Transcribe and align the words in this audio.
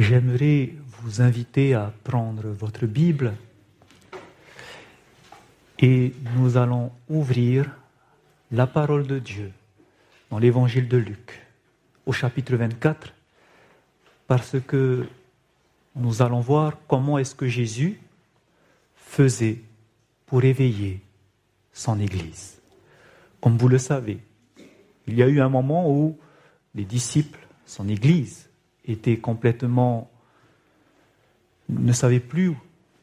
J'aimerais 0.00 0.72
vous 1.02 1.20
inviter 1.20 1.74
à 1.74 1.92
prendre 2.04 2.48
votre 2.48 2.86
Bible 2.86 3.34
et 5.78 6.14
nous 6.36 6.56
allons 6.56 6.90
ouvrir 7.10 7.70
la 8.50 8.66
parole 8.66 9.06
de 9.06 9.18
Dieu 9.18 9.52
dans 10.30 10.38
l'évangile 10.38 10.88
de 10.88 10.96
Luc 10.96 11.46
au 12.06 12.12
chapitre 12.12 12.56
24 12.56 13.12
parce 14.26 14.56
que 14.66 15.06
nous 15.94 16.22
allons 16.22 16.40
voir 16.40 16.78
comment 16.88 17.18
est-ce 17.18 17.34
que 17.34 17.46
Jésus 17.46 18.00
faisait 18.96 19.60
pour 20.24 20.42
éveiller 20.42 21.02
son 21.74 22.00
Église. 22.00 22.58
Comme 23.42 23.58
vous 23.58 23.68
le 23.68 23.76
savez, 23.76 24.20
il 25.06 25.18
y 25.18 25.22
a 25.22 25.28
eu 25.28 25.42
un 25.42 25.50
moment 25.50 25.90
où 25.90 26.18
les 26.74 26.86
disciples, 26.86 27.46
son 27.66 27.86
Église, 27.86 28.49
étaient 28.90 29.18
complètement... 29.18 30.10
ne 31.68 31.92
savaient 31.92 32.20
plus 32.20 32.54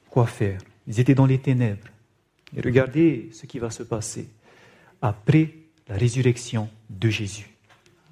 quoi 0.09 0.25
faire. 0.25 0.59
Ils 0.87 0.99
étaient 0.99 1.15
dans 1.15 1.25
les 1.25 1.39
ténèbres. 1.39 1.87
Et 2.55 2.61
regardez 2.61 3.29
ce 3.31 3.45
qui 3.45 3.59
va 3.59 3.69
se 3.69 3.83
passer 3.83 4.29
après 5.01 5.53
la 5.87 5.95
résurrection 5.95 6.69
de 6.89 7.09
Jésus. 7.09 7.49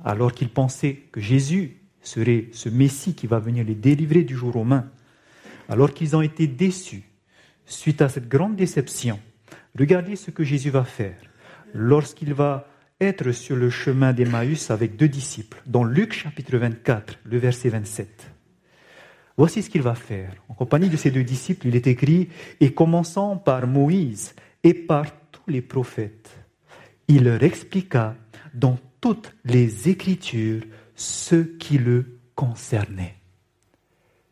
Alors 0.03 0.34
qu'ils 0.34 0.49
pensaient 0.49 0.95
que 1.11 1.21
Jésus 1.21 1.77
serait 2.01 2.48
ce 2.51 2.70
Messie 2.70 3.15
qui 3.15 3.27
va 3.27 3.39
venir 3.39 3.65
les 3.65 3.76
délivrer 3.76 4.23
du 4.23 4.35
jour 4.35 4.55
au 4.55 4.63
main, 4.63 4.89
alors 5.70 5.93
qu'ils 5.93 6.15
ont 6.15 6.21
été 6.21 6.48
déçus 6.48 7.03
suite 7.65 8.01
à 8.01 8.09
cette 8.09 8.27
grande 8.27 8.55
déception, 8.55 9.20
regardez 9.77 10.15
ce 10.15 10.31
que 10.31 10.43
Jésus 10.43 10.70
va 10.70 10.84
faire 10.84 11.17
lorsqu'il 11.73 12.34
va 12.34 12.67
être 13.02 13.34
sur 13.34 13.58
le 13.58 13.70
chemin 13.70 14.13
d'Emmaüs 14.13 14.72
avec 14.72 14.95
deux 14.95 15.09
disciples, 15.09 15.62
dans 15.66 15.84
Luc 15.84 16.13
chapitre 16.13 16.58
24, 16.58 17.20
le 17.26 17.38
verset 17.38 17.70
27. 17.70 18.31
Voici 19.38 19.62
ce 19.62 19.70
qu'il 19.70 19.81
va 19.81 19.95
faire. 19.95 20.34
En 20.48 20.54
compagnie 20.54 20.90
de 20.90 20.96
ces 20.96 21.12
deux 21.12 21.24
disciples, 21.24 21.68
il 21.68 21.76
est 21.76 21.87
écrit, 21.87 22.29
et 22.62 22.74
commençant 22.74 23.35
par 23.35 23.68
Moïse 23.68 24.34
et 24.63 24.74
par 24.74 25.07
tous 25.32 25.49
les 25.49 25.62
prophètes, 25.62 26.32
il 27.10 27.26
leur 27.26 27.43
expliqua 27.43 28.15
dans 28.54 28.79
toutes 29.02 29.35
les 29.43 29.90
Écritures 29.90 30.63
ce 30.96 31.35
qui 31.35 31.77
le 31.77 32.20
concernait. 32.34 33.15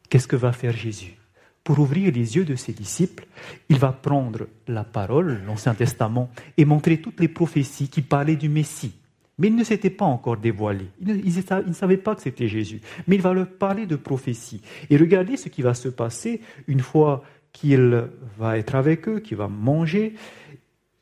Qu'est-ce 0.09 0.27
que 0.27 0.38
va 0.38 0.53
faire 0.53 0.75
Jésus? 0.75 1.17
Pour 1.64 1.80
ouvrir 1.80 2.11
les 2.11 2.36
yeux 2.36 2.44
de 2.44 2.56
ses 2.56 2.73
disciples, 2.73 3.25
il 3.69 3.78
va 3.78 3.94
prendre 3.94 4.47
la 4.67 4.83
parole, 4.83 5.42
l'Ancien 5.45 5.73
Testament, 5.73 6.30
et 6.58 6.66
montrer 6.66 7.00
toutes 7.00 7.22
les 7.22 7.30
prophéties 7.30 7.88
qui 7.88 8.02
parlaient 8.02 8.36
du 8.36 8.50
Messie. 8.50 8.94
Mais 9.38 9.47
il 9.47 9.55
ne 9.55 9.64
s'était 9.64 9.89
pas 9.89 10.05
encore 10.05 10.38
dévoilé. 10.38 10.86
Il 11.02 11.36
ne, 11.67 11.73
savait 11.73 11.97
pas 11.97 12.16
que 12.16 12.22
c'était 12.22 12.47
Jésus. 12.47 12.81
Mais 13.08 13.16
il 13.16 13.22
va 13.22 13.33
leur 13.33 13.50
parler 13.50 13.86
de 13.86 13.95
prophéties. 13.95 14.61
Et 14.89 14.97
regardez 14.97 15.38
ce 15.38 15.50
qui 15.50 15.61
va 15.61 15.73
se 15.73 15.88
passer 15.89 16.42
une 16.67 16.81
fois 16.81 17.23
qu'il 17.52 18.08
va 18.38 18.58
être 18.58 18.75
avec 18.75 19.08
eux, 19.08 19.20
qu'il 19.20 19.38
va 19.38 19.48
manger. 19.48 20.16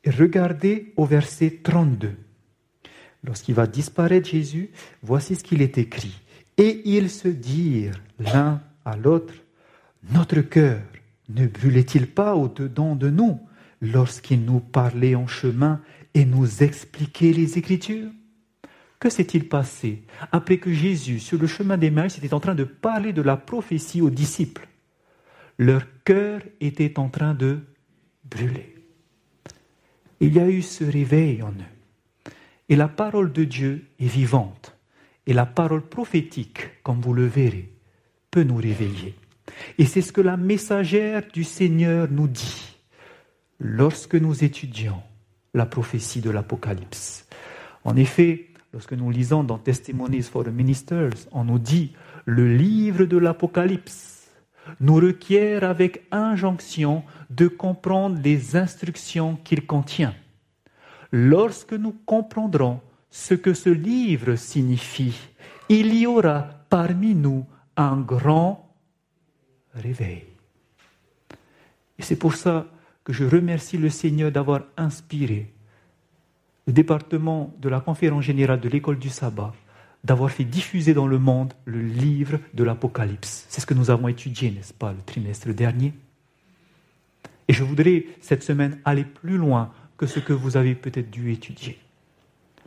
Regardez 0.05 0.93
au 0.95 1.05
verset 1.05 1.59
32. 1.63 2.15
Lorsqu'il 3.23 3.53
va 3.53 3.67
disparaître 3.67 4.29
Jésus, 4.29 4.71
voici 5.03 5.35
ce 5.35 5.43
qu'il 5.43 5.61
est 5.61 5.77
écrit. 5.77 6.19
Et 6.57 6.81
ils 6.85 7.09
se 7.09 7.27
dirent 7.27 8.01
l'un 8.19 8.61
à 8.85 8.95
l'autre, 8.95 9.33
notre 10.09 10.41
cœur 10.41 10.81
ne 11.29 11.47
brûlait-il 11.47 12.07
pas 12.07 12.35
au-dedans 12.35 12.95
de 12.95 13.09
nous 13.09 13.39
lorsqu'il 13.81 14.43
nous 14.43 14.59
parlait 14.59 15.15
en 15.15 15.27
chemin 15.27 15.81
et 16.13 16.25
nous 16.25 16.63
expliquait 16.63 17.33
les 17.33 17.57
Écritures? 17.57 18.11
Que 18.99 19.09
s'est-il 19.09 19.47
passé 19.47 20.03
après 20.31 20.57
que 20.57 20.71
Jésus, 20.71 21.19
sur 21.19 21.39
le 21.39 21.47
chemin 21.47 21.77
des 21.77 21.89
d'Emmaüs, 21.89 22.17
était 22.17 22.33
en 22.33 22.39
train 22.39 22.55
de 22.55 22.63
parler 22.63 23.13
de 23.13 23.21
la 23.21 23.37
prophétie 23.37 24.01
aux 24.01 24.09
disciples? 24.09 24.67
Leur 25.57 25.85
cœur 26.03 26.41
était 26.59 26.99
en 26.99 27.09
train 27.09 27.33
de 27.33 27.59
brûler. 28.23 28.75
Il 30.19 30.35
y 30.35 30.39
a 30.39 30.47
eu 30.47 30.61
ce 30.61 30.83
réveil 30.83 31.41
en 31.41 31.51
eux. 31.51 32.33
Et 32.69 32.75
la 32.75 32.87
parole 32.87 33.33
de 33.33 33.43
Dieu 33.43 33.87
est 33.99 34.07
vivante. 34.07 34.77
Et 35.25 35.33
la 35.33 35.45
parole 35.45 35.87
prophétique, 35.87 36.83
comme 36.83 37.01
vous 37.01 37.13
le 37.13 37.25
verrez, 37.25 37.71
peut 38.29 38.43
nous 38.43 38.57
réveiller. 38.57 39.15
Et 39.77 39.85
c'est 39.85 40.01
ce 40.01 40.11
que 40.11 40.21
la 40.21 40.37
messagère 40.37 41.23
du 41.33 41.43
Seigneur 41.43 42.07
nous 42.09 42.27
dit 42.27 42.77
lorsque 43.59 44.15
nous 44.15 44.43
étudions 44.43 45.01
la 45.53 45.65
prophétie 45.65 46.21
de 46.21 46.29
l'Apocalypse. 46.29 47.27
En 47.83 47.95
effet, 47.95 48.47
lorsque 48.73 48.93
nous 48.93 49.11
lisons 49.11 49.43
dans 49.43 49.57
Testimonies 49.57 50.23
for 50.23 50.43
the 50.43 50.49
Ministers, 50.49 51.27
on 51.31 51.43
nous 51.43 51.59
dit 51.59 51.93
le 52.25 52.55
livre 52.55 53.05
de 53.05 53.17
l'Apocalypse 53.17 54.29
nous 54.79 54.95
requiert 54.95 55.63
avec 55.63 56.03
injonction 56.11 57.03
de 57.29 57.47
comprendre 57.47 58.19
les 58.23 58.55
instructions 58.55 59.35
qu'il 59.43 59.65
contient 59.65 60.13
lorsque 61.11 61.73
nous 61.73 61.93
comprendrons 62.05 62.79
ce 63.09 63.33
que 63.33 63.53
ce 63.53 63.69
livre 63.69 64.35
signifie, 64.35 65.17
il 65.69 65.93
y 65.95 66.07
aura 66.07 66.47
parmi 66.69 67.13
nous 67.13 67.45
un 67.75 67.97
grand 67.97 68.60
réveil. 69.73 70.23
Et 71.99 72.03
c'est 72.03 72.15
pour 72.15 72.35
ça 72.35 72.67
que 73.03 73.13
je 73.13 73.23
remercie 73.25 73.77
le 73.77 73.89
Seigneur 73.89 74.31
d'avoir 74.31 74.61
inspiré 74.77 75.51
le 76.67 76.73
département 76.73 77.53
de 77.59 77.69
la 77.69 77.79
conférence 77.79 78.23
générale 78.23 78.59
de 78.59 78.69
l'école 78.69 78.99
du 78.99 79.09
sabbat, 79.09 79.53
d'avoir 80.03 80.31
fait 80.31 80.43
diffuser 80.43 80.93
dans 80.93 81.07
le 81.07 81.19
monde 81.19 81.53
le 81.65 81.81
livre 81.81 82.39
de 82.53 82.63
l'Apocalypse. 82.63 83.45
C'est 83.49 83.61
ce 83.61 83.65
que 83.65 83.73
nous 83.73 83.89
avons 83.89 84.07
étudié, 84.07 84.51
n'est-ce 84.51 84.73
pas, 84.73 84.91
le 84.91 85.01
trimestre 85.05 85.49
dernier. 85.53 85.93
Et 87.47 87.53
je 87.53 87.63
voudrais 87.63 88.05
cette 88.21 88.43
semaine 88.43 88.79
aller 88.85 89.03
plus 89.03 89.37
loin 89.37 89.71
que 89.97 90.05
ce 90.05 90.19
que 90.19 90.33
vous 90.33 90.57
avez 90.57 90.75
peut-être 90.75 91.11
dû 91.11 91.31
étudier. 91.31 91.77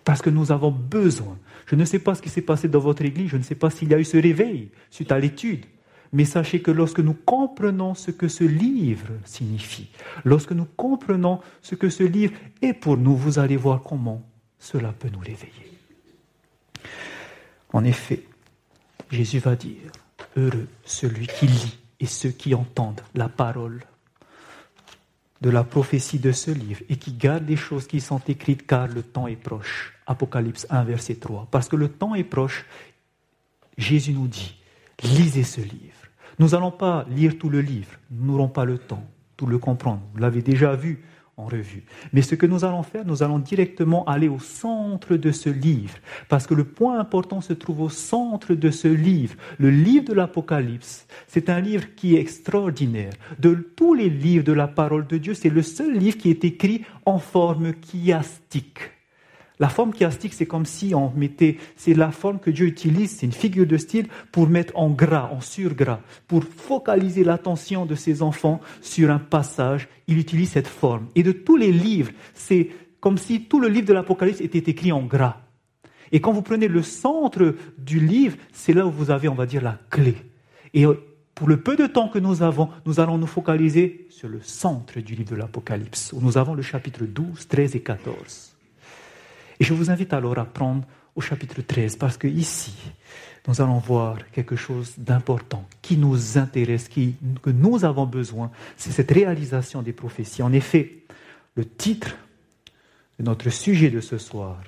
Parce 0.04 0.20
que 0.20 0.30
nous 0.30 0.52
avons 0.52 0.70
besoin. 0.70 1.38
Je 1.66 1.74
ne 1.74 1.84
sais 1.84 1.98
pas 1.98 2.14
ce 2.14 2.22
qui 2.22 2.28
s'est 2.28 2.42
passé 2.42 2.68
dans 2.68 2.80
votre 2.80 3.02
église, 3.02 3.30
je 3.30 3.36
ne 3.36 3.42
sais 3.42 3.54
pas 3.54 3.70
s'il 3.70 3.88
y 3.88 3.94
a 3.94 3.98
eu 3.98 4.04
ce 4.04 4.18
réveil 4.18 4.70
suite 4.90 5.10
à 5.10 5.18
l'étude. 5.18 5.64
Mais 6.14 6.24
sachez 6.24 6.62
que 6.62 6.70
lorsque 6.70 7.00
nous 7.00 7.12
comprenons 7.12 7.94
ce 7.94 8.12
que 8.12 8.28
ce 8.28 8.44
livre 8.44 9.08
signifie, 9.24 9.88
lorsque 10.24 10.52
nous 10.52 10.64
comprenons 10.64 11.40
ce 11.60 11.74
que 11.74 11.88
ce 11.90 12.04
livre 12.04 12.34
est 12.62 12.72
pour 12.72 12.96
nous, 12.96 13.16
vous 13.16 13.40
allez 13.40 13.56
voir 13.56 13.82
comment 13.82 14.22
cela 14.60 14.92
peut 14.92 15.08
nous 15.12 15.18
réveiller. 15.18 15.72
En 17.72 17.82
effet, 17.82 18.22
Jésus 19.10 19.40
va 19.40 19.56
dire, 19.56 19.90
heureux 20.36 20.68
celui 20.84 21.26
qui 21.26 21.48
lit 21.48 21.78
et 21.98 22.06
ceux 22.06 22.30
qui 22.30 22.54
entendent 22.54 23.02
la 23.16 23.28
parole 23.28 23.82
de 25.40 25.50
la 25.50 25.64
prophétie 25.64 26.20
de 26.20 26.30
ce 26.30 26.52
livre 26.52 26.82
et 26.88 26.96
qui 26.96 27.12
garde 27.12 27.48
les 27.48 27.56
choses 27.56 27.88
qui 27.88 28.00
sont 28.00 28.22
écrites 28.28 28.68
car 28.68 28.86
le 28.86 29.02
temps 29.02 29.26
est 29.26 29.34
proche. 29.34 29.92
Apocalypse 30.06 30.68
1, 30.70 30.84
verset 30.84 31.16
3. 31.16 31.48
Parce 31.50 31.68
que 31.68 31.74
le 31.74 31.88
temps 31.88 32.14
est 32.14 32.22
proche, 32.22 32.66
Jésus 33.76 34.12
nous 34.12 34.28
dit, 34.28 34.54
lisez 35.02 35.42
ce 35.42 35.60
livre. 35.60 35.93
Nous 36.38 36.48
n'allons 36.48 36.70
pas 36.70 37.06
lire 37.08 37.38
tout 37.38 37.48
le 37.48 37.60
livre, 37.60 37.98
nous 38.10 38.32
n'aurons 38.32 38.48
pas 38.48 38.64
le 38.64 38.78
temps, 38.78 39.04
tout 39.36 39.46
le 39.46 39.58
comprendre. 39.58 40.02
Vous 40.12 40.20
l'avez 40.20 40.42
déjà 40.42 40.74
vu 40.74 41.02
en 41.36 41.46
revue. 41.46 41.84
Mais 42.12 42.22
ce 42.22 42.34
que 42.34 42.46
nous 42.46 42.64
allons 42.64 42.82
faire, 42.82 43.04
nous 43.04 43.22
allons 43.22 43.38
directement 43.38 44.04
aller 44.04 44.28
au 44.28 44.38
centre 44.38 45.16
de 45.16 45.32
ce 45.32 45.50
livre, 45.50 45.98
parce 46.28 46.46
que 46.46 46.54
le 46.54 46.64
point 46.64 46.98
important 46.98 47.40
se 47.40 47.52
trouve 47.52 47.80
au 47.82 47.88
centre 47.88 48.54
de 48.54 48.70
ce 48.70 48.88
livre. 48.88 49.34
Le 49.58 49.70
livre 49.70 50.04
de 50.04 50.12
l'Apocalypse, 50.12 51.06
c'est 51.26 51.50
un 51.50 51.60
livre 51.60 51.94
qui 51.96 52.14
est 52.14 52.20
extraordinaire. 52.20 53.12
De 53.38 53.54
tous 53.54 53.94
les 53.94 54.10
livres 54.10 54.44
de 54.44 54.52
la 54.52 54.68
parole 54.68 55.06
de 55.06 55.18
Dieu, 55.18 55.34
c'est 55.34 55.50
le 55.50 55.62
seul 55.62 55.96
livre 55.96 56.18
qui 56.18 56.30
est 56.30 56.44
écrit 56.44 56.84
en 57.04 57.18
forme 57.18 57.72
chiastique. 57.80 58.93
La 59.60 59.68
forme 59.68 59.92
chiastique, 59.94 60.34
c'est 60.34 60.46
comme 60.46 60.66
si 60.66 60.94
on 60.94 61.12
mettait, 61.14 61.58
c'est 61.76 61.94
la 61.94 62.10
forme 62.10 62.40
que 62.40 62.50
Dieu 62.50 62.66
utilise, 62.66 63.16
c'est 63.16 63.26
une 63.26 63.32
figure 63.32 63.66
de 63.66 63.76
style 63.76 64.08
pour 64.32 64.48
mettre 64.48 64.76
en 64.76 64.90
gras, 64.90 65.30
en 65.32 65.40
surgras, 65.40 66.00
pour 66.26 66.42
focaliser 66.42 67.22
l'attention 67.22 67.86
de 67.86 67.94
ses 67.94 68.22
enfants 68.22 68.60
sur 68.80 69.10
un 69.10 69.20
passage. 69.20 69.88
Il 70.08 70.18
utilise 70.18 70.50
cette 70.50 70.66
forme. 70.66 71.06
Et 71.14 71.22
de 71.22 71.30
tous 71.30 71.56
les 71.56 71.70
livres, 71.70 72.10
c'est 72.34 72.70
comme 72.98 73.16
si 73.16 73.42
tout 73.42 73.60
le 73.60 73.68
livre 73.68 73.86
de 73.86 73.92
l'Apocalypse 73.92 74.40
était 74.40 74.70
écrit 74.70 74.90
en 74.90 75.02
gras. 75.02 75.36
Et 76.10 76.20
quand 76.20 76.32
vous 76.32 76.42
prenez 76.42 76.66
le 76.66 76.82
centre 76.82 77.54
du 77.78 78.00
livre, 78.00 78.36
c'est 78.52 78.72
là 78.72 78.86
où 78.86 78.90
vous 78.90 79.10
avez, 79.10 79.28
on 79.28 79.34
va 79.34 79.46
dire, 79.46 79.62
la 79.62 79.78
clé. 79.88 80.16
Et 80.72 80.84
pour 81.34 81.48
le 81.48 81.60
peu 81.60 81.76
de 81.76 81.86
temps 81.86 82.08
que 82.08 82.18
nous 82.18 82.42
avons, 82.42 82.70
nous 82.86 82.98
allons 82.98 83.18
nous 83.18 83.26
focaliser 83.26 84.06
sur 84.10 84.28
le 84.28 84.40
centre 84.42 84.98
du 85.00 85.14
livre 85.14 85.30
de 85.30 85.36
l'Apocalypse, 85.36 86.12
où 86.12 86.20
nous 86.20 86.38
avons 86.38 86.54
le 86.54 86.62
chapitre 86.62 87.04
12, 87.04 87.46
13 87.46 87.76
et 87.76 87.80
14. 87.80 88.53
Et 89.60 89.64
je 89.64 89.74
vous 89.74 89.90
invite 89.90 90.12
alors 90.12 90.38
à 90.38 90.44
prendre 90.44 90.84
au 91.14 91.20
chapitre 91.20 91.62
13, 91.62 91.96
parce 91.96 92.16
que 92.16 92.26
ici, 92.26 92.74
nous 93.46 93.60
allons 93.60 93.78
voir 93.78 94.18
quelque 94.32 94.56
chose 94.56 94.94
d'important 94.96 95.68
qui 95.82 95.96
nous 95.96 96.38
intéresse, 96.38 96.88
que 96.88 97.50
nous 97.50 97.84
avons 97.84 98.06
besoin, 98.06 98.50
c'est 98.76 98.90
cette 98.90 99.10
réalisation 99.10 99.82
des 99.82 99.92
prophéties. 99.92 100.42
En 100.42 100.52
effet, 100.52 101.04
le 101.54 101.64
titre 101.64 102.16
de 103.18 103.24
notre 103.24 103.50
sujet 103.50 103.90
de 103.90 104.00
ce 104.00 104.18
soir 104.18 104.60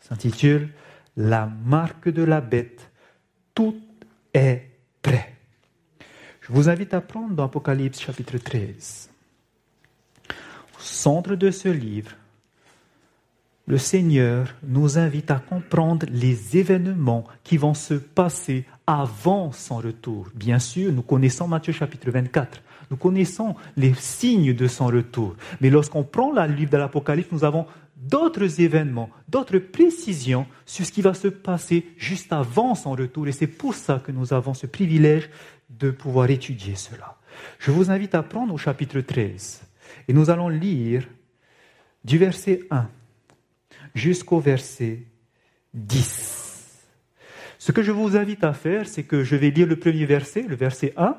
s'intitule 0.00 0.68
La 1.16 1.46
marque 1.64 2.08
de 2.08 2.22
la 2.22 2.40
bête, 2.40 2.90
tout 3.54 3.80
est 4.32 4.70
prêt. 5.02 5.34
Je 6.40 6.52
vous 6.52 6.68
invite 6.68 6.94
à 6.94 7.00
prendre 7.00 7.34
dans 7.34 7.44
Apocalypse 7.44 8.00
chapitre 8.00 8.38
13. 8.38 9.10
Au 10.28 10.80
centre 10.80 11.34
de 11.34 11.50
ce 11.50 11.68
livre, 11.68 12.12
le 13.70 13.78
Seigneur 13.78 14.48
nous 14.66 14.98
invite 14.98 15.30
à 15.30 15.38
comprendre 15.38 16.04
les 16.10 16.56
événements 16.56 17.24
qui 17.44 17.56
vont 17.56 17.74
se 17.74 17.94
passer 17.94 18.64
avant 18.84 19.52
son 19.52 19.76
retour. 19.76 20.26
Bien 20.34 20.58
sûr, 20.58 20.92
nous 20.92 21.02
connaissons 21.02 21.46
Matthieu 21.46 21.72
chapitre 21.72 22.10
24. 22.10 22.60
Nous 22.90 22.96
connaissons 22.96 23.54
les 23.76 23.94
signes 23.94 24.54
de 24.54 24.66
son 24.66 24.86
retour. 24.86 25.36
Mais 25.60 25.70
lorsqu'on 25.70 26.02
prend 26.02 26.32
le 26.32 26.52
livre 26.52 26.72
de 26.72 26.78
l'Apocalypse, 26.78 27.30
nous 27.30 27.44
avons 27.44 27.64
d'autres 27.96 28.60
événements, 28.60 29.08
d'autres 29.28 29.58
précisions 29.58 30.48
sur 30.66 30.84
ce 30.84 30.90
qui 30.90 31.00
va 31.00 31.14
se 31.14 31.28
passer 31.28 31.86
juste 31.96 32.32
avant 32.32 32.74
son 32.74 32.90
retour. 32.90 33.28
Et 33.28 33.32
c'est 33.32 33.46
pour 33.46 33.74
ça 33.74 34.02
que 34.04 34.10
nous 34.10 34.32
avons 34.32 34.52
ce 34.52 34.66
privilège 34.66 35.30
de 35.68 35.92
pouvoir 35.92 36.28
étudier 36.28 36.74
cela. 36.74 37.18
Je 37.60 37.70
vous 37.70 37.88
invite 37.88 38.16
à 38.16 38.24
prendre 38.24 38.52
au 38.52 38.58
chapitre 38.58 39.00
13 39.00 39.62
et 40.08 40.12
nous 40.12 40.28
allons 40.28 40.48
lire 40.48 41.06
du 42.02 42.18
verset 42.18 42.62
1 42.72 42.88
jusqu'au 43.94 44.40
verset 44.40 45.02
10. 45.74 46.40
Ce 47.58 47.72
que 47.72 47.82
je 47.82 47.92
vous 47.92 48.16
invite 48.16 48.42
à 48.44 48.52
faire, 48.52 48.88
c'est 48.88 49.02
que 49.02 49.22
je 49.22 49.36
vais 49.36 49.50
lire 49.50 49.66
le 49.66 49.76
premier 49.76 50.06
verset, 50.06 50.42
le 50.42 50.56
verset 50.56 50.92
1, 50.96 51.16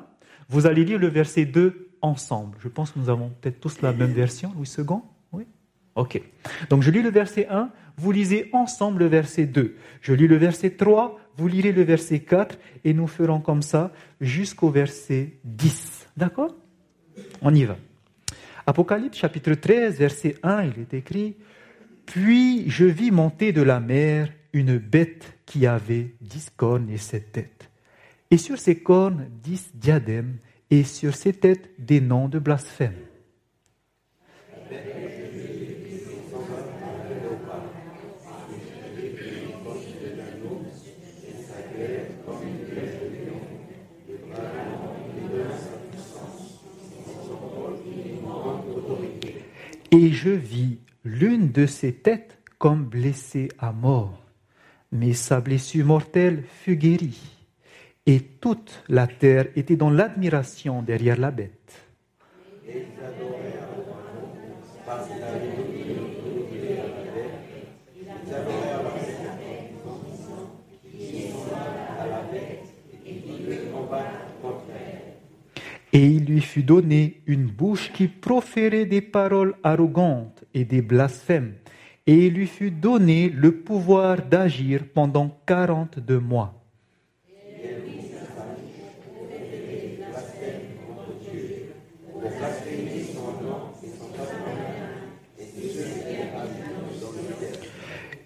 vous 0.48 0.66
allez 0.66 0.84
lire 0.84 0.98
le 0.98 1.06
verset 1.06 1.44
2 1.44 1.90
ensemble. 2.02 2.58
Je 2.60 2.68
pense 2.68 2.90
que 2.90 2.98
nous 2.98 3.08
avons 3.08 3.30
peut-être 3.40 3.60
tous 3.60 3.80
la 3.80 3.92
même 3.92 4.12
version, 4.12 4.52
Louis 4.54 4.68
II 4.76 4.84
Oui 5.32 5.46
Ok. 5.94 6.20
Donc 6.68 6.82
je 6.82 6.90
lis 6.90 7.02
le 7.02 7.10
verset 7.10 7.46
1, 7.48 7.70
vous 7.96 8.12
lisez 8.12 8.50
ensemble 8.52 9.00
le 9.00 9.06
verset 9.06 9.46
2. 9.46 9.76
Je 10.00 10.12
lis 10.12 10.26
le 10.26 10.36
verset 10.36 10.70
3, 10.70 11.18
vous 11.36 11.48
lirez 11.48 11.72
le 11.72 11.82
verset 11.82 12.20
4, 12.20 12.58
et 12.84 12.92
nous 12.92 13.06
ferons 13.06 13.40
comme 13.40 13.62
ça 13.62 13.92
jusqu'au 14.20 14.70
verset 14.70 15.34
10. 15.44 16.08
D'accord? 16.16 16.54
On 17.40 17.54
y 17.54 17.64
va. 17.64 17.76
Apocalypse 18.66 19.18
chapitre 19.18 19.54
13, 19.54 19.98
verset 19.98 20.36
1, 20.42 20.64
il 20.64 20.80
est 20.80 20.94
écrit, 20.94 21.36
Puis 22.06 22.68
je 22.68 22.84
vis 22.84 23.10
monter 23.10 23.52
de 23.52 23.62
la 23.62 23.80
mer 23.80 24.32
une 24.52 24.78
bête 24.78 25.38
qui 25.46 25.66
avait 25.66 26.14
dix 26.20 26.50
cornes 26.56 26.90
et 26.90 26.98
sept 26.98 27.32
têtes 27.32 27.72
et 28.32 28.38
sur 28.38 28.58
ses 28.58 28.76
cornes 28.76 29.28
dix 29.42 29.70
diadèmes, 29.74 30.38
et 30.70 30.84
sur 30.84 31.14
ses 31.14 31.34
têtes 31.34 31.68
des 31.78 32.00
noms 32.00 32.28
de 32.28 32.38
blasphème. 32.38 32.94
Et 49.90 50.08
je 50.08 50.30
vis 50.30 50.78
l'une 51.04 51.50
de 51.50 51.66
ses 51.66 51.92
têtes 51.92 52.38
comme 52.58 52.84
blessée 52.84 53.48
à 53.58 53.72
mort, 53.72 54.22
mais 54.92 55.14
sa 55.14 55.40
blessure 55.40 55.86
mortelle 55.86 56.44
fut 56.46 56.76
guérie 56.76 57.32
et 58.06 58.20
toute 58.20 58.82
la 58.88 59.06
terre 59.06 59.46
était 59.56 59.76
dans 59.76 59.90
l'admiration 59.90 60.82
derrière 60.82 61.18
la 61.18 61.30
bête. 61.30 61.86
Il 76.00 76.24
lui 76.24 76.40
fut 76.40 76.62
donné 76.62 77.22
une 77.26 77.46
bouche 77.46 77.92
qui 77.92 78.08
proférait 78.08 78.86
des 78.86 79.02
paroles 79.02 79.54
arrogantes 79.62 80.44
et 80.54 80.64
des 80.64 80.80
blasphèmes. 80.80 81.54
Et 82.06 82.26
il 82.26 82.34
lui 82.34 82.46
fut 82.46 82.70
donné 82.70 83.28
le 83.28 83.60
pouvoir 83.60 84.26
d'agir 84.26 84.84
pendant 84.92 85.28
quarante-deux 85.46 86.18
mois. 86.18 86.58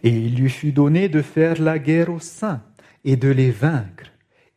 Et 0.05 0.11
il 0.11 0.37
lui 0.37 0.51
fut 0.51 0.71
donné 0.71 1.09
de 1.09 1.21
faire 1.21 1.61
la 1.61 1.81
guerre 1.81 2.11
aux 2.11 2.21
saints 2.21 2.63
et 3.05 3.17
de 3.17 3.29
les 3.29 3.51
vaincre. 3.51 4.05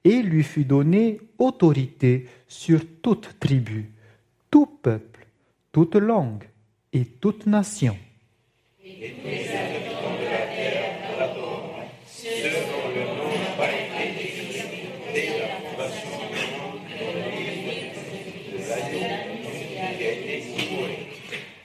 Et 0.04 0.12
il 0.12 0.30
lui 0.30 0.44
fut 0.44 0.64
donné 0.64 1.20
autorité 1.40 2.28
sur 2.50 2.82
toute 3.02 3.40
tribu, 3.40 3.92
tout 4.52 4.66
peuple, 4.66 5.28
toute 5.72 5.96
langue 5.96 6.44
et 6.92 7.06
toute 7.06 7.46
nation. 7.46 7.96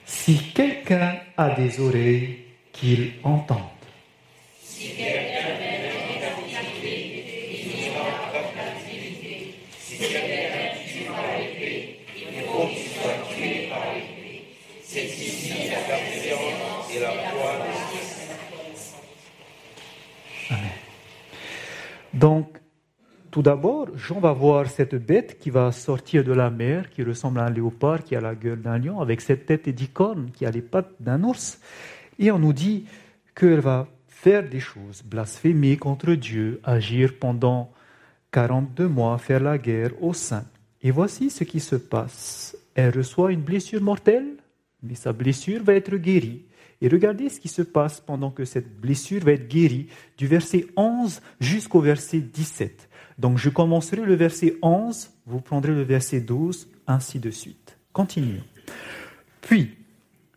Si 0.05 0.37
quelqu'un 0.53 1.17
a 1.35 1.49
des 1.55 1.79
oreilles, 1.79 2.37
qu'il 2.71 3.13
entende. 3.23 3.74
Tout 23.35 23.41
d'abord, 23.41 23.89
Jean 23.97 24.21
va 24.21 24.31
voir 24.31 24.69
cette 24.69 24.95
bête 24.95 25.39
qui 25.39 25.49
va 25.49 25.73
sortir 25.73 26.23
de 26.23 26.31
la 26.31 26.49
mer, 26.49 26.89
qui 26.89 27.03
ressemble 27.03 27.41
à 27.41 27.47
un 27.47 27.49
léopard, 27.49 28.01
qui 28.01 28.15
a 28.15 28.21
la 28.21 28.33
gueule 28.33 28.61
d'un 28.61 28.77
lion, 28.77 29.01
avec 29.01 29.19
cette 29.19 29.45
tête 29.45 29.67
et 29.67 29.73
dix 29.73 29.89
cornes, 29.89 30.31
qui 30.33 30.45
a 30.45 30.51
les 30.51 30.61
pattes 30.61 30.93
d'un 31.01 31.21
ours. 31.21 31.59
Et 32.17 32.31
on 32.31 32.39
nous 32.39 32.53
dit 32.53 32.85
qu'elle 33.35 33.59
va 33.59 33.89
faire 34.07 34.47
des 34.47 34.61
choses, 34.61 35.03
blasphémer 35.03 35.75
contre 35.75 36.13
Dieu, 36.13 36.61
agir 36.63 37.19
pendant 37.19 37.73
42 38.31 38.87
mois, 38.87 39.17
faire 39.17 39.43
la 39.43 39.57
guerre 39.57 39.91
au 40.01 40.13
sein. 40.13 40.45
Et 40.81 40.91
voici 40.91 41.29
ce 41.29 41.43
qui 41.43 41.59
se 41.59 41.75
passe. 41.75 42.57
Elle 42.73 42.95
reçoit 42.95 43.33
une 43.33 43.41
blessure 43.41 43.81
mortelle, 43.81 44.37
mais 44.81 44.95
sa 44.95 45.11
blessure 45.11 45.61
va 45.61 45.73
être 45.73 45.97
guérie. 45.97 46.45
Et 46.79 46.87
regardez 46.87 47.27
ce 47.27 47.41
qui 47.41 47.49
se 47.49 47.63
passe 47.63 47.99
pendant 47.99 48.31
que 48.31 48.45
cette 48.45 48.79
blessure 48.79 49.25
va 49.25 49.33
être 49.33 49.49
guérie, 49.49 49.87
du 50.17 50.25
verset 50.25 50.67
11 50.77 51.21
jusqu'au 51.41 51.81
verset 51.81 52.19
17. 52.19 52.87
Donc 53.17 53.37
je 53.37 53.49
commencerai 53.49 54.01
le 54.01 54.15
verset 54.15 54.57
11, 54.61 55.11
vous 55.25 55.41
prendrez 55.41 55.73
le 55.73 55.83
verset 55.83 56.21
12, 56.21 56.67
ainsi 56.87 57.19
de 57.19 57.31
suite. 57.31 57.77
Continuons. 57.93 58.43
Puis, 59.41 59.77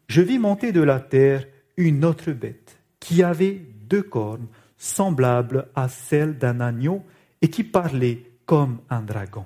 je 0.06 0.22
vis 0.22 0.38
monter 0.38 0.72
de 0.72 0.80
la 0.80 1.00
terre 1.00 1.44
une 1.76 2.04
autre 2.04 2.30
bête 2.32 2.78
qui 3.00 3.22
avait 3.22 3.62
deux 3.88 4.02
cornes 4.02 4.46
semblables 4.76 5.68
à 5.74 5.88
celles 5.88 6.38
d'un 6.38 6.60
agneau 6.60 7.02
et 7.42 7.48
qui 7.48 7.64
parlait 7.64 8.22
comme 8.46 8.78
un 8.90 9.02
dragon. 9.02 9.44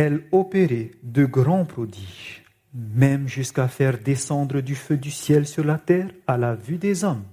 Elle 0.00 0.22
opérait 0.30 0.92
de 1.02 1.24
grands 1.24 1.64
prodiges, 1.64 2.44
même 2.72 3.26
jusqu'à 3.26 3.66
faire 3.66 3.98
descendre 3.98 4.60
du 4.60 4.76
feu 4.76 4.96
du 4.96 5.10
ciel 5.10 5.44
sur 5.44 5.64
la 5.64 5.76
terre 5.76 6.06
à 6.28 6.36
la 6.36 6.54
vue 6.54 6.78
des 6.78 7.02
hommes. 7.02 7.24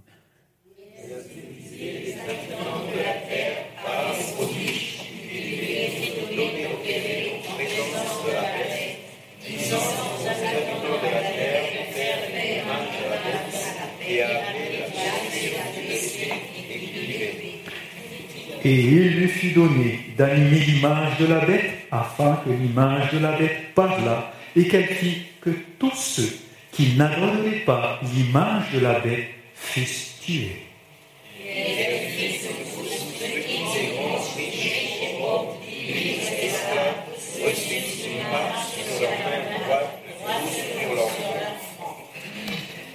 et 18.65 18.79
il 18.81 19.19
lui 19.19 19.27
fut 19.27 19.51
donné 19.51 19.99
d'animer 20.17 20.57
l'image 20.57 21.19
de 21.19 21.27
la 21.27 21.45
bête, 21.45 21.69
afin 21.91 22.41
que 22.43 22.49
l'image 22.49 23.11
de 23.13 23.19
la 23.19 23.33
bête 23.33 23.75
parlât, 23.75 24.33
et 24.55 24.67
qu'elle 24.67 24.87
fit 24.87 25.21
que 25.39 25.51
tous 25.77 25.95
ceux 25.95 26.35
qui 26.71 26.95
n'adoraient 26.95 27.63
pas 27.63 27.99
l'image 28.15 28.71
de 28.73 28.79
la 28.79 28.99
bête 28.99 29.27
fussent 29.53 30.15
tués. 30.25 30.63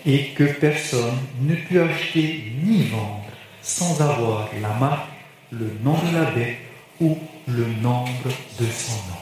Et 0.04 0.24
que 0.34 0.44
personne 0.44 1.18
ne 1.42 1.54
put 1.54 1.78
acheter 1.78 2.42
ni 2.64 2.88
vendre 2.88 3.24
sans 3.62 4.00
avoir 4.00 4.48
la 4.60 4.70
marque 4.70 5.09
le 5.52 5.66
nom 5.82 5.94
de 5.94 6.14
la 6.14 6.30
bête 6.30 6.58
ou 7.00 7.16
le 7.48 7.66
nombre 7.82 8.28
de 8.58 8.66
son 8.66 8.92
nom. 9.08 9.20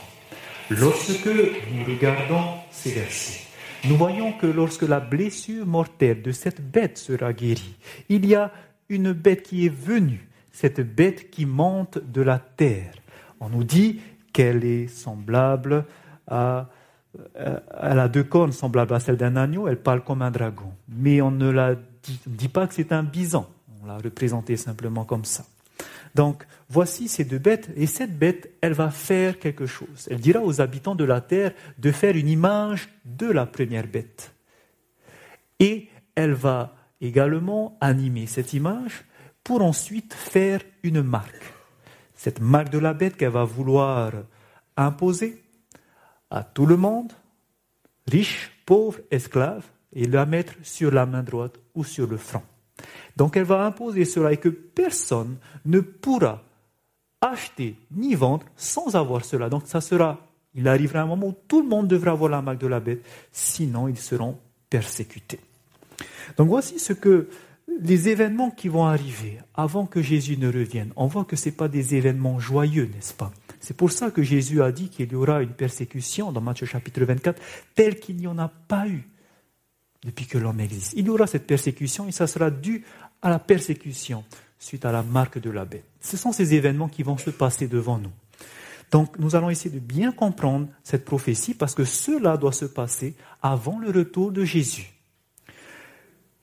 Lorsque 0.70 1.26
nous 1.26 1.84
regardons 1.84 2.44
ces 2.70 2.92
versets, 2.92 3.40
nous 3.84 3.96
voyons 3.96 4.32
que 4.32 4.46
lorsque 4.46 4.82
la 4.82 5.00
blessure 5.00 5.66
mortelle 5.66 6.22
de 6.22 6.32
cette 6.32 6.60
bête 6.60 6.98
sera 6.98 7.32
guérie, 7.32 7.76
il 8.08 8.26
y 8.26 8.34
a 8.34 8.52
une 8.88 9.12
bête 9.12 9.42
qui 9.42 9.66
est 9.66 9.74
venue, 9.74 10.28
cette 10.50 10.80
bête 10.80 11.30
qui 11.30 11.46
monte 11.46 11.98
de 11.98 12.22
la 12.22 12.38
terre. 12.38 12.92
On 13.40 13.48
nous 13.48 13.64
dit 13.64 14.00
qu'elle 14.32 14.64
est 14.64 14.88
semblable 14.88 15.84
à 16.26 16.68
euh, 17.38 17.58
elle 17.80 17.98
a 17.98 18.08
deux 18.08 18.24
cornes 18.24 18.52
semblables 18.52 18.94
à 18.94 19.00
celles 19.00 19.16
d'un 19.16 19.36
agneau, 19.36 19.66
elle 19.66 19.80
parle 19.80 20.04
comme 20.04 20.22
un 20.22 20.30
dragon. 20.30 20.72
Mais 20.88 21.20
on 21.20 21.30
ne 21.30 21.48
la 21.48 21.74
dit, 21.74 22.20
dit 22.26 22.48
pas 22.48 22.66
que 22.66 22.74
c'est 22.74 22.92
un 22.92 23.02
bison. 23.02 23.46
On 23.82 23.86
l'a 23.86 23.96
représenté 23.96 24.56
simplement 24.56 25.04
comme 25.04 25.24
ça. 25.24 25.44
Donc, 26.18 26.44
voici 26.68 27.06
ces 27.06 27.22
deux 27.22 27.38
bêtes, 27.38 27.70
et 27.76 27.86
cette 27.86 28.18
bête, 28.18 28.50
elle 28.60 28.72
va 28.72 28.90
faire 28.90 29.38
quelque 29.38 29.66
chose. 29.66 30.08
Elle 30.10 30.18
dira 30.18 30.40
aux 30.42 30.60
habitants 30.60 30.96
de 30.96 31.04
la 31.04 31.20
terre 31.20 31.52
de 31.78 31.92
faire 31.92 32.16
une 32.16 32.26
image 32.26 32.88
de 33.04 33.30
la 33.30 33.46
première 33.46 33.86
bête. 33.86 34.34
Et 35.60 35.86
elle 36.16 36.32
va 36.32 36.74
également 37.00 37.78
animer 37.80 38.26
cette 38.26 38.52
image 38.52 39.04
pour 39.44 39.62
ensuite 39.62 40.12
faire 40.12 40.60
une 40.82 41.02
marque. 41.02 41.54
Cette 42.16 42.40
marque 42.40 42.70
de 42.70 42.80
la 42.80 42.94
bête 42.94 43.16
qu'elle 43.16 43.30
va 43.30 43.44
vouloir 43.44 44.10
imposer 44.76 45.40
à 46.30 46.42
tout 46.42 46.66
le 46.66 46.76
monde, 46.76 47.12
riche, 48.08 48.50
pauvre, 48.66 48.98
esclave, 49.12 49.64
et 49.92 50.08
la 50.08 50.26
mettre 50.26 50.54
sur 50.64 50.90
la 50.90 51.06
main 51.06 51.22
droite 51.22 51.60
ou 51.76 51.84
sur 51.84 52.08
le 52.08 52.16
front. 52.16 52.42
Donc 53.16 53.36
elle 53.36 53.44
va 53.44 53.64
imposer 53.64 54.04
cela 54.04 54.32
et 54.32 54.36
que 54.36 54.48
personne 54.48 55.36
ne 55.64 55.80
pourra 55.80 56.42
acheter 57.20 57.76
ni 57.90 58.14
vendre 58.14 58.46
sans 58.56 58.94
avoir 58.94 59.24
cela. 59.24 59.48
Donc 59.48 59.62
ça 59.66 59.80
sera, 59.80 60.18
il 60.54 60.68
arrivera 60.68 61.00
un 61.00 61.06
moment 61.06 61.28
où 61.28 61.34
tout 61.48 61.62
le 61.62 61.68
monde 61.68 61.88
devra 61.88 62.12
avoir 62.12 62.30
la 62.30 62.42
marque 62.42 62.60
de 62.60 62.66
la 62.66 62.80
bête, 62.80 63.04
sinon 63.32 63.88
ils 63.88 63.98
seront 63.98 64.38
persécutés. 64.70 65.40
Donc 66.36 66.48
voici 66.48 66.78
ce 66.78 66.92
que 66.92 67.28
les 67.80 68.08
événements 68.08 68.50
qui 68.50 68.68
vont 68.68 68.86
arriver 68.86 69.38
avant 69.54 69.86
que 69.86 70.02
Jésus 70.02 70.36
ne 70.36 70.46
revienne. 70.46 70.92
On 70.96 71.06
voit 71.06 71.24
que 71.24 71.36
ce 71.36 71.50
pas 71.50 71.68
des 71.68 71.94
événements 71.94 72.38
joyeux, 72.38 72.90
n'est-ce 72.94 73.14
pas? 73.14 73.32
C'est 73.60 73.76
pour 73.76 73.92
ça 73.92 74.10
que 74.10 74.22
Jésus 74.22 74.62
a 74.62 74.72
dit 74.72 74.88
qu'il 74.88 75.12
y 75.12 75.14
aura 75.14 75.42
une 75.42 75.52
persécution 75.52 76.32
dans 76.32 76.40
Matthieu 76.40 76.66
chapitre 76.66 77.04
24, 77.04 77.40
telle 77.74 77.98
qu'il 77.98 78.16
n'y 78.16 78.26
en 78.26 78.38
a 78.38 78.48
pas 78.48 78.88
eu 78.88 79.08
depuis 80.04 80.26
que 80.26 80.38
l'homme 80.38 80.60
existe. 80.60 80.92
Il 80.96 81.06
y 81.06 81.10
aura 81.10 81.26
cette 81.26 81.46
persécution 81.46 82.06
et 82.06 82.12
ça 82.12 82.26
sera 82.26 82.50
dû 82.50 82.84
à 83.22 83.30
la 83.30 83.38
persécution 83.38 84.24
suite 84.58 84.84
à 84.84 84.92
la 84.92 85.02
marque 85.02 85.38
de 85.38 85.50
la 85.50 85.64
bête. 85.64 85.84
Ce 86.00 86.16
sont 86.16 86.32
ces 86.32 86.54
événements 86.54 86.88
qui 86.88 87.02
vont 87.02 87.18
se 87.18 87.30
passer 87.30 87.68
devant 87.68 87.98
nous. 87.98 88.12
Donc 88.90 89.18
nous 89.18 89.36
allons 89.36 89.50
essayer 89.50 89.70
de 89.70 89.80
bien 89.80 90.12
comprendre 90.12 90.68
cette 90.82 91.04
prophétie 91.04 91.54
parce 91.54 91.74
que 91.74 91.84
cela 91.84 92.36
doit 92.36 92.52
se 92.52 92.64
passer 92.64 93.16
avant 93.42 93.78
le 93.78 93.90
retour 93.90 94.32
de 94.32 94.44
Jésus. 94.44 94.92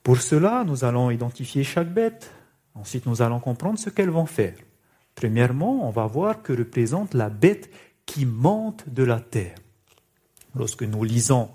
Pour 0.02 0.20
cela, 0.20 0.62
nous 0.64 0.84
allons 0.84 1.10
identifier 1.10 1.64
chaque 1.64 1.92
bête. 1.92 2.30
Ensuite, 2.74 3.06
nous 3.06 3.22
allons 3.22 3.40
comprendre 3.40 3.78
ce 3.78 3.90
qu'elles 3.90 4.10
vont 4.10 4.26
faire. 4.26 4.54
Premièrement, 5.16 5.88
on 5.88 5.90
va 5.90 6.06
voir 6.06 6.42
que 6.42 6.52
représente 6.52 7.14
la 7.14 7.28
bête 7.28 7.70
qui 8.04 8.24
monte 8.24 8.88
de 8.88 9.02
la 9.02 9.18
terre. 9.18 9.56
Lorsque 10.54 10.84
nous 10.84 11.02
lisons 11.02 11.50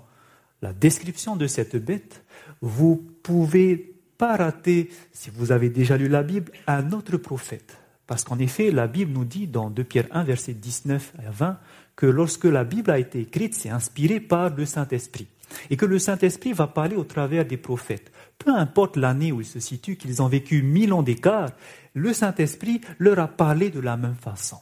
la 0.62 0.72
description 0.72 1.36
de 1.36 1.46
cette 1.46 1.76
bête, 1.76 2.24
vous 2.60 3.04
pouvez 3.22 3.94
pas 4.16 4.36
rater, 4.36 4.90
si 5.12 5.30
vous 5.30 5.50
avez 5.50 5.68
déjà 5.68 5.96
lu 5.96 6.08
la 6.08 6.22
Bible, 6.22 6.52
un 6.68 6.92
autre 6.92 7.16
prophète. 7.16 7.76
Parce 8.06 8.24
qu'en 8.24 8.38
effet, 8.38 8.70
la 8.70 8.86
Bible 8.86 9.12
nous 9.12 9.24
dit 9.24 9.48
dans 9.48 9.70
2 9.70 9.84
Pierre 9.84 10.06
1, 10.12 10.22
verset 10.24 10.54
19 10.54 11.14
à 11.26 11.30
20, 11.30 11.58
que 11.96 12.06
lorsque 12.06 12.44
la 12.44 12.64
Bible 12.64 12.90
a 12.90 12.98
été 12.98 13.20
écrite, 13.20 13.54
c'est 13.54 13.70
inspiré 13.70 14.20
par 14.20 14.54
le 14.54 14.64
Saint-Esprit. 14.64 15.26
Et 15.70 15.76
que 15.76 15.84
le 15.84 15.98
Saint-Esprit 15.98 16.52
va 16.52 16.66
parler 16.66 16.96
au 16.96 17.04
travers 17.04 17.44
des 17.44 17.56
prophètes. 17.56 18.10
Peu 18.38 18.54
importe 18.54 18.96
l'année 18.96 19.32
où 19.32 19.40
ils 19.40 19.46
se 19.46 19.60
situent, 19.60 19.96
qu'ils 19.96 20.22
ont 20.22 20.28
vécu 20.28 20.62
mille 20.62 20.92
ans 20.92 21.02
d'écart, 21.02 21.50
le 21.94 22.12
Saint-Esprit 22.12 22.80
leur 22.98 23.18
a 23.18 23.28
parlé 23.28 23.70
de 23.70 23.80
la 23.80 23.96
même 23.96 24.14
façon. 24.14 24.58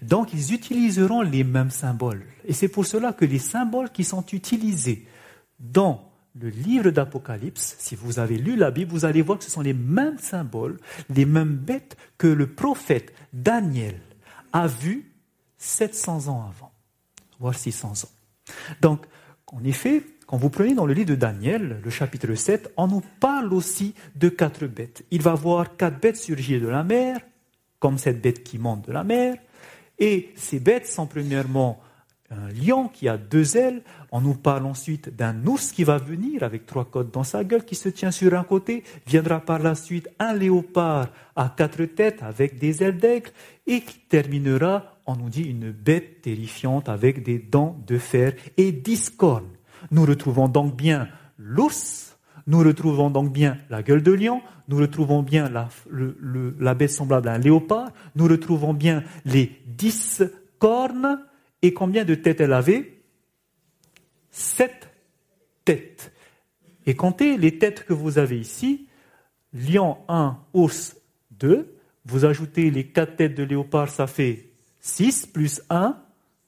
Donc 0.00 0.32
ils 0.32 0.54
utiliseront 0.54 1.22
les 1.22 1.44
mêmes 1.44 1.70
symboles. 1.70 2.24
Et 2.44 2.52
c'est 2.52 2.68
pour 2.68 2.86
cela 2.86 3.12
que 3.12 3.24
les 3.24 3.38
symboles 3.38 3.90
qui 3.90 4.04
sont 4.04 4.24
utilisés 4.32 5.06
dans 5.62 6.12
le 6.38 6.48
livre 6.48 6.90
d'Apocalypse, 6.90 7.76
si 7.78 7.94
vous 7.94 8.18
avez 8.18 8.36
lu 8.36 8.56
la 8.56 8.70
Bible, 8.70 8.90
vous 8.90 9.04
allez 9.04 9.22
voir 9.22 9.38
que 9.38 9.44
ce 9.44 9.50
sont 9.50 9.60
les 9.60 9.74
mêmes 9.74 10.18
symboles, 10.18 10.78
les 11.08 11.24
mêmes 11.24 11.56
bêtes 11.56 11.96
que 12.18 12.26
le 12.26 12.46
prophète 12.46 13.14
Daniel 13.32 14.00
a 14.52 14.66
vues 14.66 15.12
700 15.58 16.28
ans 16.28 16.48
avant, 16.48 16.72
voire 17.38 17.54
600 17.54 18.04
ans. 18.04 18.52
Donc, 18.80 19.06
en 19.46 19.62
effet, 19.64 20.02
quand 20.26 20.38
vous 20.38 20.50
prenez 20.50 20.74
dans 20.74 20.86
le 20.86 20.94
livre 20.94 21.10
de 21.10 21.14
Daniel, 21.14 21.80
le 21.84 21.90
chapitre 21.90 22.34
7, 22.34 22.72
on 22.78 22.88
nous 22.88 23.02
parle 23.20 23.52
aussi 23.52 23.94
de 24.16 24.30
quatre 24.30 24.66
bêtes. 24.66 25.04
Il 25.10 25.20
va 25.20 25.34
voir 25.34 25.76
quatre 25.76 26.00
bêtes 26.00 26.16
surgir 26.16 26.60
de 26.60 26.68
la 26.68 26.82
mer, 26.82 27.20
comme 27.78 27.98
cette 27.98 28.22
bête 28.22 28.42
qui 28.42 28.58
monte 28.58 28.86
de 28.86 28.92
la 28.92 29.04
mer. 29.04 29.36
Et 29.98 30.32
ces 30.36 30.58
bêtes 30.58 30.86
sont 30.86 31.06
premièrement 31.06 31.80
un 32.32 32.48
lion 32.48 32.88
qui 32.88 33.08
a 33.08 33.16
deux 33.16 33.56
ailes. 33.56 33.82
On 34.10 34.20
nous 34.20 34.34
parle 34.34 34.66
ensuite 34.66 35.14
d'un 35.14 35.46
ours 35.46 35.72
qui 35.72 35.84
va 35.84 35.98
venir 35.98 36.42
avec 36.42 36.66
trois 36.66 36.84
côtes 36.84 37.12
dans 37.12 37.24
sa 37.24 37.44
gueule, 37.44 37.64
qui 37.64 37.74
se 37.74 37.88
tient 37.88 38.10
sur 38.10 38.34
un 38.34 38.44
côté. 38.44 38.84
Viendra 39.06 39.40
par 39.40 39.58
la 39.58 39.74
suite 39.74 40.08
un 40.18 40.34
léopard 40.34 41.08
à 41.36 41.52
quatre 41.56 41.84
têtes 41.84 42.22
avec 42.22 42.58
des 42.58 42.82
ailes 42.82 42.98
d'aigle 42.98 43.30
et 43.66 43.80
qui 43.80 43.98
terminera, 43.98 44.98
on 45.06 45.16
nous 45.16 45.28
dit, 45.28 45.42
une 45.42 45.70
bête 45.70 46.22
terrifiante 46.22 46.88
avec 46.88 47.22
des 47.22 47.38
dents 47.38 47.76
de 47.86 47.98
fer 47.98 48.34
et 48.56 48.72
dix 48.72 49.10
cornes. 49.10 49.48
Nous 49.90 50.04
retrouvons 50.04 50.48
donc 50.48 50.76
bien 50.76 51.08
l'ours, 51.38 52.16
nous 52.46 52.60
retrouvons 52.60 53.10
donc 53.10 53.32
bien 53.32 53.58
la 53.70 53.82
gueule 53.82 54.02
de 54.02 54.12
lion, 54.12 54.42
nous 54.68 54.76
retrouvons 54.76 55.22
bien 55.22 55.48
la, 55.48 56.74
bête 56.74 56.90
semblable 56.90 57.28
à 57.28 57.34
un 57.34 57.38
léopard, 57.38 57.90
nous 58.14 58.26
retrouvons 58.26 58.74
bien 58.74 59.02
les 59.24 59.60
dix 59.66 60.22
cornes, 60.58 61.20
et 61.62 61.72
combien 61.72 62.04
de 62.04 62.14
têtes 62.14 62.40
elle 62.40 62.52
avait 62.52 62.98
Sept 64.30 64.88
têtes. 65.64 66.12
Et 66.86 66.94
comptez 66.94 67.36
les 67.36 67.58
têtes 67.58 67.84
que 67.84 67.92
vous 67.92 68.18
avez 68.18 68.38
ici, 68.38 68.88
lion 69.52 69.98
1, 70.08 70.38
ours 70.54 70.96
2, 71.32 71.76
vous 72.04 72.24
ajoutez 72.24 72.70
les 72.70 72.86
quatre 72.88 73.16
têtes 73.16 73.34
de 73.34 73.44
léopard, 73.44 73.88
ça 73.88 74.06
fait 74.06 74.48
6 74.80 75.26
plus 75.26 75.62
1, 75.70 75.96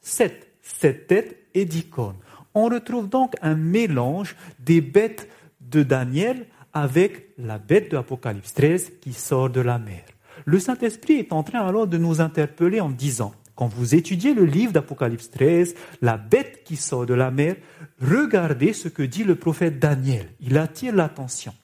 7. 0.00 0.50
Sept 0.62 1.06
têtes 1.06 1.37
et 1.52 1.66
dix 1.66 1.85
cornes. 1.85 2.16
On 2.54 2.64
retrouve 2.64 3.09
donc 3.09 3.35
un 3.42 3.54
mélange 3.54 4.35
des 4.59 4.80
bêtes 4.80 5.28
de 5.61 5.83
Daniel 5.83 6.47
avec 6.73 7.30
la 7.37 7.59
bête 7.59 7.90
de 7.90 7.99
Apocalypse 7.99 8.54
13 8.54 8.92
qui 9.00 9.12
sort 9.12 9.50
de 9.50 9.61
la 9.61 9.78
mer. 9.78 10.02
Le 10.47 10.59
Saint-Esprit 10.59 11.14
est 11.14 11.33
en 11.33 11.42
train 11.42 11.61
alors 11.61 11.87
de 11.87 11.99
nous 11.99 12.21
interpeller 12.21 12.80
en 12.80 12.90
disant, 12.90 13.35
quand 13.54 13.68
vous 13.68 13.94
étudiez 13.94 14.34
le 14.34 14.44
livre 14.44 14.73
d'Apocalypse 14.73 15.30
13, 15.30 15.75
la 16.02 16.16
bête 16.16 16.62
qui 16.64 16.76
sort 16.76 17.06
de 17.06 17.14
la 17.14 17.30
mer, 17.30 17.56
regardez 18.00 18.73
ce 18.73 18.88
que 18.88 19.02
dit 19.02 19.25
le 19.25 19.37
prophète 19.37 19.78
Daniel. 19.78 20.28
Il 20.40 20.58
attire 20.58 20.94
l'attention. 20.94 21.54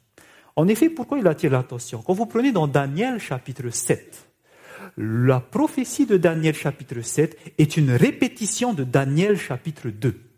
En 0.56 0.68
effet, 0.68 0.90
pourquoi 0.90 1.18
il 1.18 1.26
attire 1.26 1.52
l'attention? 1.52 2.02
Quand 2.02 2.12
vous 2.14 2.26
prenez 2.26 2.52
dans 2.52 2.68
Daniel 2.68 3.18
chapitre 3.18 3.70
7, 3.70 4.26
la 4.96 5.40
prophétie 5.40 6.06
de 6.06 6.16
Daniel 6.16 6.54
chapitre 6.54 7.00
7 7.00 7.54
est 7.58 7.76
une 7.76 7.92
répétition 7.92 8.72
de 8.72 8.84
Daniel 8.84 9.36
chapitre 9.36 9.88
2 9.88 10.30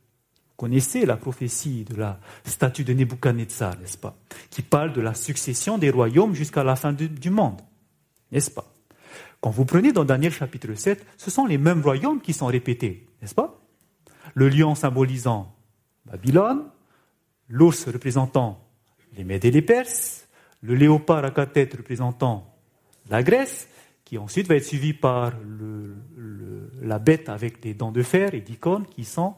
connaissez 0.62 1.06
la 1.06 1.16
prophétie 1.16 1.82
de 1.82 1.96
la 1.96 2.20
statue 2.44 2.84
de 2.84 2.92
Nebuchadnezzar, 2.92 3.76
n'est-ce 3.80 3.98
pas? 3.98 4.16
Qui 4.48 4.62
parle 4.62 4.92
de 4.92 5.00
la 5.00 5.12
succession 5.12 5.76
des 5.76 5.90
royaumes 5.90 6.36
jusqu'à 6.36 6.62
la 6.62 6.76
fin 6.76 6.92
du, 6.92 7.30
monde, 7.30 7.60
n'est-ce 8.30 8.52
pas? 8.52 8.71
Quand 9.42 9.50
vous 9.50 9.64
prenez 9.64 9.92
dans 9.92 10.04
Daniel 10.04 10.32
chapitre 10.32 10.72
7, 10.72 11.04
ce 11.16 11.30
sont 11.30 11.46
les 11.46 11.58
mêmes 11.58 11.82
royaumes 11.82 12.20
qui 12.20 12.32
sont 12.32 12.46
répétés, 12.46 13.08
n'est-ce 13.20 13.34
pas? 13.34 13.60
Le 14.34 14.48
lion 14.48 14.76
symbolisant 14.76 15.52
Babylone, 16.06 16.62
l'ours 17.48 17.88
représentant 17.88 18.64
les 19.16 19.24
Mèdes 19.24 19.44
et 19.44 19.50
les 19.50 19.60
Perses, 19.60 20.28
le 20.60 20.76
léopard 20.76 21.24
à 21.24 21.32
quatre 21.32 21.54
têtes 21.54 21.74
représentant 21.74 22.54
la 23.10 23.24
Grèce, 23.24 23.68
qui 24.04 24.16
ensuite 24.16 24.46
va 24.46 24.54
être 24.54 24.64
suivi 24.64 24.92
par 24.92 25.32
la 26.80 27.00
bête 27.00 27.28
avec 27.28 27.60
des 27.60 27.74
dents 27.74 27.90
de 27.90 28.02
fer 28.04 28.34
et 28.34 28.42
d'icônes 28.42 28.86
qui 28.86 29.04
sont 29.04 29.34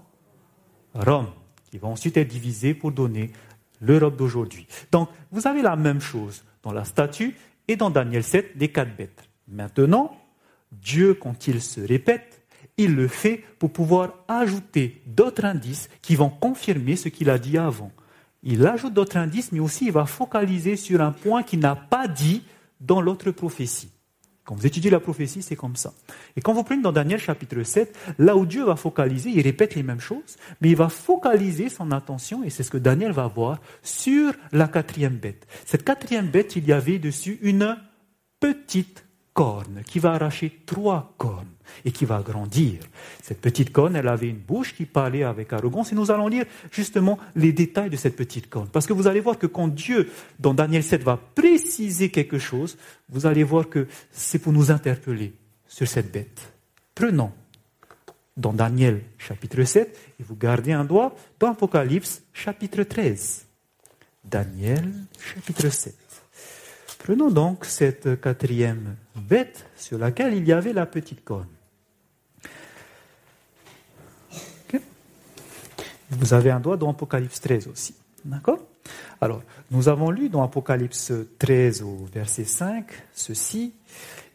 Rome, 0.92 1.30
qui 1.70 1.78
va 1.78 1.88
ensuite 1.88 2.18
être 2.18 2.28
divisée 2.28 2.75
pour 2.75 2.92
donner 2.92 3.32
l'Europe 3.80 4.16
d'aujourd'hui. 4.16 4.66
Donc, 4.92 5.08
vous 5.30 5.46
avez 5.46 5.62
la 5.62 5.76
même 5.76 6.02
chose 6.02 6.44
dans 6.62 6.73
la 6.73 6.84
statue 6.84 7.34
et 7.68 7.76
dans 7.76 7.88
Daniel 7.88 8.23
7, 8.23 8.52
les 8.56 8.68
quatre 8.68 8.94
bêtes. 8.94 9.30
Maintenant, 9.54 10.16
Dieu, 10.73 11.14
quand 11.14 11.46
il 11.46 11.62
se 11.62 11.80
répète, 11.80 12.42
il 12.76 12.96
le 12.96 13.06
fait 13.06 13.44
pour 13.61 13.73
pouvoir 13.73 14.14
ajouter 14.26 15.00
d'autres 15.06 15.44
indices 15.44 15.88
qui 16.02 16.16
vont 16.16 16.28
confirmer 16.28 16.96
ce 16.96 17.08
qu'il 17.08 17.30
a 17.30 17.38
dit 17.38 17.56
avant. 17.56 17.92
il 18.42 18.66
ajoute 18.66 18.92
d'autres 18.92 19.16
indices, 19.16 19.52
mais 19.52 19.61
aussi 19.61 19.87
il 19.87 19.92
va 19.92 20.06
focaliser 20.06 20.76
sur 20.76 21.00
un 21.00 21.12
point 21.12 21.42
qu'il 21.42 21.61
n'a 21.61 21.76
pas 21.76 22.08
dit 22.08 22.42
dans 22.80 23.00
l'autre 23.00 23.30
prophétie. 23.30 23.90
Quand 24.44 24.54
vous 24.56 24.66
étudiez 24.66 24.90
la 24.90 25.00
prophétie, 25.00 25.40
c'est 25.40 25.56
comme 25.56 25.76
ça. 25.76 25.94
Et 26.37 26.42
quand 26.42 26.52
vous 26.52 26.64
prenez 26.64 26.82
dans 26.82 26.92
Daniel 26.92 27.18
chapitre 27.18 27.62
7, 27.62 27.96
là 28.18 28.37
où 28.37 28.44
Dieu 28.44 28.64
va 28.64 28.76
focaliser, 28.76 29.30
il 29.30 29.40
répète 29.40 29.75
les 29.75 29.82
mêmes 29.82 30.00
choses, 30.00 30.37
mais 30.61 30.68
il 30.68 30.76
va 30.76 30.90
focaliser 30.90 31.70
son 31.70 31.92
attention, 31.92 32.44
et 32.44 32.50
c'est 32.50 32.62
ce 32.62 32.70
que 32.70 32.76
Daniel 32.76 33.12
va 33.12 33.28
voir, 33.28 33.61
sur 33.82 34.34
la 34.52 34.68
quatrième 34.68 35.16
bête. 35.16 35.46
Cette 35.64 35.84
quatrième 35.84 36.28
bête, 36.28 36.56
il 36.56 36.66
y 36.66 36.73
avait 36.73 36.99
dessus 36.99 37.38
une 37.40 37.78
petite 38.40 39.03
corne 39.35 39.83
qui 39.85 39.99
va 39.99 40.12
arracher 40.12 40.61
trois 40.64 41.12
cornes 41.19 41.49
et 41.85 41.91
qui 41.91 42.05
va 42.05 42.23
grandir. 42.23 42.79
Cette 43.21 43.41
petite 43.41 43.73
corne, 43.73 43.97
elle 43.97 44.09
avait 44.09 44.29
une 44.29 44.38
bouche 44.38 44.75
qui 44.75 44.87
parlait 44.87 45.25
avec 45.25 45.53
arrogance 45.53 45.93
et 45.93 45.95
nous 45.97 46.11
allons 46.11 46.29
lire 46.29 46.47
justement 46.71 47.19
les 47.35 47.53
détails 47.53 47.91
de 47.91 47.97
cette 47.97 48.17
petite 48.17 48.49
corne. 48.49 48.69
Parce 48.69 48.87
que 48.87 48.93
vous 48.93 49.09
allez 49.09 49.21
voir 49.21 49.38
que 49.38 49.47
quand 49.47 49.69
Dieu, 49.69 50.11
dans 50.38 50.55
Daniel 50.55 50.85
7, 50.85 51.03
va 51.03 51.19
préciser 51.35 52.11
quelque 52.11 52.38
chose, 52.38 52.79
vous 53.09 53.26
allez 53.26 53.43
voir 53.43 53.69
que 53.69 53.88
c'est 54.12 54.38
pour 54.38 54.53
nous 54.53 54.71
interpeller 54.71 55.35
sur 55.67 55.88
cette 55.88 56.12
bête. 56.12 56.53
Prenons 56.95 57.33
dans 58.37 58.53
Daniel 58.53 59.03
chapitre 59.19 59.64
7 59.64 59.99
et 60.21 60.23
vous 60.23 60.37
gardez 60.37 60.73
un 60.73 60.85
doigt 60.85 61.14
dans 61.41 61.50
Apocalypse 61.50 62.23
chapitre 62.33 62.85
13. 62.85 63.47
Daniel 64.25 64.93
chapitre 65.19 65.69
7. 65.69 66.03
Prenons 67.04 67.30
donc 67.30 67.66
cette 67.66 68.18
quatrième 68.18 68.96
bête 69.14 69.66
sur 69.76 69.99
laquelle 69.99 70.32
il 70.32 70.49
y 70.49 70.52
avait 70.52 70.73
la 70.73 70.87
petite 70.87 71.23
corne. 71.23 71.49
Vous 76.08 76.32
avez 76.32 76.50
un 76.50 76.61
doigt 76.61 76.78
dans 76.78 76.90
Apocalypse 76.90 77.42
13 77.42 77.68
aussi. 77.68 77.94
D'accord? 78.25 78.58
Alors, 79.20 79.42
nous 79.70 79.90
avons 79.90 80.11
lu 80.11 80.30
dans 80.30 80.42
Apocalypse 80.42 81.12
13 81.38 81.82
au 81.82 82.06
verset 82.11 82.44
5 82.44 82.87
ceci 83.12 83.75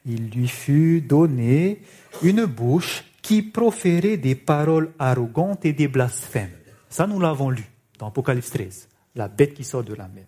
Il 0.06 0.30
lui 0.30 0.48
fut 0.48 1.02
donné 1.02 1.82
une 2.22 2.46
bouche 2.46 3.04
qui 3.24 3.42
proférait 3.42 4.18
des 4.18 4.36
paroles 4.36 4.92
arrogantes 5.00 5.66
et 5.66 5.74
des 5.74 5.88
blasphèmes. 5.88 6.54
Ça, 6.88 7.08
nous 7.08 7.20
l'avons 7.20 7.50
lu 7.50 7.68
dans 7.98 8.10
Apocalypse 8.10 8.52
13, 8.52 8.90
la 9.16 9.28
bête 9.28 9.56
qui 9.56 9.64
sort 9.64 9.84
de 9.84 9.96
la 9.96 10.08
mer. 10.08 10.26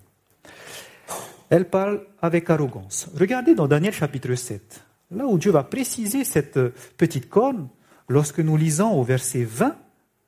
Elle 1.52 1.70
parle 1.70 2.06
avec 2.22 2.50
arrogance. 2.50 3.10
Regardez 3.14 3.56
dans 3.56 3.68
Daniel 3.68 3.94
chapitre 3.94 4.34
7, 4.34 4.86
là 5.12 5.26
où 5.28 5.38
Dieu 5.38 5.52
va 5.52 5.64
préciser 5.64 6.24
cette 6.24 6.58
petite 6.96 7.28
corne, 7.28 7.68
lorsque 8.08 8.40
nous 8.40 8.56
lisons 8.56 8.94
au 8.94 9.04
verset 9.04 9.44
20, 9.44 9.76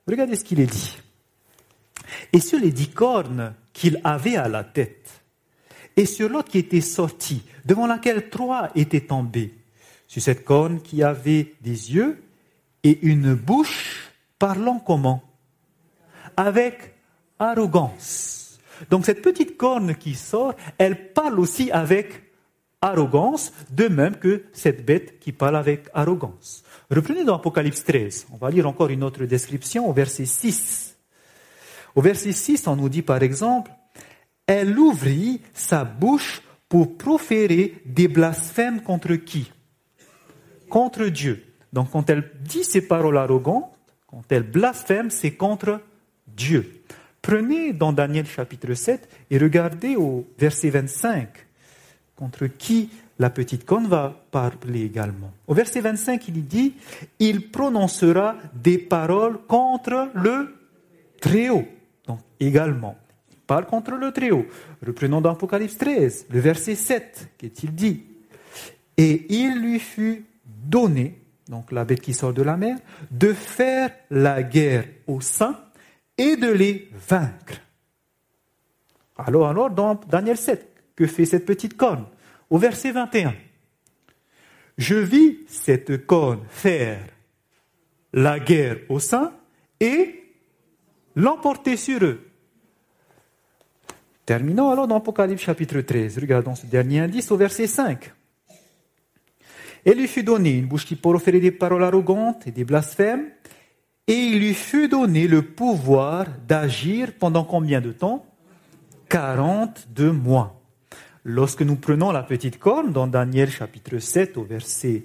regardez 0.06 0.36
ce 0.36 0.44
qu'il 0.44 0.60
est 0.60 0.68
dit. 0.68 0.98
Et 2.34 2.42
sur 2.42 2.60
les 2.60 2.74
dix 2.74 2.90
cornes 2.90 3.54
qu'il 3.72 4.02
avait 4.04 4.36
à 4.36 4.50
la 4.50 4.66
tête, 4.66 5.22
et 5.96 6.06
sur 6.06 6.28
l'autre 6.28 6.50
qui 6.50 6.58
était 6.58 6.82
sortie, 6.82 7.44
devant 7.64 7.88
laquelle 7.88 8.30
trois 8.30 8.70
étaient 8.76 9.00
tombés, 9.00 9.54
sur 10.08 10.22
cette 10.22 10.44
corne 10.44 10.82
qui 10.82 11.04
avait 11.04 11.54
des 11.62 11.94
yeux 11.94 12.22
et 12.84 13.00
une 13.02 13.34
bouche 13.34 14.12
parlant 14.38 14.78
comment? 14.78 15.24
Avec 16.36 16.96
arrogance. 17.40 18.43
Donc 18.90 19.06
cette 19.06 19.22
petite 19.22 19.58
corne 19.58 19.96
qui 19.96 20.16
sort, 20.16 20.54
elle 20.78 21.14
parle 21.14 21.40
aussi 21.40 21.72
avec 21.72 22.24
arrogance, 22.82 23.54
de 23.72 23.88
même 23.88 24.18
que 24.18 24.44
cette 24.52 24.86
bête 24.86 25.20
qui 25.20 25.32
parle 25.32 25.56
avec 25.56 25.88
arrogance. 25.94 26.64
Reprenez 26.92 27.24
dans 27.24 27.38
Apocalypse 27.38 27.84
13, 27.86 28.28
on 28.34 28.38
va 28.38 28.50
lire 28.50 28.68
encore 28.68 28.90
une 28.90 29.04
autre 29.04 29.26
description 29.26 29.90
au 29.90 29.94
verset 29.94 30.26
6. 30.26 30.98
Au 31.96 32.02
verset 32.02 32.34
6, 32.34 32.68
on 32.68 32.76
nous 32.76 32.90
dit 32.90 33.02
par 33.02 33.24
exemple, 33.24 33.72
elle 34.46 34.78
ouvrit 34.78 35.42
sa 35.54 35.86
bouche 35.86 36.42
pour 36.68 36.98
proférer 36.98 37.76
des 37.86 38.08
blasphèmes 38.08 38.82
contre 38.82 39.16
qui? 39.16 39.52
Contre 40.70 41.06
Dieu. 41.06 41.46
Donc 41.72 41.92
quand 41.92 42.10
elle 42.10 42.32
dit 42.42 42.64
ces 42.64 42.82
paroles 42.82 43.18
arrogantes, 43.18 43.72
quand 44.08 44.24
elle 44.30 44.44
blasphème, 44.44 45.10
c'est 45.10 45.32
contre 45.32 45.82
Dieu. 46.28 46.83
Prenez 47.24 47.72
dans 47.72 47.94
Daniel 47.94 48.26
chapitre 48.26 48.74
7 48.74 49.08
et 49.32 49.38
regardez 49.38 49.96
au 49.96 50.28
verset 50.38 50.70
25 50.70 51.30
contre 52.18 52.48
qui 52.48 52.90
la 53.18 53.30
petite 53.30 53.64
corne 53.64 53.88
va 53.88 54.26
parler 54.30 54.84
également. 54.84 55.32
Au 55.48 55.54
verset 55.54 55.80
25, 55.80 56.28
il 56.28 56.46
dit, 56.46 56.74
il 57.20 57.50
prononcera 57.50 58.36
des 58.54 58.78
paroles 58.78 59.38
contre 59.48 60.10
le 60.16 60.54
Très-Haut. 61.22 61.66
Donc, 62.08 62.20
également, 62.42 62.98
il 63.32 63.38
parle 63.38 63.68
contre 63.68 63.92
le 63.92 64.12
Très-Haut. 64.12 64.46
Reprenons 64.86 65.22
dans 65.22 65.32
Apocalypse 65.32 65.78
13, 65.78 66.26
le 66.30 66.40
verset 66.42 66.76
7, 66.76 67.30
qu'est-il 67.38 67.74
dit 67.74 68.04
Et 68.98 69.28
il 69.34 69.62
lui 69.62 69.80
fut 69.80 70.26
donné, 70.46 71.22
donc 71.48 71.72
la 71.72 71.86
bête 71.86 72.02
qui 72.02 72.14
sort 72.14 72.34
de 72.34 72.42
la 72.42 72.58
mer, 72.58 72.78
de 73.12 73.32
faire 73.32 73.92
la 74.10 74.44
guerre 74.44 74.84
aux 75.08 75.22
saints 75.22 75.58
et 76.18 76.36
de 76.36 76.52
les 76.52 76.90
vaincre. 76.94 77.62
Alors, 79.18 79.48
alors, 79.48 79.70
dans 79.70 79.96
Daniel 79.96 80.38
7, 80.38 80.68
que 80.96 81.08
fait 81.08 81.26
cette 81.26 81.46
petite 81.46 81.78
corne? 81.78 82.06
Au 82.50 82.58
verset 82.58 82.92
21, 82.92 83.34
je 84.78 84.96
vis 84.96 85.40
cette 85.48 86.06
corne 86.06 86.42
faire 86.50 87.06
la 88.14 88.40
guerre 88.40 88.78
aux 88.90 89.00
saints 89.00 89.34
et 89.80 90.24
l'emporter 91.16 91.78
sur 91.78 92.04
eux. 92.04 92.30
Terminons 94.26 94.70
alors 94.70 94.88
dans 94.88 94.98
Apocalypse 94.98 95.42
chapitre 95.42 95.82
13. 95.82 96.18
Regardons 96.20 96.56
ce 96.56 96.66
dernier 96.66 97.00
indice 97.00 97.32
au 97.32 97.38
verset 97.38 97.68
5. 97.68 98.14
Et 99.86 99.94
lui 99.94 100.08
fut 100.08 100.24
donné 100.24 100.52
une 100.52 100.66
bouche 100.66 100.86
qui 100.86 100.96
proférer 100.96 101.42
des 101.42 101.52
paroles 101.52 101.84
arrogantes 101.84 102.48
et 102.48 102.52
des 102.52 102.64
blasphèmes, 102.64 103.30
et 104.08 104.14
il 104.14 104.40
lui 104.40 104.54
fut 104.54 104.88
donné 104.88 105.28
le 105.28 105.42
pouvoir 105.42 106.26
d'agir 106.48 107.14
pendant 107.18 107.44
combien 107.44 107.82
de 107.82 107.92
temps? 107.92 108.26
42 109.10 110.12
mois. 110.12 110.60
Lorsque 111.24 111.62
nous 111.62 111.78
prenons 111.78 112.12
la 112.12 112.24
petite 112.24 112.60
corne 112.60 112.92
dans 112.92 113.08
Daniel 113.08 113.50
chapitre 113.50 114.00
7 114.00 114.38
au 114.38 114.44
verset 114.44 115.04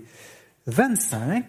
25, 0.67 1.45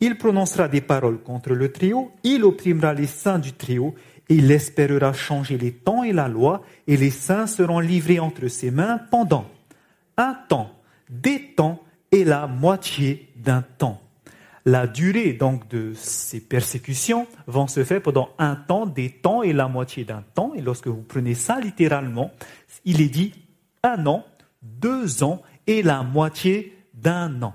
il 0.00 0.18
prononcera 0.18 0.68
des 0.68 0.82
paroles 0.82 1.22
contre 1.22 1.54
le 1.54 1.72
trio, 1.72 2.12
il 2.22 2.44
opprimera 2.44 2.92
les 2.92 3.06
saints 3.06 3.38
du 3.38 3.52
trio, 3.52 3.94
et 4.28 4.34
il 4.34 4.50
espérera 4.50 5.12
changer 5.14 5.56
les 5.56 5.72
temps 5.72 6.04
et 6.04 6.12
la 6.12 6.28
loi, 6.28 6.62
et 6.86 6.96
les 6.98 7.10
saints 7.10 7.46
seront 7.46 7.80
livrés 7.80 8.20
entre 8.20 8.48
ses 8.48 8.70
mains 8.70 9.00
pendant 9.10 9.46
un 10.18 10.36
temps, 10.48 10.70
des 11.08 11.54
temps 11.56 11.82
et 12.12 12.24
la 12.24 12.46
moitié 12.46 13.30
d'un 13.36 13.62
temps. 13.62 14.02
La 14.68 14.86
durée 14.86 15.32
donc 15.32 15.68
de 15.68 15.92
ces 15.94 16.40
persécutions 16.40 17.26
vont 17.46 17.66
se 17.66 17.84
faire 17.84 18.02
pendant 18.02 18.30
un 18.38 18.54
temps, 18.54 18.86
des 18.86 19.10
temps 19.10 19.42
et 19.42 19.52
la 19.52 19.68
moitié 19.68 20.04
d'un 20.04 20.22
temps. 20.34 20.52
Et 20.54 20.60
lorsque 20.60 20.88
vous 20.88 21.02
prenez 21.02 21.34
ça 21.34 21.58
littéralement, 21.60 22.32
il 22.84 23.00
est 23.00 23.08
dit 23.08 23.32
un 23.82 24.06
an, 24.06 24.24
deux 24.62 25.22
ans 25.22 25.42
et 25.66 25.82
la 25.82 26.02
moitié 26.02 26.76
d'un 26.94 27.42
an 27.42 27.54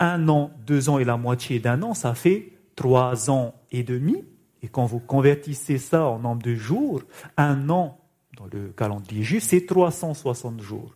un 0.00 0.28
an, 0.28 0.50
deux 0.66 0.88
ans 0.88 0.98
et 0.98 1.04
la 1.04 1.16
moitié 1.16 1.58
d'un 1.58 1.82
an, 1.82 1.94
ça 1.94 2.14
fait 2.14 2.52
trois 2.76 3.30
ans 3.30 3.54
et 3.70 3.82
demi. 3.82 4.24
Et 4.62 4.68
quand 4.68 4.86
vous 4.86 5.00
convertissez 5.00 5.78
ça 5.78 6.06
en 6.06 6.18
nombre 6.18 6.42
de 6.42 6.54
jours, 6.54 7.02
un 7.36 7.68
an 7.70 7.98
dans 8.36 8.46
le 8.52 8.68
calendrier 8.68 9.22
juif, 9.22 9.42
c'est 9.42 9.66
360 9.66 10.60
jours. 10.60 10.94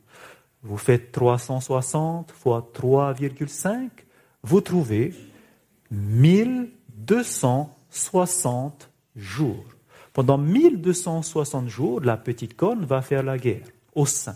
Vous 0.62 0.77
faites 0.77 1.11
360 1.11 2.31
fois 2.31 2.70
3,5, 2.75 3.88
vous 4.42 4.61
trouvez 4.61 5.14
1260 5.90 8.90
jours. 9.16 9.64
Pendant 10.12 10.38
1260 10.38 11.68
jours, 11.68 12.00
la 12.00 12.16
petite 12.16 12.57
corne 12.57 12.85
va 12.85 13.02
faire 13.02 13.22
la 13.22 13.38
guerre 13.38 13.66
au 13.94 14.07
sein. 14.07 14.35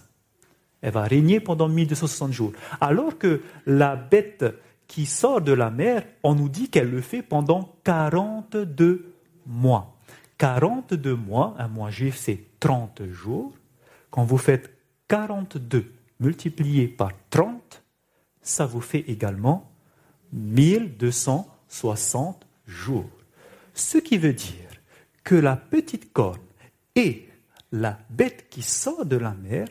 Elle 0.81 0.93
va 0.93 1.03
régner 1.03 1.41
pendant 1.41 1.69
1260 1.69 2.33
jours. 2.33 2.53
Alors 2.81 3.19
que 3.19 3.43
la 3.67 3.97
bête 3.97 4.45
qui 4.87 5.07
sort 5.07 5.41
de 5.41 5.53
la 5.53 5.71
mer, 5.71 6.05
on 6.23 6.35
nous 6.35 6.49
dit 6.49 6.71
qu'elle 6.71 6.91
le 6.91 7.01
fait 7.01 7.23
pendant 7.23 7.77
42 7.85 9.13
mois. 9.47 9.97
42 10.39 11.17
mois, 11.17 11.55
un 11.59 11.69
mois 11.69 11.91
juif 11.91 12.17
c'est 12.17 12.41
30 12.61 13.05
jours. 13.07 13.53
Quand 14.11 14.25
vous 14.25 14.39
faites 14.39 14.71
42 15.09 15.93
multiplié 16.21 16.89
par 16.89 17.11
30, 17.31 17.83
ça 18.43 18.67
vous 18.67 18.81
fait 18.81 19.05
également 19.09 19.71
1260 20.37 22.47
jours. 22.67 23.11
Ce 23.75 23.99
qui 23.99 24.19
veut 24.19 24.33
dire 24.33 24.55
que 25.25 25.35
la 25.35 25.57
petite 25.57 26.13
corne 26.13 26.39
et 26.95 27.29
la 27.73 27.99
bête 28.11 28.47
qui 28.49 28.63
sort 28.63 29.05
de 29.05 29.17
la 29.17 29.35
mer 29.35 29.67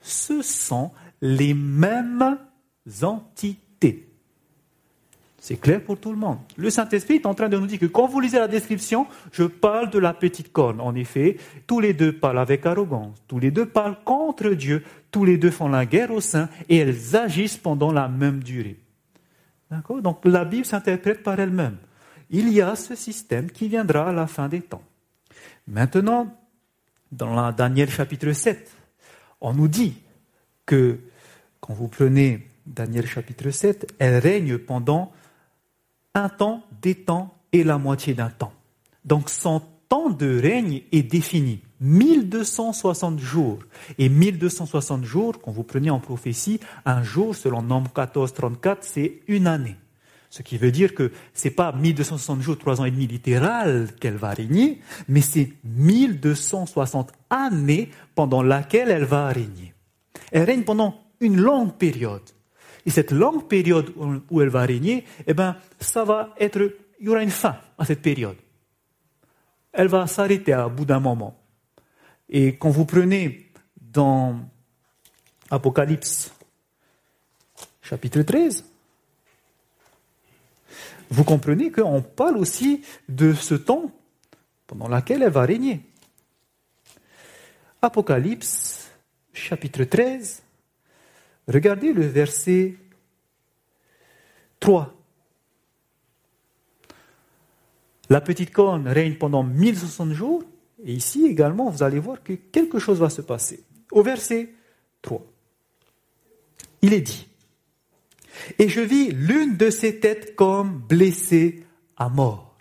ce 0.00 0.42
sont 0.42 0.92
les 1.20 1.54
mêmes 1.54 2.38
entités. 3.02 4.04
C'est 5.40 5.56
clair 5.56 5.82
pour 5.82 5.98
tout 5.98 6.10
le 6.10 6.18
monde. 6.18 6.38
Le 6.56 6.68
Saint-Esprit 6.68 7.16
est 7.16 7.26
en 7.26 7.34
train 7.34 7.48
de 7.48 7.58
nous 7.58 7.66
dire 7.66 7.78
que 7.78 7.86
quand 7.86 8.06
vous 8.06 8.20
lisez 8.20 8.38
la 8.38 8.48
description, 8.48 9.06
je 9.32 9.44
parle 9.44 9.90
de 9.90 9.98
la 9.98 10.12
petite 10.12 10.52
corne. 10.52 10.80
En 10.80 10.94
effet, 10.94 11.36
tous 11.66 11.80
les 11.80 11.94
deux 11.94 12.12
parlent 12.12 12.38
avec 12.38 12.66
arrogance, 12.66 13.16
tous 13.28 13.38
les 13.38 13.50
deux 13.50 13.66
parlent 13.66 13.98
contre 14.04 14.50
Dieu, 14.50 14.82
tous 15.10 15.24
les 15.24 15.38
deux 15.38 15.50
font 15.50 15.68
la 15.68 15.86
guerre 15.86 16.10
au 16.10 16.20
sein 16.20 16.48
et 16.68 16.76
elles 16.76 17.16
agissent 17.16 17.56
pendant 17.56 17.92
la 17.92 18.08
même 18.08 18.42
durée. 18.42 18.76
Donc 19.70 20.24
la 20.24 20.44
Bible 20.44 20.64
s'interprète 20.64 21.22
par 21.22 21.38
elle-même. 21.38 21.76
Il 22.30 22.52
y 22.52 22.60
a 22.60 22.76
ce 22.76 22.94
système 22.94 23.50
qui 23.50 23.68
viendra 23.68 24.08
à 24.08 24.12
la 24.12 24.26
fin 24.26 24.48
des 24.48 24.60
temps. 24.60 24.82
Maintenant, 25.66 26.34
dans 27.12 27.34
la 27.34 27.52
Daniel 27.52 27.90
chapitre 27.90 28.32
7, 28.32 28.70
on 29.40 29.54
nous 29.54 29.68
dit 29.68 29.94
que 30.66 30.98
quand 31.60 31.74
vous 31.74 31.88
prenez 31.88 32.50
Daniel 32.66 33.06
chapitre 33.06 33.50
7, 33.50 33.94
elle 33.98 34.18
règne 34.18 34.58
pendant 34.58 35.12
un 36.14 36.28
temps, 36.28 36.64
des 36.82 36.94
temps 36.94 37.34
et 37.52 37.64
la 37.64 37.78
moitié 37.78 38.14
d'un 38.14 38.30
temps. 38.30 38.52
Donc 39.04 39.30
son 39.30 39.62
temps 39.88 40.10
de 40.10 40.40
règne 40.40 40.82
est 40.92 41.02
défini. 41.02 41.62
1260 41.80 43.18
jours. 43.18 43.58
Et 43.98 44.08
1260 44.08 45.04
jours, 45.04 45.40
quand 45.40 45.52
vous 45.52 45.64
prenez 45.64 45.90
en 45.90 46.00
prophétie, 46.00 46.60
un 46.84 47.02
jour, 47.02 47.34
selon 47.34 47.62
Nombre 47.62 47.92
14, 47.92 48.32
34, 48.32 48.84
c'est 48.84 49.20
une 49.28 49.46
année. 49.46 49.76
Ce 50.30 50.42
qui 50.42 50.58
veut 50.58 50.70
dire 50.70 50.94
que 50.94 51.10
c'est 51.32 51.50
pas 51.50 51.72
1260 51.72 52.42
jours, 52.42 52.58
trois 52.58 52.80
ans 52.80 52.84
et 52.84 52.90
demi 52.90 53.06
littéral 53.06 53.88
qu'elle 53.98 54.16
va 54.16 54.30
régner, 54.30 54.80
mais 55.08 55.22
c'est 55.22 55.52
1260 55.64 57.12
années 57.30 57.90
pendant 58.14 58.42
laquelle 58.42 58.90
elle 58.90 59.04
va 59.04 59.28
régner. 59.28 59.72
Elle 60.30 60.44
règne 60.44 60.64
pendant 60.64 61.00
une 61.20 61.40
longue 61.40 61.74
période. 61.74 62.22
Et 62.84 62.90
cette 62.90 63.12
longue 63.12 63.48
période 63.48 63.92
où 64.30 64.40
elle 64.40 64.48
va 64.48 64.62
régner, 64.62 65.04
eh 65.26 65.34
ben, 65.34 65.56
ça 65.80 66.04
va 66.04 66.34
être, 66.38 66.74
il 67.00 67.06
y 67.06 67.08
aura 67.08 67.22
une 67.22 67.30
fin 67.30 67.56
à 67.78 67.84
cette 67.84 68.02
période. 68.02 68.36
Elle 69.72 69.88
va 69.88 70.06
s'arrêter 70.06 70.52
à 70.52 70.68
bout 70.68 70.84
d'un 70.84 71.00
moment. 71.00 71.38
Et 72.30 72.56
quand 72.56 72.70
vous 72.70 72.84
prenez 72.84 73.50
dans 73.80 74.38
Apocalypse 75.50 76.32
chapitre 77.80 78.22
13, 78.22 78.64
vous 81.10 81.24
comprenez 81.24 81.70
qu'on 81.70 82.02
parle 82.02 82.36
aussi 82.36 82.82
de 83.08 83.32
ce 83.32 83.54
temps 83.54 83.90
pendant 84.66 84.88
lequel 84.88 85.22
elle 85.22 85.32
va 85.32 85.42
régner. 85.42 85.80
Apocalypse 87.80 88.90
chapitre 89.32 89.84
13, 89.84 90.42
regardez 91.46 91.94
le 91.94 92.06
verset 92.06 92.74
3. 94.60 94.94
La 98.10 98.20
petite 98.20 98.52
corne 98.52 98.86
règne 98.88 99.14
pendant 99.14 99.44
1060 99.44 100.12
jours 100.12 100.42
et 100.84 100.92
ici 100.92 101.26
également, 101.26 101.70
vous 101.70 101.82
allez 101.82 101.98
voir 101.98 102.22
que 102.22 102.32
quelque 102.32 102.78
chose 102.78 103.00
va 103.00 103.10
se 103.10 103.22
passer. 103.22 103.64
Au 103.90 104.02
verset 104.02 104.54
3, 105.02 105.24
il 106.82 106.92
est 106.92 107.00
dit, 107.00 107.26
Et 108.58 108.68
je 108.68 108.80
vis 108.80 109.10
l'une 109.10 109.56
de 109.56 109.70
ses 109.70 109.98
têtes 109.98 110.36
comme 110.36 110.78
blessée 110.78 111.64
à 111.96 112.08
mort. 112.08 112.56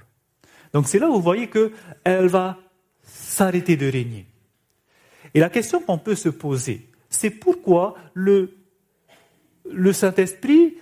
Donc 0.73 0.87
c'est 0.87 0.99
là 0.99 1.09
où 1.09 1.13
vous 1.13 1.21
voyez 1.21 1.49
qu'elle 1.49 2.27
va 2.27 2.57
s'arrêter 3.03 3.77
de 3.77 3.89
régner. 3.89 4.25
Et 5.33 5.39
la 5.39 5.49
question 5.49 5.79
qu'on 5.79 5.97
peut 5.97 6.15
se 6.15 6.29
poser, 6.29 6.89
c'est 7.09 7.29
pourquoi 7.29 7.95
le, 8.13 8.53
Saint-Esprit, 9.93 10.77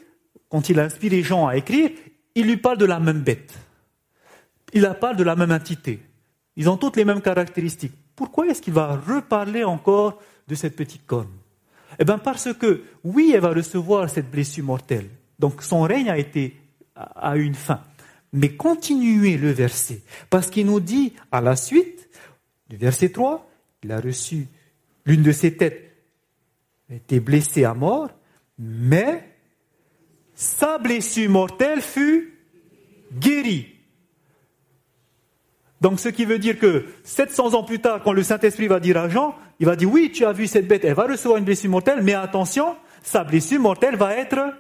quand 0.50 0.70
il 0.70 0.80
inspire 0.80 1.12
les 1.12 1.24
gens 1.24 1.48
à 1.48 1.58
écrire, 1.58 1.92
il 2.36 2.48
lui 2.48 2.58
parle 2.58 2.78
de 2.78 2.86
la 2.86 3.00
même 3.00 3.22
bête. 3.22 3.54
Il 4.74 4.82
leur 4.82 5.00
parle 5.00 5.18
de 5.18 5.24
la 5.24 5.36
même 5.36 5.52
entité. 5.52 6.00
Ils 6.56 6.70
ont 6.70 6.78
toutes 6.78 6.96
les 6.98 7.06
mêmes 7.06 7.22
caractéristiques. 7.22 7.94
Pourquoi 8.16 8.48
est-ce 8.48 8.62
qu'il 8.62 8.74
va 8.74 8.96
reparler 8.96 9.64
encore 9.64 10.22
de 10.48 10.56
cette 10.56 10.76
petite 10.76 11.06
corne? 11.06 11.32
Eh 12.00 12.06
bien 12.06 12.18
parce 12.18 12.54
que, 12.54 12.84
oui, 13.04 13.32
elle 13.34 13.42
va 13.42 13.54
recevoir 13.54 14.10
cette 14.10 14.30
blessure 14.30 14.66
mortelle. 14.66 15.10
Donc 15.40 15.62
son 15.62 15.82
règne 15.82 16.10
a 16.10 16.18
été 16.18 16.56
à 16.96 17.36
une 17.36 17.56
fin. 17.56 17.82
Mais 18.34 18.56
continuez 18.56 19.38
le 19.38 19.52
verset, 19.52 20.02
parce 20.30 20.50
qu'il 20.50 20.66
nous 20.66 20.80
dit 20.80 21.14
à 21.32 21.42
la 21.42 21.56
suite, 21.56 22.10
du 22.70 22.78
verset 22.78 23.10
3, 23.10 23.50
il 23.84 23.92
a 23.92 24.00
reçu 24.00 24.48
l'une 25.06 25.24
de 25.24 25.32
ses 25.32 25.56
têtes, 25.56 25.92
a 26.90 26.96
été 26.96 27.20
blessée 27.20 27.64
à 27.64 27.74
mort, 27.74 28.10
mais 28.58 29.30
sa 30.34 30.78
blessure 30.78 31.30
mortelle 31.30 31.82
fut 31.82 32.38
guérie. 33.14 33.75
Donc 35.82 36.00
ce 36.00 36.10
qui 36.10 36.26
veut 36.26 36.40
dire 36.40 36.58
que 36.58 36.86
700 37.04 37.54
ans 37.54 37.64
plus 37.64 37.80
tard, 37.80 38.02
quand 38.04 38.14
le 38.14 38.24
Saint-Esprit 38.24 38.68
va 38.68 38.80
dire 38.80 38.98
à 38.98 39.10
Jean, 39.10 39.36
il 39.60 39.66
va 39.66 39.76
dire 39.76 39.92
oui, 39.92 40.12
tu 40.14 40.26
as 40.26 40.32
vu 40.32 40.48
cette 40.48 40.68
bête, 40.68 40.86
elle 40.86 40.94
va 40.94 41.08
recevoir 41.08 41.38
une 41.38 41.46
blessure 41.46 41.70
mortelle, 41.70 42.02
mais 42.02 42.14
attention, 42.14 42.76
sa 43.04 43.24
blessure 43.24 43.60
mortelle 43.60 43.96
va 43.96 44.16
être 44.16 44.54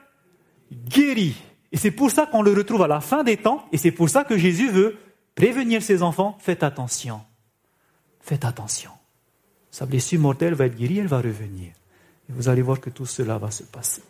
guérie. 0.71 1.35
Et 1.71 1.77
c'est 1.77 1.91
pour 1.91 2.11
ça 2.11 2.25
qu'on 2.25 2.41
le 2.41 2.53
retrouve 2.53 2.83
à 2.83 2.87
la 2.87 3.01
fin 3.01 3.23
des 3.23 3.37
temps, 3.37 3.65
et 3.71 3.77
c'est 3.77 3.91
pour 3.91 4.09
ça 4.09 4.23
que 4.23 4.37
Jésus 4.37 4.69
veut 4.69 4.97
prévenir 5.35 5.81
ses 5.81 6.01
enfants, 6.01 6.37
faites 6.39 6.63
attention, 6.63 7.21
faites 8.21 8.45
attention. 8.45 8.91
Sa 9.71 9.85
blessure 9.85 10.19
mortelle 10.19 10.53
va 10.53 10.67
être 10.67 10.75
guérie, 10.75 10.99
elle 10.99 11.07
va 11.07 11.17
revenir. 11.17 11.71
Et 12.29 12.33
vous 12.33 12.47
allez 12.47 12.61
voir 12.61 12.79
que 12.79 12.89
tout 12.89 13.05
cela 13.05 13.37
va 13.37 13.51
se 13.51 13.63
passer. 13.63 14.01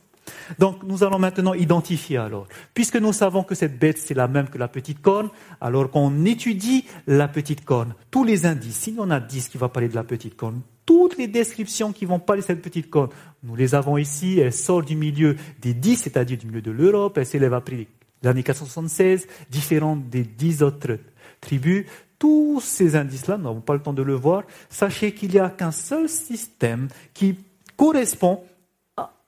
Donc 0.59 0.83
nous 0.83 1.03
allons 1.03 1.19
maintenant 1.19 1.53
identifier 1.53 2.17
alors. 2.17 2.47
Puisque 2.73 2.97
nous 2.97 3.13
savons 3.13 3.43
que 3.43 3.55
cette 3.55 3.77
bête 3.77 3.97
c'est 3.97 4.13
la 4.13 4.27
même 4.27 4.49
que 4.49 4.57
la 4.57 4.67
petite 4.67 5.01
corne, 5.01 5.29
alors 5.61 5.89
qu'on 5.89 6.25
étudie 6.25 6.85
la 7.07 7.27
petite 7.27 7.65
corne, 7.65 7.93
tous 8.11 8.23
les 8.23 8.45
indices, 8.45 8.75
s'il 8.75 8.95
y 8.95 8.99
en 8.99 9.11
a 9.11 9.19
dix 9.19 9.49
qui 9.49 9.57
vont 9.57 9.69
parler 9.69 9.89
de 9.89 9.95
la 9.95 10.03
petite 10.03 10.35
corne, 10.35 10.61
toutes 10.85 11.17
les 11.17 11.27
descriptions 11.27 11.91
qui 11.91 12.05
vont 12.05 12.19
parler 12.19 12.41
de 12.41 12.47
cette 12.47 12.61
petite 12.61 12.89
corne, 12.89 13.09
nous 13.43 13.55
les 13.55 13.73
avons 13.73 13.97
ici, 13.97 14.39
elle 14.39 14.53
sort 14.53 14.83
du 14.83 14.95
milieu 14.95 15.35
des 15.61 15.73
dix, 15.73 15.97
c'est-à-dire 15.97 16.37
du 16.37 16.47
milieu 16.47 16.61
de 16.61 16.71
l'Europe, 16.71 17.17
elle 17.17 17.25
s'élève 17.25 17.53
après 17.53 17.87
l'année 18.23 18.43
476, 18.43 19.27
différente 19.49 20.09
des 20.09 20.23
dix 20.23 20.63
autres 20.63 20.99
tribus. 21.41 21.85
Tous 22.17 22.61
ces 22.61 22.95
indices-là, 22.95 23.37
nous 23.37 23.43
n'avons 23.43 23.61
pas 23.61 23.73
le 23.73 23.81
temps 23.81 23.93
de 23.93 24.01
le 24.01 24.15
voir. 24.15 24.43
Sachez 24.69 25.13
qu'il 25.13 25.31
n'y 25.31 25.39
a 25.39 25.49
qu'un 25.49 25.71
seul 25.71 26.09
système 26.09 26.87
qui 27.13 27.37
correspond 27.75 28.41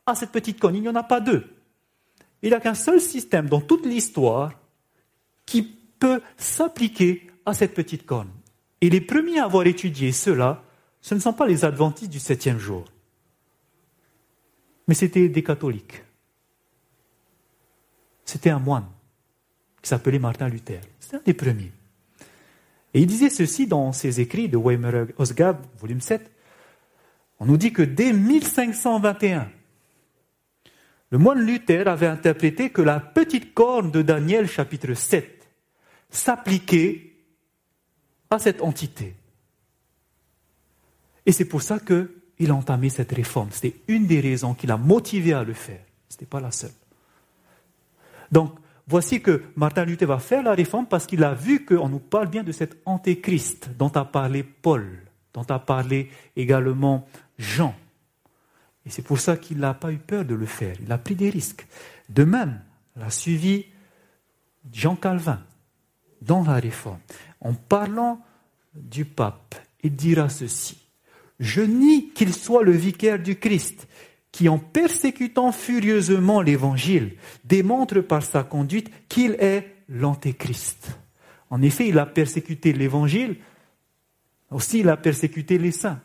à 0.08 0.15
cette 0.15 0.32
petite 0.32 0.60
corne. 0.60 0.76
Il 0.76 0.82
n'y 0.82 0.89
en 0.89 0.96
a 0.96 1.04
pas 1.04 1.22
deux. 1.22 1.46
Il 2.41 2.50
n'y 2.50 2.56
a 2.56 2.60
qu'un 2.60 2.74
seul 2.74 3.00
système 3.00 3.50
dans 3.50 3.62
toute 3.62 3.86
l'histoire 3.86 4.54
qui 5.46 5.63
peut 5.63 6.22
s'appliquer 6.38 7.30
à 7.46 7.54
cette 7.54 7.74
petite 7.74 8.06
corne. 8.06 8.30
Et 8.82 8.89
les 8.89 9.02
premiers 9.02 9.39
à 9.39 9.46
avoir 9.46 9.65
étudié 9.65 10.12
cela, 10.12 10.63
ce 11.02 11.15
ne 11.15 11.20
sont 11.20 11.34
pas 11.34 11.48
les 11.48 11.65
adventistes 11.65 12.12
du 12.12 12.20
septième 12.20 12.60
jour, 12.60 12.86
mais 14.88 14.93
c'était 14.93 15.30
des 15.30 15.43
catholiques. 15.43 16.04
C'était 18.26 18.50
un 18.50 18.60
moine 18.60 18.88
qui 19.82 19.89
s'appelait 19.89 20.20
Martin 20.20 20.50
Luther. 20.50 20.82
C'était 21.00 21.17
un 21.17 21.22
des 21.26 21.34
premiers. 21.34 21.72
Et 22.93 23.02
il 23.02 23.08
disait 23.08 23.30
ceci 23.30 23.67
dans 23.67 23.93
ses 23.93 24.20
écrits 24.20 24.50
de 24.50 24.58
Weimer 24.58 25.06
Osgab, 25.17 25.58
volume 25.80 26.02
7. 26.02 26.30
On 27.39 27.46
nous 27.46 27.58
dit 27.58 27.72
que 27.72 27.84
dès 27.84 28.12
1521, 28.12 29.50
le 31.10 31.17
moine 31.17 31.39
Luther 31.39 31.88
avait 31.88 32.08
interprété 32.08 32.70
que 32.70 32.82
la 32.82 33.00
petite 33.00 33.54
corne 33.54 33.91
de 33.91 34.02
Daniel 34.02 34.48
chapitre 34.48 34.93
7 34.93 35.48
s'appliquait 36.10 37.13
à 38.30 38.39
cette 38.39 38.62
entité. 38.62 39.15
Et 41.26 41.32
c'est 41.32 41.46
pour 41.46 41.62
ça 41.62 41.80
qu'il 41.80 42.52
a 42.52 42.56
entamé 42.56 42.89
cette 42.89 43.12
réforme. 43.12 43.50
C'était 43.52 43.80
une 43.88 44.06
des 44.06 44.20
raisons 44.20 44.54
qui 44.54 44.67
l'a 44.67 44.78
motivé 44.78 45.34
à 45.34 45.43
le 45.43 45.54
faire. 45.54 45.82
Ce 46.10 46.15
n'était 46.15 46.26
pas 46.26 46.41
la 46.41 46.52
seule. 46.52 46.72
Donc, 48.32 48.54
voici 48.88 49.22
que 49.22 49.43
Martin 49.56 49.86
Luther 49.86 50.06
va 50.06 50.20
faire 50.20 50.43
la 50.43 50.54
réforme 50.54 50.88
parce 50.88 51.06
qu'il 51.06 51.24
a 51.24 51.34
vu 51.34 51.65
qu'on 51.65 51.89
nous 51.89 52.00
parle 52.00 52.28
bien 52.28 52.43
de 52.43 52.52
cet 52.52 52.78
antéchrist 52.86 53.70
dont 53.78 53.89
a 53.89 54.04
parlé 54.04 54.43
Paul, 54.43 54.86
dont 55.34 55.46
a 55.50 55.60
parlé 55.60 56.10
également 56.36 57.08
Jean. 57.38 57.74
Et 58.88 58.89
c'est 58.89 59.02
pour 59.02 59.19
ça 59.19 59.36
qu'il 59.36 59.58
n'a 59.58 59.73
pas 59.73 59.91
eu 59.91 59.97
peur 59.97 60.23
de 60.23 60.34
le 60.34 60.45
faire. 60.45 60.78
Il 60.82 60.89
a 60.93 60.97
pris 60.97 61.15
des 61.15 61.30
risques. 61.30 61.67
De 62.08 62.23
même, 62.23 62.62
il 62.95 63.04
a 63.04 63.10
suivi 63.10 63.65
Jean 64.71 64.95
Calvin 64.95 65.41
dans 66.21 66.45
la 66.45 66.56
réforme. 66.56 67.00
En 67.41 67.54
parlant 67.54 68.21
du 68.73 69.04
pape, 69.04 69.56
il 69.84 69.93
dira 69.93 70.30
ceci. 70.30 70.78
Je 71.38 71.62
nie 71.62 72.12
qu'il 72.13 72.34
soit 72.34 72.63
le 72.63 72.71
vicaire 72.71 73.19
du 73.19 73.36
Christ, 73.36 73.89
qui 74.32 74.47
en 74.47 74.58
persécutant 74.58 75.52
furieusement 75.52 76.41
l'Évangile, 76.41 77.17
démontre 77.43 78.00
par 78.00 78.23
sa 78.23 78.43
conduite 78.43 78.89
qu'il 79.10 79.34
est 79.34 79.76
l'Antéchrist. 79.89 80.97
En 81.50 81.62
effet, 81.62 81.89
il 81.89 82.00
a 82.00 82.06
persécuté 82.06 82.71
l'Évangile, 82.71 83.36
aussi 84.50 84.80
il 84.80 84.88
a 84.88 84.95
persécuté 84.95 85.58
les 85.58 85.73
saints. 85.73 86.00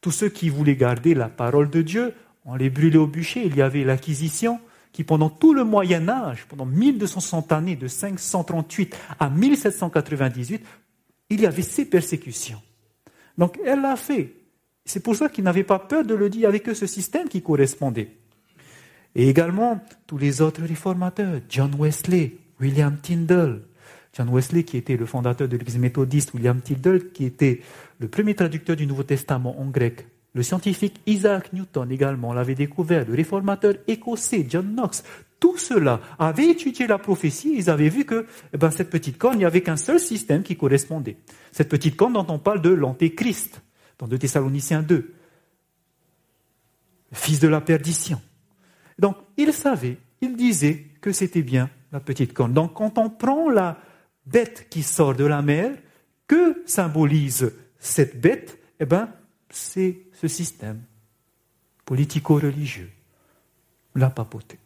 Tous 0.00 0.12
ceux 0.12 0.28
qui 0.28 0.48
voulaient 0.48 0.76
garder 0.76 1.14
la 1.14 1.28
parole 1.28 1.70
de 1.70 1.82
Dieu 1.82 2.14
on 2.48 2.56
les 2.56 2.70
brûlait 2.70 2.96
au 2.96 3.06
bûcher. 3.06 3.46
Il 3.46 3.56
y 3.56 3.62
avait 3.62 3.84
l'acquisition 3.84 4.58
qui 4.90 5.04
pendant 5.04 5.28
tout 5.28 5.52
le 5.52 5.64
Moyen 5.64 6.08
Âge, 6.08 6.46
pendant 6.48 6.64
1260 6.64 7.52
années, 7.52 7.76
de 7.76 7.86
538 7.86 8.96
à 9.20 9.28
1798, 9.28 10.64
il 11.30 11.40
y 11.42 11.46
avait 11.46 11.62
ces 11.62 11.84
persécutions. 11.84 12.60
Donc 13.36 13.60
elle 13.64 13.82
l'a 13.82 13.96
fait. 13.96 14.34
C'est 14.84 15.00
pour 15.00 15.14
ça 15.14 15.28
qu'il 15.28 15.44
n'avait 15.44 15.62
pas 15.62 15.78
peur 15.78 16.04
de 16.04 16.14
le 16.14 16.30
dire 16.30 16.48
avec 16.48 16.68
eux 16.70 16.74
ce 16.74 16.86
système 16.86 17.28
qui 17.28 17.42
correspondait. 17.42 18.16
Et 19.14 19.28
également 19.28 19.80
tous 20.06 20.16
les 20.16 20.40
autres 20.40 20.62
réformateurs, 20.62 21.40
John 21.50 21.74
Wesley, 21.78 22.36
William 22.60 22.96
Tyndale. 22.96 23.62
John 24.14 24.30
Wesley 24.30 24.64
qui 24.64 24.78
était 24.78 24.96
le 24.96 25.04
fondateur 25.04 25.48
de 25.48 25.56
l'Église 25.56 25.78
méthodiste, 25.78 26.32
William 26.32 26.60
Tyndale 26.62 27.10
qui 27.10 27.26
était 27.26 27.60
le 27.98 28.08
premier 28.08 28.34
traducteur 28.34 28.74
du 28.74 28.86
Nouveau 28.86 29.02
Testament 29.02 29.60
en 29.60 29.66
grec. 29.66 30.06
Le 30.34 30.42
scientifique 30.42 31.00
Isaac 31.06 31.52
Newton 31.52 31.90
également 31.90 32.32
l'avait 32.32 32.54
découvert, 32.54 33.06
le 33.06 33.14
réformateur 33.14 33.74
écossais 33.86 34.46
John 34.48 34.74
Knox. 34.74 35.02
Tout 35.40 35.56
cela 35.56 36.00
avait 36.18 36.50
étudié 36.50 36.86
la 36.86 36.98
prophétie, 36.98 37.54
ils 37.56 37.70
avaient 37.70 37.88
vu 37.88 38.04
que 38.04 38.26
eh 38.52 38.58
ben, 38.58 38.70
cette 38.70 38.90
petite 38.90 39.18
corne, 39.18 39.36
il 39.36 39.38
n'y 39.38 39.44
avait 39.44 39.62
qu'un 39.62 39.76
seul 39.76 40.00
système 40.00 40.42
qui 40.42 40.56
correspondait. 40.56 41.16
Cette 41.52 41.68
petite 41.68 41.96
corne 41.96 42.12
dont 42.12 42.26
on 42.28 42.38
parle 42.38 42.60
de 42.60 42.70
l'antéchrist, 42.70 43.62
dans 43.98 44.06
2 44.06 44.18
Thessaloniciens 44.18 44.82
2, 44.82 45.14
fils 47.12 47.40
de 47.40 47.48
la 47.48 47.60
perdition. 47.60 48.20
Donc, 48.98 49.16
il 49.36 49.52
savait, 49.52 49.98
il 50.20 50.36
disait 50.36 50.86
que 51.00 51.12
c'était 51.12 51.42
bien 51.42 51.70
la 51.92 52.00
petite 52.00 52.32
corne. 52.32 52.52
Donc, 52.52 52.74
quand 52.74 52.98
on 52.98 53.10
prend 53.10 53.48
la 53.48 53.78
bête 54.26 54.66
qui 54.68 54.82
sort 54.82 55.14
de 55.14 55.24
la 55.24 55.40
mer, 55.40 55.72
que 56.26 56.62
symbolise 56.66 57.52
cette 57.78 58.20
bête? 58.20 58.58
Eh 58.80 58.86
bien, 58.86 59.12
c'est 59.50 60.07
ce 60.20 60.28
système 60.28 60.80
politico-religieux, 61.84 62.90
la 63.94 64.10
papauté. 64.10 64.58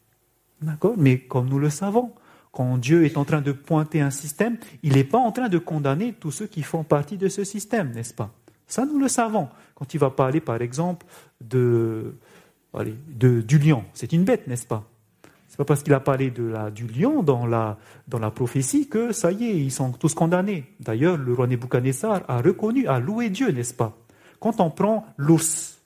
D'accord? 0.61 0.95
Mais 0.97 1.19
comme 1.19 1.49
nous 1.49 1.59
le 1.59 1.71
savons, 1.71 2.13
quand 2.51 2.79
Dieu 2.79 3.05
est 3.05 3.17
en 3.17 3.25
train 3.25 3.41
de 3.41 3.53
pointer 3.53 4.01
un 4.01 4.11
système, 4.11 4.57
il 4.83 4.95
n'est 4.95 5.05
pas 5.05 5.19
en 5.19 5.33
train 5.33 5.49
de 5.49 5.59
condamner 5.59 6.15
tous 6.15 6.31
ceux 6.31 6.47
qui 6.47 6.63
font 6.63 6.85
partie 6.85 7.17
de 7.17 7.29
ce 7.29 7.45
système, 7.45 7.93
n'est-ce 7.93 8.15
pas? 8.15 8.31
Ça, 8.67 8.87
nous 8.87 8.99
le 8.99 9.09
savons. 9.09 9.49
Quand 9.75 9.93
il 9.95 9.99
va 9.99 10.11
parler, 10.11 10.41
par 10.41 10.61
exemple, 10.61 11.07
de, 11.41 12.15
du 12.73 13.59
lion, 13.59 13.85
c'est 13.93 14.13
une 14.13 14.25
bête, 14.25 14.47
n'est-ce 14.47 14.67
pas? 14.67 14.89
C'est 15.49 15.59
pas 15.59 15.67
parce 15.67 15.83
qu'il 15.83 15.93
a 15.93 16.01
parlé 16.01 16.31
du 16.31 16.87
lion 16.87 17.23
dans 17.23 17.47
la, 17.47 17.79
dans 18.09 18.19
la 18.19 18.31
prophétie 18.31 18.89
que 18.89 19.13
ça 19.13 19.33
y 19.33 19.45
est, 19.45 19.59
ils 19.59 19.71
sont 19.71 19.93
tous 19.93 20.15
condamnés. 20.15 20.65
D'ailleurs, 20.81 21.19
le 21.19 21.35
roi 21.35 21.47
Nebuchadnezzar 21.47 22.23
a 22.27 22.41
reconnu, 22.41 22.87
a 22.87 22.99
loué 22.99 23.29
Dieu, 23.29 23.51
n'est-ce 23.51 23.75
pas? 23.75 23.95
Quand 24.43 24.61
on 24.61 24.71
prend 24.71 25.07
l'ours, 25.17 25.81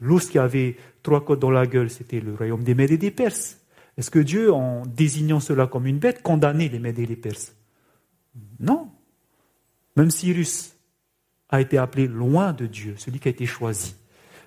l'ours 0.00 0.26
qui 0.26 0.38
avait 0.40 0.76
trois 1.04 1.24
côtes 1.24 1.38
dans 1.38 1.52
la 1.52 1.64
gueule, 1.64 1.90
c'était 1.90 2.18
le 2.18 2.34
royaume 2.34 2.64
des 2.64 2.74
Mèdes 2.74 2.90
et 2.90 2.98
des 2.98 3.12
Perses. 3.12 3.58
Est-ce 3.96 4.10
que 4.10 4.18
Dieu, 4.18 4.52
en 4.52 4.84
désignant 4.84 5.38
cela 5.38 5.68
comme 5.68 5.86
une 5.86 5.98
bête, 5.98 6.20
condamnait 6.20 6.68
les 6.68 6.80
Mèdes 6.80 6.98
et 6.98 7.06
les 7.06 7.14
Perses? 7.14 7.54
Non. 8.58 8.90
Même 9.96 10.10
Cyrus 10.10 10.74
a 11.50 11.60
été 11.60 11.78
appelé 11.78 12.08
loin 12.08 12.52
de 12.52 12.66
Dieu, 12.66 12.94
celui 12.96 13.20
qui 13.20 13.28
a 13.28 13.30
été 13.30 13.46
choisi. 13.46 13.94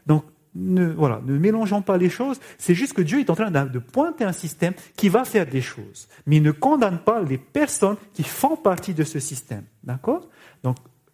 Donc, 0.06 0.26
ne, 0.56 0.86
voilà, 0.86 1.21
ne 1.26 1.38
mélangeons 1.38 1.82
pas 1.82 1.97
les 1.97 2.10
choses. 2.10 2.41
C'est 2.58 2.76
juste 2.76 2.91
que 2.91 3.02
Dieu 3.02 3.21
est 3.21 3.30
en 3.30 3.36
train 3.36 3.49
de 3.49 3.80
pointer 3.80 4.26
un 4.26 4.34
système 4.34 4.73
qui 4.97 5.08
va 5.08 5.23
faire 5.23 5.47
des 5.47 5.62
choses. 5.62 6.10
Mais 6.26 6.38
il 6.38 6.43
ne 6.43 6.52
condamne 6.52 6.99
pas 6.99 7.21
les 7.21 7.38
personnes 7.38 7.95
qui 8.13 8.23
font 8.23 8.58
partie 8.58 8.93
de 8.93 9.06
ce 9.06 9.19
système. 9.19 9.63
D'accord? 9.86 10.28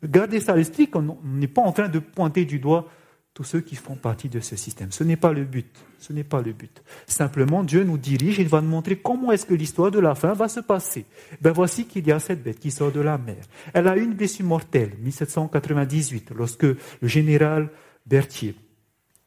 Gardez 0.04 0.40
ça 0.40 0.54
à 0.54 0.56
l'esprit 0.56 0.90
qu'on 0.90 1.18
n'est 1.24 1.48
pas 1.48 1.62
en 1.62 1.72
train 1.72 1.90
de 1.90 2.00
pointer 2.00 2.46
du 2.46 2.60
doigt 2.60 2.88
tous 3.34 3.44
ceux 3.44 3.62
qui 3.62 3.76
font 3.76 3.96
partie 3.96 4.28
de 4.28 4.40
ce 4.40 4.56
système. 4.56 4.92
Ce 4.92 5.04
n'est 5.04 5.16
pas 5.16 5.32
le 5.32 5.46
but. 5.46 5.74
Ce 5.98 6.12
n'est 6.12 6.24
pas 6.24 6.42
le 6.42 6.52
but. 6.52 6.84
Simplement, 7.08 7.64
Dieu 7.64 7.84
nous 7.84 7.98
dirige 7.98 8.40
et 8.40 8.42
il 8.42 8.50
va 8.50 8.62
nous 8.62 8.70
montrer 8.70 8.98
comment 8.98 9.32
est-ce 9.32 9.46
que 9.46 9.54
l'histoire 9.54 9.92
de 9.92 10.00
la 10.00 10.16
fin 10.16 10.34
va 10.34 10.48
se 10.48 10.60
passer. 10.60 11.06
Ben 11.42 11.52
voici 11.52 11.86
qu'il 11.86 12.06
y 12.08 12.12
a 12.12 12.20
cette 12.20 12.44
bête 12.44 12.60
qui 12.60 12.72
sort 12.72 12.92
de 12.92 13.00
la 13.00 13.18
mer. 13.18 13.44
Elle 13.74 13.88
a 13.88 13.96
une 13.96 14.14
blessure 14.14 14.46
mortelle, 14.46 14.92
1798, 15.00 16.32
lorsque 16.36 16.64
le 16.64 16.78
général 17.02 17.70
Berthier, 18.06 18.56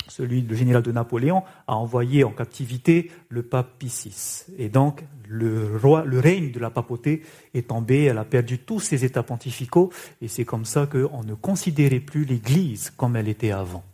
celui 0.09 0.43
le 0.43 0.55
général 0.55 0.83
de 0.83 0.93
Napoléon, 0.93 1.43
a 1.67 1.77
envoyé 1.77 2.25
en 2.25 2.31
captivité 2.31 3.11
le 3.29 3.43
pape 3.43 3.79
Pie. 3.79 4.45
Et 4.59 4.69
donc, 4.69 5.05
le, 5.29 5.77
roi, 5.77 6.05
le 6.05 6.21
règne 6.21 6.51
de 6.51 6.61
la 6.61 6.71
papauté 6.71 7.23
est 7.55 7.69
tombé, 7.69 8.05
elle 8.05 8.19
a 8.19 8.25
perdu 8.25 8.59
tous 8.59 8.81
ses 8.81 9.05
états 9.05 9.23
pontificaux, 9.23 9.91
et 10.21 10.29
c'est 10.29 10.45
comme 10.45 10.65
ça 10.65 10.87
qu'on 10.87 11.25
ne 11.25 11.35
considérait 11.35 12.01
plus 12.01 12.25
l'Église 12.25 12.91
comme 12.91 13.17
elle 13.17 13.29
était 13.29 13.53
avant. 13.53 13.85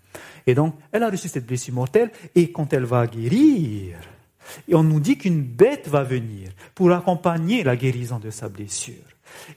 Et 0.47 0.55
donc, 0.55 0.75
elle 0.93 1.03
a 1.03 1.11
reçu 1.11 1.29
cette 1.29 1.47
blessure 1.47 1.75
mortelle, 1.75 2.11
et 2.35 2.51
quand 2.51 2.73
elle 2.73 2.85
va 2.85 3.07
guérir, 3.07 3.99
et 4.67 4.75
on 4.75 4.83
nous 4.83 5.01
dit 5.01 5.19
qu'une 5.19 5.43
bête 5.43 5.89
va 5.89 6.03
venir 6.03 6.51
pour 6.75 6.91
accompagner 6.93 7.63
la 7.63 7.77
guérison 7.77 8.19
de 8.19 8.31
sa 8.31 8.49
blessure. 8.49 8.95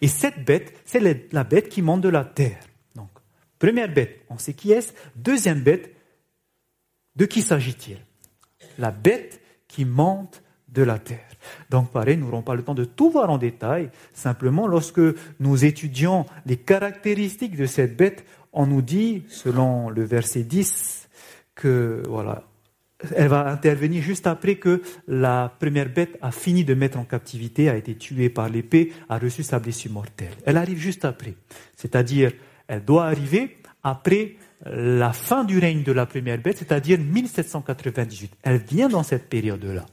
Et 0.01 0.07
cette 0.07 0.43
bête, 0.43 0.73
c'est 0.85 1.31
la 1.31 1.43
bête 1.43 1.69
qui 1.69 1.81
monte 1.81 2.01
de 2.01 2.09
la 2.09 2.25
terre. 2.25 2.59
Donc, 2.95 3.09
première 3.57 3.91
bête, 3.91 4.21
on 4.29 4.37
sait 4.37 4.53
qui 4.53 4.71
est. 4.71 4.93
Deuxième 5.15 5.61
bête, 5.61 5.95
de 7.15 7.25
qui 7.25 7.41
s'agit-il? 7.41 7.97
La 8.77 8.91
bête 8.91 9.41
qui 9.67 9.85
monte 9.85 10.43
de 10.69 10.83
la 10.83 10.99
terre. 10.99 11.27
Donc, 11.69 11.91
pareil, 11.91 12.17
nous 12.17 12.25
n'aurons 12.25 12.43
pas 12.43 12.55
le 12.55 12.63
temps 12.63 12.75
de 12.75 12.85
tout 12.85 13.09
voir 13.09 13.29
en 13.29 13.37
détail. 13.37 13.89
Simplement, 14.13 14.67
lorsque 14.67 15.01
nous 15.39 15.65
étudions 15.65 16.25
les 16.45 16.57
caractéristiques 16.57 17.57
de 17.57 17.65
cette 17.65 17.97
bête, 17.97 18.25
on 18.53 18.67
nous 18.67 18.81
dit, 18.81 19.23
selon 19.27 19.89
le 19.89 20.03
verset 20.03 20.43
10, 20.43 21.09
que 21.55 22.03
voilà, 22.07 22.43
elle 23.15 23.27
va 23.27 23.47
intervenir 23.47 24.01
juste 24.01 24.27
après 24.27 24.55
que 24.55 24.81
la 25.07 25.53
première 25.59 25.89
bête 25.89 26.17
a 26.21 26.31
fini 26.31 26.63
de 26.63 26.73
mettre 26.73 26.99
en 26.99 27.03
captivité, 27.03 27.69
a 27.69 27.75
été 27.75 27.95
tuée 27.95 28.29
par 28.29 28.49
l'épée, 28.49 28.93
a 29.09 29.17
reçu 29.17 29.43
sa 29.43 29.59
blessure 29.59 29.91
mortelle. 29.91 30.33
Elle 30.45 30.57
arrive 30.57 30.77
juste 30.77 31.05
après. 31.05 31.35
C'est-à-dire, 31.75 32.31
elle 32.67 32.85
doit 32.85 33.05
arriver 33.05 33.57
après 33.83 34.35
la 34.65 35.13
fin 35.13 35.43
du 35.43 35.59
règne 35.59 35.83
de 35.83 35.91
la 35.91 36.05
première 36.05 36.37
bête, 36.37 36.57
c'est-à-dire 36.57 36.99
1798. 36.99 38.33
Elle 38.43 38.57
vient 38.57 38.89
dans 38.89 39.03
cette 39.03 39.27
période-là. 39.27 39.85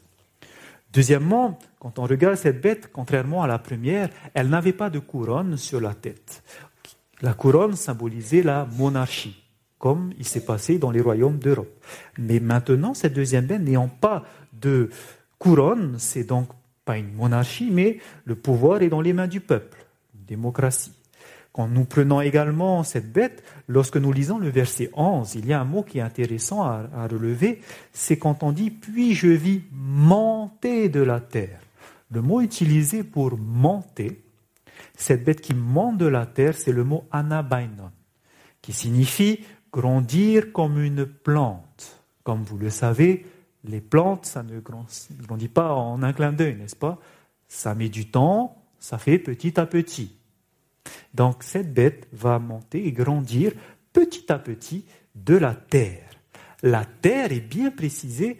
Deuxièmement, 0.92 1.59
quand 1.78 1.98
on 1.98 2.04
regarde 2.04 2.37
cette 2.37 2.61
bête, 2.61 2.90
contrairement 2.92 3.42
à 3.42 3.46
la 3.46 3.59
première, 3.59 4.09
elle 4.35 4.48
n'avait 4.48 4.72
pas 4.72 4.90
de 4.90 4.98
couronne 4.98 5.57
sur 5.57 5.81
la 5.81 5.94
tête. 5.94 6.42
La 7.20 7.35
couronne 7.35 7.76
symbolisait 7.76 8.42
la 8.42 8.66
monarchie, 8.76 9.42
comme 9.78 10.12
il 10.18 10.24
s'est 10.24 10.44
passé 10.44 10.78
dans 10.78 10.90
les 10.90 11.00
royaumes 11.00 11.38
d'Europe. 11.38 11.85
Mais 12.16 12.40
maintenant, 12.40 12.94
cette 12.94 13.12
deuxième 13.12 13.46
bête 13.46 13.61
n'ayant 13.61 13.88
pas 13.88 14.24
de 14.52 14.88
couronne, 15.38 15.96
c'est 15.98 16.24
donc 16.24 16.48
pas 16.85 16.96
une 16.96 17.12
monarchie, 17.12 17.70
mais 17.70 17.98
le 18.24 18.35
pouvoir 18.35 18.83
est 18.83 18.88
dans 18.88 19.02
les 19.02 19.12
mains 19.12 19.28
du 19.28 19.40
peuple, 19.40 19.87
une 20.14 20.24
démocratie. 20.24 20.92
Quand 21.59 21.66
nous 21.66 21.87
prenons 21.87 22.21
également 22.21 22.85
cette 22.85 23.12
bête, 23.12 23.42
lorsque 23.66 23.97
nous 23.97 24.12
lisons 24.12 24.38
le 24.38 24.49
verset 24.49 24.90
11, 24.94 25.35
il 25.35 25.44
y 25.44 25.53
a 25.53 25.61
un 25.61 25.64
mot 25.64 25.83
qui 25.83 25.99
est 25.99 26.03
intéressant 26.03 26.62
à, 26.62 26.88
à 26.94 27.09
relever, 27.09 27.61
c'est 27.92 28.16
quand 28.16 28.44
on 28.44 28.53
dit 28.53 28.71
puis 28.71 29.12
je 29.16 29.27
vis 29.27 29.62
monter 29.73 30.88
de 30.88 31.01
la 31.01 31.18
terre? 31.18 31.59
Le 32.12 32.23
mot 32.23 32.42
utilisé 32.42 33.03
pour 33.03 33.37
monter, 33.37 34.23
cette 34.97 35.25
bête 35.25 35.40
qui 35.40 35.53
monte 35.53 35.99
de 35.99 36.07
la 36.07 36.27
terre, 36.27 36.55
c'est 36.55 36.71
le 36.71 36.85
mot 36.85 37.03
anabainon, 37.11 37.90
qui 38.62 38.73
signifie 38.73 39.40
grandir 39.73 40.53
comme 40.53 40.81
une 40.81 41.07
plante. 41.07 42.05
Comme 42.23 42.44
vous 42.44 42.59
le 42.59 42.71
savez, 42.71 43.27
les 43.64 43.81
plantes, 43.81 44.27
ça 44.27 44.44
ne 44.44 44.61
grandit 44.61 45.49
pas 45.49 45.75
en 45.75 46.05
un 46.05 46.12
clin 46.12 46.33
d'œil, 46.33 46.55
n'est-ce 46.55 46.77
pas? 46.77 47.01
Ça 47.49 47.75
met 47.75 47.88
du 47.88 48.09
temps, 48.09 48.62
ça 48.79 48.97
fait 48.97 49.18
petit 49.18 49.59
à 49.59 49.66
petit. 49.66 50.17
Donc 51.14 51.42
cette 51.42 51.72
bête 51.72 52.09
va 52.12 52.38
monter 52.38 52.87
et 52.87 52.92
grandir 52.92 53.53
petit 53.92 54.31
à 54.33 54.38
petit 54.38 54.85
de 55.14 55.37
la 55.37 55.55
terre. 55.55 56.09
La 56.62 56.85
terre 56.85 57.33
est 57.33 57.40
bien 57.40 57.70
précisée 57.70 58.38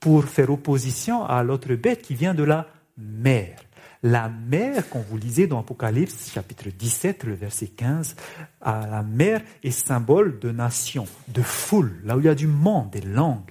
pour 0.00 0.24
faire 0.24 0.50
opposition 0.50 1.24
à 1.24 1.42
l'autre 1.42 1.74
bête 1.74 2.02
qui 2.02 2.14
vient 2.14 2.34
de 2.34 2.44
la 2.44 2.68
mer. 2.96 3.56
La 4.02 4.28
mer, 4.28 4.88
quand 4.90 5.00
vous 5.00 5.16
lisez 5.16 5.46
dans 5.46 5.58
Apocalypse 5.58 6.30
chapitre 6.32 6.68
17, 6.68 7.24
le 7.24 7.34
verset 7.34 7.68
15, 7.68 8.14
la 8.64 9.02
mer 9.02 9.42
est 9.64 9.70
symbole 9.70 10.38
de 10.38 10.52
nation, 10.52 11.06
de 11.28 11.42
foule, 11.42 12.00
là 12.04 12.16
où 12.16 12.20
il 12.20 12.26
y 12.26 12.28
a 12.28 12.34
du 12.34 12.46
monde, 12.46 12.90
des 12.90 13.00
langues. 13.00 13.50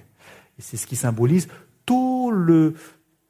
Et 0.58 0.62
c'est 0.62 0.76
ce 0.76 0.86
qui 0.86 0.96
symbolise 0.96 1.48
tout 1.84 2.30
le, 2.32 2.74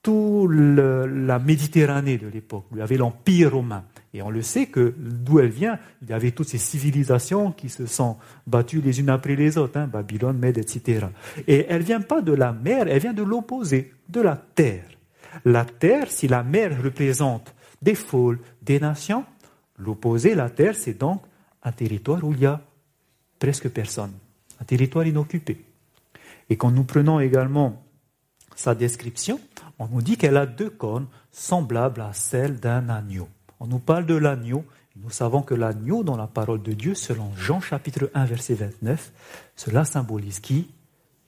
tout 0.06 0.46
la 0.48 1.40
Méditerranée 1.40 2.16
de 2.16 2.28
l'époque. 2.28 2.66
Il 2.70 2.78
y 2.78 2.80
avait 2.80 2.96
l'Empire 2.96 3.50
romain. 3.50 3.82
Et 4.14 4.22
on 4.22 4.30
le 4.30 4.40
sait 4.40 4.66
que 4.66 4.94
d'où 4.96 5.40
elle 5.40 5.48
vient, 5.48 5.80
il 6.00 6.10
y 6.10 6.12
avait 6.12 6.30
toutes 6.30 6.48
ces 6.48 6.58
civilisations 6.58 7.50
qui 7.50 7.68
se 7.68 7.86
sont 7.86 8.16
battues 8.46 8.80
les 8.80 9.00
unes 9.00 9.08
après 9.08 9.34
les 9.34 9.58
autres, 9.58 9.80
hein, 9.80 9.88
Babylone, 9.88 10.38
Mède, 10.38 10.58
etc. 10.58 11.08
Et 11.48 11.66
elle 11.68 11.82
vient 11.82 12.00
pas 12.00 12.22
de 12.22 12.32
la 12.32 12.52
mer, 12.52 12.86
elle 12.86 13.00
vient 13.00 13.14
de 13.14 13.24
l'opposé, 13.24 13.94
de 14.08 14.20
la 14.20 14.36
terre. 14.36 14.84
La 15.44 15.64
terre, 15.64 16.08
si 16.08 16.28
la 16.28 16.44
mer 16.44 16.80
représente 16.80 17.52
des 17.82 17.96
foules, 17.96 18.38
des 18.62 18.78
nations, 18.78 19.24
l'opposé, 19.76 20.36
la 20.36 20.50
terre, 20.50 20.76
c'est 20.76 20.96
donc 20.96 21.20
un 21.64 21.72
territoire 21.72 22.22
où 22.22 22.32
il 22.32 22.42
y 22.42 22.46
a 22.46 22.60
presque 23.40 23.70
personne, 23.70 24.12
un 24.60 24.64
territoire 24.64 25.04
inoccupé. 25.04 25.64
Et 26.48 26.56
quand 26.56 26.70
nous 26.70 26.84
prenons 26.84 27.18
également 27.18 27.82
sa 28.54 28.76
description, 28.76 29.40
on 29.78 29.88
nous 29.88 30.02
dit 30.02 30.16
qu'elle 30.16 30.36
a 30.36 30.46
deux 30.46 30.70
cornes 30.70 31.06
semblables 31.30 32.00
à 32.00 32.12
celles 32.12 32.58
d'un 32.58 32.88
agneau. 32.88 33.28
On 33.60 33.66
nous 33.66 33.78
parle 33.78 34.06
de 34.06 34.14
l'agneau. 34.14 34.64
Nous 34.96 35.10
savons 35.10 35.42
que 35.42 35.54
l'agneau, 35.54 36.02
dans 36.02 36.16
la 36.16 36.26
parole 36.26 36.62
de 36.62 36.72
Dieu, 36.72 36.94
selon 36.94 37.34
Jean 37.36 37.60
chapitre 37.60 38.10
1, 38.14 38.24
verset 38.24 38.54
29, 38.54 39.12
cela 39.54 39.84
symbolise 39.84 40.40
qui? 40.40 40.70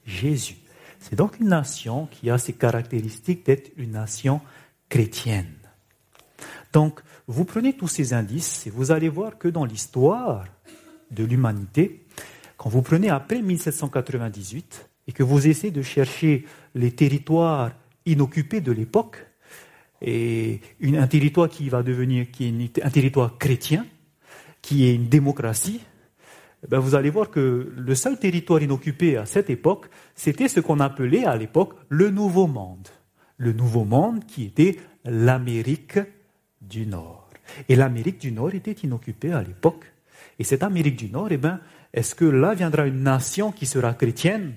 Jésus. 0.07 0.57
C'est 1.01 1.17
donc 1.17 1.39
une 1.39 1.49
nation 1.49 2.07
qui 2.07 2.31
a 2.31 2.39
ces 2.39 2.55
caractéristiques 2.55 3.45
d'être 3.45 3.71
une 3.77 3.93
nation 3.93 4.41
chrétienne. 4.89 5.55
Donc, 6.73 7.01
vous 7.27 7.45
prenez 7.45 7.75
tous 7.77 7.89
ces 7.89 8.15
indices 8.15 8.67
et 8.67 8.71
vous 8.71 8.91
allez 8.91 9.09
voir 9.09 9.37
que 9.39 9.49
dans 9.49 9.67
l'histoire 9.67 10.45
de 11.11 11.25
l'humanité, 11.25 12.07
quand 12.57 12.71
vous 12.71 12.83
prenez 12.83 13.11
après 13.11 13.43
1798 13.43 14.89
et 15.07 15.13
que 15.13 15.23
vous 15.23 15.47
essayez 15.47 15.71
de 15.71 15.83
chercher 15.83 16.47
les 16.75 16.91
territoires 16.91 17.71
inoccupés 18.13 18.61
de 18.61 18.73
l'époque, 18.73 19.27
et 20.01 20.61
un 20.83 21.07
territoire 21.07 21.49
qui 21.49 21.69
va 21.69 21.83
devenir 21.83 22.31
qui 22.31 22.47
est 22.47 22.85
un 22.85 22.91
territoire 22.91 23.37
chrétien, 23.39 23.87
qui 24.63 24.87
est 24.87 24.95
une 24.95 25.09
démocratie, 25.09 25.81
eh 26.65 26.67
ben 26.69 26.79
vous 26.79 26.95
allez 26.95 27.11
voir 27.11 27.31
que 27.31 27.73
le 27.77 27.95
seul 27.95 28.19
territoire 28.19 28.63
inoccupé 28.63 29.17
à 29.17 29.27
cette 29.27 29.51
époque, 29.51 29.87
c'était 30.15 30.49
ce 30.49 30.61
qu'on 30.61 30.81
appelait 30.81 31.25
à 31.25 31.37
l'époque 31.37 31.75
le 31.89 32.11
Nouveau 32.11 32.47
Monde. 32.47 32.89
Le 33.37 33.53
Nouveau 33.53 33.85
Monde 33.85 34.25
qui 34.27 34.45
était 34.45 34.77
l'Amérique 35.05 36.01
du 36.61 36.87
Nord. 36.87 37.31
Et 37.69 37.77
l'Amérique 37.77 38.21
du 38.21 38.33
Nord 38.33 38.55
était 38.55 38.73
inoccupée 38.73 39.33
à 39.33 39.43
l'époque. 39.43 39.85
Et 40.39 40.45
cette 40.45 40.65
Amérique 40.65 40.97
du 40.97 41.11
Nord, 41.11 41.29
eh 41.31 41.37
ben, 41.37 41.61
est-ce 41.93 42.15
que 42.15 42.25
là 42.25 42.55
viendra 42.55 42.87
une 42.87 43.03
nation 43.03 43.53
qui 43.53 43.67
sera 43.67 43.95
chrétienne? 43.95 44.55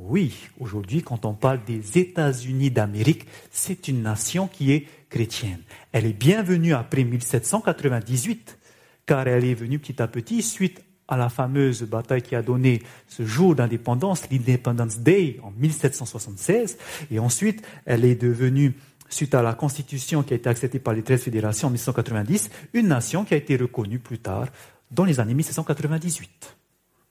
Oui, 0.00 0.48
aujourd'hui, 0.60 1.02
quand 1.02 1.24
on 1.24 1.34
parle 1.34 1.58
des 1.66 1.98
États-Unis 1.98 2.70
d'Amérique, 2.70 3.26
c'est 3.50 3.88
une 3.88 4.02
nation 4.02 4.46
qui 4.46 4.70
est 4.70 4.86
chrétienne. 5.10 5.58
Elle 5.90 6.06
est 6.06 6.12
bienvenue 6.12 6.72
après 6.72 7.02
1798, 7.02 8.58
car 9.06 9.26
elle 9.26 9.44
est 9.44 9.54
venue 9.54 9.80
petit 9.80 10.00
à 10.00 10.06
petit 10.06 10.42
suite 10.42 10.84
à 11.08 11.16
la 11.16 11.28
fameuse 11.28 11.82
bataille 11.82 12.22
qui 12.22 12.36
a 12.36 12.42
donné 12.42 12.80
ce 13.08 13.26
jour 13.26 13.56
d'indépendance, 13.56 14.30
l'Independence 14.30 14.98
Day 14.98 15.40
en 15.42 15.50
1776, 15.50 16.78
et 17.10 17.18
ensuite 17.18 17.66
elle 17.84 18.04
est 18.04 18.14
devenue 18.14 18.74
suite 19.08 19.34
à 19.34 19.42
la 19.42 19.54
constitution 19.54 20.22
qui 20.22 20.32
a 20.32 20.36
été 20.36 20.48
acceptée 20.48 20.78
par 20.78 20.94
les 20.94 21.02
13 21.02 21.22
fédérations 21.22 21.68
en 21.68 21.70
1990, 21.70 22.50
une 22.72 22.86
nation 22.86 23.24
qui 23.24 23.34
a 23.34 23.36
été 23.36 23.56
reconnue 23.56 23.98
plus 23.98 24.20
tard 24.20 24.46
dans 24.92 25.04
les 25.04 25.18
années 25.18 25.34
1798. 25.34 26.57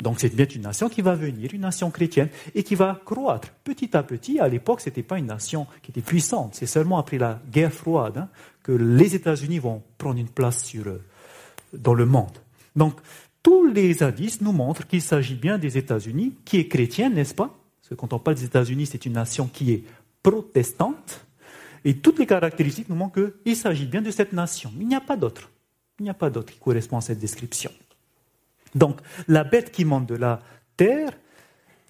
Donc 0.03 0.19
c'est 0.19 0.33
bien 0.35 0.45
une 0.45 0.61
nation 0.61 0.89
qui 0.89 1.01
va 1.01 1.15
venir, 1.15 1.49
une 1.53 1.61
nation 1.61 1.89
chrétienne, 1.89 2.29
et 2.53 2.63
qui 2.63 2.75
va 2.75 3.01
croître 3.03 3.49
petit 3.63 3.95
à 3.97 4.03
petit. 4.03 4.39
À 4.39 4.47
l'époque, 4.47 4.81
ce 4.81 4.89
n'était 4.89 5.03
pas 5.03 5.17
une 5.17 5.25
nation 5.25 5.65
qui 5.81 5.91
était 5.91 6.01
puissante. 6.01 6.53
C'est 6.53 6.67
seulement 6.67 6.99
après 6.99 7.17
la 7.17 7.39
guerre 7.51 7.73
froide 7.73 8.17
hein, 8.17 8.29
que 8.61 8.71
les 8.71 9.15
États-Unis 9.15 9.59
vont 9.59 9.81
prendre 9.97 10.19
une 10.19 10.29
place 10.29 10.63
sur, 10.63 10.85
dans 11.73 11.95
le 11.95 12.05
monde. 12.05 12.37
Donc 12.75 12.99
tous 13.41 13.65
les 13.65 14.03
indices 14.03 14.41
nous 14.41 14.51
montrent 14.51 14.85
qu'il 14.85 15.01
s'agit 15.01 15.35
bien 15.35 15.57
des 15.57 15.77
États-Unis, 15.77 16.35
qui 16.45 16.57
est 16.57 16.67
chrétienne, 16.67 17.15
n'est-ce 17.15 17.33
pas? 17.33 17.57
Parce 17.79 17.89
que 17.89 17.95
quand 17.95 18.13
on 18.13 18.19
parle 18.19 18.37
des 18.37 18.45
États-Unis, 18.45 18.85
c'est 18.85 19.05
une 19.05 19.13
nation 19.13 19.47
qui 19.47 19.71
est 19.71 19.83
protestante, 20.21 21.25
et 21.85 21.95
toutes 21.97 22.19
les 22.19 22.25
caractéristiques 22.25 22.89
nous 22.89 22.95
montrent 22.95 23.31
qu'il 23.43 23.55
s'agit 23.55 23.85
bien 23.85 24.01
de 24.01 24.11
cette 24.11 24.33
nation. 24.33 24.71
Il 24.79 24.87
n'y 24.87 24.95
a 24.95 25.01
pas 25.01 25.15
d'autre. 25.15 25.49
Il 25.99 26.03
n'y 26.03 26.09
a 26.09 26.13
pas 26.13 26.29
d'autre 26.29 26.53
qui 26.53 26.59
correspond 26.59 26.97
à 26.97 27.01
cette 27.01 27.19
description. 27.19 27.71
Donc, 28.75 28.99
la 29.27 29.43
bête 29.43 29.71
qui 29.71 29.85
monte 29.85 30.07
de 30.07 30.15
la 30.15 30.41
terre, 30.75 31.11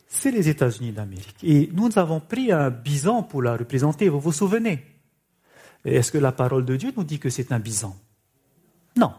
c'est 0.08 0.32
les 0.32 0.48
États-Unis 0.50 0.92
d'Amérique. 0.92 1.44
Et 1.44 1.70
nous 1.74 1.90
avons 1.98 2.20
pris 2.20 2.52
un 2.52 2.70
bison 2.70 3.24
pour 3.24 3.42
la 3.42 3.58
représenter, 3.58 4.10
vous 4.10 4.20
vous 4.20 4.32
souvenez? 4.32 4.86
Est-ce 5.84 6.12
que 6.12 6.18
la 6.18 6.32
parole 6.32 6.66
de 6.66 6.76
Dieu 6.76 6.94
nous 6.96 7.04
dit 7.04 7.20
que 7.20 7.30
c'est 7.30 7.52
un 7.52 7.60
bison? 7.60 7.96
Non. 8.96 9.13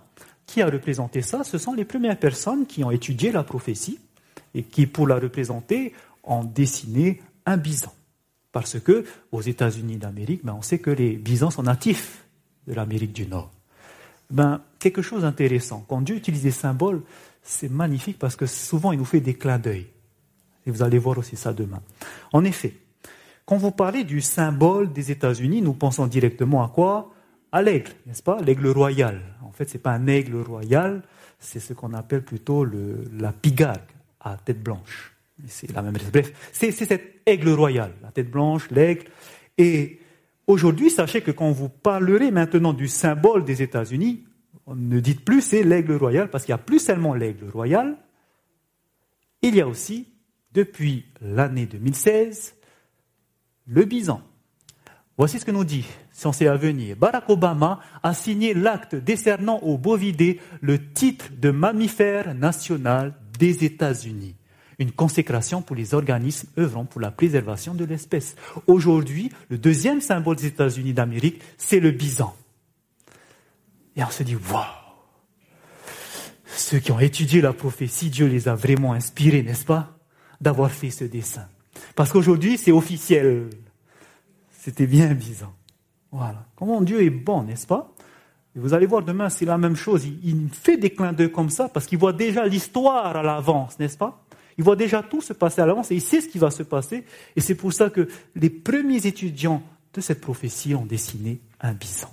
Qui 0.47 0.63
a 0.63 0.67
représenté 0.67 1.23
ça? 1.23 1.45
Ce 1.45 1.59
sont 1.59 1.75
les 1.75 1.85
premières 1.85 2.19
personnes 2.19 2.67
qui 2.67 2.83
ont 2.85 2.91
étudié 2.91 3.33
la 3.33 3.43
prophétie 3.43 3.99
et 4.55 4.63
qui, 4.63 4.87
pour 4.87 5.07
la 5.07 5.17
représenter, 5.17 5.93
ont 6.25 6.45
dessiné 6.45 7.21
un 7.45 7.57
bison. 7.57 7.91
Parce 8.51 8.81
que 8.81 9.05
aux 9.31 9.43
États-Unis 9.43 9.97
d'Amérique, 9.97 10.45
ben, 10.45 10.55
on 10.55 10.63
sait 10.63 10.79
que 10.79 10.91
les 10.91 11.17
bisons 11.17 11.51
sont 11.51 11.65
natifs 11.65 12.25
de 12.67 12.73
l'Amérique 12.75 13.13
du 13.13 13.27
Nord. 13.27 13.51
Ben, 14.31 14.63
quelque 14.79 15.03
chose 15.03 15.23
d'intéressant. 15.23 15.85
Quand 15.89 16.01
Dieu 16.01 16.17
utilise 16.17 16.43
des 16.43 16.51
symboles, 16.51 17.03
c'est 17.49 17.71
magnifique 17.71 18.19
parce 18.19 18.37
que 18.37 18.45
souvent 18.45 18.93
il 18.93 18.99
nous 18.99 19.07
fait 19.07 19.21
des 19.21 19.35
clins 19.35 19.59
d'œil. 19.59 19.87
Et 20.67 20.71
vous 20.71 20.83
allez 20.83 20.99
voir 20.99 21.17
aussi 21.17 21.35
ça 21.35 21.55
demain. 21.55 21.81
En 22.33 22.45
effet, 22.45 22.75
quand 23.47 23.57
vous 23.57 23.71
parlez 23.71 24.05
du 24.05 24.21
symbole 24.21 24.93
des 24.93 25.11
États-Unis, 25.11 25.63
nous 25.63 25.73
pensons 25.73 26.07
directement 26.07 26.63
à 26.63 26.69
quoi? 26.69 27.15
À 27.51 27.63
l'aigle, 27.63 27.91
n'est-ce 28.07 28.23
pas? 28.23 28.43
L'aigle 28.43 28.69
royal. 28.69 29.23
En 29.43 29.51
fait, 29.51 29.67
ce 29.67 29.75
n'est 29.75 29.83
pas 29.83 29.93
un 29.93 30.07
aigle 30.07 30.37
royal, 30.37 31.03
c'est 31.39 31.59
ce 31.59 31.73
qu'on 31.73 31.95
appelle 31.95 32.23
plutôt 32.23 32.65
le, 32.65 33.05
la 33.19 33.33
pigargue 33.33 33.81
à 34.21 34.37
tête 34.37 34.63
blanche. 34.63 35.15
C'est 35.47 35.73
la 35.73 35.81
même 35.81 35.97
Bref, 36.13 36.33
c'est 36.53 36.71
cet 36.73 37.23
aigle 37.25 37.49
royal, 37.51 37.93
la 38.03 38.11
tête 38.11 38.31
blanche, 38.31 38.71
l'aigle. 38.71 39.05
Et 39.57 40.01
aujourd'hui, 40.47 40.91
sachez 40.91 41.23
que 41.23 41.31
quand 41.31 41.51
vous 41.51 41.71
parlerez 41.71 42.31
maintenant 42.31 42.75
du 42.75 42.89
symbole 42.89 43.45
des 43.45 43.63
États-Unis, 43.63 44.25
ne 44.75 45.01
dites 45.01 45.25
plus 45.25 45.41
c'est 45.41 45.63
l'aigle 45.63 45.95
royal, 45.95 46.31
parce 46.31 46.45
qu'il 46.45 46.55
n'y 46.55 46.61
a 46.61 46.65
plus 46.65 46.79
seulement 46.79 47.15
l'aigle 47.15 47.49
royal, 47.51 47.97
il 49.43 49.55
y 49.55 49.61
a 49.61 49.69
aussi, 49.69 50.09
depuis 50.53 51.05
l'année 51.21 51.67
2016, 51.67 52.55
le 53.67 53.85
bison. 53.85 54.21
Voici 55.17 55.39
ce 55.39 55.45
que 55.45 55.51
nous 55.51 55.65
dit, 55.65 55.87
censé 56.13 56.47
à 56.47 56.57
venir. 56.57 56.97
Barack 56.97 57.29
Obama 57.29 57.81
a 58.03 58.15
signé 58.15 58.55
l'acte 58.55 58.95
décernant 58.95 59.59
au 59.61 59.77
bovidé 59.77 60.41
le 60.61 60.93
titre 60.93 61.27
de 61.37 61.51
mammifère 61.51 62.35
national 62.35 63.15
des 63.39 63.65
États-Unis 63.65 64.37
une 64.79 64.93
consécration 64.93 65.61
pour 65.61 65.77
les 65.77 65.95
organismes 65.95 66.49
œuvrant 66.59 66.85
pour 66.85 67.01
la 67.01 67.11
préservation 67.11 67.75
de 67.75 67.85
l'espèce. 67.85 68.37
Aujourd'hui, 68.67 69.31
le 69.49 69.59
deuxième 69.59 70.01
symbole 70.01 70.37
des 70.37 70.47
États-Unis 70.47 70.93
d'Amérique, 70.93 71.43
c'est 71.57 71.81
le 71.81 71.91
bison. 71.91 72.31
Et 73.99 74.05
on 74.05 74.11
se 74.11 74.23
dit, 74.23 74.37
waouh 74.37 74.65
Ceux 76.47 76.79
qui 76.79 76.93
ont 76.93 77.01
étudié 77.01 77.41
la 77.41 77.53
prophétie, 77.53 78.11
Dieu 78.11 78.27
les 78.27 78.49
a 78.49 78.55
vraiment 78.55 78.93
inspirés, 78.93 79.43
n'est-ce 79.43 79.65
pas 79.65 79.99
D'avoir 80.41 80.71
fait 80.71 80.91
ce 80.91 81.05
dessin. 81.05 81.49
Parce 81.97 82.13
qu'aujourd'hui, 82.13 82.57
c'est 82.57 82.71
officiel. 82.71 83.51
C'était 84.53 84.87
bien 84.87 85.13
bison. 85.15 85.53
Voilà. 86.13 86.47
Comment 86.55 86.81
Dieu 86.81 87.03
est 87.03 87.11
bon, 87.11 87.43
n'est-ce 87.43 87.67
pas? 87.67 87.93
Vous 88.55 88.73
allez 88.73 88.87
voir 88.87 89.03
demain, 89.03 89.29
c'est 89.29 89.45
la 89.45 89.59
même 89.59 89.77
chose. 89.77 90.05
Il, 90.05 90.21
il 90.23 90.49
fait 90.51 90.77
des 90.77 90.91
clins 90.91 91.13
d'œil 91.13 91.31
comme 91.31 91.51
ça 91.51 91.69
parce 91.69 91.87
qu'il 91.87 91.99
voit 91.99 92.13
déjà 92.13 92.47
l'histoire 92.47 93.17
à 93.17 93.23
l'avance, 93.23 93.79
n'est-ce 93.79 93.99
pas? 93.99 94.25
Il 94.57 94.65
voit 94.65 94.77
déjà 94.77 95.03
tout 95.03 95.21
se 95.21 95.33
passer 95.33 95.61
à 95.61 95.67
l'avance 95.67 95.91
et 95.91 95.97
il 95.97 96.01
sait 96.01 96.21
ce 96.21 96.29
qui 96.29 96.39
va 96.39 96.51
se 96.51 96.63
passer. 96.63 97.05
Et 97.37 97.41
c'est 97.41 97.55
pour 97.55 97.73
ça 97.73 97.91
que 97.91 98.09
les 98.35 98.51
premiers 98.51 99.07
étudiants 99.07 99.63
de 99.93 100.01
cette 100.01 100.21
prophétie 100.21 100.75
ont 100.75 100.87
dessiné 100.87 101.41
un 101.61 101.73
bison. 101.73 102.09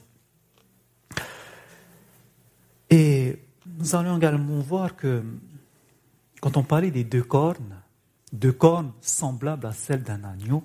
Et 2.97 3.37
nous 3.77 3.93
allons 3.93 4.15
également 4.15 4.59
voir 4.59 4.95
que 4.95 5.21
quand 6.39 6.55
on 6.55 6.63
parlait 6.63 6.91
des 6.91 7.03
deux 7.03 7.23
cornes, 7.23 7.75
deux 8.31 8.53
cornes 8.53 8.93
semblables 9.01 9.65
à 9.65 9.73
celles 9.73 10.01
d'un 10.01 10.23
agneau, 10.23 10.63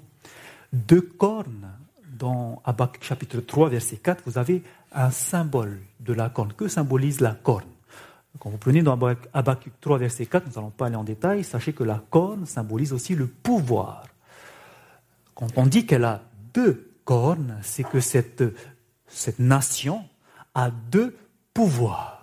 deux 0.73 1.01
cornes 1.01 1.73
dans 2.16 2.62
Abac 2.64 2.99
chapitre 3.01 3.40
3 3.40 3.71
verset 3.71 3.97
4, 3.97 4.23
vous 4.27 4.38
avez 4.38 4.62
un 4.93 5.11
symbole 5.11 5.81
de 5.99 6.12
la 6.12 6.31
corne. 6.31 6.53
Que 6.53 6.69
symbolise 6.69 7.21
la 7.21 7.35
corne? 7.35 7.64
Quand 8.38 8.49
vous 8.49 8.59
prenez 8.59 8.83
dans 8.83 8.97
Habakkuk 9.33 9.73
3, 9.81 9.99
verset 9.99 10.27
4, 10.27 10.47
nous 10.47 10.53
n'allons 10.53 10.71
pas 10.71 10.87
aller 10.87 10.95
en 10.95 11.03
détail, 11.03 11.43
sachez 11.43 11.73
que 11.73 11.83
la 11.83 12.01
corne 12.11 12.47
symbolise 12.47 12.93
aussi 12.93 13.16
le 13.16 13.26
pouvoir. 13.26 14.07
Quand 15.35 15.49
on 15.57 15.66
dit 15.66 15.85
qu'elle 15.85 16.05
a 16.05 16.22
deux 16.55 16.93
cornes, 17.05 17.59
c'est 17.62 17.83
que 17.83 17.99
cette, 17.99 18.45
cette 19.09 19.41
nation 19.41 20.05
a 20.55 20.70
deux 20.70 21.16
pouvoirs. 21.55 22.20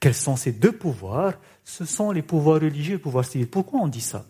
Quels 0.00 0.14
sont 0.14 0.36
ces 0.36 0.52
deux 0.52 0.72
pouvoirs? 0.72 1.34
Ce 1.64 1.84
sont 1.84 2.12
les 2.12 2.22
pouvoirs 2.22 2.60
religieux 2.60 2.94
et 2.94 2.96
les 2.96 3.02
pouvoirs 3.02 3.24
civils. 3.24 3.48
Pourquoi 3.48 3.80
on 3.80 3.88
dit 3.88 4.00
ça? 4.00 4.26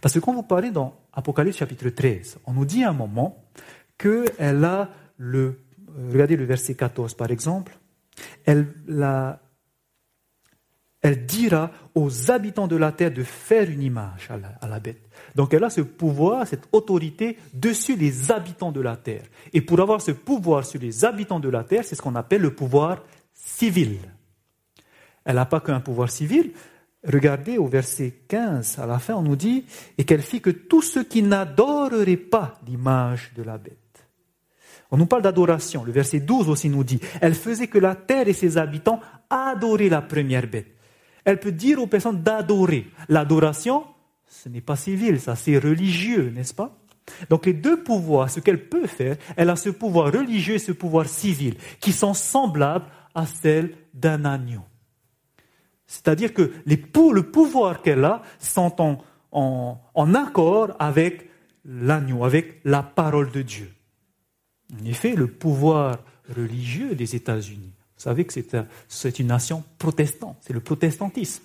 Parce 0.00 0.14
que 0.14 0.20
quand 0.20 0.32
vous 0.32 0.42
parlez 0.42 0.70
dans 0.70 0.94
Apocalypse 1.12 1.58
chapitre 1.58 1.88
13, 1.88 2.38
on 2.46 2.52
nous 2.52 2.64
dit 2.64 2.84
à 2.84 2.90
un 2.90 2.94
moment 2.94 3.44
qu'elle 3.98 4.64
a 4.64 4.90
le... 5.16 5.60
Regardez 6.10 6.36
le 6.36 6.44
verset 6.44 6.74
14 6.74 7.14
par 7.14 7.30
exemple. 7.30 7.78
Elle 8.44 8.66
dira 11.26 11.70
aux 11.94 12.30
habitants 12.30 12.66
de 12.66 12.76
la 12.76 12.92
terre 12.92 13.12
de 13.12 13.22
faire 13.22 13.68
une 13.68 13.82
image 13.82 14.30
à 14.30 14.66
la, 14.66 14.80
bête. 14.80 15.02
Donc 15.34 15.52
elle 15.52 15.64
a 15.64 15.70
ce 15.70 15.82
pouvoir, 15.82 16.46
cette 16.46 16.68
autorité 16.72 17.36
dessus 17.52 17.96
les 17.96 18.32
habitants 18.32 18.72
de 18.72 18.80
la 18.80 18.96
terre. 18.96 19.24
Et 19.52 19.60
pour 19.60 19.80
avoir 19.80 20.00
ce 20.00 20.12
pouvoir 20.12 20.64
sur 20.64 20.80
les 20.80 21.04
habitants 21.04 21.40
de 21.40 21.50
la 21.50 21.64
terre, 21.64 21.84
c'est 21.84 21.96
ce 21.96 22.00
qu'on 22.02 22.14
appelle 22.14 22.40
le 22.40 22.54
pouvoir 22.54 23.04
civil. 23.34 23.98
Elle 25.24 25.36
n'a 25.36 25.46
pas 25.46 25.60
qu'un 25.60 25.80
pouvoir 25.80 26.10
civil. 26.10 26.52
Regardez 27.06 27.58
au 27.58 27.66
verset 27.66 28.22
15, 28.28 28.78
à 28.78 28.86
la 28.86 28.98
fin, 28.98 29.14
on 29.14 29.22
nous 29.22 29.36
dit, 29.36 29.64
et 29.98 30.04
qu'elle 30.04 30.22
fit 30.22 30.40
que 30.40 30.50
tous 30.50 30.82
ceux 30.82 31.04
qui 31.04 31.22
n'adoreraient 31.22 32.16
pas 32.16 32.60
l'image 32.66 33.32
de 33.34 33.42
la 33.42 33.58
bête. 33.58 33.78
On 34.92 34.98
nous 34.98 35.06
parle 35.06 35.22
d'adoration. 35.22 35.84
Le 35.84 35.90
verset 35.90 36.20
12 36.20 36.48
aussi 36.48 36.68
nous 36.68 36.84
dit, 36.84 37.00
elle 37.20 37.34
faisait 37.34 37.66
que 37.66 37.78
la 37.78 37.94
terre 37.94 38.28
et 38.28 38.34
ses 38.34 38.58
habitants 38.58 39.00
adoraient 39.30 39.88
la 39.88 40.02
première 40.02 40.46
bête. 40.46 40.76
Elle 41.24 41.40
peut 41.40 41.52
dire 41.52 41.80
aux 41.80 41.86
personnes 41.86 42.22
d'adorer. 42.22 42.86
L'adoration, 43.08 43.84
ce 44.28 44.48
n'est 44.48 44.60
pas 44.60 44.76
civil, 44.76 45.20
ça 45.20 45.34
c'est 45.34 45.58
religieux, 45.58 46.30
n'est-ce 46.34 46.54
pas? 46.54 46.78
Donc 47.30 47.46
les 47.46 47.52
deux 47.52 47.82
pouvoirs, 47.82 48.30
ce 48.30 48.40
qu'elle 48.40 48.68
peut 48.68 48.86
faire, 48.86 49.16
elle 49.36 49.50
a 49.50 49.56
ce 49.56 49.70
pouvoir 49.70 50.12
religieux 50.12 50.54
et 50.54 50.58
ce 50.60 50.72
pouvoir 50.72 51.08
civil, 51.08 51.56
qui 51.80 51.92
sont 51.92 52.14
semblables 52.14 52.86
à 53.14 53.26
celle 53.26 53.74
d'un 53.94 54.24
agneau. 54.24 54.62
C'est-à-dire 55.92 56.32
que 56.32 56.50
le 56.64 57.20
pouvoir 57.20 57.82
qu'elle 57.82 58.02
a 58.06 58.22
sont 58.38 58.96
en, 59.30 60.14
accord 60.14 60.74
avec 60.78 61.28
l'agneau, 61.66 62.24
avec 62.24 62.62
la 62.64 62.82
parole 62.82 63.30
de 63.30 63.42
Dieu. 63.42 63.70
En 64.72 64.86
effet, 64.86 65.14
le 65.14 65.26
pouvoir 65.26 65.98
religieux 66.34 66.94
des 66.94 67.14
États-Unis, 67.14 67.74
vous 67.76 68.02
savez 68.02 68.24
que 68.24 68.32
c'est 68.88 69.18
une 69.18 69.26
nation 69.26 69.62
protestante, 69.76 70.38
c'est 70.40 70.54
le 70.54 70.60
protestantisme. 70.60 71.44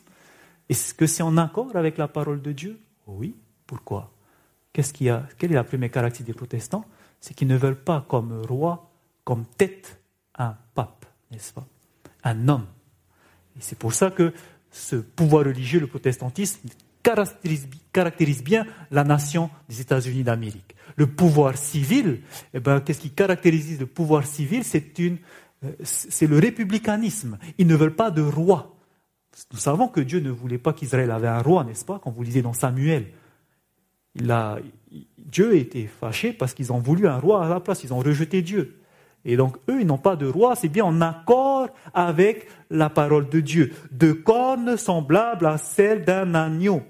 Est-ce 0.69 0.93
que 0.93 1.07
c'est 1.07 1.23
en 1.23 1.35
accord 1.35 1.75
avec 1.75 1.97
la 1.97 2.07
parole 2.07 2.41
de 2.41 2.53
Dieu? 2.53 2.79
Oui. 3.05 3.35
Pourquoi? 3.65 4.13
Qu'est-ce 4.71 4.93
qu'il 4.93 5.09
a, 5.09 5.27
Quelle 5.37 5.51
est 5.51 5.55
la 5.55 5.65
première 5.65 5.91
caractéristique 5.91 6.27
des 6.27 6.33
protestants? 6.33 6.85
C'est 7.19 7.33
qu'ils 7.33 7.49
ne 7.49 7.57
veulent 7.57 7.83
pas 7.83 8.05
comme 8.07 8.41
roi, 8.45 8.89
comme 9.25 9.43
tête, 9.57 9.99
un 10.37 10.55
pape, 10.73 11.05
n'est-ce 11.31 11.51
pas? 11.51 11.67
Un 12.23 12.47
homme. 12.47 12.67
C'est 13.59 13.77
pour 13.77 13.93
ça 13.93 14.11
que 14.11 14.33
ce 14.71 14.95
pouvoir 14.95 15.45
religieux, 15.45 15.79
le 15.79 15.87
protestantisme, 15.87 16.69
caractérise, 17.93 18.43
bien 18.43 18.65
la 18.91 19.03
nation 19.03 19.49
des 19.69 19.81
États-Unis 19.81 20.23
d'Amérique. 20.23 20.75
Le 20.95 21.07
pouvoir 21.07 21.57
civil, 21.57 22.21
eh 22.53 22.59
ben, 22.59 22.81
qu'est-ce 22.81 22.99
qui 22.99 23.11
caractérise 23.11 23.79
le 23.79 23.85
pouvoir 23.85 24.25
civil? 24.25 24.63
Euh, 25.63 25.71
c'est 25.83 26.27
le 26.27 26.37
républicanisme. 26.37 27.37
Ils 27.57 27.67
ne 27.67 27.75
veulent 27.75 27.95
pas 27.95 28.11
de 28.11 28.21
roi. 28.21 28.75
Nous 29.53 29.59
savons 29.59 29.87
que 29.87 30.01
Dieu 30.01 30.19
ne 30.19 30.29
voulait 30.29 30.57
pas 30.57 30.73
qu'Israël 30.73 31.11
avait 31.11 31.27
un 31.27 31.41
roi, 31.41 31.63
n'est-ce 31.63 31.85
pas 31.85 31.99
Quand 32.03 32.11
vous 32.11 32.23
lisez 32.23 32.41
dans 32.41 32.53
Samuel, 32.53 33.07
a, 34.29 34.57
Dieu 35.17 35.55
était 35.55 35.85
fâché 35.85 36.33
parce 36.33 36.53
qu'ils 36.53 36.73
ont 36.73 36.79
voulu 36.79 37.07
un 37.07 37.19
roi 37.19 37.45
à 37.45 37.49
la 37.49 37.59
place, 37.59 37.83
ils 37.83 37.93
ont 37.93 37.99
rejeté 37.99 38.41
Dieu. 38.41 38.76
Et 39.27 39.37
donc, 39.37 39.57
eux, 39.69 39.81
ils 39.81 39.85
n'ont 39.85 39.99
pas 39.99 40.15
de 40.15 40.25
roi, 40.25 40.55
c'est 40.55 40.69
bien 40.69 40.85
en 40.85 41.01
accord 41.01 41.67
avec 41.93 42.47
la 42.71 42.89
parole 42.89 43.29
de 43.29 43.41
Dieu. 43.41 43.73
De 43.91 44.13
cornes 44.13 44.77
semblables 44.77 45.45
à 45.45 45.57
celles 45.57 46.05
d'un 46.05 46.33
agneau 46.33 46.81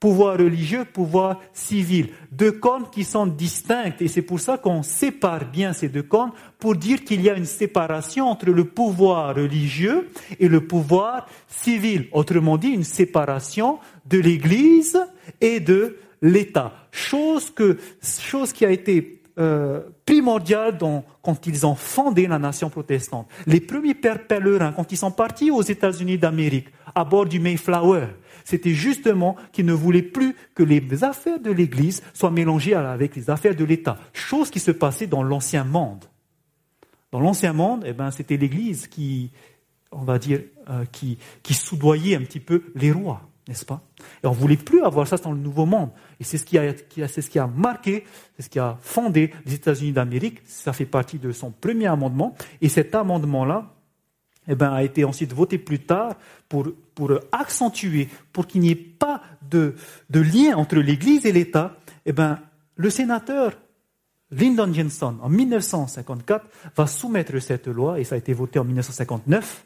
pouvoir 0.00 0.38
religieux, 0.38 0.86
pouvoir 0.86 1.38
civil. 1.52 2.08
Deux 2.32 2.52
cornes 2.52 2.86
qui 2.90 3.04
sont 3.04 3.26
distinctes 3.26 4.00
et 4.00 4.08
c'est 4.08 4.22
pour 4.22 4.40
ça 4.40 4.56
qu'on 4.56 4.82
sépare 4.82 5.50
bien 5.50 5.74
ces 5.74 5.90
deux 5.90 6.02
cornes 6.02 6.32
pour 6.58 6.74
dire 6.74 7.04
qu'il 7.04 7.20
y 7.20 7.28
a 7.28 7.36
une 7.36 7.44
séparation 7.44 8.26
entre 8.26 8.46
le 8.46 8.64
pouvoir 8.64 9.36
religieux 9.36 10.08
et 10.40 10.48
le 10.48 10.66
pouvoir 10.66 11.26
civil. 11.46 12.08
Autrement 12.12 12.56
dit, 12.56 12.68
une 12.68 12.82
séparation 12.82 13.78
de 14.06 14.18
l'Église 14.18 14.98
et 15.42 15.60
de 15.60 15.98
l'État. 16.22 16.72
Chose, 16.90 17.50
que, 17.50 17.76
chose 18.02 18.54
qui 18.54 18.64
a 18.64 18.70
été 18.70 19.19
euh, 19.40 19.80
primordiale 20.04 20.76
quand 21.22 21.46
ils 21.46 21.64
ont 21.66 21.74
fondé 21.74 22.26
la 22.26 22.38
nation 22.38 22.68
protestante. 22.68 23.26
Les 23.46 23.60
premiers 23.60 23.94
pères 23.94 24.26
pèlerins, 24.26 24.72
quand 24.72 24.92
ils 24.92 24.98
sont 24.98 25.10
partis 25.10 25.50
aux 25.50 25.62
États-Unis 25.62 26.18
d'Amérique, 26.18 26.68
à 26.94 27.04
bord 27.04 27.24
du 27.24 27.40
Mayflower, 27.40 28.08
c'était 28.44 28.74
justement 28.74 29.36
qu'ils 29.52 29.64
ne 29.64 29.72
voulaient 29.72 30.02
plus 30.02 30.36
que 30.54 30.62
les 30.62 31.04
affaires 31.04 31.40
de 31.40 31.50
l'Église 31.50 32.02
soient 32.12 32.30
mélangées 32.30 32.74
avec 32.74 33.16
les 33.16 33.30
affaires 33.30 33.56
de 33.56 33.64
l'État, 33.64 33.96
chose 34.12 34.50
qui 34.50 34.60
se 34.60 34.72
passait 34.72 35.06
dans 35.06 35.22
l'ancien 35.22 35.64
monde. 35.64 36.04
Dans 37.10 37.20
l'ancien 37.20 37.52
monde, 37.52 37.84
eh 37.86 37.92
ben, 37.92 38.10
c'était 38.10 38.36
l'Église 38.36 38.88
qui, 38.88 39.30
on 39.90 40.02
va 40.02 40.18
dire, 40.18 40.40
euh, 40.68 40.84
qui 40.92 41.54
soudoyait 41.54 42.16
un 42.16 42.22
petit 42.22 42.40
peu 42.40 42.62
les 42.74 42.92
rois, 42.92 43.29
n'est-ce 43.48 43.64
pas? 43.64 43.82
Et 44.22 44.26
on 44.26 44.30
ne 44.30 44.36
voulait 44.36 44.56
plus 44.56 44.82
avoir 44.82 45.06
ça 45.06 45.16
dans 45.16 45.32
le 45.32 45.38
Nouveau 45.38 45.66
Monde. 45.66 45.90
Et 46.18 46.24
c'est 46.24 46.38
ce 46.38 46.44
qui 46.44 46.58
a, 46.58 47.46
marqué, 47.46 48.04
c'est 48.36 48.42
ce 48.42 48.50
qui 48.50 48.58
a 48.58 48.78
fondé 48.80 49.32
les 49.46 49.54
États-Unis 49.54 49.92
d'Amérique. 49.92 50.40
Ça 50.46 50.72
fait 50.72 50.86
partie 50.86 51.18
de 51.18 51.32
son 51.32 51.50
premier 51.50 51.86
amendement. 51.86 52.34
Et 52.60 52.68
cet 52.68 52.94
amendement-là, 52.94 53.74
eh 54.48 54.54
ben, 54.54 54.72
a 54.72 54.82
été 54.82 55.04
ensuite 55.04 55.32
voté 55.32 55.58
plus 55.58 55.80
tard 55.80 56.16
pour, 56.48 56.66
accentuer, 57.32 58.08
pour 58.32 58.46
qu'il 58.46 58.62
n'y 58.62 58.70
ait 58.70 58.74
pas 58.74 59.22
de, 59.48 59.74
de, 60.08 60.20
lien 60.20 60.56
entre 60.56 60.76
l'Église 60.76 61.26
et 61.26 61.32
l'État. 61.32 61.76
Eh 62.06 62.12
ben, 62.12 62.38
le 62.76 62.90
sénateur 62.90 63.56
Lyndon 64.30 64.72
Johnson, 64.72 65.16
en 65.22 65.28
1954, 65.28 66.46
va 66.76 66.86
soumettre 66.86 67.40
cette 67.40 67.66
loi, 67.66 67.98
et 67.98 68.04
ça 68.04 68.14
a 68.14 68.18
été 68.18 68.32
voté 68.32 68.58
en 68.58 68.64
1959, 68.64 69.64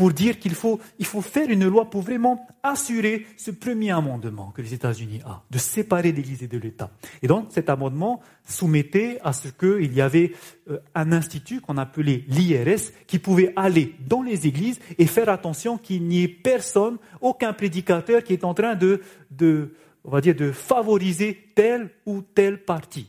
pour 0.00 0.14
dire 0.14 0.38
qu'il 0.38 0.54
faut, 0.54 0.80
il 0.98 1.04
faut 1.04 1.20
faire 1.20 1.50
une 1.50 1.68
loi 1.68 1.90
pour 1.90 2.00
vraiment 2.00 2.46
assurer 2.62 3.26
ce 3.36 3.50
premier 3.50 3.90
amendement 3.90 4.50
que 4.50 4.62
les 4.62 4.72
États-Unis 4.72 5.20
ont, 5.26 5.34
de 5.50 5.58
séparer 5.58 6.10
l'Église 6.10 6.42
et 6.42 6.48
de 6.48 6.56
l'État. 6.56 6.90
Et 7.20 7.26
donc 7.26 7.48
cet 7.50 7.68
amendement 7.68 8.22
soumettait 8.48 9.18
à 9.22 9.34
ce 9.34 9.48
qu'il 9.48 9.92
y 9.92 10.00
avait 10.00 10.32
euh, 10.70 10.78
un 10.94 11.12
institut 11.12 11.60
qu'on 11.60 11.76
appelait 11.76 12.24
l'IRS 12.28 12.92
qui 13.06 13.18
pouvait 13.18 13.52
aller 13.56 13.94
dans 14.08 14.22
les 14.22 14.46
églises 14.46 14.80
et 14.96 15.04
faire 15.04 15.28
attention 15.28 15.76
qu'il 15.76 16.04
n'y 16.04 16.22
ait 16.22 16.28
personne, 16.28 16.96
aucun 17.20 17.52
prédicateur 17.52 18.24
qui 18.24 18.32
est 18.32 18.44
en 18.44 18.54
train 18.54 18.76
de, 18.76 19.02
de, 19.30 19.74
on 20.04 20.12
va 20.12 20.22
dire, 20.22 20.34
de 20.34 20.50
favoriser 20.50 21.52
tel 21.54 21.90
ou 22.06 22.22
tel 22.22 22.64
parti. 22.64 23.06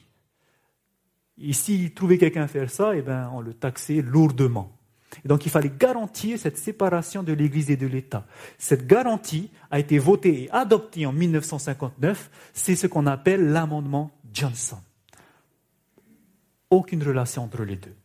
Et 1.42 1.54
s'il 1.54 1.94
trouvait 1.94 2.18
quelqu'un 2.18 2.48
faire 2.48 2.70
ça, 2.70 2.92
eh 2.98 3.02
ben, 3.02 3.32
on 3.34 3.40
le 3.40 3.54
taxait 3.54 4.02
lourdement. 4.02 4.81
Et 5.24 5.28
donc 5.28 5.46
il 5.46 5.50
fallait 5.52 5.72
garantir 5.78 6.40
cette 6.40 6.58
séparation 6.58 7.24
de 7.24 7.34
l'Église 7.34 7.70
et 7.70 7.78
de 7.78 7.88
l'État. 7.88 8.26
Cette 8.58 8.88
garantie 8.88 9.50
a 9.70 9.80
été 9.80 10.00
votée 10.00 10.44
et 10.44 10.52
adoptée 10.52 11.06
en 11.06 11.14
1959. 11.14 12.30
C'est 12.54 12.76
ce 12.76 12.88
qu'on 12.88 13.08
appelle 13.08 13.50
l'amendement 13.50 14.12
Johnson. 14.34 14.80
Aucune 16.70 17.04
relation 17.04 17.44
entre 17.44 17.64
les 17.64 17.76
deux. 17.76 17.96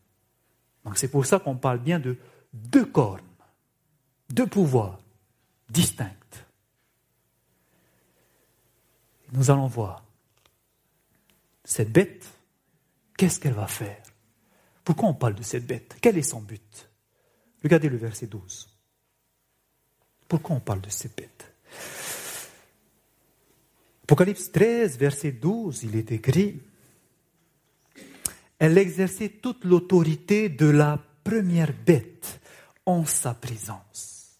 Donc 0.85 0.99
c'est 0.99 1.09
pour 1.09 1.27
ça 1.27 1.39
qu'on 1.39 1.57
parle 1.57 1.79
bien 1.79 1.99
de 1.99 2.17
deux 2.53 2.85
cornes, 2.85 3.21
deux 4.31 4.47
pouvoirs 4.47 4.99
distincts. 5.69 6.11
Nous 9.33 9.51
allons 9.51 9.67
voir 9.67 10.05
cette 11.65 11.91
bête, 11.91 12.27
qu'est-ce 13.17 13.41
qu'elle 13.41 13.55
va 13.55 13.67
faire? 13.67 14.01
Pourquoi 14.85 15.09
on 15.09 15.15
parle 15.15 15.35
de 15.35 15.43
cette 15.43 15.67
bête? 15.67 15.97
Quel 16.01 16.17
est 16.17 16.23
son 16.23 16.41
but? 16.41 16.86
Regardez 17.63 17.89
le 17.89 17.97
verset 17.97 18.27
12. 18.27 18.69
Pourquoi 20.29 20.57
on 20.57 20.61
parle 20.61 20.81
de 20.81 20.91
ces 20.91 21.09
bêtes? 21.09 21.53
Apocalypse 24.05 24.53
13, 24.53 24.99
verset 24.99 25.33
12, 25.33 25.83
il 25.85 25.97
est 25.97 26.13
écrit 26.13 26.61
Elle 28.59 28.79
exerçait 28.79 29.29
toute 29.29 29.65
l'autorité 29.65 30.49
de 30.49 30.67
la 30.67 31.03
première 31.25 31.73
bête 31.85 32.41
en 32.87 33.05
sa 33.05 33.35
présence. 33.35 34.39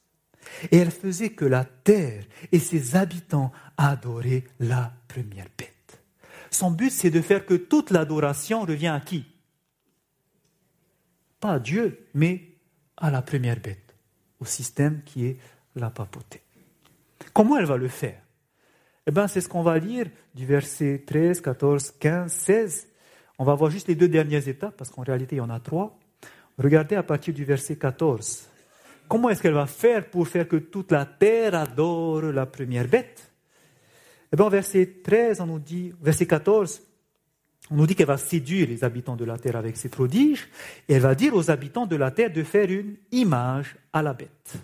Et 0.71 0.77
elle 0.77 0.93
faisait 0.93 1.31
que 1.31 1.45
la 1.45 1.65
terre 1.65 2.25
et 2.53 2.61
ses 2.61 2.97
habitants 2.97 3.53
adoraient 3.77 4.45
la 4.61 4.95
première 5.09 5.49
bête. 5.59 6.01
Son 6.51 6.71
but, 6.71 6.91
c'est 6.91 7.11
de 7.11 7.21
faire 7.21 7.45
que 7.45 7.55
toute 7.55 7.91
l'adoration 7.91 8.63
revient 8.63 8.87
à 8.87 9.01
qui? 9.01 9.27
Pas 11.41 11.55
à 11.55 11.59
Dieu, 11.59 12.07
mais 12.15 12.56
à 12.97 13.11
la 13.11 13.23
première 13.23 13.61
bête, 13.61 13.95
au 14.41 14.45
système 14.45 15.03
qui 15.05 15.27
est 15.27 15.37
la 15.75 15.91
papauté. 15.91 16.43
Comment 17.33 17.59
elle 17.59 17.67
va 17.67 17.77
le 17.77 17.89
faire? 17.89 18.21
Eh 19.07 19.11
bien, 19.11 19.29
c'est 19.29 19.41
ce 19.41 19.49
qu'on 19.49 19.63
va 19.63 19.79
lire 19.79 20.07
du 20.35 20.47
verset 20.47 21.05
13, 21.07 21.41
14, 21.41 21.93
15, 22.01 22.33
16. 22.33 22.89
On 23.39 23.45
va 23.45 23.55
voir 23.55 23.71
juste 23.71 23.89
les 23.89 23.95
deux 23.95 24.09
dernières 24.09 24.49
étapes, 24.49 24.77
parce 24.77 24.91
qu'en 24.91 25.03
réalité, 25.03 25.37
il 25.37 25.39
y 25.39 25.43
en 25.43 25.51
a 25.51 25.61
trois. 25.61 25.99
Regardez 26.59 26.97
à 26.97 27.03
partir 27.03 27.35
du 27.35 27.45
verset 27.45 27.77
14. 27.77 28.49
Comment 29.09 29.31
est-ce 29.31 29.43
qu'elle 29.43 29.55
va 29.55 29.67
faire 29.67 30.11
pour 30.11 30.27
faire 30.27 30.49
que 30.49 30.57
toute 30.57 30.91
la 30.91 31.07
terre 31.07 31.55
adore 31.55 32.23
la 32.23 32.47
première 32.47 32.89
bête? 32.89 33.31
Eh 34.33 34.37
bien, 34.37 34.49
verset 34.49 35.01
13, 35.05 35.41
on 35.41 35.47
nous 35.47 35.61
dit, 35.61 35.93
verset 36.01 36.27
14, 36.27 36.83
on 37.71 37.77
nous 37.77 37.87
dit 37.87 37.95
qu'elle 37.95 38.07
va 38.07 38.17
séduire 38.17 38.69
les 38.69 38.85
habitants 38.85 39.17
de 39.17 39.25
la 39.25 39.39
terre 39.39 39.57
avec 39.57 39.77
ses 39.77 39.89
prodiges, 39.89 40.49
et 40.89 40.95
elle 40.95 41.03
va 41.03 41.15
dire 41.15 41.35
aux 41.35 41.51
habitants 41.51 41.87
de 41.87 41.97
la 41.97 42.11
terre 42.11 42.33
de 42.33 42.43
faire 42.43 42.71
une 42.71 42.97
image 43.11 43.77
à 43.93 44.03
la 44.03 44.15
bête. 44.15 44.55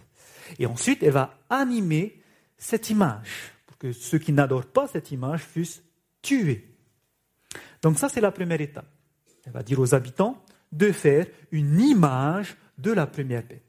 Et 0.59 0.67
ensuite, 0.67 1.03
elle 1.03 1.13
va 1.13 1.39
animer 1.51 2.21
cette 2.59 2.91
image, 2.91 3.53
pour 3.67 3.79
que 3.79 3.93
ceux 3.93 4.19
qui 4.19 4.33
n'adorent 4.33 4.67
pas 4.67 4.87
cette 4.87 5.11
image 5.11 5.41
fussent 5.41 5.83
tués. 6.21 6.69
Donc 7.83 7.99
ça, 7.99 8.09
c'est 8.09 8.21
la 8.21 8.31
première 8.31 8.61
étape. 8.61 8.87
Elle 9.45 9.53
va 9.53 9.63
dire 9.63 9.81
aux 9.81 9.95
habitants 9.95 10.43
de 10.71 10.93
faire 10.93 11.27
une 11.51 11.81
image 11.81 12.57
de 12.79 12.93
la 12.93 13.07
première 13.07 13.43
bête. 13.43 13.63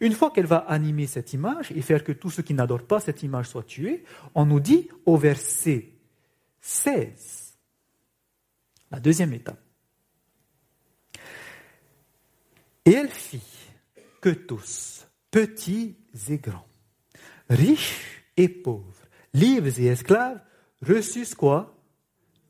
Une 0.00 0.12
fois 0.12 0.30
qu'elle 0.30 0.46
va 0.46 0.58
animer 0.58 1.06
cette 1.06 1.32
image 1.32 1.72
et 1.72 1.80
faire 1.80 2.04
que 2.04 2.12
tous 2.12 2.30
ceux 2.30 2.42
qui 2.42 2.54
n'adorent 2.54 2.86
pas 2.86 3.00
cette 3.00 3.22
image 3.22 3.48
soient 3.48 3.62
tués, 3.62 4.04
on 4.34 4.44
nous 4.44 4.60
dit 4.60 4.88
au 5.06 5.16
verset 5.16 5.88
16, 6.60 7.47
la 8.90 9.00
deuxième 9.00 9.32
étape. 9.32 9.60
Et 12.84 12.92
elle 12.92 13.10
fit 13.10 13.42
que 14.20 14.30
tous, 14.30 15.06
petits 15.30 15.96
et 16.28 16.38
grands, 16.38 16.66
riches 17.50 18.24
et 18.36 18.48
pauvres, 18.48 19.06
libres 19.34 19.78
et 19.78 19.86
esclaves, 19.86 20.40
reçussent 20.86 21.34
quoi? 21.34 21.74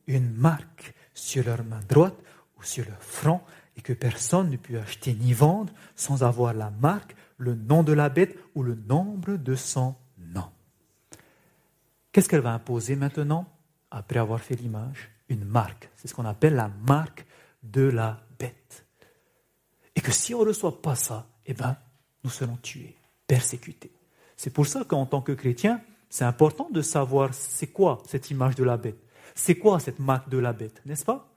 Une 0.06 0.32
marque 0.32 0.94
sur 1.12 1.44
leur 1.44 1.64
main 1.64 1.80
droite 1.88 2.18
ou 2.56 2.62
sur 2.62 2.84
leur 2.86 3.02
front, 3.02 3.40
et 3.76 3.80
que 3.80 3.92
personne 3.92 4.50
ne 4.50 4.56
put 4.56 4.76
acheter 4.76 5.14
ni 5.14 5.32
vendre 5.32 5.72
sans 5.94 6.24
avoir 6.24 6.52
la 6.52 6.70
marque, 6.70 7.14
le 7.36 7.54
nom 7.54 7.82
de 7.84 7.92
la 7.92 8.08
bête 8.08 8.36
ou 8.54 8.62
le 8.62 8.74
nombre 8.74 9.36
de 9.36 9.54
son 9.54 9.94
nom. 10.18 10.50
Qu'est-ce 12.10 12.28
qu'elle 12.28 12.40
va 12.40 12.54
imposer 12.54 12.96
maintenant, 12.96 13.46
après 13.90 14.18
avoir 14.18 14.40
fait 14.40 14.56
l'image? 14.56 15.10
Une 15.28 15.44
marque. 15.44 15.90
C'est 15.96 16.08
ce 16.08 16.14
qu'on 16.14 16.24
appelle 16.24 16.54
la 16.54 16.70
marque 16.86 17.26
de 17.62 17.82
la 17.82 18.20
bête. 18.38 18.86
Et 19.94 20.00
que 20.00 20.12
si 20.12 20.34
on 20.34 20.42
ne 20.42 20.48
reçoit 20.48 20.80
pas 20.80 20.94
ça, 20.94 21.26
eh 21.46 21.54
bien, 21.54 21.76
nous 22.24 22.30
serons 22.30 22.56
tués, 22.56 22.96
persécutés. 23.26 23.90
C'est 24.36 24.50
pour 24.50 24.66
ça 24.66 24.84
qu'en 24.84 25.06
tant 25.06 25.20
que 25.20 25.32
chrétien, 25.32 25.80
c'est 26.08 26.24
important 26.24 26.68
de 26.70 26.80
savoir 26.82 27.34
c'est 27.34 27.66
quoi 27.66 28.02
cette 28.06 28.30
image 28.30 28.54
de 28.54 28.64
la 28.64 28.76
bête. 28.76 28.98
C'est 29.34 29.56
quoi 29.56 29.80
cette 29.80 29.98
marque 29.98 30.28
de 30.28 30.38
la 30.38 30.52
bête, 30.52 30.80
n'est-ce 30.86 31.04
pas? 31.04 31.28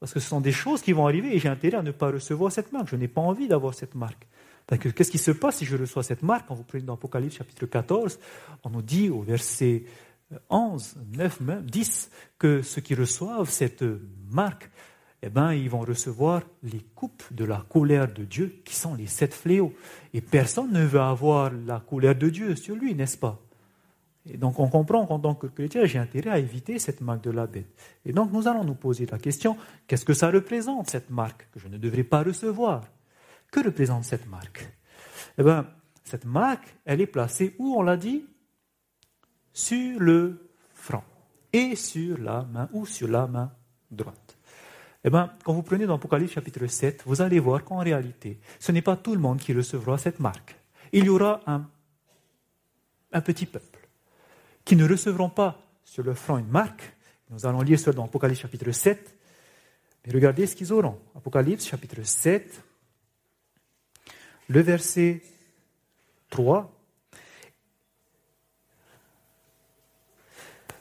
Parce 0.00 0.12
que 0.12 0.20
ce 0.20 0.28
sont 0.28 0.40
des 0.40 0.52
choses 0.52 0.80
qui 0.80 0.92
vont 0.92 1.06
arriver 1.06 1.34
et 1.34 1.38
j'ai 1.38 1.48
intérêt 1.48 1.78
à 1.78 1.82
ne 1.82 1.90
pas 1.90 2.10
recevoir 2.10 2.52
cette 2.52 2.72
marque. 2.72 2.88
Je 2.88 2.96
n'ai 2.96 3.08
pas 3.08 3.20
envie 3.20 3.48
d'avoir 3.48 3.74
cette 3.74 3.94
marque. 3.94 4.26
Qu'est-ce 4.68 5.10
qui 5.10 5.18
se 5.18 5.30
passe 5.30 5.56
si 5.56 5.64
je 5.64 5.76
reçois 5.76 6.02
cette 6.02 6.22
marque? 6.22 6.46
Quand 6.46 6.54
vous 6.54 6.62
prenez 6.62 6.84
dans 6.84 6.94
Apocalypse 6.94 7.36
chapitre 7.36 7.66
14, 7.66 8.18
on 8.64 8.70
nous 8.70 8.82
dit 8.82 9.08
au 9.08 9.22
verset 9.22 9.84
11, 10.50 10.96
9, 11.16 11.40
même 11.40 11.64
10, 11.64 12.10
que 12.38 12.62
ceux 12.62 12.80
qui 12.80 12.94
reçoivent 12.94 13.50
cette 13.50 13.84
marque, 14.30 14.70
eh 15.22 15.30
ben, 15.30 15.52
ils 15.52 15.68
vont 15.68 15.80
recevoir 15.80 16.42
les 16.62 16.84
coupes 16.94 17.24
de 17.32 17.44
la 17.44 17.64
colère 17.68 18.12
de 18.12 18.24
Dieu, 18.24 18.60
qui 18.64 18.74
sont 18.74 18.94
les 18.94 19.06
sept 19.06 19.34
fléaux. 19.34 19.74
Et 20.14 20.20
personne 20.20 20.72
ne 20.72 20.84
veut 20.84 21.00
avoir 21.00 21.50
la 21.52 21.80
colère 21.80 22.14
de 22.14 22.28
Dieu 22.28 22.54
sur 22.54 22.76
lui, 22.76 22.94
n'est-ce 22.94 23.16
pas? 23.16 23.40
Et 24.30 24.36
donc 24.36 24.58
on 24.58 24.68
comprend 24.68 25.06
qu'en 25.06 25.18
tant 25.18 25.34
que 25.34 25.46
chrétien, 25.46 25.86
j'ai 25.86 25.98
intérêt 25.98 26.30
à 26.30 26.38
éviter 26.38 26.78
cette 26.78 27.00
marque 27.00 27.24
de 27.24 27.30
la 27.30 27.46
bête. 27.46 27.72
Et 28.04 28.12
donc 28.12 28.30
nous 28.32 28.46
allons 28.46 28.62
nous 28.62 28.74
poser 28.74 29.06
la 29.06 29.18
question, 29.18 29.56
qu'est-ce 29.86 30.04
que 30.04 30.12
ça 30.12 30.30
représente, 30.30 30.90
cette 30.90 31.10
marque, 31.10 31.48
que 31.50 31.58
je 31.58 31.68
ne 31.68 31.78
devrais 31.78 32.04
pas 32.04 32.22
recevoir? 32.22 32.82
Que 33.50 33.64
représente 33.64 34.04
cette 34.04 34.28
marque? 34.28 34.68
Eh 35.38 35.42
bien, 35.42 35.66
cette 36.04 36.26
marque, 36.26 36.76
elle 36.84 37.00
est 37.00 37.06
placée 37.06 37.56
où, 37.58 37.74
on 37.76 37.82
l'a 37.82 37.96
dit? 37.96 38.26
Sur 39.58 39.98
le 39.98 40.48
front 40.72 41.02
et 41.52 41.74
sur 41.74 42.16
la 42.18 42.42
main 42.44 42.68
ou 42.72 42.86
sur 42.86 43.08
la 43.08 43.26
main 43.26 43.52
droite. 43.90 44.38
Eh 45.02 45.10
bien, 45.10 45.32
quand 45.42 45.52
vous 45.52 45.64
prenez 45.64 45.84
dans 45.84 45.96
Apocalypse 45.96 46.32
chapitre 46.32 46.64
7, 46.68 47.02
vous 47.04 47.22
allez 47.22 47.40
voir 47.40 47.64
qu'en 47.64 47.78
réalité, 47.78 48.38
ce 48.60 48.70
n'est 48.70 48.82
pas 48.82 48.96
tout 48.96 49.14
le 49.14 49.20
monde 49.20 49.38
qui 49.40 49.52
recevra 49.52 49.98
cette 49.98 50.20
marque. 50.20 50.56
Il 50.92 51.06
y 51.06 51.08
aura 51.08 51.40
un, 51.48 51.68
un 53.10 53.20
petit 53.20 53.46
peuple 53.46 53.88
qui 54.64 54.76
ne 54.76 54.88
recevront 54.88 55.30
pas 55.30 55.60
sur 55.84 56.04
le 56.04 56.14
front 56.14 56.38
une 56.38 56.46
marque. 56.46 56.94
Nous 57.30 57.44
allons 57.44 57.62
lire 57.62 57.80
cela 57.80 57.96
dans 57.96 58.04
Apocalypse 58.04 58.40
chapitre 58.40 58.70
7. 58.70 59.16
Mais 60.06 60.12
regardez 60.12 60.46
ce 60.46 60.54
qu'ils 60.54 60.72
auront. 60.72 61.00
Apocalypse 61.16 61.66
chapitre 61.66 62.04
7, 62.04 62.62
le 64.48 64.60
verset 64.60 65.20
3. 66.30 66.77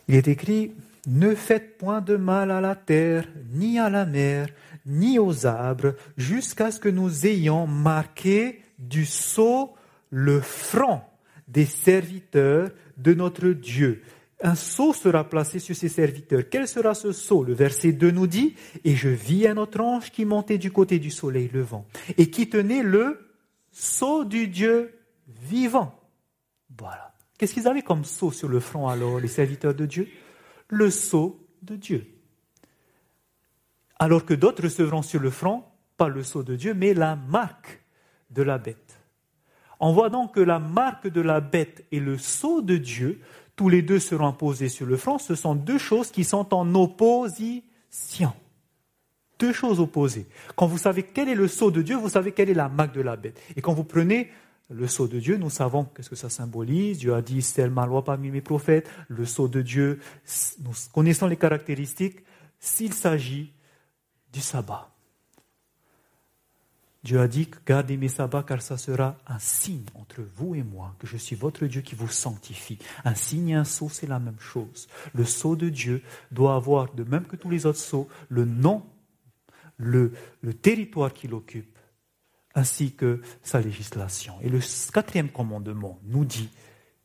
Il 0.07 0.15
est 0.15 0.27
écrit, 0.27 0.73
ne 1.07 1.35
faites 1.35 1.77
point 1.77 2.01
de 2.01 2.15
mal 2.15 2.51
à 2.51 2.61
la 2.61 2.75
terre, 2.75 3.27
ni 3.51 3.79
à 3.79 3.89
la 3.89 4.05
mer, 4.05 4.47
ni 4.85 5.19
aux 5.19 5.45
arbres, 5.45 5.95
jusqu'à 6.17 6.71
ce 6.71 6.79
que 6.79 6.89
nous 6.89 7.25
ayons 7.25 7.67
marqué 7.67 8.61
du 8.79 9.05
sceau 9.05 9.73
le 10.09 10.39
front 10.39 11.01
des 11.47 11.65
serviteurs 11.65 12.69
de 12.97 13.13
notre 13.13 13.49
Dieu. 13.49 14.01
Un 14.41 14.55
sceau 14.55 14.93
sera 14.93 15.27
placé 15.27 15.59
sur 15.59 15.75
ces 15.75 15.89
serviteurs. 15.89 16.43
Quel 16.49 16.67
sera 16.67 16.93
ce 16.93 17.11
sceau? 17.11 17.43
Le 17.43 17.53
verset 17.53 17.91
2 17.91 18.11
nous 18.11 18.27
dit, 18.27 18.55
Et 18.83 18.95
je 18.95 19.09
vis 19.09 19.47
un 19.47 19.57
autre 19.57 19.81
ange 19.81 20.11
qui 20.11 20.25
montait 20.25 20.59
du 20.59 20.71
côté 20.71 20.99
du 20.99 21.09
soleil 21.09 21.49
levant, 21.51 21.85
et 22.17 22.29
qui 22.29 22.47
tenait 22.47 22.83
le 22.83 23.31
sceau 23.71 24.25
du 24.25 24.47
Dieu 24.47 24.93
vivant. 25.27 25.99
Voilà. 26.77 27.16
Qu'est-ce 27.37 27.53
qu'ils 27.53 27.67
avaient 27.67 27.83
comme 27.83 28.03
sceau 28.03 28.31
sur 28.31 28.47
le 28.47 28.59
front 28.59 28.87
alors, 28.87 29.19
les 29.19 29.27
serviteurs 29.27 29.75
de 29.75 29.85
Dieu? 29.85 30.07
Le 30.69 30.89
sceau 30.89 31.39
de 31.61 31.75
Dieu. 31.75 32.05
Alors 33.99 34.25
que 34.25 34.33
d'autres 34.33 34.63
recevront 34.63 35.01
sur 35.01 35.19
le 35.19 35.29
front, 35.29 35.63
pas 35.97 36.07
le 36.07 36.23
sceau 36.23 36.43
de 36.43 36.55
Dieu, 36.55 36.73
mais 36.73 36.93
la 36.93 37.15
marque 37.15 37.81
de 38.29 38.43
la 38.43 38.57
bête. 38.57 38.99
On 39.79 39.93
voit 39.93 40.09
donc 40.09 40.35
que 40.35 40.39
la 40.39 40.59
marque 40.59 41.07
de 41.07 41.21
la 41.21 41.39
bête 41.39 41.85
et 41.91 41.99
le 41.99 42.17
sceau 42.17 42.61
de 42.61 42.77
Dieu, 42.77 43.21
tous 43.55 43.69
les 43.69 43.81
deux 43.81 43.99
seront 43.99 44.33
posés 44.33 44.69
sur 44.69 44.85
le 44.85 44.97
front, 44.97 45.17
ce 45.17 45.35
sont 45.35 45.55
deux 45.55 45.77
choses 45.77 46.11
qui 46.11 46.23
sont 46.23 46.53
en 46.53 46.75
opposition. 46.75 48.33
Deux 49.39 49.53
choses 49.53 49.79
opposées. 49.79 50.25
Quand 50.55 50.65
vous 50.65 50.79
savez 50.79 51.03
quel 51.03 51.29
est 51.29 51.35
le 51.35 51.47
sceau 51.47 51.69
de 51.69 51.83
Dieu, 51.83 51.95
vous 51.95 52.09
savez 52.09 52.31
quelle 52.31 52.49
est 52.49 52.55
la 52.55 52.69
marque 52.69 52.95
de 52.95 53.01
la 53.01 53.15
bête. 53.15 53.39
Et 53.55 53.61
quand 53.61 53.73
vous 53.73 53.83
prenez 53.83 54.31
le 54.69 54.87
sceau 54.87 55.07
de 55.07 55.19
Dieu, 55.19 55.37
nous 55.37 55.49
savons 55.49 55.85
qu'est-ce 55.85 56.09
que 56.09 56.15
ça 56.15 56.29
symbolise. 56.29 56.97
Dieu 56.97 57.13
a 57.13 57.21
dit, 57.21 57.41
c'est 57.41 57.69
ma 57.69 57.85
loi 57.85 58.03
parmi 58.03 58.31
mes 58.31 58.41
prophètes. 58.41 58.89
Le 59.07 59.25
sceau 59.25 59.47
de 59.47 59.61
Dieu, 59.61 59.99
nous 60.59 60.71
connaissons 60.93 61.27
les 61.27 61.37
caractéristiques 61.37 62.23
s'il 62.59 62.93
s'agit 62.93 63.53
du 64.33 64.41
sabbat. 64.41 64.89
Dieu 67.03 67.21
a 67.21 67.29
dit, 67.29 67.49
gardez 67.65 67.95
mes 67.95 68.09
sabbats 68.09 68.43
car 68.43 68.61
ça 68.61 68.75
sera 68.75 69.17
un 69.27 69.39
signe 69.39 69.85
entre 69.95 70.21
vous 70.35 70.55
et 70.55 70.63
moi, 70.63 70.93
que 70.99 71.07
je 71.07 71.15
suis 71.15 71.37
votre 71.37 71.65
Dieu 71.65 71.79
qui 71.79 71.95
vous 71.95 72.09
sanctifie. 72.09 72.79
Un 73.05 73.15
signe 73.15 73.49
et 73.49 73.55
un 73.55 73.63
sceau, 73.63 73.87
c'est 73.87 74.07
la 74.07 74.19
même 74.19 74.39
chose. 74.39 74.89
Le 75.13 75.23
sceau 75.23 75.55
de 75.55 75.69
Dieu 75.69 76.01
doit 76.31 76.55
avoir, 76.55 76.93
de 76.93 77.05
même 77.05 77.25
que 77.25 77.37
tous 77.37 77.49
les 77.49 77.65
autres 77.65 77.79
sceaux, 77.79 78.09
le 78.27 78.43
nom, 78.43 78.85
le, 79.77 80.11
le 80.41 80.53
territoire 80.53 81.13
qu'il 81.13 81.33
occupe 81.33 81.76
ainsi 82.57 82.93
que 82.93 83.21
sa 83.43 83.61
législation. 83.61 84.33
Et 84.41 84.49
le 84.49 84.59
quatrième 84.91 85.29
commandement 85.29 85.99
nous 86.05 86.25
dit 86.25 86.49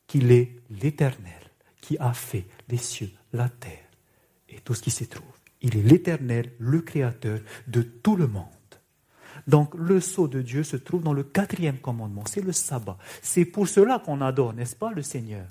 qu'il 0.06 0.32
est 0.32 0.56
l'Éternel 0.70 1.42
qui 1.82 1.98
a 1.98 2.14
fait 2.14 2.46
les 2.70 2.78
cieux, 2.78 3.10
la 3.34 3.50
terre 3.50 3.90
et 4.48 4.60
tout 4.60 4.74
ce 4.74 4.80
qui 4.80 4.90
s'y 4.90 5.06
trouve. 5.06 5.26
Il 5.60 5.76
est 5.76 5.82
l'Éternel, 5.82 6.52
le 6.58 6.80
Créateur 6.80 7.40
de 7.68 7.82
tout 7.82 8.16
le 8.16 8.28
monde. 8.28 8.46
Donc 9.46 9.74
le 9.74 10.00
sceau 10.00 10.26
de 10.26 10.40
Dieu 10.40 10.62
se 10.62 10.76
trouve 10.76 11.02
dans 11.02 11.12
le 11.12 11.22
quatrième 11.22 11.78
commandement, 11.78 12.24
c'est 12.26 12.40
le 12.40 12.52
sabbat. 12.52 12.96
C'est 13.20 13.44
pour 13.44 13.68
cela 13.68 13.98
qu'on 13.98 14.22
adore, 14.22 14.54
n'est-ce 14.54 14.76
pas, 14.76 14.90
le 14.90 15.02
Seigneur? 15.02 15.46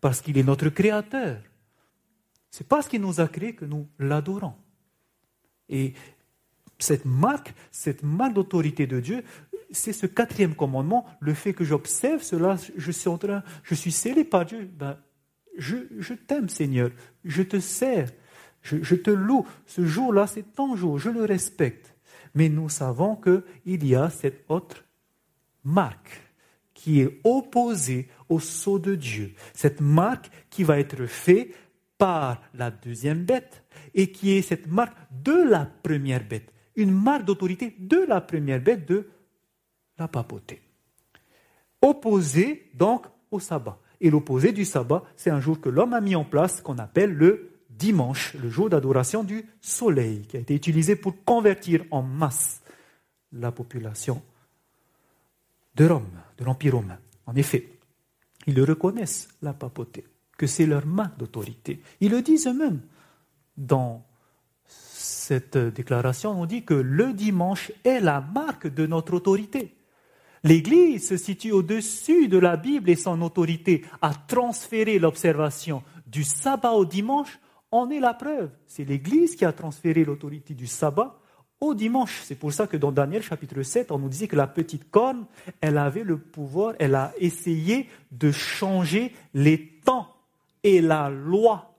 Parce 0.00 0.20
qu'il 0.20 0.38
est 0.38 0.42
notre 0.42 0.70
Créateur. 0.70 1.40
C'est 2.50 2.66
parce 2.66 2.88
qu'il 2.88 3.00
nous 3.00 3.20
a 3.20 3.28
créés 3.28 3.54
que 3.54 3.64
nous 3.64 3.88
l'adorons. 4.00 4.54
Et 5.68 5.94
cette 6.78 7.04
marque, 7.04 7.54
cette 7.70 8.02
marque 8.02 8.34
d'autorité 8.34 8.86
de 8.86 9.00
Dieu, 9.00 9.22
c'est 9.70 9.92
ce 9.92 10.06
quatrième 10.06 10.54
commandement, 10.54 11.06
le 11.20 11.34
fait 11.34 11.52
que 11.52 11.64
j'observe 11.64 12.22
cela, 12.22 12.56
je 12.76 12.90
suis 12.90 13.08
en 13.08 13.18
train, 13.18 13.42
je 13.62 13.74
suis 13.74 13.92
scellé 13.92 14.24
par 14.24 14.44
Dieu. 14.44 14.70
Ben, 14.78 14.98
je, 15.56 16.14
t'aime, 16.14 16.48
Seigneur, 16.48 16.90
je 17.24 17.42
te 17.42 17.58
sers, 17.58 18.10
je, 18.62 18.82
je 18.82 18.94
te 18.94 19.10
loue. 19.10 19.46
Ce 19.66 19.84
jour-là, 19.84 20.26
c'est 20.26 20.54
ton 20.54 20.76
jour, 20.76 20.98
je 20.98 21.10
le 21.10 21.24
respecte. 21.24 21.94
Mais 22.34 22.48
nous 22.48 22.68
savons 22.68 23.16
qu'il 23.16 23.86
y 23.86 23.94
a 23.94 24.10
cette 24.10 24.44
autre 24.48 24.84
marque 25.64 26.22
qui 26.74 27.00
est 27.00 27.20
opposée 27.24 28.08
au 28.28 28.38
sceau 28.38 28.78
de 28.78 28.94
Dieu. 28.94 29.34
Cette 29.54 29.80
marque 29.80 30.30
qui 30.50 30.62
va 30.62 30.78
être 30.78 31.06
faite 31.06 31.54
par 31.96 32.42
la 32.52 32.70
deuxième 32.70 33.24
bête 33.24 33.64
et 33.94 34.12
qui 34.12 34.32
est 34.32 34.42
cette 34.42 34.66
marque 34.66 34.96
de 35.10 35.32
la 35.32 35.64
première 35.64 36.26
bête 36.26 36.52
une 36.76 36.92
marque 36.92 37.24
d'autorité 37.24 37.74
de 37.78 38.04
la 38.06 38.20
première 38.20 38.60
bête 38.60 38.86
de 38.86 39.08
la 39.98 40.08
papauté. 40.08 40.60
Opposé 41.82 42.70
donc 42.74 43.06
au 43.30 43.40
sabbat. 43.40 43.78
Et 44.00 44.10
l'opposé 44.10 44.52
du 44.52 44.64
sabbat, 44.64 45.02
c'est 45.16 45.30
un 45.30 45.40
jour 45.40 45.60
que 45.60 45.68
l'homme 45.68 45.94
a 45.94 46.00
mis 46.00 46.14
en 46.14 46.24
place 46.24 46.60
qu'on 46.60 46.78
appelle 46.78 47.12
le 47.12 47.50
dimanche, 47.70 48.34
le 48.34 48.50
jour 48.50 48.68
d'adoration 48.68 49.24
du 49.24 49.44
soleil, 49.60 50.22
qui 50.22 50.36
a 50.36 50.40
été 50.40 50.54
utilisé 50.54 50.96
pour 50.96 51.24
convertir 51.24 51.84
en 51.90 52.02
masse 52.02 52.62
la 53.32 53.52
population 53.52 54.22
de 55.74 55.86
Rome, 55.86 56.08
de 56.38 56.44
l'Empire 56.44 56.74
romain. 56.74 56.98
En 57.26 57.34
effet, 57.34 57.68
ils 58.46 58.54
le 58.54 58.64
reconnaissent, 58.64 59.28
la 59.42 59.52
papauté, 59.52 60.04
que 60.38 60.46
c'est 60.46 60.66
leur 60.66 60.86
marque 60.86 61.18
d'autorité. 61.18 61.80
Ils 62.00 62.10
le 62.10 62.22
disent 62.22 62.46
eux-mêmes 62.46 62.80
dans 63.56 64.04
cette 65.26 65.58
déclaration 65.58 66.34
nous 66.34 66.46
dit 66.46 66.62
que 66.62 66.74
le 66.74 67.12
dimanche 67.12 67.72
est 67.82 67.98
la 67.98 68.20
marque 68.20 68.68
de 68.68 68.86
notre 68.86 69.14
autorité. 69.14 69.74
L'Église 70.44 71.08
se 71.08 71.16
situe 71.16 71.50
au-dessus 71.50 72.28
de 72.28 72.38
la 72.38 72.56
Bible 72.56 72.90
et 72.90 72.94
son 72.94 73.20
autorité 73.22 73.84
à 74.00 74.12
transférer 74.14 75.00
l'observation 75.00 75.82
du 76.06 76.22
sabbat 76.22 76.70
au 76.74 76.84
dimanche 76.84 77.40
en 77.72 77.90
est 77.90 77.98
la 77.98 78.14
preuve. 78.14 78.50
C'est 78.68 78.84
l'Église 78.84 79.34
qui 79.34 79.44
a 79.44 79.52
transféré 79.52 80.04
l'autorité 80.04 80.54
du 80.54 80.68
sabbat 80.68 81.18
au 81.60 81.74
dimanche. 81.74 82.20
C'est 82.22 82.38
pour 82.38 82.52
ça 82.52 82.68
que 82.68 82.76
dans 82.76 82.92
Daniel 82.92 83.24
chapitre 83.24 83.62
7, 83.62 83.90
on 83.90 83.98
nous 83.98 84.08
disait 84.08 84.28
que 84.28 84.36
la 84.36 84.46
petite 84.46 84.92
corne, 84.92 85.26
elle 85.60 85.78
avait 85.78 86.04
le 86.04 86.18
pouvoir, 86.18 86.74
elle 86.78 86.94
a 86.94 87.12
essayé 87.18 87.88
de 88.12 88.30
changer 88.30 89.12
les 89.34 89.80
temps 89.84 90.06
et 90.62 90.80
la 90.80 91.10
loi. 91.10 91.75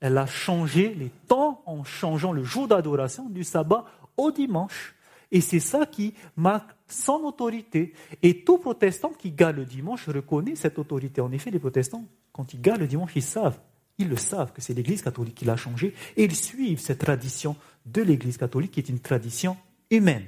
Elle 0.00 0.18
a 0.18 0.26
changé 0.26 0.94
les 0.94 1.10
temps 1.26 1.62
en 1.66 1.84
changeant 1.84 2.32
le 2.32 2.44
jour 2.44 2.68
d'adoration 2.68 3.28
du 3.28 3.44
sabbat 3.44 3.84
au 4.16 4.30
dimanche. 4.30 4.94
Et 5.30 5.40
c'est 5.40 5.60
ça 5.60 5.86
qui 5.86 6.14
marque 6.36 6.70
son 6.86 7.24
autorité. 7.24 7.92
Et 8.22 8.44
tout 8.44 8.58
protestant 8.58 9.10
qui 9.10 9.30
garde 9.30 9.56
le 9.56 9.64
dimanche 9.64 10.08
reconnaît 10.08 10.56
cette 10.56 10.78
autorité. 10.78 11.20
En 11.20 11.32
effet, 11.32 11.50
les 11.50 11.58
protestants, 11.58 12.04
quand 12.32 12.54
ils 12.54 12.60
gardent 12.60 12.80
le 12.80 12.86
dimanche, 12.86 13.12
ils 13.14 13.22
savent, 13.22 13.58
ils 13.98 14.08
le 14.08 14.16
savent 14.16 14.52
que 14.52 14.62
c'est 14.62 14.72
l'Église 14.72 15.02
catholique 15.02 15.34
qui 15.34 15.44
l'a 15.44 15.56
changé. 15.56 15.94
Et 16.16 16.24
ils 16.24 16.36
suivent 16.36 16.80
cette 16.80 17.00
tradition 17.00 17.56
de 17.84 18.02
l'Église 18.02 18.38
catholique 18.38 18.72
qui 18.72 18.80
est 18.80 18.88
une 18.88 19.00
tradition 19.00 19.56
humaine. 19.90 20.26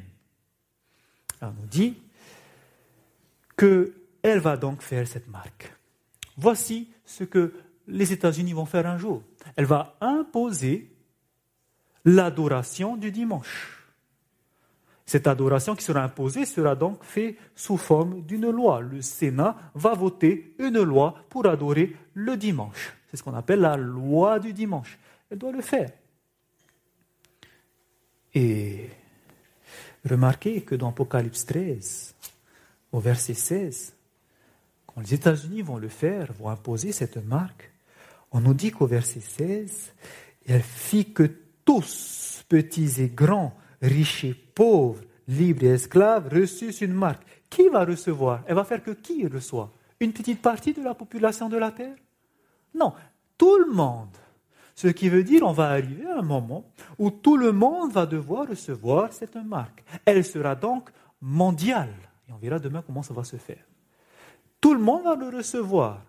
on 1.41 1.47
nous 1.47 1.67
dit 1.71 1.95
qu'elle 3.57 4.41
va 4.41 4.57
donc 4.57 4.83
faire 4.83 5.07
cette 5.07 5.29
marque. 5.29 5.73
Voici 6.37 6.89
ce 7.05 7.25
que 7.25 7.55
les 7.87 8.13
États-Unis 8.13 8.53
vont 8.53 8.67
faire 8.67 8.87
un 8.87 8.97
jour. 8.97 9.23
Elle 9.57 9.67
va 9.67 9.97
imposer 10.01 10.91
l'adoration 12.05 12.97
du 12.97 13.11
dimanche. 13.11 13.77
Cette 15.11 15.27
adoration 15.27 15.75
qui 15.75 15.83
sera 15.83 16.05
imposée 16.05 16.45
sera 16.45 16.77
donc 16.77 17.03
faite 17.03 17.37
sous 17.57 17.77
forme 17.77 18.23
d'une 18.23 18.49
loi. 18.49 18.81
Le 18.81 19.03
Sénat 19.03 19.57
va 19.75 19.95
voter 19.95 20.55
une 20.59 20.83
loi 20.83 21.17
pour 21.29 21.47
adorer 21.47 21.97
le 22.15 22.37
dimanche. 22.37 22.97
C'est 23.11 23.17
ce 23.17 23.23
qu'on 23.25 23.35
appelle 23.35 23.61
la 23.61 23.77
loi 23.77 24.39
du 24.39 24.53
dimanche. 24.53 24.99
Elle 25.29 25.39
doit 25.39 25.51
le 25.51 25.63
faire. 25.63 25.91
Et 28.35 28.89
remarquez 30.09 30.63
que 30.63 30.77
dans 30.77 30.91
Apocalypse 30.91 31.45
13, 31.45 32.15
au 32.93 33.01
verset 33.01 33.35
16, 33.35 33.95
quand 34.87 35.01
les 35.01 35.15
États-Unis 35.15 35.63
vont 35.63 35.79
le 35.79 35.89
faire, 35.89 36.33
vont 36.35 36.51
imposer 36.51 36.93
cette 36.93 37.17
marque, 37.17 37.73
on 38.33 38.41
nous 38.41 38.55
dit 38.55 38.71
qu'au 38.71 38.87
verset 38.87 39.21
16, 39.21 39.93
elle 40.47 40.63
fit 40.63 41.13
que 41.13 41.31
tous, 41.65 42.45
petits 42.49 43.01
et 43.01 43.09
grands, 43.09 43.55
riches 43.83 44.25
et 44.25 44.35
pauvres, 44.35 45.03
libres 45.29 45.65
et 45.65 45.75
esclaves, 45.75 46.29
reçussent 46.33 46.81
une 46.81 46.93
marque. 46.93 47.25
Qui 47.49 47.69
va 47.69 47.85
recevoir? 47.85 48.43
Elle 48.47 48.55
va 48.55 48.65
faire 48.65 48.83
que 48.83 48.93
qui 48.93 49.27
reçoit? 49.27 49.73
Une 49.99 50.13
petite 50.13 50.41
partie 50.41 50.73
de 50.73 50.83
la 50.83 50.95
population 50.95 51.49
de 51.49 51.57
la 51.57 51.73
terre? 51.73 51.97
Non, 52.75 52.93
tout 53.37 53.59
le 53.59 53.73
monde. 53.73 54.17
Ce 54.75 54.89
qui 54.89 55.09
veut 55.09 55.25
dire 55.25 55.43
on 55.43 55.53
va 55.53 55.69
arriver 55.71 56.07
à 56.07 56.21
un 56.21 56.23
moment 56.23 56.65
où 56.99 57.11
tout 57.11 57.37
le 57.37 57.53
monde 57.53 57.93
va 57.93 58.07
devoir 58.07 58.49
recevoir 58.49 59.13
cette 59.13 59.37
marque. 59.37 59.85
Elle 60.05 60.25
sera 60.25 60.55
donc 60.55 60.91
mondiale. 61.21 61.95
Et 62.29 62.33
on 62.33 62.39
verra 62.39 62.59
demain 62.59 62.83
comment 62.87 63.03
ça 63.03 63.13
va 63.13 63.25
se 63.25 63.37
faire. 63.37 63.65
Tout 64.61 64.73
le 64.73 64.81
monde 64.81 65.05
va 65.05 65.17
le 65.17 65.37
recevoir. 65.37 66.03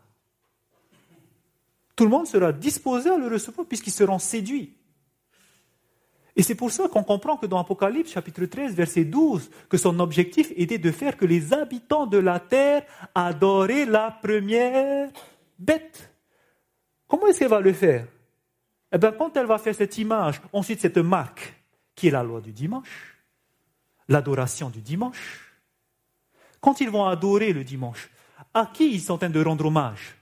Tout 2.01 2.05
le 2.05 2.11
monde 2.11 2.25
sera 2.25 2.51
disposé 2.51 3.11
à 3.11 3.17
le 3.19 3.27
recevoir 3.27 3.67
puisqu'ils 3.67 3.93
seront 3.93 4.17
séduits. 4.17 4.75
Et 6.35 6.41
c'est 6.41 6.55
pour 6.55 6.71
ça 6.71 6.87
qu'on 6.87 7.03
comprend 7.03 7.37
que 7.37 7.45
dans 7.45 7.59
Apocalypse 7.59 8.11
chapitre 8.11 8.43
13, 8.43 8.73
verset 8.73 9.03
12, 9.05 9.51
que 9.69 9.77
son 9.77 9.99
objectif 9.99 10.51
était 10.55 10.79
de 10.79 10.89
faire 10.89 11.15
que 11.15 11.25
les 11.25 11.53
habitants 11.53 12.07
de 12.07 12.17
la 12.17 12.39
terre 12.39 12.87
adoraient 13.13 13.85
la 13.85 14.09
première 14.09 15.11
bête. 15.59 16.11
Comment 17.07 17.27
est-ce 17.27 17.37
qu'elle 17.37 17.49
va 17.49 17.59
le 17.59 17.73
faire? 17.73 18.07
Eh 18.91 18.97
bien, 18.97 19.11
quand 19.11 19.37
elle 19.37 19.45
va 19.45 19.59
faire 19.59 19.75
cette 19.75 19.95
image, 19.99 20.41
ensuite 20.53 20.79
cette 20.79 20.97
marque, 20.97 21.53
qui 21.93 22.07
est 22.07 22.11
la 22.11 22.23
loi 22.23 22.41
du 22.41 22.51
dimanche, 22.51 23.15
l'adoration 24.09 24.71
du 24.71 24.81
dimanche, 24.81 25.53
quand 26.59 26.81
ils 26.81 26.89
vont 26.89 27.05
adorer 27.05 27.53
le 27.53 27.63
dimanche, 27.63 28.09
à 28.55 28.71
qui 28.73 28.91
ils 28.91 29.01
sont 29.01 29.13
en 29.13 29.17
train 29.19 29.29
de 29.29 29.43
rendre 29.43 29.67
hommage? 29.67 30.15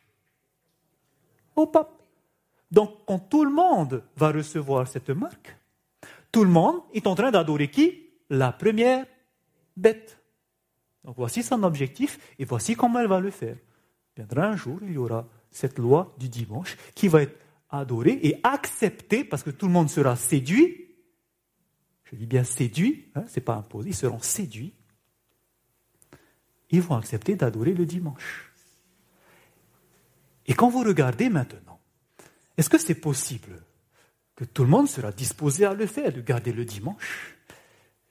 Donc, 2.72 3.05
quand 3.05 3.20
tout 3.20 3.43
le 3.43 3.51
monde 3.51 4.03
va 4.16 4.32
recevoir 4.32 4.88
cette 4.88 5.10
marque, 5.10 5.57
tout 6.32 6.43
le 6.43 6.49
monde 6.49 6.82
est 6.93 7.07
en 7.07 7.16
train 7.16 7.32
d'adorer 7.32 7.70
qui? 7.70 8.07
La 8.30 8.51
première 8.51 9.05
bête. 9.76 10.20
Donc 11.03 11.16
voici 11.18 11.41
son 11.41 11.64
objectif 11.64 12.20
et 12.38 12.45
voici 12.45 12.76
comment 12.76 12.99
elle 12.99 13.07
va 13.07 13.20
le 13.20 13.32
faire. 13.32 13.57
Viendra 14.16 14.47
un 14.47 14.55
jour, 14.55 14.80
il 14.84 14.91
y 14.91 14.97
aura 14.97 15.28
cette 15.49 15.80
loi 15.80 16.14
du 16.20 16.30
dimanche 16.30 16.78
qui 16.93 17.07
va 17.07 17.24
être 17.24 17.39
adorée 17.70 18.20
et 18.22 18.39
acceptée 18.43 19.24
parce 19.24 19.43
que 19.43 19.49
tout 19.49 19.66
le 19.66 19.72
monde 19.72 19.89
sera 19.89 20.16
séduit. 20.16 20.88
Je 22.03 22.16
dis 22.16 22.26
bien 22.26 22.43
séduit, 22.43 23.07
hein, 23.16 23.24
ce 23.28 23.39
n'est 23.39 23.43
pas 23.43 23.55
imposé, 23.55 23.89
ils 23.89 23.95
seront 23.95 24.20
séduits. 24.20 24.74
Ils 26.72 26.82
vont 26.82 26.95
accepter 26.95 27.36
d'adorer 27.36 27.74
le 27.74 27.86
dimanche. 27.86 28.48
Et 30.49 30.55
quand 30.55 30.67
vous 30.67 30.83
regardez 30.83 31.29
maintenant, 31.29 31.79
est-ce 32.57 32.69
que 32.69 32.79
c'est 32.79 32.95
possible 32.95 33.61
que 34.35 34.43
tout 34.43 34.63
le 34.63 34.69
monde 34.69 34.89
sera 34.89 35.11
disposé 35.11 35.63
à 35.63 35.75
le 35.75 35.85
faire, 35.85 36.11
de 36.11 36.21
garder 36.21 36.51
le 36.51 36.65
dimanche, 36.65 37.37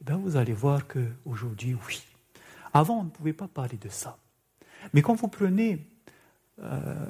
eh 0.01 0.05
bien 0.05 0.17
vous 0.17 0.37
allez 0.37 0.53
voir 0.53 0.87
qu'aujourd'hui, 0.87 1.77
oui. 1.89 2.01
Avant, 2.73 3.01
on 3.01 3.05
ne 3.05 3.11
pouvait 3.11 3.33
pas 3.33 3.49
parler 3.49 3.77
de 3.77 3.89
ça. 3.89 4.19
Mais 4.95 5.03
quand 5.03 5.15
vous 5.15 5.27
prenez 5.27 5.85
euh, 6.61 7.07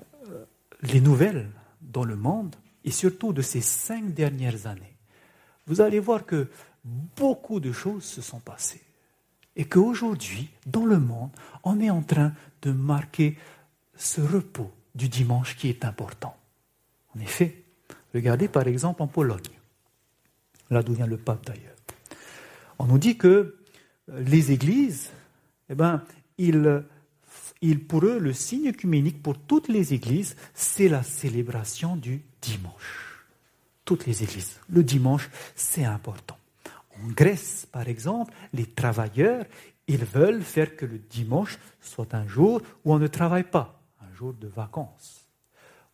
les 0.80 1.00
nouvelles 1.00 1.50
dans 1.82 2.04
le 2.04 2.16
monde, 2.16 2.56
et 2.84 2.90
surtout 2.90 3.34
de 3.34 3.42
ces 3.42 3.60
cinq 3.60 4.14
dernières 4.14 4.66
années, 4.66 4.96
vous 5.66 5.82
allez 5.82 6.00
voir 6.00 6.24
que 6.24 6.48
beaucoup 6.84 7.60
de 7.60 7.70
choses 7.70 8.04
se 8.04 8.22
sont 8.22 8.40
passées. 8.40 8.80
Et 9.56 9.66
qu'aujourd'hui, 9.66 10.48
dans 10.64 10.86
le 10.86 10.98
monde, 10.98 11.30
on 11.64 11.80
est 11.80 11.90
en 11.90 12.00
train 12.00 12.32
de 12.62 12.72
marquer 12.72 13.36
ce 13.94 14.22
repos 14.22 14.72
du 14.94 15.08
dimanche 15.08 15.56
qui 15.56 15.68
est 15.68 15.84
important. 15.84 16.36
En 17.14 17.20
effet, 17.20 17.64
Regardez 18.14 18.48
par 18.48 18.66
exemple 18.66 19.02
en 19.02 19.06
Pologne, 19.06 19.40
là 20.70 20.82
d'où 20.82 20.94
vient 20.94 21.06
le 21.06 21.18
pape 21.18 21.46
d'ailleurs. 21.46 21.76
On 22.78 22.86
nous 22.86 22.98
dit 22.98 23.18
que 23.18 23.28
euh, 24.08 24.20
les 24.20 24.52
églises, 24.52 25.10
eh 25.68 25.74
ben, 25.74 26.02
ils, 26.38 26.84
pour 27.88 28.04
eux, 28.04 28.18
le 28.18 28.32
signe 28.32 28.68
œcuménique 28.68 29.22
pour 29.22 29.38
toutes 29.38 29.68
les 29.68 29.92
églises, 29.92 30.36
c'est 30.54 30.88
la 30.88 31.02
célébration 31.02 31.96
du 31.96 32.22
dimanche. 32.40 33.26
Toutes 33.84 34.06
les 34.06 34.22
églises. 34.22 34.60
Le 34.70 34.82
dimanche, 34.82 35.28
c'est 35.56 35.84
important. 35.84 36.38
En 37.02 37.08
Grèce, 37.08 37.66
par 37.70 37.88
exemple, 37.88 38.32
les 38.52 38.66
travailleurs, 38.66 39.44
ils 39.86 40.04
veulent 40.04 40.42
faire 40.42 40.76
que 40.76 40.86
le 40.86 40.98
dimanche 40.98 41.58
soit 41.80 42.14
un 42.14 42.26
jour 42.26 42.62
où 42.84 42.92
on 42.92 42.98
ne 42.98 43.06
travaille 43.06 43.44
pas, 43.44 43.77
un 44.18 44.24
jour 44.24 44.34
de 44.34 44.48
vacances. 44.48 45.26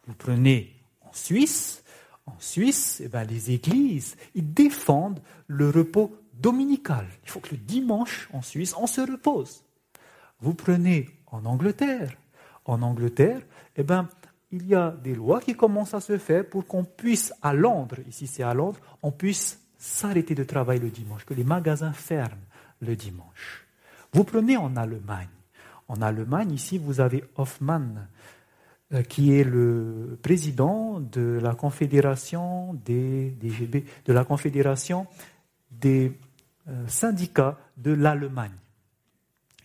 Vous 0.07 0.15
prenez 0.15 0.75
en 1.03 1.13
Suisse, 1.13 1.85
en 2.27 2.39
Suisse, 2.39 3.03
eh 3.05 3.09
ben, 3.09 3.25
les 3.25 3.51
églises, 3.51 4.17
ils 4.35 4.53
défendent 4.53 5.21
le 5.47 5.69
repos 5.69 6.17
dominical. 6.33 7.07
Il 7.23 7.31
faut 7.31 7.41
que 7.41 7.51
le 7.51 7.59
dimanche, 7.59 8.29
en 8.33 8.43
Suisse, 8.43 8.75
on 8.79 8.87
se 8.87 9.01
repose. 9.01 9.63
Vous 10.41 10.55
prenez 10.55 11.11
en 11.27 11.45
Angleterre. 11.45 12.17
En 12.65 12.81
Angleterre, 12.81 13.43
eh 13.77 13.83
ben, 13.83 14.09
il 14.51 14.67
y 14.67 14.75
a 14.75 14.91
des 14.91 15.15
lois 15.15 15.41
qui 15.41 15.55
commencent 15.55 15.95
à 15.95 16.01
se 16.01 16.17
faire 16.17 16.49
pour 16.49 16.67
qu'on 16.67 16.85
puisse, 16.85 17.35
à 17.43 17.53
Londres, 17.53 17.99
ici 18.09 18.27
c'est 18.27 18.43
à 18.43 18.55
Londres, 18.55 18.81
on 19.03 19.13
puisse 19.13 19.61
s'arrêter 19.77 20.35
de 20.35 20.45
travailler 20.45 20.81
le 20.81 20.91
dimanche, 20.91 21.27
que 21.27 21.35
les 21.35 21.45
magasins 21.45 21.93
ferment 21.93 22.41
le 22.81 22.97
dimanche. 22.97 23.67
Vous 24.13 24.25
prenez 24.25 24.57
en 24.57 24.77
Allemagne. 24.77 25.29
En 25.89 26.01
Allemagne, 26.03 26.53
ici, 26.53 26.79
vous 26.79 27.01
avez 27.01 27.25
Hoffmann, 27.37 28.09
euh, 28.93 29.03
qui 29.03 29.33
est 29.33 29.45
le 29.45 30.19
président 30.23 31.01
de 31.01 31.39
la 31.43 31.55
confédération 31.55 32.75
des, 32.75 33.37
de 34.05 34.13
la 34.13 34.25
confédération 34.25 35.07
des 35.71 36.19
euh, 36.69 36.87
syndicats 36.87 37.59
de 37.77 37.93
l'Allemagne. 37.93 38.57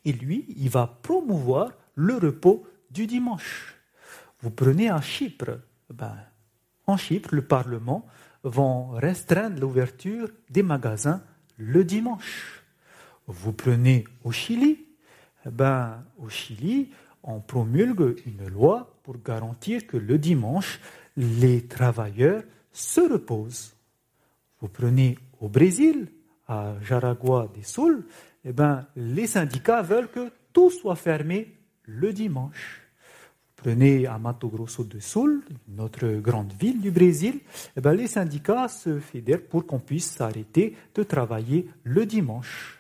Et 0.05 0.13
lui, 0.13 0.45
il 0.57 0.70
va 0.70 0.88
promouvoir 1.01 1.72
le 1.95 2.15
repos 2.15 2.65
du 2.89 3.07
dimanche. 3.07 3.76
Vous 4.41 4.51
prenez 4.51 4.89
à 4.89 5.01
Chypre, 5.01 5.59
ben, 5.93 6.15
en 6.88 6.97
Chypre, 6.97 7.36
le 7.36 7.41
Parlement 7.41 8.05
va 8.43 8.63
restreindre 8.93 9.59
l'ouverture 9.59 10.30
des 10.49 10.63
magasins 10.63 11.22
le 11.59 11.84
dimanche. 11.84 12.63
Vous 13.28 13.53
prenez 13.53 14.05
au 14.24 14.32
Chili, 14.32 14.88
ben, 15.46 16.04
au 16.18 16.30
Chili, 16.30 16.90
on 17.24 17.40
promulgue 17.40 18.16
une 18.26 18.48
loi 18.48 18.96
pour 19.04 19.18
garantir 19.22 19.88
que 19.88 19.98
le 19.98 20.18
dimanche, 20.18 20.80
les 21.18 21.66
travailleurs 21.66 22.44
se 22.72 23.02
reposent. 23.02 23.74
Vous 24.60 24.68
prenez 24.68 25.18
au 25.40 25.48
Brésil, 25.48 26.08
à 26.48 26.74
Jaraguá 26.82 27.48
des 27.54 27.64
Sul, 27.64 28.06
eh 28.44 28.54
ben, 28.54 28.86
les 28.96 29.28
syndicats 29.28 29.82
veulent 29.82 30.10
que 30.10 30.32
tout 30.52 30.70
soit 30.70 30.96
fermé 30.96 31.58
le 31.84 32.12
dimanche. 32.12 32.82
Vous 33.58 33.64
Prenez 33.64 34.08
à 34.08 34.18
Mato 34.18 34.48
Grosso 34.48 34.84
do 34.84 35.00
Sul, 35.00 35.44
notre 35.68 36.08
grande 36.20 36.54
ville 36.54 36.80
du 36.80 36.92
Brésil, 36.92 37.42
eh 37.76 37.82
ben, 37.82 37.94
les 37.94 38.08
syndicats 38.08 38.68
se 38.68 39.00
fédèrent 39.00 39.46
pour 39.46 39.66
qu'on 39.66 39.80
puisse 39.80 40.12
s'arrêter 40.12 40.76
de 40.96 41.04
travailler 41.04 41.70
le 41.84 42.06
dimanche. 42.06 42.80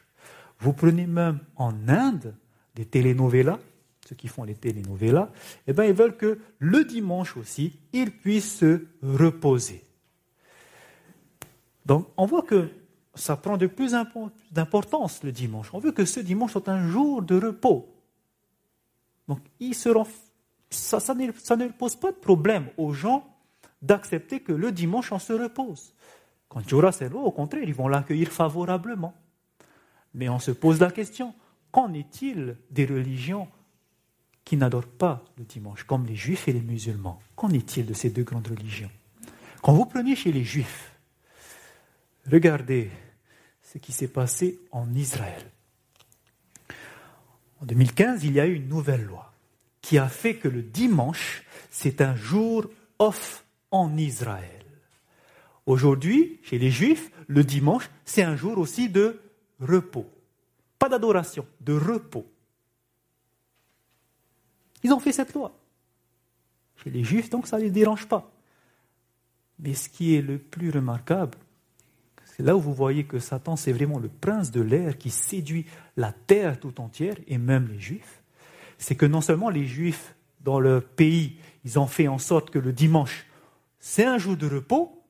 Vous 0.59 0.73
prenez 0.73 1.05
même 1.05 1.39
en 1.55 1.73
Inde 1.87 2.33
des 2.79 2.85
telenovelas, 2.85 3.59
ceux 4.07 4.15
qui 4.15 4.29
font 4.29 4.45
les 4.45 4.55
telenovelas, 4.55 5.29
eh 5.67 5.73
ben, 5.73 5.83
ils 5.83 5.93
veulent 5.93 6.15
que 6.15 6.39
le 6.59 6.85
dimanche 6.85 7.35
aussi, 7.35 7.73
ils 7.91 8.09
puissent 8.09 8.55
se 8.59 8.85
reposer. 9.03 9.83
Donc 11.85 12.07
on 12.15 12.25
voit 12.25 12.43
que 12.43 12.69
ça 13.15 13.35
prend 13.35 13.57
de 13.57 13.67
plus 13.67 13.93
d'importance 14.51 15.23
le 15.23 15.33
dimanche. 15.33 15.73
On 15.73 15.79
veut 15.79 15.91
que 15.91 16.05
ce 16.05 16.21
dimanche 16.21 16.53
soit 16.53 16.69
un 16.69 16.87
jour 16.87 17.21
de 17.21 17.35
repos. 17.37 17.93
Donc 19.27 19.39
ils 19.59 19.75
seront 19.75 20.07
ça, 20.69 20.99
ne, 21.15 21.67
pose 21.67 21.97
pas 21.97 22.11
de 22.11 22.17
problème 22.17 22.67
aux 22.77 22.93
gens 22.93 23.27
d'accepter 23.81 24.39
que 24.39 24.53
le 24.53 24.71
dimanche 24.71 25.11
on 25.11 25.19
se 25.19 25.33
repose. 25.33 25.93
Quand 26.47 26.61
il 26.61 26.71
y 26.71 26.73
aura 26.75 26.91
loi, 27.11 27.23
au 27.23 27.31
contraire, 27.31 27.63
ils 27.63 27.73
vont 27.73 27.89
l'accueillir 27.89 28.31
favorablement. 28.31 29.13
Mais 30.13 30.29
on 30.29 30.39
se 30.39 30.51
pose 30.51 30.79
la 30.79 30.91
question, 30.91 31.33
qu'en 31.71 31.93
est-il 31.93 32.57
des 32.71 32.85
religions 32.85 33.47
qui 34.43 34.57
n'adorent 34.57 34.87
pas 34.87 35.23
le 35.37 35.43
dimanche, 35.43 35.83
comme 35.83 36.05
les 36.05 36.15
juifs 36.15 36.47
et 36.47 36.53
les 36.53 36.61
musulmans? 36.61 37.21
Qu'en 37.35 37.49
est-il 37.49 37.85
de 37.85 37.93
ces 37.93 38.09
deux 38.09 38.23
grandes 38.23 38.47
religions? 38.47 38.91
Quand 39.61 39.73
vous 39.73 39.85
prenez 39.85 40.15
chez 40.15 40.31
les 40.31 40.43
juifs, 40.43 40.91
regardez 42.31 42.89
ce 43.61 43.77
qui 43.77 43.91
s'est 43.91 44.07
passé 44.07 44.59
en 44.71 44.93
Israël. 44.95 45.51
En 47.61 47.65
2015, 47.65 48.23
il 48.23 48.33
y 48.33 48.39
a 48.39 48.47
eu 48.47 48.55
une 48.55 48.69
nouvelle 48.69 49.03
loi 49.03 49.33
qui 49.81 49.97
a 49.97 50.07
fait 50.07 50.35
que 50.35 50.47
le 50.47 50.61
dimanche, 50.61 51.43
c'est 51.69 52.01
un 52.01 52.15
jour 52.15 52.65
off 52.99 53.45
en 53.71 53.97
Israël. 53.97 54.65
Aujourd'hui, 55.65 56.39
chez 56.43 56.57
les 56.57 56.71
Juifs, 56.71 57.11
le 57.27 57.43
dimanche, 57.43 57.89
c'est 58.05 58.23
un 58.23 58.35
jour 58.35 58.57
aussi 58.57 58.89
de 58.89 59.21
repos. 59.59 60.09
Pas 60.79 60.89
d'adoration, 60.89 61.45
de 61.61 61.73
repos. 61.73 62.25
Ils 64.81 64.93
ont 64.93 64.99
fait 64.99 65.11
cette 65.11 65.33
loi. 65.33 65.53
Chez 66.77 66.89
les 66.89 67.03
Juifs, 67.03 67.29
donc 67.29 67.45
ça 67.45 67.57
ne 67.57 67.63
les 67.63 67.71
dérange 67.71 68.07
pas. 68.07 68.31
Mais 69.59 69.73
ce 69.73 69.89
qui 69.89 70.15
est 70.15 70.21
le 70.21 70.39
plus 70.39 70.71
remarquable, 70.71 71.37
c'est 72.23 72.43
là 72.43 72.55
où 72.55 72.61
vous 72.61 72.73
voyez 72.73 73.03
que 73.03 73.19
Satan, 73.19 73.57
c'est 73.57 73.73
vraiment 73.73 73.99
le 73.99 74.07
prince 74.07 74.49
de 74.51 74.61
l'air 74.61 74.97
qui 74.97 75.09
séduit 75.09 75.65
la 75.97 76.13
terre 76.13 76.57
tout 76.57 76.79
entière, 76.79 77.15
et 77.27 77.37
même 77.37 77.67
les 77.67 77.79
Juifs 77.79 78.19
c'est 78.79 78.95
que 78.95 79.05
non 79.05 79.21
seulement 79.21 79.49
les 79.49 79.65
Juifs 79.65 80.15
dans 80.39 80.59
leur 80.59 80.83
pays, 80.83 81.37
ils 81.65 81.77
ont 81.77 81.85
fait 81.85 82.07
en 82.07 82.17
sorte 82.17 82.49
que 82.49 82.57
le 82.57 82.73
dimanche, 82.73 83.27
c'est 83.77 84.05
un 84.05 84.17
jour 84.17 84.37
de 84.37 84.47
repos, 84.47 85.03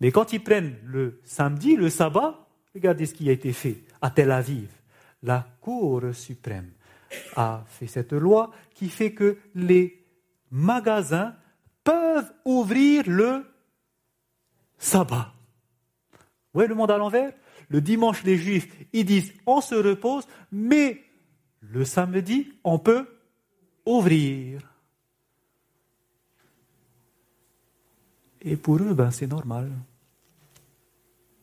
mais 0.00 0.12
quand 0.12 0.32
ils 0.32 0.44
prennent 0.44 0.76
le 0.84 1.20
samedi, 1.24 1.74
le 1.74 1.88
sabbat, 1.88 2.43
regardez 2.74 3.06
ce 3.06 3.14
qui 3.14 3.28
a 3.28 3.32
été 3.32 3.52
fait 3.52 3.82
à 4.00 4.10
Tel 4.10 4.30
Aviv. 4.30 4.68
La 5.22 5.46
Cour 5.60 6.02
suprême 6.12 6.70
a 7.36 7.64
fait 7.68 7.86
cette 7.86 8.12
loi 8.12 8.50
qui 8.74 8.88
fait 8.88 9.12
que 9.12 9.38
les 9.54 10.04
magasins 10.50 11.34
peuvent 11.82 12.32
ouvrir 12.44 13.04
le 13.06 13.44
sabbat. 14.78 15.32
Vous 16.12 16.18
voyez 16.58 16.68
le 16.68 16.74
monde 16.74 16.90
à 16.90 16.98
l'envers? 16.98 17.32
Le 17.68 17.80
dimanche, 17.80 18.22
les 18.24 18.36
Juifs, 18.36 18.68
ils 18.92 19.04
disent 19.04 19.32
on 19.46 19.60
se 19.60 19.74
repose, 19.74 20.26
mais 20.52 21.02
le 21.60 21.84
samedi, 21.84 22.52
on 22.62 22.78
peut 22.78 23.06
ouvrir. 23.86 24.60
Et 28.42 28.56
pour 28.56 28.76
eux, 28.76 28.92
ben, 28.92 29.10
c'est 29.10 29.26
normal. 29.26 29.70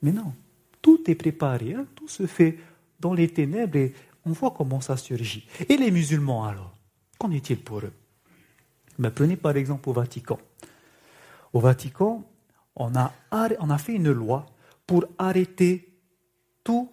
Mais 0.04 0.12
non, 0.12 0.34
tout 0.82 1.10
est 1.10 1.16
préparé, 1.16 1.74
hein. 1.74 1.86
tout 1.96 2.08
se 2.08 2.26
fait 2.26 2.58
dans 3.00 3.14
les 3.14 3.30
ténèbres 3.30 3.78
et 3.78 3.94
on 4.26 4.32
voit 4.32 4.52
comment 4.52 4.82
ça 4.82 4.98
surgit. 4.98 5.48
Et 5.68 5.78
les 5.78 5.92
musulmans 5.92 6.46
alors, 6.46 6.76
qu'en 7.18 7.32
est-il 7.32 7.60
pour 7.60 7.80
eux? 7.80 7.94
Ben, 9.00 9.12
Prenez 9.12 9.36
par 9.36 9.58
exemple 9.58 9.90
au 9.90 9.94
Vatican. 9.94 10.40
Au 11.54 11.60
Vatican, 11.60 12.24
on 12.76 12.96
a, 12.96 13.14
on 13.32 13.70
a 13.70 13.78
fait 13.78 13.96
une 13.96 14.12
loi 14.12 14.46
pour 14.86 15.06
arrêter 15.18 15.94
tous 16.64 16.92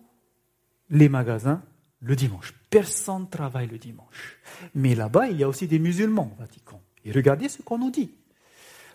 les 0.91 1.09
magasins 1.09 1.63
le 2.01 2.17
dimanche. 2.17 2.55
Personne 2.71 3.23
ne 3.23 3.27
travaille 3.27 3.67
le 3.67 3.79
dimanche. 3.79 4.39
Mais 4.75 4.95
là-bas, 4.95 5.29
il 5.29 5.39
y 5.39 5.45
a 5.45 5.49
aussi 5.49 5.67
des 5.67 5.79
musulmans 5.79 6.33
au 6.37 6.41
Vatican. 6.41 6.81
Et 7.05 7.13
regardez 7.13 7.49
ce 7.49 7.63
qu'on 7.63 7.79
nous 7.79 7.91
dit. 7.91 8.11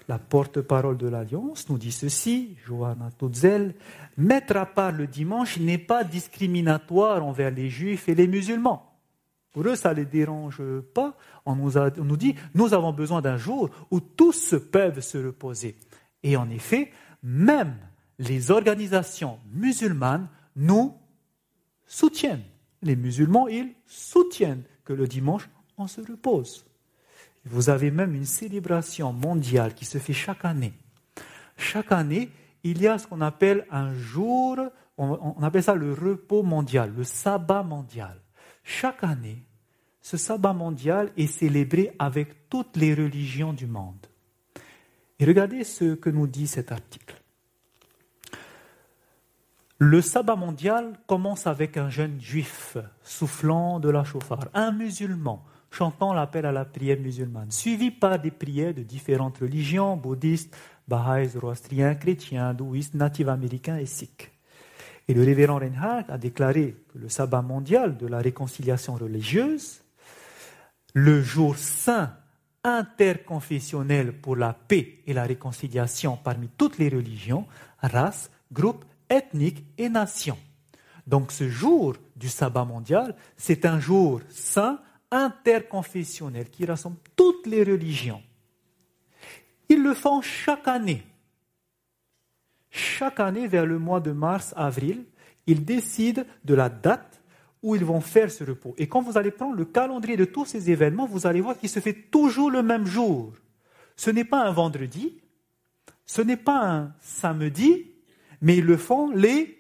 La 0.08 0.20
porte-parole 0.20 0.98
de 0.98 1.08
l'Alliance 1.08 1.70
nous 1.70 1.78
dit 1.78 1.92
ceci, 1.92 2.58
Johanna 2.66 3.10
Tutzel, 3.18 3.76
mettre 4.18 4.58
à 4.58 4.66
part 4.66 4.92
le 4.92 5.08
dimanche 5.08 5.58
n'est 5.60 5.78
pas 5.78 6.04
discriminatoire 6.04 7.26
envers 7.26 7.52
les 7.52 7.70
juifs 7.70 8.10
et 8.10 8.16
les 8.16 8.28
musulmans. 8.28 8.90
Pour 9.52 9.68
eux, 9.68 9.76
ça 9.76 9.92
ne 9.92 9.98
les 9.98 10.06
dérange 10.06 10.62
pas. 10.94 11.16
On 11.46 11.56
nous, 11.56 11.78
on 11.78 12.04
nous 12.04 12.18
dit, 12.18 12.36
nous 12.56 12.74
avons 12.74 12.92
besoin 12.92 13.22
d'un 13.22 13.38
jour 13.38 13.70
où 13.92 14.00
tous 14.00 14.56
peuvent 14.72 15.00
se 15.00 15.18
reposer. 15.18 15.78
Et 16.24 16.36
en 16.36 16.50
effet, 16.50 16.92
même 17.22 17.76
les 18.20 18.52
organisations 18.52 19.40
musulmanes 19.54 20.28
nous 20.56 20.94
soutiennent 21.86 22.44
les 22.82 22.96
musulmans, 22.96 23.48
ils 23.48 23.74
soutiennent 23.86 24.64
que 24.84 24.94
le 24.94 25.08
dimanche, 25.08 25.50
on 25.78 25.88
se 25.88 26.02
repose. 26.02 26.66
Vous 27.46 27.70
avez 27.70 27.92
même 27.92 28.16
une 28.16 28.26
célébration 28.26 29.12
mondiale 29.12 29.74
qui 29.74 29.86
se 29.86 29.98
fait 29.98 30.14
chaque 30.14 30.46
année. 30.46 30.74
Chaque 31.58 31.92
année, 31.92 32.30
il 32.64 32.82
y 32.82 32.88
a 32.88 32.98
ce 32.98 33.08
qu'on 33.08 33.22
appelle 33.22 33.66
un 33.70 33.94
jour, 33.94 34.58
on, 34.98 35.44
appelle 35.44 35.64
ça 35.64 35.76
le 35.76 35.94
repos 35.94 36.44
mondial, 36.44 36.94
le 36.96 37.04
sabbat 37.04 37.64
mondial. 37.64 38.20
Chaque 38.64 39.04
année, 39.04 39.44
ce 40.02 40.16
sabbat 40.16 40.54
mondial 40.54 41.12
est 41.18 41.28
célébré 41.28 41.94
avec 42.00 42.50
toutes 42.50 42.78
les 42.78 42.94
religions 42.94 43.54
du 43.54 43.68
monde. 43.68 44.08
Et 45.20 45.26
regardez 45.26 45.64
ce 45.64 45.96
que 45.96 46.10
nous 46.10 46.28
dit 46.28 46.48
cet 46.48 46.72
article. 46.72 47.22
Le 49.80 50.02
sabbat 50.02 50.38
mondial 50.38 50.98
commence 51.08 51.46
avec 51.46 51.76
un 51.76 51.90
jeune 51.90 52.22
juif 52.22 52.78
soufflant 53.04 53.82
de 53.82 53.90
la 53.90 54.06
chauffard, 54.06 54.48
un 54.54 54.72
musulman 54.72 55.44
chantant 55.74 56.14
l'appel 56.14 56.46
à 56.46 56.52
la 56.52 56.66
prière 56.66 57.00
musulmane, 57.00 57.52
suivi 57.52 57.90
par 57.90 58.20
des 58.20 58.32
prières 58.32 58.74
de 58.74 58.84
différentes 58.84 59.40
religions, 59.40 59.98
bouddhistes, 59.98 60.56
baha'is, 60.88 61.30
zoroastriens, 61.30 61.96
chrétiens, 61.96 62.50
hindouistes, 62.50 62.94
natifs 62.94 63.28
américains 63.28 63.78
et 63.78 63.88
sikhs. 63.88 64.30
Et 65.08 65.14
le 65.14 65.24
révérend 65.24 65.58
Reinhardt 65.58 66.06
a 66.10 66.18
déclaré 66.18 66.76
que 66.94 67.00
le 67.00 67.10
sabbat 67.10 67.42
mondial 67.42 67.98
de 67.98 68.08
la 68.08 68.20
réconciliation 68.20 68.94
religieuse, 68.94 69.82
le 70.94 71.22
jour 71.24 71.58
saint 71.58 72.14
interconfessionnel 72.64 74.14
pour 74.14 74.36
la 74.36 74.54
paix 74.54 75.00
et 75.08 75.14
la 75.14 75.24
réconciliation 75.24 76.18
parmi 76.24 76.50
toutes 76.50 76.78
les 76.78 76.90
religions, 76.90 77.46
races, 77.80 78.30
groupes 78.52 78.86
ethnique 79.10 79.66
et 79.78 79.90
nation. 79.90 80.38
Donc 81.08 81.32
ce 81.32 81.50
jour 81.50 81.96
du 82.16 82.30
sabbat 82.30 82.64
mondial, 82.64 83.16
c'est 83.36 83.66
un 83.66 83.80
jour 83.80 84.22
saint 84.30 84.80
interconfessionnel 85.14 86.50
qui 86.50 86.66
rassemble 86.66 86.98
toutes 87.16 87.46
les 87.48 87.64
religions. 87.64 88.22
Ils 89.70 89.82
le 89.82 89.94
font 89.94 90.22
chaque 90.22 90.68
année. 90.68 91.04
Chaque 92.70 93.20
année, 93.20 93.48
vers 93.48 93.66
le 93.66 93.78
mois 93.78 94.00
de 94.00 94.12
mars-avril, 94.12 95.06
ils 95.46 95.64
décident 95.64 96.24
de 96.44 96.54
la 96.56 96.70
date 96.70 97.22
où 97.62 97.76
ils 97.76 97.86
vont 97.86 98.02
faire 98.02 98.32
ce 98.32 98.44
repos. 98.44 98.74
Et 98.78 98.88
quand 98.88 99.02
vous 99.02 99.18
allez 99.18 99.32
prendre 99.32 99.56
le 99.56 99.66
calendrier 99.66 100.18
de 100.18 100.26
tous 100.26 100.46
ces 100.46 100.70
événements, 100.70 101.06
vous 101.06 101.28
allez 101.28 101.42
voir 101.42 101.58
qu'il 101.58 101.70
se 101.70 101.80
fait 101.80 101.94
toujours 101.94 102.50
le 102.52 102.64
même 102.64 102.86
jour. 102.86 103.34
Ce 103.96 104.10
n'est 104.10 104.26
pas 104.26 104.44
un 104.44 104.52
vendredi, 104.52 105.22
ce 106.06 106.22
n'est 106.22 106.38
pas 106.38 106.68
un 106.68 106.94
samedi, 107.00 107.92
mais 108.42 108.58
ils 108.58 108.66
le 108.66 108.78
font 108.78 109.12
les 109.12 109.58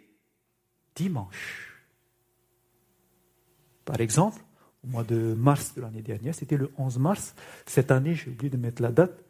dimanches. 0.96 1.74
Par 3.86 4.02
exemple, 4.02 4.43
au 4.84 4.88
mois 4.88 5.04
de 5.04 5.34
mars 5.34 5.74
de 5.76 5.82
l'année 5.82 6.02
dernière, 6.02 6.36
c'était 6.36 6.58
le 6.58 6.72
11 6.78 7.00
mars. 7.00 7.36
Cette 7.66 7.92
année, 7.92 8.16
j'ai 8.16 8.30
oublié 8.30 8.50
de 8.50 8.58
mettre 8.58 8.82
la 8.82 8.92
date. 8.92 9.24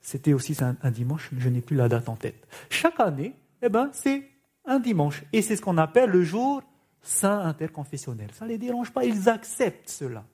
C'était 0.00 0.32
aussi 0.32 0.56
un, 0.60 0.90
dimanche, 0.90 1.28
mais 1.32 1.40
je 1.40 1.48
n'ai 1.48 1.60
plus 1.60 1.76
la 1.76 1.88
date 1.88 2.08
en 2.08 2.16
tête. 2.16 2.46
Chaque 2.70 2.98
année, 3.00 3.34
eh 3.62 3.68
ben, 3.68 3.90
c'est 3.92 4.24
un 4.64 4.78
dimanche. 4.78 5.24
Et 5.32 5.42
c'est 5.42 5.56
ce 5.56 5.62
qu'on 5.62 5.78
appelle 5.78 6.10
le 6.10 6.22
jour 6.22 6.62
saint 7.02 7.40
interconfessionnel. 7.40 8.28
Ça 8.32 8.44
ne 8.44 8.50
les 8.50 8.58
dérange 8.58 8.92
pas, 8.92 9.04
ils 9.04 9.28
acceptent 9.28 9.90
cela. 9.90 10.24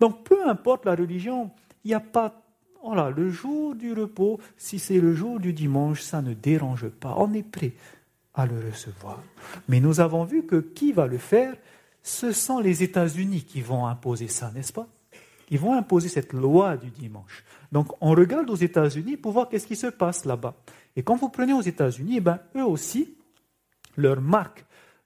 Donc, 0.00 0.24
peu 0.24 0.48
importe 0.48 0.84
la 0.84 0.94
religion, 0.94 1.50
il 1.84 1.88
n'y 1.88 1.94
a 1.94 2.00
pas 2.00 2.42
voilà, 2.82 3.10
le 3.10 3.28
jour 3.28 3.74
du 3.74 3.92
repos, 3.92 4.38
si 4.56 4.78
c'est 4.78 5.00
le 5.00 5.14
jour 5.14 5.40
du 5.40 5.52
dimanche, 5.52 6.00
ça 6.00 6.22
ne 6.22 6.32
dérange 6.32 6.88
pas. 6.88 7.14
On 7.18 7.32
est 7.34 7.42
prêt 7.42 7.72
à 8.34 8.46
le 8.46 8.58
recevoir. 8.70 9.20
Mais 9.68 9.80
nous 9.80 10.00
avons 10.00 10.24
vu 10.24 10.44
que 10.44 10.56
qui 10.56 10.92
va 10.92 11.06
le 11.06 11.18
faire? 11.18 11.54
Ce 12.02 12.32
sont 12.32 12.60
les 12.60 12.82
États-Unis 12.82 13.44
qui 13.44 13.60
vont 13.60 13.86
imposer 13.86 14.28
ça, 14.28 14.50
n'est-ce 14.52 14.72
pas? 14.72 14.88
Ils 15.50 15.58
vont 15.58 15.74
imposer 15.74 16.08
cette 16.08 16.32
loi 16.32 16.76
du 16.76 16.90
dimanche. 16.90 17.44
Donc 17.72 17.92
on 18.00 18.10
regarde 18.10 18.50
aux 18.50 18.56
États-Unis 18.56 19.16
pour 19.16 19.32
voir 19.32 19.48
qu'est-ce 19.48 19.66
qui 19.66 19.76
se 19.76 19.86
passe 19.86 20.24
là-bas. 20.24 20.54
Et 20.96 21.02
quand 21.02 21.16
vous 21.16 21.28
prenez 21.28 21.52
aux 21.52 21.62
États-Unis, 21.62 22.16
eh 22.16 22.20
ben, 22.20 22.38
eux 22.56 22.64
aussi, 22.64 23.14
leur 23.96 24.20
marque, 24.20 24.64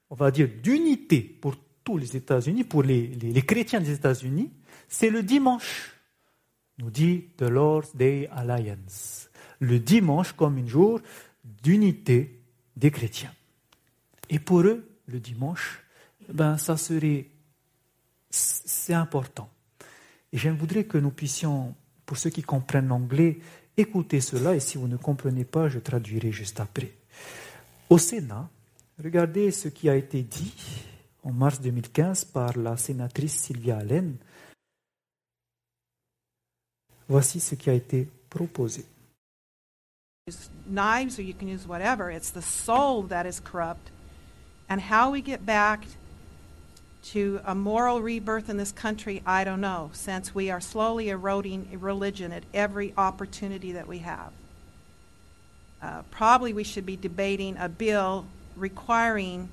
on 0.09 0.15
va 0.15 0.31
dire, 0.31 0.49
d'unité 0.61 1.21
pour 1.21 1.55
tous 1.83 1.97
les 1.97 2.15
États-Unis, 2.15 2.63
pour 2.63 2.83
les, 2.83 3.07
les 3.07 3.41
chrétiens 3.41 3.79
des 3.79 3.91
États-Unis, 3.91 4.51
c'est 4.87 5.09
le 5.09 5.23
dimanche, 5.23 5.93
nous 6.77 6.89
dit 6.89 7.29
The 7.37 7.43
Lord's 7.43 7.95
Day 7.95 8.29
Alliance. 8.31 9.29
Le 9.59 9.79
dimanche 9.79 10.33
comme 10.33 10.57
un 10.57 10.67
jour 10.67 10.99
d'unité 11.43 12.41
des 12.75 12.91
chrétiens. 12.91 13.33
Et 14.29 14.39
pour 14.39 14.61
eux, 14.61 14.87
le 15.07 15.19
dimanche, 15.19 15.82
ben, 16.29 16.57
ça 16.57 16.77
serait, 16.77 17.27
c'est 18.29 18.93
important. 18.93 19.49
Et 20.31 20.37
je 20.37 20.49
voudrais 20.49 20.85
que 20.85 20.97
nous 20.97 21.11
puissions, 21.11 21.75
pour 22.05 22.17
ceux 22.17 22.29
qui 22.29 22.41
comprennent 22.41 22.87
l'anglais, 22.87 23.39
écouter 23.77 24.21
cela, 24.21 24.55
et 24.55 24.59
si 24.59 24.77
vous 24.77 24.87
ne 24.87 24.97
comprenez 24.97 25.45
pas, 25.45 25.69
je 25.69 25.79
traduirai 25.79 26.31
juste 26.31 26.59
après. 26.59 26.93
Au 27.89 27.97
Sénat, 27.97 28.49
regardez 29.03 29.51
ce 29.51 29.67
qui 29.67 29.89
a 29.89 29.95
été 29.95 30.23
dit 30.23 30.53
en 31.23 31.31
mars 31.31 31.61
2015 31.61 32.25
par 32.25 32.57
la 32.57 32.77
sénatrice 32.77 33.35
Sylvia 33.35 33.77
Allen. 33.77 34.17
Voici 37.07 37.39
ce 37.39 37.55
qui 37.55 37.69
a 37.69 37.73
été 37.73 38.09
proposé. 38.29 38.85
Knives, 40.65 41.19
or 41.19 41.21
you 41.21 41.33
can 41.33 41.47
use 41.47 41.67
whatever. 41.67 42.09
It's 42.09 42.31
the 42.31 42.41
soul 42.41 43.03
that 43.09 43.25
is 43.25 43.41
corrupt. 43.41 43.91
And 44.69 44.79
how 44.79 45.11
we 45.11 45.21
get 45.21 45.45
to 47.03 47.41
a 47.45 47.53
moral 47.53 48.01
rebirth 48.01 48.49
in 48.49 48.57
this 48.57 48.71
country, 48.71 49.21
I 49.25 49.43
don't 49.43 49.61
know, 49.61 49.89
since 49.93 50.33
we 50.33 50.49
are 50.49 50.61
slowly 50.61 51.09
eroding 51.09 51.67
religion 51.79 52.31
at 52.31 52.43
every 52.53 52.93
opportunity 52.97 53.73
that 53.73 53.87
we 53.87 53.99
have. 53.99 54.31
Uh, 55.81 56.01
probably 56.11 56.53
we 56.53 56.63
should 56.63 56.85
be 56.85 56.95
debating 56.95 57.57
a 57.57 57.67
bill 57.67 58.25
requiring 58.55 59.49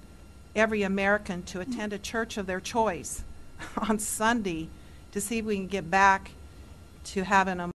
every 0.55 0.83
American 0.83 1.43
to 1.43 1.61
attend 1.61 1.93
a 1.93 1.99
church 1.99 2.37
of 2.37 2.47
their 2.47 2.61
choice 2.61 3.25
on 3.89 3.99
Sunday 3.99 4.69
to 5.13 5.21
see 5.21 5.39
if 5.39 5.45
we 5.45 5.57
can 5.57 5.67
get 5.67 5.91
back 5.91 6.31
to 7.05 7.25
having 7.25 7.61
a 7.61 7.71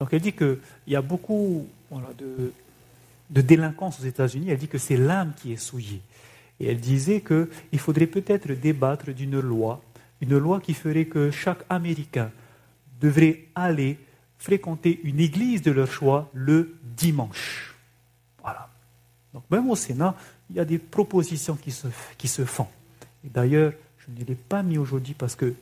Donc 0.00 0.12
elle 0.12 0.20
dit 0.20 0.32
qu'il 0.32 0.58
y 0.88 0.96
a 0.96 1.00
beaucoup 1.00 1.66
voilà, 1.90 2.12
de, 2.18 2.52
de 3.30 3.40
délinquance 3.40 4.00
aux 4.00 4.04
États-Unis. 4.04 4.50
Elle 4.50 4.58
dit 4.58 4.68
que 4.68 4.76
c'est 4.76 4.96
l'âme 4.96 5.32
qui 5.34 5.52
est 5.52 5.56
souillée. 5.56 6.02
Et 6.60 6.68
elle 6.68 6.80
disait 6.80 7.20
qu'il 7.22 7.78
faudrait 7.78 8.06
peut-être 8.06 8.52
débattre 8.52 9.12
d'une 9.12 9.40
loi, 9.40 9.82
une 10.20 10.38
loi 10.38 10.60
qui 10.60 10.74
ferait 10.74 11.06
que 11.06 11.30
chaque 11.30 11.64
Américain 11.68 12.30
devrait 13.00 13.46
aller 13.54 13.98
fréquenter 14.38 15.00
une 15.04 15.20
église 15.20 15.62
de 15.62 15.72
leur 15.72 15.90
choix 15.90 16.30
le 16.32 16.76
dimanche. 16.82 17.74
Voilà. 18.42 18.68
Donc 19.32 19.44
même 19.50 19.68
au 19.68 19.76
Sénat, 19.76 20.14
il 20.50 20.56
y 20.56 20.60
a 20.60 20.64
des 20.64 20.78
propositions 20.78 21.56
qui 21.56 21.70
se, 21.72 22.44
font. 22.44 22.68
Et 23.24 23.30
d'ailleurs, 23.30 23.72
je 23.98 24.06
ne 24.10 24.24
l'ai 24.24 24.34
pas 24.34 24.62
mis 24.62 24.78
aujourd'hui 24.78 25.14
parce 25.14 25.34
que 25.34 25.54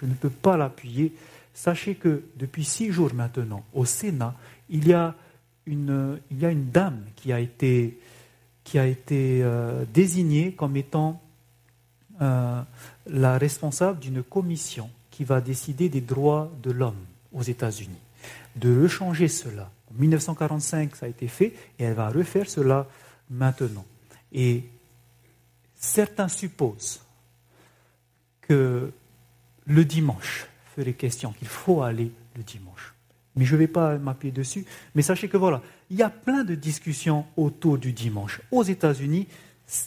je 0.00 0.06
ne 0.06 0.14
peux 0.14 0.30
pas 0.30 0.56
l'appuyer. 0.56 1.14
Sachez 1.54 1.94
que 1.94 2.24
depuis 2.36 2.64
six 2.64 2.92
jours 2.92 3.14
maintenant, 3.14 3.64
au 3.72 3.84
Sénat, 3.84 4.34
il 4.68 4.88
y 4.88 4.92
a 4.92 5.14
une 5.66 6.70
dame 6.70 7.04
qui 7.16 7.32
a 7.32 7.40
été 7.40 7.98
qui 8.64 8.78
a 8.78 8.86
été 8.86 9.40
euh, 9.42 9.84
désignée 9.92 10.52
comme 10.52 10.76
étant 10.76 11.20
euh, 12.20 12.62
la 13.06 13.38
responsable 13.38 14.00
d'une 14.00 14.22
commission 14.22 14.90
qui 15.10 15.24
va 15.24 15.40
décider 15.40 15.88
des 15.88 16.00
droits 16.00 16.50
de 16.62 16.70
l'homme 16.70 17.04
aux 17.32 17.42
États-Unis. 17.42 17.98
De 18.56 18.82
rechanger 18.82 19.28
cela. 19.28 19.70
En 19.90 20.00
1945, 20.00 20.96
ça 20.96 21.06
a 21.06 21.08
été 21.08 21.28
fait 21.28 21.54
et 21.78 21.84
elle 21.84 21.94
va 21.94 22.08
refaire 22.08 22.48
cela 22.48 22.88
maintenant. 23.30 23.84
Et 24.32 24.64
certains 25.74 26.28
supposent 26.28 27.00
que 28.40 28.90
le 29.66 29.84
dimanche 29.84 30.48
ferait 30.74 30.94
question, 30.94 31.32
qu'il 31.32 31.48
faut 31.48 31.82
aller 31.82 32.10
le 32.36 32.42
dimanche. 32.42 32.93
Mais 33.36 33.44
je 33.44 33.54
ne 33.54 33.60
vais 33.60 33.66
pas 33.66 33.98
m'appuyer 33.98 34.32
dessus. 34.32 34.64
Mais 34.94 35.02
sachez 35.02 35.28
que 35.28 35.36
voilà, 35.36 35.62
il 35.90 35.96
y 35.96 36.02
a 36.02 36.10
plein 36.10 36.44
de 36.44 36.54
discussions 36.54 37.26
autour 37.36 37.78
du 37.78 37.92
dimanche. 37.92 38.40
Aux 38.50 38.62
États-Unis, 38.62 39.26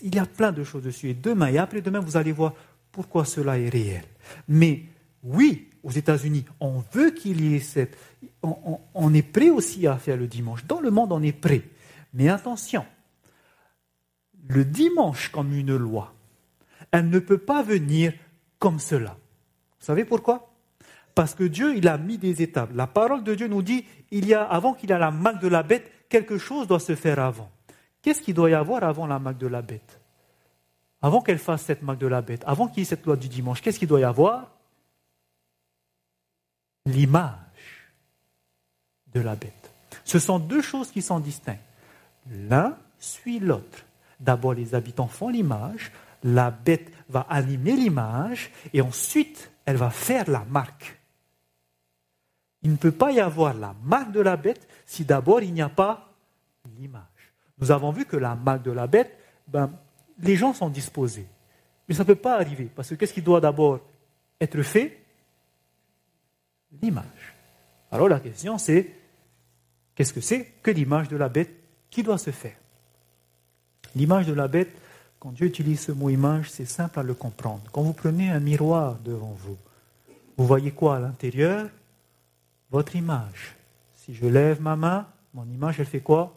il 0.04 0.16
y 0.16 0.20
a 0.20 0.26
plein 0.26 0.52
de 0.52 0.64
choses 0.64 0.84
dessus. 0.84 1.10
Et 1.10 1.14
demain 1.14 1.48
et 1.48 1.58
après-demain, 1.58 2.00
vous 2.00 2.18
allez 2.18 2.32
voir 2.32 2.54
pourquoi 2.91 3.26
cela 3.26 3.58
est 3.58 3.70
réel. 3.70 4.04
Mais 4.48 4.84
oui, 5.24 5.70
aux 5.84 5.91
États-Unis, 5.91 6.45
on 6.60 6.84
veut 6.91 7.12
qu'il 7.12 7.41
y 7.45 7.56
ait 7.56 7.60
cette... 7.60 7.98
On, 8.43 8.80
on, 8.93 9.14
est 9.14 9.22
prêt 9.22 9.50
aussi 9.50 9.88
à 9.88 9.98
faire 9.98 10.18
le 10.18 10.28
dimanche. 10.28 10.66
Dans 10.66 10.82
le 10.82 10.91
monde, 10.91 11.12
on 11.12 11.22
est 11.22 11.32
prêt. 11.32 11.64
Mais 12.14 12.30
attention, 12.30 12.86
le 14.48 14.66
dimanche 14.66 15.30
comme 15.30 15.54
une 15.54 15.76
loi, 15.76 16.14
elle 16.91 17.10
ne 17.10 17.20
peut 17.20 17.38
pas 17.38 17.64
venir 17.64 18.14
comme 18.60 18.80
cela. 18.80 19.18
Vous 19.80 19.86
savez 19.86 20.06
pourquoi? 20.06 20.47
Parce 21.18 21.34
que 21.34 21.45
Dieu, 21.45 21.76
il 21.76 21.88
a 21.88 21.97
mis 21.97 22.20
des 22.20 22.43
étapes. 22.43 22.70
La 22.76 22.86
parole 22.86 23.24
de 23.24 23.34
Dieu 23.34 23.47
nous 23.47 23.63
dit, 23.63 23.84
il 24.11 24.28
y 24.28 24.36
a, 24.36 24.43
avant 24.43 24.76
qu'il 24.76 24.91
y 24.91 24.93
ait 24.93 24.99
la 24.99 25.09
marque 25.09 25.41
de 25.41 25.47
la 25.47 25.63
bête, 25.63 25.91
quelque 26.09 26.38
chose 26.38 26.68
doit 26.68 26.80
se 26.80 26.93
faire 26.93 27.18
avant. 27.18 27.49
Qu'est-ce 28.03 28.22
qu'il 28.22 28.36
doit 28.36 28.51
y 28.51 28.53
avoir 28.53 28.84
avant 28.84 29.07
la 29.07 29.18
marque 29.18 29.39
de 29.39 29.47
la 29.47 29.63
bête? 29.63 29.99
Avant 31.01 31.22
qu'elle 31.22 31.39
fasse 31.39 31.63
cette 31.63 31.82
marque 31.82 31.97
de 31.97 32.05
la 32.05 32.22
bête, 32.22 32.43
avant 32.45 32.68
qu'il 32.68 32.78
y 32.78 32.82
ait 32.84 32.86
cette 32.86 33.03
loi 33.03 33.15
du 33.15 33.30
dimanche, 33.30 33.63
qu'est-ce 33.63 33.80
qu'il 33.80 33.88
doit 33.88 33.99
y 33.99 34.03
avoir? 34.03 34.51
L'image 36.86 37.34
de 39.11 39.22
la 39.22 39.36
bête. 39.36 39.72
Ce 40.05 40.20
sont 40.20 40.38
deux 40.38 40.61
choses 40.61 40.91
qui 40.91 41.01
sont 41.01 41.20
distinctes. 41.20 41.57
L'un 42.30 42.78
suit 42.99 43.39
l'autre. 43.39 43.86
D'abord, 44.20 44.53
les 44.53 44.76
habitants 44.76 45.07
font 45.07 45.30
l'image, 45.30 45.91
la 46.24 46.51
bête 46.51 46.91
va 47.09 47.22
animer 47.28 47.76
l'image, 47.76 48.51
et 48.72 48.82
ensuite, 48.82 49.49
elle 49.65 49.78
va 49.78 49.89
faire 49.89 50.30
la 50.30 50.45
marque. 50.45 50.97
Il 52.64 52.72
ne 52.72 52.78
peut 52.78 52.91
pas 52.91 53.12
y 53.12 53.20
avoir 53.20 53.53
la 53.53 53.76
marque 53.84 54.12
de 54.12 54.20
la 54.20 54.36
bête 54.36 54.68
si 54.86 55.05
d'abord 55.05 55.41
il 55.41 55.53
n'y 55.53 55.62
a 55.62 55.70
pas 55.70 56.10
l'image. 56.78 57.03
Nous 57.60 57.72
avons 57.72 57.91
vu 57.91 58.05
que 58.05 58.18
la 58.18 58.36
marque 58.36 58.64
de 58.64 58.72
la 58.72 58.88
bête, 58.88 59.18
ben, 59.47 59.72
les 60.20 60.36
gens 60.36 60.53
sont 60.53 60.70
disposés. 60.70 61.28
Mais 61.88 61.95
ça 61.95 62.03
ne 62.03 62.08
peut 62.08 62.16
pas 62.16 62.36
arriver, 62.36 62.70
parce 62.76 62.89
que 62.89 62.95
qu'est-ce 62.95 63.14
qui 63.14 63.22
doit 63.22 63.39
d'abord 63.39 63.80
être 64.41 64.62
fait? 64.62 64.99
L'image. 66.82 67.34
Alors 67.91 68.10
la 68.10 68.20
question 68.20 68.58
c'est, 68.58 68.91
qu'est-ce 69.95 70.14
que 70.14 70.22
c'est 70.22 70.45
que 70.62 70.72
l'image 70.72 71.08
de 71.08 71.16
la 71.18 71.30
bête 71.30 71.51
qui 71.89 72.03
doit 72.03 72.18
se 72.18 72.32
faire? 72.32 72.58
L'image 73.95 74.28
de 74.28 74.34
la 74.34 74.47
bête, 74.47 74.70
quand 75.20 75.32
Dieu 75.32 75.47
utilise 75.47 75.80
ce 75.80 75.91
mot 75.91 76.10
image, 76.10 76.51
c'est 76.51 76.66
simple 76.66 76.99
à 76.99 77.03
le 77.03 77.14
comprendre. 77.14 77.64
Quand 77.72 77.82
vous 77.82 77.93
prenez 77.93 78.30
un 78.30 78.39
miroir 78.39 78.97
devant 79.03 79.36
vous, 79.39 79.58
vous 80.36 80.45
voyez 80.45 80.72
quoi 80.72 80.97
à 80.97 80.99
l'intérieur? 80.99 81.70
Votre 82.72 82.95
image. 82.95 83.55
Si 83.93 84.13
je 84.13 84.26
lève 84.26 84.61
ma 84.61 84.76
main, 84.76 85.07
mon 85.34 85.45
image, 85.45 85.80
elle 85.80 85.86
fait 85.86 86.01
quoi? 86.01 86.36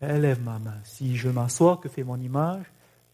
Elle 0.00 0.22
lève 0.22 0.42
ma 0.42 0.58
main. 0.58 0.78
Si 0.84 1.16
je 1.16 1.28
m'assois, 1.28 1.78
que 1.78 1.88
fait 1.88 2.04
mon 2.04 2.20
image? 2.20 2.64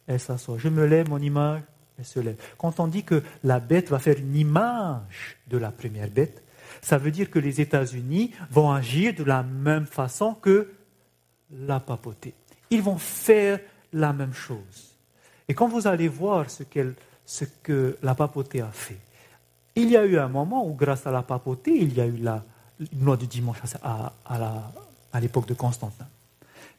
Elle 0.06 0.20
s'assoit. 0.20 0.58
Je 0.58 0.68
me 0.68 0.84
lève, 0.84 1.08
mon 1.08 1.18
image, 1.18 1.62
elle 1.98 2.04
se 2.04 2.20
lève. 2.20 2.36
Quand 2.58 2.80
on 2.80 2.88
dit 2.88 3.04
que 3.04 3.22
la 3.42 3.60
bête 3.60 3.88
va 3.90 3.98
faire 3.98 4.18
une 4.18 4.36
image 4.36 5.38
de 5.46 5.56
la 5.56 5.70
première 5.70 6.10
bête, 6.10 6.42
ça 6.82 6.98
veut 6.98 7.10
dire 7.10 7.30
que 7.30 7.38
les 7.38 7.60
États-Unis 7.60 8.32
vont 8.50 8.70
agir 8.70 9.14
de 9.14 9.24
la 9.24 9.42
même 9.42 9.86
façon 9.86 10.34
que 10.34 10.72
la 11.50 11.80
papauté. 11.80 12.34
Ils 12.70 12.82
vont 12.82 12.98
faire 12.98 13.60
la 13.92 14.12
même 14.12 14.34
chose. 14.34 14.96
Et 15.48 15.54
quand 15.54 15.68
vous 15.68 15.86
allez 15.86 16.08
voir 16.08 16.50
ce, 16.50 16.64
ce 17.24 17.44
que 17.62 17.96
la 18.02 18.14
papauté 18.14 18.60
a 18.60 18.70
fait, 18.70 18.98
il 19.77 19.91
y 19.91 19.97
a 19.97 20.05
eu 20.05 20.18
un 20.18 20.29
moment 20.29 20.66
où, 20.66 20.75
grâce 20.75 21.07
à 21.07 21.11
la 21.11 21.22
papauté, 21.22 21.77
il 21.77 21.95
y 21.95 22.01
a 22.01 22.07
eu 22.07 22.16
la 22.16 22.45
loi 23.01 23.16
du 23.16 23.27
dimanche 23.27 23.59
à, 23.83 25.20
l'époque 25.20 25.47
de 25.47 25.55
Constantin. 25.55 26.07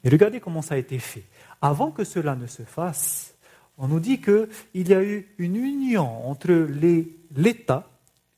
Mais 0.03 0.09
regardez 0.09 0.39
comment 0.39 0.61
ça 0.61 0.75
a 0.75 0.77
été 0.77 0.99
fait. 0.99 1.23
Avant 1.61 1.91
que 1.91 2.03
cela 2.03 2.35
ne 2.35 2.47
se 2.47 2.63
fasse, 2.63 3.33
on 3.77 3.87
nous 3.87 3.99
dit 3.99 4.21
qu'il 4.21 4.87
y 4.87 4.93
a 4.93 5.03
eu 5.03 5.27
une 5.37 5.55
union 5.55 6.29
entre 6.29 6.51
l'État, 7.35 7.87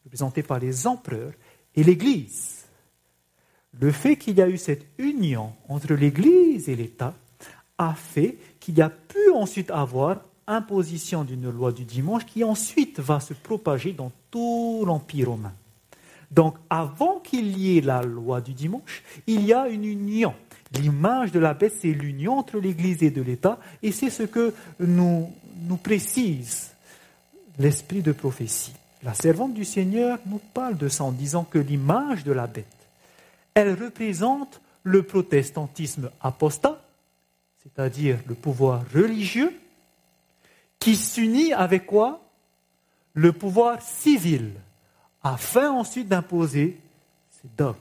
représenté 0.06 0.44
par 0.44 0.60
les 0.60 0.88
empereurs, 0.88 1.34
et 1.76 1.84
l'Église. 1.84 2.66
Le 3.80 3.92
fait 3.92 4.18
qu'il 4.18 4.38
y 4.38 4.42
a 4.42 4.50
eu 4.50 4.58
cette 4.58 4.86
union 4.98 5.54
entre 5.70 5.94
l'Église 5.94 6.68
et 6.70 6.76
l'État 6.76 7.14
a 7.78 7.94
fait 7.94 8.38
qu'il 8.60 8.78
y 8.78 8.82
a 8.82 8.90
pu 8.90 9.30
ensuite 9.36 9.70
avoir 9.70 10.22
imposition 10.48 11.24
d'une 11.24 11.50
loi 11.50 11.72
du 11.72 11.84
dimanche 11.84 12.26
qui 12.26 12.44
ensuite 12.44 13.00
va 13.00 13.20
se 13.20 13.34
propager 13.34 13.94
dans 13.94 14.12
tout 14.32 14.84
l'Empire 14.86 15.30
romain. 15.30 15.54
Donc 16.32 16.56
avant 16.70 17.20
qu'il 17.20 17.58
y 17.58 17.78
ait 17.78 17.82
la 17.82 18.02
loi 18.02 18.42
du 18.42 18.54
dimanche, 18.54 19.04
il 19.28 19.46
y 19.46 19.54
a 19.54 19.68
une 19.68 19.86
union. 19.86 20.34
L'image 20.74 21.32
de 21.32 21.40
la 21.40 21.54
bête, 21.54 21.76
c'est 21.80 21.94
l'union 21.94 22.38
entre 22.38 22.60
l'Église 22.60 23.02
et 23.02 23.12
de 23.12 23.22
l'État, 23.22 23.60
et 23.82 23.92
c'est 23.92 24.10
ce 24.10 24.24
que 24.24 24.54
nous, 24.80 25.30
précise 25.82 26.72
l'esprit 27.58 28.02
de 28.02 28.12
prophétie. 28.12 28.74
La 29.04 29.14
servante 29.14 29.54
du 29.54 29.64
Seigneur 29.64 30.20
nous 30.26 30.42
parle 30.54 30.78
de 30.78 30.90
ça 30.90 31.06
en 31.06 31.12
disant 31.12 31.44
que 31.44 31.60
l'image 31.60 32.24
de 32.24 32.34
la 32.34 32.48
bête, 32.48 32.66
elle 33.54 33.74
représente 33.82 34.62
le 34.84 35.04
protestantisme 35.04 36.10
apostat, 36.22 36.82
c'est-à-dire 37.64 38.20
le 38.28 38.36
pouvoir 38.36 38.84
religieux, 38.94 39.54
qui 40.80 40.96
s'unit 40.96 41.54
avec 41.54 41.86
quoi? 41.86 42.22
Le 43.14 43.32
pouvoir 43.34 43.82
civil, 43.82 44.52
afin 45.24 45.72
ensuite 45.72 46.08
d'imposer 46.08 46.78
ses 47.32 47.50
dogmes. 47.58 47.76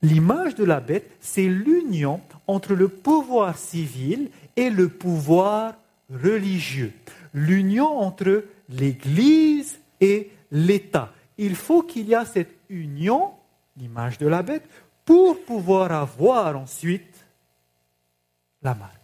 L'image 0.00 0.54
de 0.54 0.64
la 0.64 0.80
bête, 0.80 1.10
c'est 1.20 1.46
l'union 1.46 2.20
entre 2.46 2.74
le 2.74 2.88
pouvoir 2.88 3.56
civil 3.56 4.30
et 4.56 4.70
le 4.70 4.88
pouvoir 4.88 5.74
religieux. 6.10 6.92
L'union 7.34 8.00
entre 8.00 8.44
l'Église 8.68 9.78
et 10.00 10.30
l'État. 10.50 11.12
Il 11.38 11.54
faut 11.54 11.82
qu'il 11.82 12.08
y 12.08 12.14
ait 12.14 12.24
cette 12.24 12.54
union, 12.68 13.32
l'image 13.76 14.18
de 14.18 14.26
la 14.26 14.42
bête, 14.42 14.68
pour 15.04 15.40
pouvoir 15.44 15.92
avoir 15.92 16.56
ensuite 16.56 17.24
la 18.62 18.74
marque. 18.74 19.01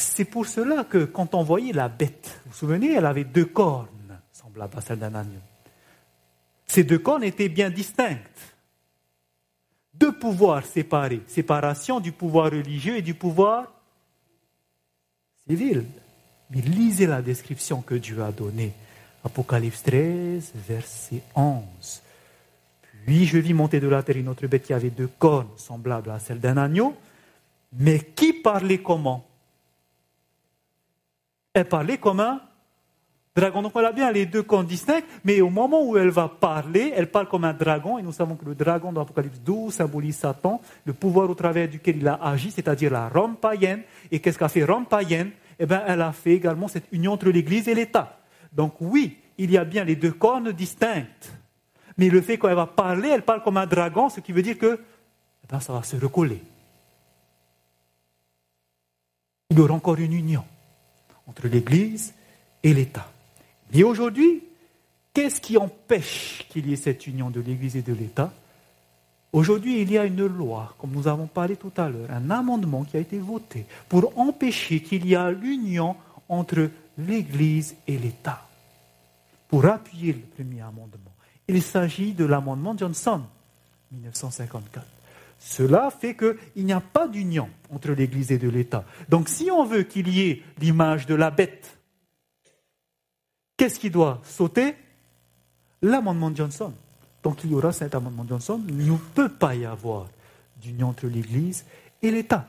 C'est 0.00 0.24
pour 0.24 0.46
cela 0.46 0.84
que 0.84 1.04
quand 1.04 1.34
on 1.34 1.42
voyait 1.42 1.72
la 1.72 1.88
bête, 1.88 2.40
vous 2.44 2.52
vous 2.52 2.56
souvenez, 2.56 2.94
elle 2.94 3.06
avait 3.06 3.24
deux 3.24 3.44
cornes, 3.44 3.88
semblables 4.32 4.78
à 4.78 4.80
celles 4.80 4.98
d'un 4.98 5.14
agneau. 5.14 5.40
Ces 6.66 6.84
deux 6.84 6.98
cornes 6.98 7.24
étaient 7.24 7.48
bien 7.48 7.70
distinctes 7.70 8.50
deux 10.00 10.12
pouvoirs 10.12 10.64
séparés, 10.64 11.20
séparation 11.26 12.00
du 12.00 12.10
pouvoir 12.10 12.50
religieux 12.50 12.96
et 12.96 13.02
du 13.02 13.12
pouvoir 13.12 13.70
civil. 15.46 15.84
Mais 16.50 16.62
lisez 16.62 17.06
la 17.06 17.20
description 17.20 17.82
que 17.82 17.94
Dieu 17.94 18.22
a 18.22 18.32
donnée. 18.32 18.72
Apocalypse 19.22 19.82
13, 19.82 20.52
verset 20.66 21.22
11. 21.36 21.62
Puis 23.04 23.26
je 23.26 23.36
vis 23.36 23.52
monter 23.52 23.78
de 23.78 23.88
la 23.88 24.02
terre 24.02 24.16
une 24.16 24.28
autre 24.28 24.46
bête 24.46 24.64
qui 24.64 24.72
avait 24.72 24.88
deux 24.88 25.10
cornes 25.18 25.48
semblables 25.58 26.10
à 26.10 26.18
celles 26.18 26.40
d'un 26.40 26.56
agneau, 26.56 26.96
mais 27.72 28.00
qui 28.00 28.32
parlait 28.32 28.78
comment? 28.78 29.26
Elle 31.52 31.68
parlait 31.68 31.98
comme 31.98 32.20
un 32.20 32.40
dragon. 33.34 33.62
Donc 33.62 33.74
on 33.74 33.84
a 33.84 33.92
bien 33.92 34.12
les 34.12 34.26
deux 34.26 34.42
cornes 34.42 34.66
distincts, 34.66 35.02
mais 35.24 35.40
au 35.40 35.50
moment 35.50 35.84
où 35.84 35.96
elle 35.96 36.10
va 36.10 36.28
parler, 36.28 36.92
elle 36.94 37.10
parle 37.10 37.28
comme 37.28 37.44
un 37.44 37.52
dragon, 37.52 37.98
et 37.98 38.02
nous 38.02 38.12
savons 38.12 38.36
que 38.36 38.44
le 38.44 38.54
dragon 38.54 38.92
dans 38.92 39.00
l'Apocalypse 39.00 39.40
12 39.40 39.74
symbolise 39.74 40.16
Satan, 40.16 40.60
le 40.84 40.92
pouvoir 40.92 41.28
au 41.28 41.34
travers 41.34 41.68
duquel 41.68 41.96
il 41.96 42.08
a 42.08 42.14
agi, 42.14 42.50
c'est-à-dire 42.50 42.92
la 42.92 43.08
Rome 43.08 43.36
païenne. 43.36 43.82
Et 44.10 44.20
qu'est-ce 44.20 44.38
qu'a 44.38 44.48
fait 44.48 44.64
Rome 44.64 44.86
païenne? 44.86 45.30
Eh 45.58 45.66
bien, 45.66 45.82
elle 45.86 46.02
a 46.02 46.12
fait 46.12 46.32
également 46.32 46.68
cette 46.68 46.86
union 46.92 47.12
entre 47.12 47.28
l'Église 47.28 47.68
et 47.68 47.74
l'État. 47.74 48.18
Donc 48.52 48.74
oui, 48.80 49.18
il 49.36 49.50
y 49.50 49.58
a 49.58 49.64
bien 49.64 49.84
les 49.84 49.96
deux 49.96 50.12
cornes 50.12 50.52
distinctes. 50.52 51.32
Mais 51.96 52.08
le 52.08 52.20
fait 52.20 52.38
qu'elle 52.38 52.54
va 52.54 52.66
parler, 52.66 53.08
elle 53.08 53.22
parle 53.22 53.42
comme 53.42 53.56
un 53.56 53.66
dragon, 53.66 54.08
ce 54.08 54.20
qui 54.20 54.32
veut 54.32 54.42
dire 54.42 54.56
que 54.56 54.80
eh 55.44 55.46
bien, 55.48 55.60
ça 55.60 55.72
va 55.72 55.82
se 55.82 55.96
recoller. 55.96 56.42
Il 59.50 59.58
y 59.58 59.60
aura 59.60 59.74
encore 59.74 59.98
une 59.98 60.12
union 60.12 60.44
entre 61.30 61.46
l'Église 61.46 62.12
et 62.62 62.74
l'État. 62.74 63.10
Et 63.72 63.84
aujourd'hui, 63.84 64.42
qu'est-ce 65.14 65.40
qui 65.40 65.56
empêche 65.56 66.44
qu'il 66.50 66.68
y 66.68 66.72
ait 66.72 66.76
cette 66.76 67.06
union 67.06 67.30
de 67.30 67.40
l'Église 67.40 67.76
et 67.76 67.82
de 67.82 67.92
l'État? 67.92 68.32
Aujourd'hui, 69.32 69.80
il 69.80 69.92
y 69.92 69.96
a 69.96 70.04
une 70.04 70.26
loi, 70.26 70.74
comme 70.76 70.90
nous 70.90 71.06
avons 71.06 71.28
parlé 71.28 71.54
tout 71.54 71.72
à 71.76 71.88
l'heure, 71.88 72.10
un 72.10 72.30
amendement 72.30 72.82
qui 72.82 72.96
a 72.96 73.00
été 73.00 73.18
voté 73.18 73.64
pour 73.88 74.18
empêcher 74.18 74.82
qu'il 74.82 75.06
y 75.06 75.14
ait 75.14 75.32
l'union 75.32 75.94
entre 76.28 76.68
l'Église 76.98 77.76
et 77.86 77.96
l'État, 77.96 78.44
pour 79.48 79.64
appuyer 79.66 80.12
le 80.14 80.44
premier 80.44 80.62
amendement. 80.62 81.12
Il 81.46 81.62
s'agit 81.62 82.12
de 82.12 82.24
l'amendement 82.24 82.76
Johnson, 82.76 83.22
1954. 83.92 84.84
Cela 85.40 85.90
fait 85.90 86.14
qu'il 86.14 86.64
n'y 86.66 86.72
a 86.72 86.80
pas 86.80 87.08
d'union 87.08 87.48
entre 87.70 87.92
l'Église 87.92 88.30
et 88.30 88.38
de 88.38 88.48
l'État. 88.48 88.84
Donc 89.08 89.28
si 89.28 89.50
on 89.50 89.64
veut 89.64 89.82
qu'il 89.82 90.08
y 90.08 90.28
ait 90.28 90.42
l'image 90.60 91.06
de 91.06 91.14
la 91.14 91.30
bête 91.30 91.80
Qu'est-ce 93.60 93.78
qui 93.78 93.90
doit 93.90 94.22
sauter? 94.24 94.74
L'amendement 95.82 96.34
Johnson. 96.34 96.72
Donc 97.22 97.44
il 97.44 97.50
y 97.50 97.54
aura 97.54 97.72
cet 97.72 97.94
amendement 97.94 98.24
Johnson. 98.26 98.58
Il 98.68 98.90
ne 98.90 98.96
peut 99.14 99.28
pas 99.28 99.54
y 99.54 99.66
avoir 99.66 100.08
d'union 100.62 100.88
entre 100.88 101.06
l'Église 101.06 101.66
et 102.00 102.10
l'État. 102.10 102.48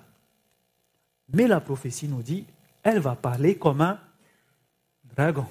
Mais 1.34 1.48
la 1.48 1.60
prophétie 1.60 2.08
nous 2.08 2.22
dit, 2.22 2.46
elle 2.82 3.00
va 3.00 3.16
parler 3.16 3.56
comme 3.56 3.82
un 3.82 4.00
dragon. 5.14 5.46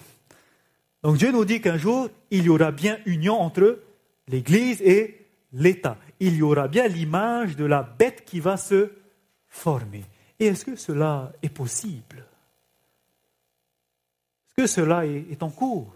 Donc 1.02 1.18
Dieu 1.18 1.30
nous 1.30 1.44
dit 1.44 1.60
qu'un 1.60 1.76
jour, 1.76 2.08
il 2.30 2.44
y 2.44 2.48
aura 2.48 2.70
bien 2.70 2.98
union 3.04 3.38
entre 3.38 3.80
l'Église 4.28 4.80
et 4.80 5.26
l'État. 5.52 5.98
Il 6.20 6.36
y 6.36 6.42
aura 6.42 6.68
bien 6.68 6.86
l'image 6.86 7.56
de 7.56 7.64
la 7.64 7.82
bête 7.82 8.24
qui 8.24 8.40
va 8.40 8.56
se 8.56 8.92
former. 9.48 10.04
Et 10.38 10.46
est-ce 10.46 10.64
que 10.64 10.76
cela 10.76 11.32
est 11.42 11.48
possible? 11.48 12.24
Que 14.56 14.66
cela 14.66 15.06
est, 15.06 15.42
en 15.42 15.50
cours? 15.50 15.94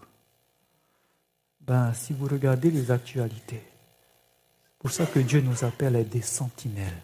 Ben, 1.60 1.92
Si 1.92 2.12
vous 2.12 2.26
regardez 2.26 2.70
les 2.70 2.90
actualités, 2.90 3.62
c'est 3.62 4.78
pour 4.78 4.90
ça 4.90 5.06
que 5.06 5.18
Dieu 5.18 5.40
nous 5.40 5.64
appelle 5.64 5.96
à 5.96 6.00
être 6.00 6.10
des 6.10 6.22
sentinelles. 6.22 7.02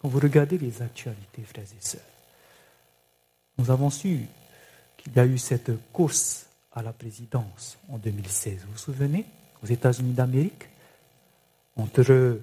Quand 0.00 0.08
vous 0.08 0.18
regardez 0.18 0.58
les 0.58 0.82
actualités, 0.82 1.42
frères 1.42 1.64
et 1.64 1.80
sœurs, 1.84 2.00
nous 3.58 3.70
avons 3.70 3.90
su 3.90 4.20
qu'il 4.96 5.12
y 5.14 5.18
a 5.18 5.26
eu 5.26 5.38
cette 5.38 5.70
course 5.92 6.46
à 6.72 6.82
la 6.82 6.92
présidence 6.92 7.76
en 7.88 7.98
2016. 7.98 8.64
Vous 8.64 8.72
vous 8.72 8.78
souvenez? 8.78 9.26
Aux 9.62 9.66
États-Unis 9.66 10.12
d'Amérique, 10.12 10.69
entre 11.76 12.40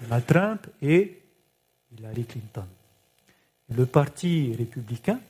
Donald 0.00 0.26
Trump 0.26 0.66
et 0.80 1.22
Hillary 1.96 2.24
Clinton. 2.24 2.66
Le 3.74 3.86
parti 3.86 4.54
républicain 4.56 5.20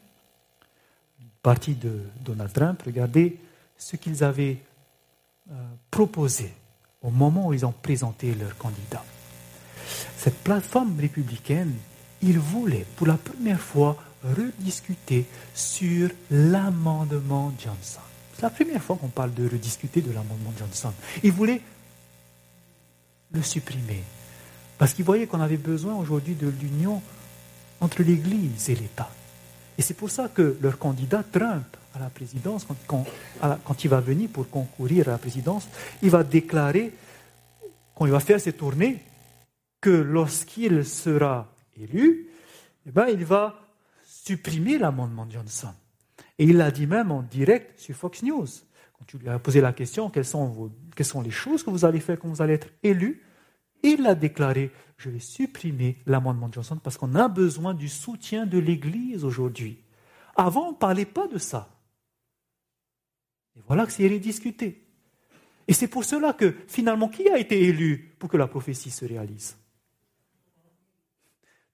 parti 1.42 1.74
de 1.74 2.00
Donald 2.24 2.52
Trump, 2.52 2.82
regardez 2.86 3.36
ce 3.76 3.96
qu'ils 3.96 4.22
avaient 4.22 4.58
euh, 5.50 5.54
proposé 5.90 6.52
au 7.02 7.10
moment 7.10 7.48
où 7.48 7.52
ils 7.52 7.66
ont 7.66 7.72
présenté 7.72 8.34
leur 8.34 8.56
candidat. 8.56 9.04
Cette 10.16 10.38
plateforme 10.38 10.98
républicaine, 11.00 11.74
ils 12.22 12.38
voulaient 12.38 12.86
pour 12.96 13.08
la 13.08 13.16
première 13.16 13.60
fois 13.60 13.96
rediscuter 14.22 15.26
sur 15.52 16.08
l'amendement 16.30 17.52
Johnson. 17.58 18.00
C'est 18.34 18.42
la 18.42 18.50
première 18.50 18.80
fois 18.80 18.96
qu'on 18.96 19.08
parle 19.08 19.34
de 19.34 19.48
rediscuter 19.48 20.00
de 20.00 20.12
l'amendement 20.12 20.52
Johnson. 20.56 20.92
Ils 21.24 21.32
voulaient 21.32 21.60
le 23.32 23.42
supprimer 23.42 24.02
parce 24.82 24.94
qu'ils 24.94 25.04
voyaient 25.04 25.28
qu'on 25.28 25.40
avait 25.40 25.58
besoin 25.58 25.94
aujourd'hui 25.94 26.34
de 26.34 26.48
l'union 26.48 27.00
entre 27.80 28.02
l'Église 28.02 28.68
et 28.68 28.74
l'État. 28.74 29.08
Et 29.78 29.82
c'est 29.82 29.94
pour 29.94 30.10
ça 30.10 30.28
que 30.28 30.56
leur 30.60 30.76
candidat 30.76 31.22
Trump 31.22 31.64
à 31.94 32.00
la 32.00 32.10
présidence, 32.10 32.66
quand, 32.86 33.04
il 33.84 33.88
va 33.88 34.00
venir 34.00 34.28
pour 34.30 34.50
concourir 34.50 35.06
à 35.08 35.12
la 35.12 35.18
présidence, 35.18 35.68
il 36.02 36.10
va 36.10 36.24
déclarer, 36.24 36.92
quand 37.94 38.06
il 38.06 38.12
va 38.12 38.18
faire 38.18 38.40
ses 38.40 38.54
tournées, 38.54 39.02
que 39.80 39.90
lorsqu'il 39.90 40.84
sera 40.84 41.48
élu, 41.80 42.28
eh 42.86 42.90
ben, 42.90 43.06
il 43.06 43.24
va 43.24 43.54
supprimer 44.04 44.78
l'amendement 44.78 45.26
Johnson. 45.30 45.72
Et 46.38 46.44
il 46.44 46.56
l'a 46.56 46.70
dit 46.70 46.88
même 46.88 47.12
en 47.12 47.22
direct 47.22 47.78
sur 47.78 47.94
Fox 47.94 48.22
News. 48.22 48.48
Tu 49.06 49.18
lui 49.18 49.28
as 49.28 49.38
posé 49.38 49.60
la 49.60 49.72
question, 49.72 50.10
quelles 50.10 50.24
sont, 50.24 50.70
les 51.22 51.30
choses 51.30 51.62
que 51.62 51.70
vous 51.70 51.84
allez 51.84 52.00
faire 52.00 52.18
quand 52.18 52.28
vous 52.28 52.42
allez 52.42 52.54
être 52.54 52.68
élu, 52.82 53.22
il 53.82 54.06
a 54.06 54.14
déclaré, 54.14 54.70
je 54.96 55.10
vais 55.10 55.18
supprimer 55.18 55.98
l'amendement 56.06 56.50
Johnson 56.50 56.78
parce 56.82 56.96
qu'on 56.96 57.14
a 57.14 57.28
besoin 57.28 57.74
du 57.74 57.88
soutien 57.88 58.46
de 58.46 58.58
l'Église 58.58 59.24
aujourd'hui. 59.24 59.78
Avant, 60.36 60.68
on 60.68 60.72
ne 60.72 60.76
parlait 60.76 61.04
pas 61.04 61.26
de 61.26 61.38
ça. 61.38 61.68
Et 63.56 63.60
voilà 63.66 63.86
que 63.86 63.92
c'est 63.92 64.08
discuté. 64.18 64.86
Et 65.68 65.72
c'est 65.72 65.88
pour 65.88 66.04
cela 66.04 66.32
que 66.32 66.54
finalement, 66.68 67.08
qui 67.08 67.28
a 67.28 67.38
été 67.38 67.60
élu 67.62 68.14
pour 68.18 68.28
que 68.28 68.36
la 68.36 68.46
prophétie 68.46 68.90
se 68.90 69.04
réalise? 69.04 69.56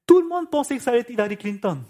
Tout 0.07 0.21
le 0.21 0.29
monde 0.29 0.51
pensait 0.51 0.77
que 0.77 0.83
ça 0.83 0.91
allait 0.91 1.01
être 1.01 1.11
Hillary 1.11 1.37
Clinton. 1.37 1.83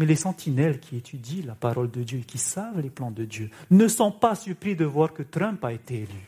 Mais 0.00 0.06
les 0.06 0.16
sentinelles 0.16 0.80
qui 0.80 0.96
étudient 0.96 1.44
la 1.44 1.54
parole 1.54 1.90
de 1.90 2.02
Dieu 2.02 2.20
et 2.20 2.24
qui 2.24 2.38
savent 2.38 2.80
les 2.80 2.88
plans 2.88 3.10
de 3.10 3.26
Dieu 3.26 3.50
ne 3.70 3.86
sont 3.86 4.10
pas 4.10 4.34
surpris 4.34 4.74
de 4.74 4.86
voir 4.86 5.12
que 5.12 5.22
Trump 5.22 5.62
a 5.62 5.74
été 5.74 5.96
élu. 5.96 6.26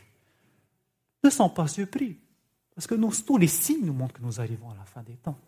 Ne 1.24 1.30
sont 1.30 1.48
pas 1.48 1.66
surpris. 1.68 2.18
Parce 2.74 2.86
que 2.86 2.94
tous 3.24 3.38
les 3.38 3.46
signes 3.46 3.86
nous 3.86 3.94
montrent 3.94 4.12
que 4.12 4.22
nous 4.22 4.42
arrivons 4.42 4.68
à 4.68 4.74
la 4.74 4.84
fin 4.84 5.00
des 5.02 5.14
temps. 5.14 5.38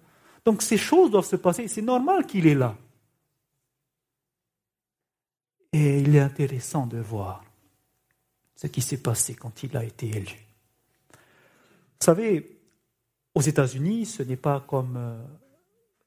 Donc 0.43 0.63
ces 0.63 0.79
choses 0.79 1.11
doivent 1.11 1.27
se 1.27 1.37
passer. 1.37 1.69
C'est 1.69 1.83
normal 1.83 2.25
qu'il 2.25 2.47
est 2.47 2.55
là. 2.55 2.75
Et 5.75 6.01
il 6.01 6.17
est 6.17 6.21
intéressant 6.21 6.87
de 6.87 7.01
voir 7.01 7.45
ce 8.57 8.69
qui 8.69 8.81
s'est 8.81 9.03
passé 9.03 9.35
quand 9.35 9.65
il 9.65 9.77
a 9.77 9.85
été 9.85 10.09
élu. 10.09 10.47
Vous 11.11 12.07
savez, 12.07 12.59
aux 13.35 13.43
États-Unis, 13.43 14.07
ce 14.07 14.23
n'est 14.23 14.39
pas 14.39 14.61
comme 14.67 14.97
euh, 14.97 15.23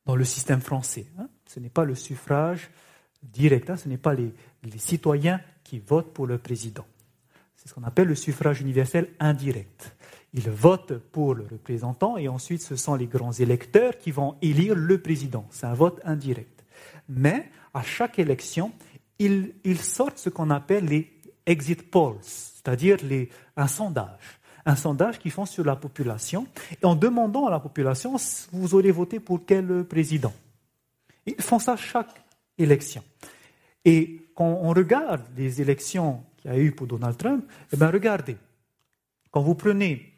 dans 0.07 0.15
le 0.15 0.23
système 0.23 0.61
français. 0.61 1.05
Hein. 1.19 1.27
Ce 1.45 1.59
n'est 1.59 1.69
pas 1.69 1.83
le 1.83 1.93
suffrage 1.93 2.71
direct. 3.21 3.69
Hein. 3.69 3.75
ce 3.75 3.89
n'est 3.89 3.97
pas 3.97 4.15
les, 4.15 4.33
citoyens 4.77 5.39
qui 5.63 5.79
votent 5.79 6.13
pour 6.13 6.25
le 6.25 6.37
président. 6.37 6.85
C'est 7.55 7.67
ce 7.67 7.73
qu'on 7.73 7.83
appelle 7.83 8.07
le 8.07 8.15
suffrage 8.15 8.61
universel 8.61 9.09
indirect. 9.19 9.95
Ils 10.33 10.49
votent 10.49 10.97
pour 10.97 11.35
le 11.35 11.43
représentant 11.43 12.17
et 12.17 12.27
ensuite 12.27 12.61
ce 12.61 12.75
sont 12.75 12.95
les 12.95 13.07
grands 13.07 13.33
électeurs 13.33 13.97
qui 13.97 14.11
vont 14.11 14.35
élire 14.41 14.75
le 14.75 14.97
président. 15.01 15.45
C'est 15.49 15.65
un 15.65 15.73
vote 15.73 15.99
indirect. 16.05 16.63
Mais 17.09 17.49
à 17.73 17.81
chaque 17.81 18.19
élection, 18.19 18.71
ils, 19.19 19.53
sortent 19.77 20.19
ce 20.19 20.29
qu'on 20.29 20.49
appelle 20.51 20.85
les 20.85 21.11
exit 21.45 21.89
polls, 21.89 22.17
c'est-à-dire 22.21 22.97
un 23.55 23.67
sondage. 23.67 24.39
Un 24.67 24.75
sondage 24.75 25.17
qu'ils 25.17 25.31
font 25.31 25.45
sur 25.45 25.63
la 25.63 25.75
population 25.75 26.45
et 26.71 26.85
en 26.85 26.93
demandant 26.93 27.47
à 27.47 27.51
la 27.51 27.59
population, 27.59 28.17
vous 28.51 28.75
aurez 28.75 28.91
voté 28.91 29.19
pour 29.19 29.45
quel 29.45 29.85
président? 29.85 30.33
Ils 31.25 31.41
font 31.41 31.57
ça 31.57 31.75
chaque 31.77 32.21
élection. 32.57 33.01
Et 33.85 34.29
quand 34.35 34.59
on 34.61 34.69
regarde 34.69 35.21
les 35.37 35.61
élections 35.61 36.21
qu'il 36.37 36.51
y 36.51 36.53
a 36.53 36.57
eu 36.59 36.71
pour 36.73 36.85
Donald 36.85 37.17
Trump, 37.17 37.45
eh 37.71 37.77
bien 37.77 37.89
regardez, 37.89 38.35
quand 39.31 39.41
vous 39.41 39.55
prenez 39.55 40.13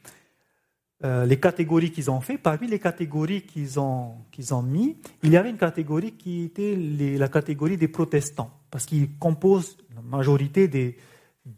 euh, 1.05 1.25
les 1.25 1.39
catégories 1.39 1.91
qu'ils 1.91 2.11
ont 2.11 2.19
fait, 2.19 2.37
parmi 2.37 2.67
les 2.67 2.79
catégories 2.79 3.43
qu'ils 3.43 3.79
ont, 3.79 4.15
qu'ils 4.31 4.53
ont 4.53 4.61
mis, 4.61 4.97
il 5.23 5.31
y 5.31 5.37
avait 5.37 5.49
une 5.49 5.57
catégorie 5.57 6.11
qui 6.13 6.43
était 6.43 6.75
la 6.75 7.29
catégorie 7.29 7.77
des 7.77 7.87
protestants, 7.87 8.51
parce 8.69 8.85
qu'ils 8.85 9.17
composent 9.17 9.77
la 9.95 10.01
majorité 10.01 10.67
des, 10.67 10.97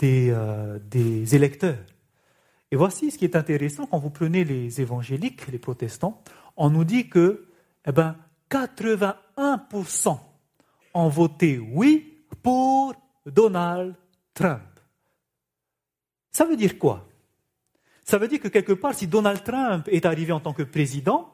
euh, 0.03 0.77
des, 0.89 1.35
électeurs. 1.35 1.79
Et 2.71 2.77
voici 2.77 3.11
ce 3.11 3.17
qui 3.17 3.25
est 3.25 3.35
intéressant, 3.35 3.85
quand 3.85 3.99
vous 3.99 4.09
prenez 4.09 4.45
les 4.45 4.79
évangéliques, 4.79 5.47
les 5.47 5.59
protestants, 5.59 6.23
on 6.55 6.69
nous 6.69 6.85
dit 6.85 7.09
que 7.09 7.47
eh 7.85 7.91
ben, 7.91 8.15
81% 8.49 10.17
ont 10.93 11.09
voté 11.09 11.59
oui 11.59 12.23
pour 12.41 12.93
Donald 13.25 13.95
Trump. 14.33 14.61
Ça 16.31 16.45
veut 16.45 16.55
dire 16.55 16.79
quoi? 16.79 17.07
Ça 18.05 18.17
veut 18.17 18.29
dire 18.29 18.39
que 18.39 18.47
quelque 18.47 18.73
part, 18.73 18.93
si 18.93 19.07
Donald 19.07 19.43
Trump 19.43 19.87
est 19.89 20.05
arrivé 20.05 20.31
en 20.31 20.39
tant 20.39 20.53
que 20.53 20.63
président, 20.63 21.33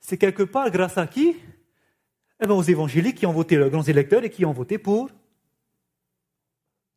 c'est 0.00 0.16
quelque 0.16 0.42
part 0.42 0.70
grâce 0.70 0.96
à 0.96 1.06
qui? 1.06 1.36
Eh 2.40 2.46
bien, 2.46 2.54
Aux 2.54 2.62
évangéliques 2.62 3.18
qui 3.18 3.26
ont 3.26 3.32
voté, 3.32 3.58
les 3.58 3.68
grands 3.68 3.82
électeurs, 3.82 4.24
et 4.24 4.30
qui 4.30 4.46
ont 4.46 4.52
voté 4.52 4.78
pour 4.78 5.10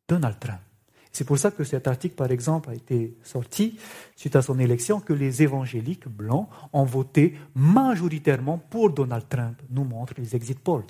Donald 0.08 0.38
Trump. 0.38 0.63
C'est 1.14 1.24
pour 1.24 1.38
ça 1.38 1.52
que 1.52 1.62
cet 1.62 1.86
article, 1.86 2.16
par 2.16 2.32
exemple, 2.32 2.70
a 2.70 2.74
été 2.74 3.16
sorti 3.22 3.78
suite 4.16 4.34
à 4.34 4.42
son 4.42 4.58
élection, 4.58 4.98
que 4.98 5.12
les 5.12 5.44
évangéliques 5.44 6.08
blancs 6.08 6.48
ont 6.72 6.84
voté 6.84 7.38
majoritairement 7.54 8.58
pour 8.58 8.90
Donald 8.90 9.28
Trump, 9.28 9.62
nous 9.70 9.84
montrent 9.84 10.14
les 10.18 10.34
exit 10.34 10.58
polls. 10.58 10.82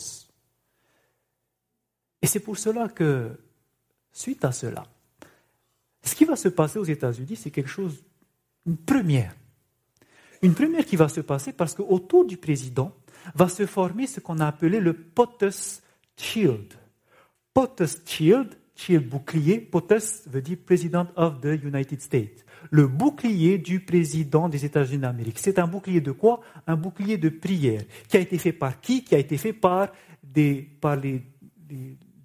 Et 2.22 2.26
c'est 2.26 2.40
pour 2.40 2.56
cela 2.56 2.88
que, 2.88 3.38
suite 4.14 4.46
à 4.46 4.52
cela, 4.52 4.84
ce 6.02 6.14
qui 6.14 6.24
va 6.24 6.36
se 6.36 6.48
passer 6.48 6.78
aux 6.78 6.84
États-Unis, 6.84 7.36
c'est 7.36 7.50
quelque 7.50 7.68
chose 7.68 8.02
une 8.64 8.78
première. 8.78 9.36
Une 10.40 10.54
première 10.54 10.86
qui 10.86 10.96
va 10.96 11.10
se 11.10 11.20
passer 11.20 11.52
parce 11.52 11.74
qu'autour 11.74 12.24
du 12.24 12.38
président 12.38 12.96
va 13.34 13.46
se 13.46 13.66
former 13.66 14.06
ce 14.06 14.20
qu'on 14.20 14.40
a 14.40 14.46
appelé 14.46 14.80
le 14.80 14.94
POTUS 14.94 15.82
Shield. 16.16 16.72
POTUS 17.52 18.00
Shield, 18.06 18.56
shield 18.74 19.08
bouclier, 19.08 19.60
POTUS 19.60 20.26
veut 20.26 20.42
dire 20.42 20.58
President 20.64 21.06
of 21.16 21.40
the 21.40 21.62
United 21.62 22.00
States. 22.00 22.44
Le 22.70 22.86
bouclier 22.86 23.58
du 23.58 23.80
président 23.80 24.48
des 24.48 24.64
États-Unis 24.64 24.98
d'Amérique. 24.98 25.38
C'est 25.38 25.58
un 25.58 25.66
bouclier 25.66 26.00
de 26.00 26.12
quoi? 26.12 26.40
Un 26.66 26.76
bouclier 26.76 27.18
de 27.18 27.28
prière. 27.28 27.82
Qui 28.08 28.16
a 28.16 28.20
été 28.20 28.38
fait 28.38 28.52
par 28.52 28.80
qui? 28.80 29.04
Qui 29.04 29.14
a 29.14 29.18
été 29.18 29.36
fait 29.36 29.52
par, 29.52 29.92
des, 30.22 30.62
par 30.80 30.96
les, 30.96 31.22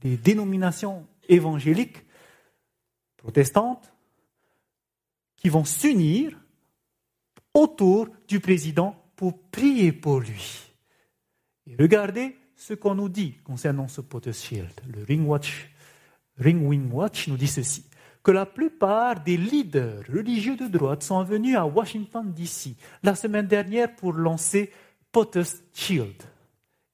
des 0.02 0.18
dénominations 0.18 1.06
évangéliques 1.28 2.04
protestantes, 3.18 3.92
qui 5.36 5.50
vont 5.50 5.66
s'unir 5.66 6.40
autour 7.54 8.08
du 8.28 8.40
président 8.40 8.96
pour 9.16 9.42
prier 9.50 9.92
pour 9.92 10.22
lui. 10.22 10.72
Et 11.68 11.76
regardez 11.78 12.38
ce 12.56 12.74
qu'on 12.74 12.96
nous 12.96 13.10
dit 13.10 13.36
concernant 13.44 13.88
ce 13.88 14.02
Shield. 14.32 14.72
Le 14.88 15.04
Ring 15.04 15.28
Watch, 16.40 16.46
Ring 16.46 16.68
Wing 16.68 16.92
Watch 16.92 17.28
nous 17.28 17.38
dit 17.38 17.48
ceci 17.48 17.86
que 18.24 18.32
la 18.32 18.46
plupart 18.46 19.24
des 19.24 19.38
leaders 19.38 20.04
religieux 20.12 20.56
de 20.56 20.68
droite 20.68 21.04
sont 21.04 21.24
venus 21.24 21.56
à 21.56 21.66
Washington, 21.66 22.34
D.C. 22.34 22.76
la 23.04 23.16
semaine 23.16 23.48
dernière 23.48 23.96
pour 23.96 24.14
lancer 24.14 24.72
Potter's 25.12 25.64
Shield. 25.74 26.22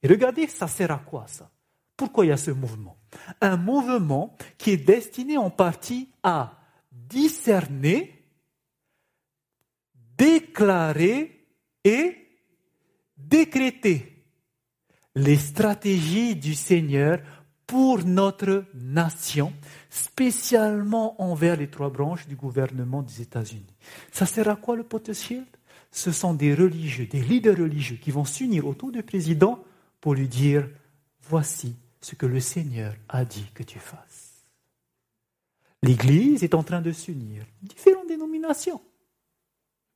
Et 0.03 0.07
regardez, 0.07 0.47
ça 0.47 0.67
sert 0.67 0.91
à 0.91 0.99
quoi 0.99 1.25
ça? 1.27 1.49
Pourquoi 1.97 2.25
il 2.25 2.29
y 2.29 2.31
a 2.31 2.37
ce 2.37 2.51
mouvement? 2.51 2.97
Un 3.41 3.57
mouvement 3.57 4.35
qui 4.57 4.71
est 4.71 4.77
destiné 4.77 5.37
en 5.37 5.49
partie 5.49 6.09
à 6.21 6.59
discerner 6.91 8.15
déclarer 10.17 11.45
et 11.83 12.17
décréter 13.17 14.23
les 15.15 15.37
stratégies 15.37 16.35
du 16.35 16.53
Seigneur 16.53 17.19
pour 17.68 18.03
notre 18.03 18.66
nation, 18.74 19.53
spécialement 19.89 21.20
envers 21.22 21.57
les 21.57 21.70
trois 21.70 21.89
branches 21.89 22.28
du 22.28 22.36
gouvernement 22.36 23.01
des 23.01 23.22
États-Unis. 23.22 23.76
Ça 24.11 24.26
sert 24.26 24.49
à 24.49 24.55
quoi 24.55 24.76
le 24.76 24.84
potentiel? 24.84 25.45
Ce 25.91 26.11
sont 26.11 26.34
des 26.34 26.53
religieux, 26.53 27.07
des 27.07 27.22
leaders 27.22 27.57
religieux 27.57 27.97
qui 27.97 28.11
vont 28.11 28.26
s'unir 28.26 28.68
autour 28.68 28.91
du 28.91 29.01
président 29.01 29.63
pour 30.01 30.13
lui 30.13 30.28
dire, 30.28 30.68
voici 31.22 31.76
ce 32.01 32.16
que 32.16 32.26
le 32.26 32.39
Seigneur 32.39 32.93
a 33.09 33.26
dit 33.26 33.49
que 33.53 33.63
tu 33.63 33.80
fasses. 33.80 34.45
L'Église 35.82 36.43
est 36.43 36.53
en 36.53 36.63
train 36.63 36.82
de 36.82 36.91
s'unir, 36.91 37.45
différentes 37.61 38.07
dénominations. 38.07 38.82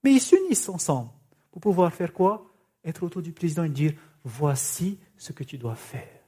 Mais 0.04 0.14
ils 0.14 0.22
s'unissent 0.22 0.70
ensemble 0.70 1.12
pour 1.52 1.62
pouvoir 1.62 1.94
faire 1.94 2.14
quoi? 2.14 2.46
Être 2.84 3.04
autour 3.04 3.22
du 3.22 3.34
président 3.34 3.64
et 3.64 3.70
dire 3.70 3.94
voici 4.24 4.98
ce 5.18 5.34
que 5.34 5.44
tu 5.44 5.58
dois 5.58 5.76
faire. 5.76 6.19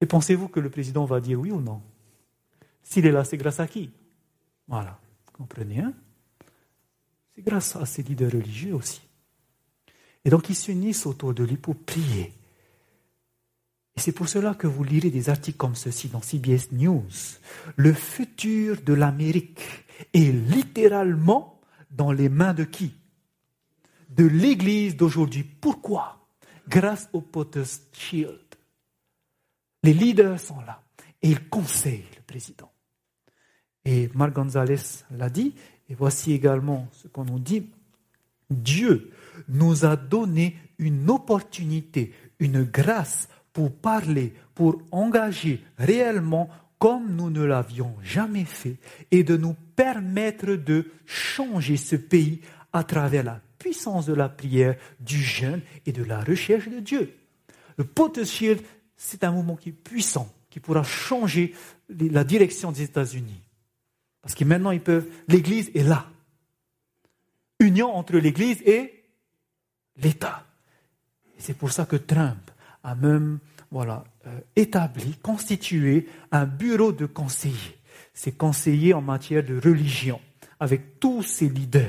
Et 0.00 0.06
pensez-vous 0.06 0.48
que 0.48 0.60
le 0.60 0.70
président 0.70 1.04
va 1.04 1.20
dire 1.20 1.38
oui 1.38 1.50
ou 1.50 1.60
non? 1.60 1.82
S'il 2.82 3.06
est 3.06 3.12
là, 3.12 3.24
c'est 3.24 3.36
grâce 3.36 3.60
à 3.60 3.66
qui? 3.66 3.90
Voilà, 4.66 4.98
comprenez 5.32 5.80
hein? 5.80 5.92
C'est 7.34 7.42
grâce 7.42 7.76
à 7.76 7.86
ses 7.86 8.02
leaders 8.02 8.32
religieux 8.32 8.74
aussi. 8.74 9.02
Et 10.24 10.30
donc 10.30 10.48
ils 10.48 10.56
s'unissent 10.56 11.06
autour 11.06 11.34
de 11.34 11.44
lui 11.44 11.56
pour 11.56 11.76
prier. 11.76 12.32
Et 13.96 14.00
c'est 14.00 14.12
pour 14.12 14.28
cela 14.28 14.54
que 14.54 14.66
vous 14.66 14.84
lirez 14.84 15.10
des 15.10 15.28
articles 15.28 15.58
comme 15.58 15.74
ceci 15.74 16.08
dans 16.08 16.22
CBS 16.22 16.72
News. 16.72 17.08
Le 17.76 17.92
futur 17.92 18.80
de 18.82 18.92
l'Amérique 18.92 19.60
est 20.14 20.32
littéralement 20.32 21.60
dans 21.90 22.12
les 22.12 22.28
mains 22.28 22.54
de 22.54 22.64
qui? 22.64 22.94
De 24.08 24.24
l'Église 24.24 24.96
d'aujourd'hui. 24.96 25.44
Pourquoi? 25.44 26.26
Grâce 26.68 27.08
au 27.12 27.20
Potter's 27.20 27.82
Shield. 27.92 28.38
Les 29.82 29.94
leaders 29.94 30.38
sont 30.38 30.60
là 30.60 30.82
et 31.22 31.30
ils 31.30 31.48
conseillent 31.48 32.04
le 32.16 32.22
président. 32.22 32.70
Et 33.84 34.10
Marc 34.14 34.32
Gonzalez 34.32 35.04
l'a 35.10 35.30
dit, 35.30 35.54
et 35.88 35.94
voici 35.94 36.32
également 36.32 36.88
ce 36.92 37.08
qu'on 37.08 37.24
nous 37.24 37.38
dit. 37.38 37.66
Dieu 38.50 39.10
nous 39.48 39.84
a 39.84 39.96
donné 39.96 40.56
une 40.78 41.08
opportunité, 41.08 42.12
une 42.38 42.64
grâce 42.64 43.28
pour 43.52 43.72
parler, 43.72 44.34
pour 44.54 44.80
engager 44.92 45.62
réellement 45.78 46.48
comme 46.78 47.14
nous 47.14 47.30
ne 47.30 47.44
l'avions 47.44 47.94
jamais 48.02 48.44
fait 48.44 48.76
et 49.10 49.22
de 49.22 49.36
nous 49.36 49.54
permettre 49.76 50.54
de 50.54 50.90
changer 51.06 51.76
ce 51.76 51.96
pays 51.96 52.40
à 52.72 52.84
travers 52.84 53.24
la 53.24 53.40
puissance 53.58 54.06
de 54.06 54.14
la 54.14 54.28
prière, 54.28 54.76
du 54.98 55.18
jeûne 55.18 55.60
et 55.84 55.92
de 55.92 56.02
la 56.02 56.20
recherche 56.20 56.68
de 56.68 56.80
Dieu. 56.80 57.14
Le 57.76 57.84
potentiel, 57.84 58.58
c'est 59.02 59.24
un 59.24 59.32
mouvement 59.32 59.56
qui 59.56 59.70
est 59.70 59.72
puissant, 59.72 60.30
qui 60.50 60.60
pourra 60.60 60.82
changer 60.82 61.54
la 61.88 62.22
direction 62.22 62.70
des 62.70 62.82
États-Unis. 62.82 63.40
Parce 64.20 64.34
que 64.34 64.44
maintenant, 64.44 64.72
ils 64.72 64.82
peuvent, 64.82 65.08
l'Église 65.26 65.70
est 65.74 65.82
là. 65.82 66.06
Union 67.60 67.94
entre 67.94 68.18
l'Église 68.18 68.60
et 68.66 69.04
l'État. 69.96 70.44
C'est 71.38 71.56
pour 71.56 71.72
ça 71.72 71.86
que 71.86 71.96
Trump 71.96 72.50
a 72.82 72.94
même 72.94 73.38
euh, 73.74 74.00
établi, 74.54 75.16
constitué 75.22 76.06
un 76.30 76.44
bureau 76.44 76.92
de 76.92 77.06
conseillers. 77.06 77.78
C'est 78.12 78.36
conseiller 78.36 78.92
en 78.92 79.00
matière 79.00 79.42
de 79.42 79.58
religion, 79.58 80.20
avec 80.60 81.00
tous 81.00 81.22
ses 81.22 81.48
leaders. 81.48 81.88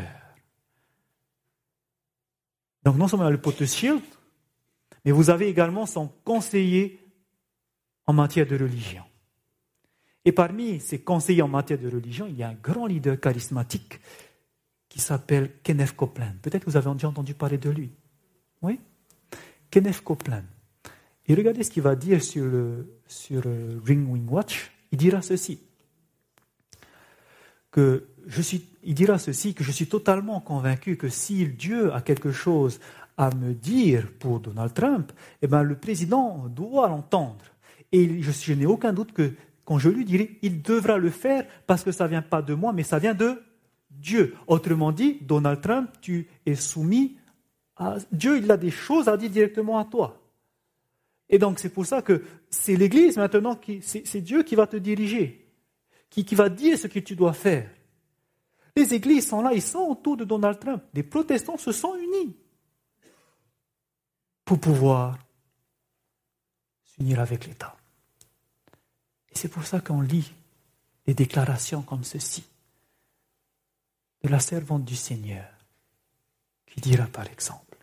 Donc 2.83 2.95
non 2.95 3.09
seulement 3.09 3.29
le 3.29 3.41
potentiel, 3.41 3.99
mais 5.03 5.11
vous 5.11 5.29
avez 5.29 5.49
également 5.49 5.85
son 5.85 6.07
conseiller 6.23 7.00
en 8.07 8.13
matière 8.13 8.47
de 8.47 8.57
religion. 8.57 9.03
Et 10.23 10.31
parmi 10.31 10.79
ces 10.79 10.99
conseillers 10.99 11.41
en 11.41 11.47
matière 11.47 11.79
de 11.79 11.89
religion, 11.89 12.27
il 12.27 12.37
y 12.37 12.43
a 12.43 12.49
un 12.49 12.53
grand 12.53 12.85
leader 12.85 13.19
charismatique 13.19 13.99
qui 14.87 14.99
s'appelle 14.99 15.51
Kenneth 15.63 15.95
Copeland. 15.95 16.33
Peut-être 16.41 16.65
que 16.65 16.69
vous 16.69 16.77
avez 16.77 16.91
déjà 16.91 17.07
entendu 17.07 17.33
parler 17.33 17.57
de 17.57 17.69
lui. 17.69 17.91
Oui? 18.61 18.79
Kenneth 19.71 20.01
Copeland. 20.01 20.43
Et 21.27 21.33
regardez 21.33 21.63
ce 21.63 21.71
qu'il 21.71 21.83
va 21.83 21.95
dire 21.95 22.21
sur, 22.21 22.43
le, 22.43 22.99
euh, 23.31 23.79
Ring 23.85 24.07
Wing 24.11 24.29
Watch. 24.29 24.69
Il 24.91 24.97
dira 24.97 25.21
ceci. 25.21 25.59
Que 27.71 28.09
je 28.27 28.41
suis, 28.41 28.67
il 28.83 28.93
dira 28.93 29.17
ceci, 29.17 29.53
que 29.53 29.63
je 29.63 29.71
suis 29.71 29.87
totalement 29.87 30.41
convaincu 30.41 30.97
que 30.97 31.07
si 31.07 31.47
Dieu 31.47 31.93
a 31.93 32.01
quelque 32.01 32.31
chose 32.31 32.79
à 33.17 33.33
me 33.33 33.53
dire 33.53 34.11
pour 34.19 34.41
Donald 34.41 34.73
Trump, 34.73 35.11
eh 35.41 35.47
ben, 35.47 35.63
le 35.63 35.75
président 35.75 36.47
doit 36.49 36.89
l'entendre. 36.89 37.45
Et 37.91 38.21
je, 38.21 38.53
n'ai 38.53 38.65
aucun 38.65 38.93
doute 38.93 39.11
que 39.11 39.33
quand 39.65 39.77
je 39.77 39.89
lui 39.89 40.05
dirai, 40.05 40.39
il 40.41 40.61
devra 40.61 40.97
le 40.97 41.09
faire 41.09 41.45
parce 41.67 41.83
que 41.83 41.91
ça 41.91 42.05
ne 42.05 42.09
vient 42.09 42.21
pas 42.21 42.41
de 42.41 42.53
moi, 42.53 42.73
mais 42.73 42.83
ça 42.83 42.99
vient 42.99 43.13
de 43.13 43.41
Dieu. 43.89 44.35
Autrement 44.47 44.91
dit, 44.91 45.17
Donald 45.21 45.61
Trump, 45.61 45.89
tu 46.01 46.27
es 46.45 46.55
soumis 46.55 47.17
à 47.75 47.97
Dieu, 48.11 48.37
il 48.37 48.49
a 48.49 48.57
des 48.57 48.71
choses 48.71 49.07
à 49.07 49.17
dire 49.17 49.29
directement 49.29 49.77
à 49.77 49.85
toi. 49.85 50.21
Et 51.29 51.39
donc 51.39 51.59
c'est 51.59 51.69
pour 51.69 51.85
ça 51.85 52.01
que 52.01 52.23
c'est 52.49 52.75
l'Église 52.75 53.17
maintenant, 53.17 53.55
qui, 53.55 53.81
c'est, 53.81 54.21
Dieu 54.21 54.43
qui 54.43 54.55
va 54.55 54.67
te 54.67 54.77
diriger, 54.77 55.47
qui, 56.09 56.25
qui 56.25 56.35
va 56.35 56.49
dire 56.49 56.77
ce 56.77 56.87
que 56.87 56.99
tu 56.99 57.15
dois 57.15 57.33
faire. 57.33 57.69
Les 58.75 58.93
églises 58.93 59.27
sont 59.27 59.41
là, 59.41 59.53
ils 59.53 59.61
sont 59.61 59.79
autour 59.79 60.17
de 60.17 60.23
Donald 60.23 60.59
Trump. 60.59 60.83
Les 60.93 61.03
protestants 61.03 61.57
se 61.57 61.71
sont 61.71 61.95
unis 61.95 62.35
pour 64.45 64.59
pouvoir 64.59 65.17
s'unir 66.83 67.19
avec 67.19 67.47
l'État. 67.47 67.75
Et 69.31 69.37
c'est 69.37 69.47
pour 69.47 69.65
ça 69.65 69.79
qu'on 69.79 70.01
lit 70.01 70.33
des 71.05 71.13
déclarations 71.13 71.81
comme 71.81 72.03
ceci. 72.03 72.43
De 74.23 74.29
la 74.29 74.39
servante 74.39 74.85
du 74.85 74.95
Seigneur 74.95 75.49
qui 76.67 76.79
dira 76.79 77.07
par 77.07 77.27
exemple, 77.27 77.77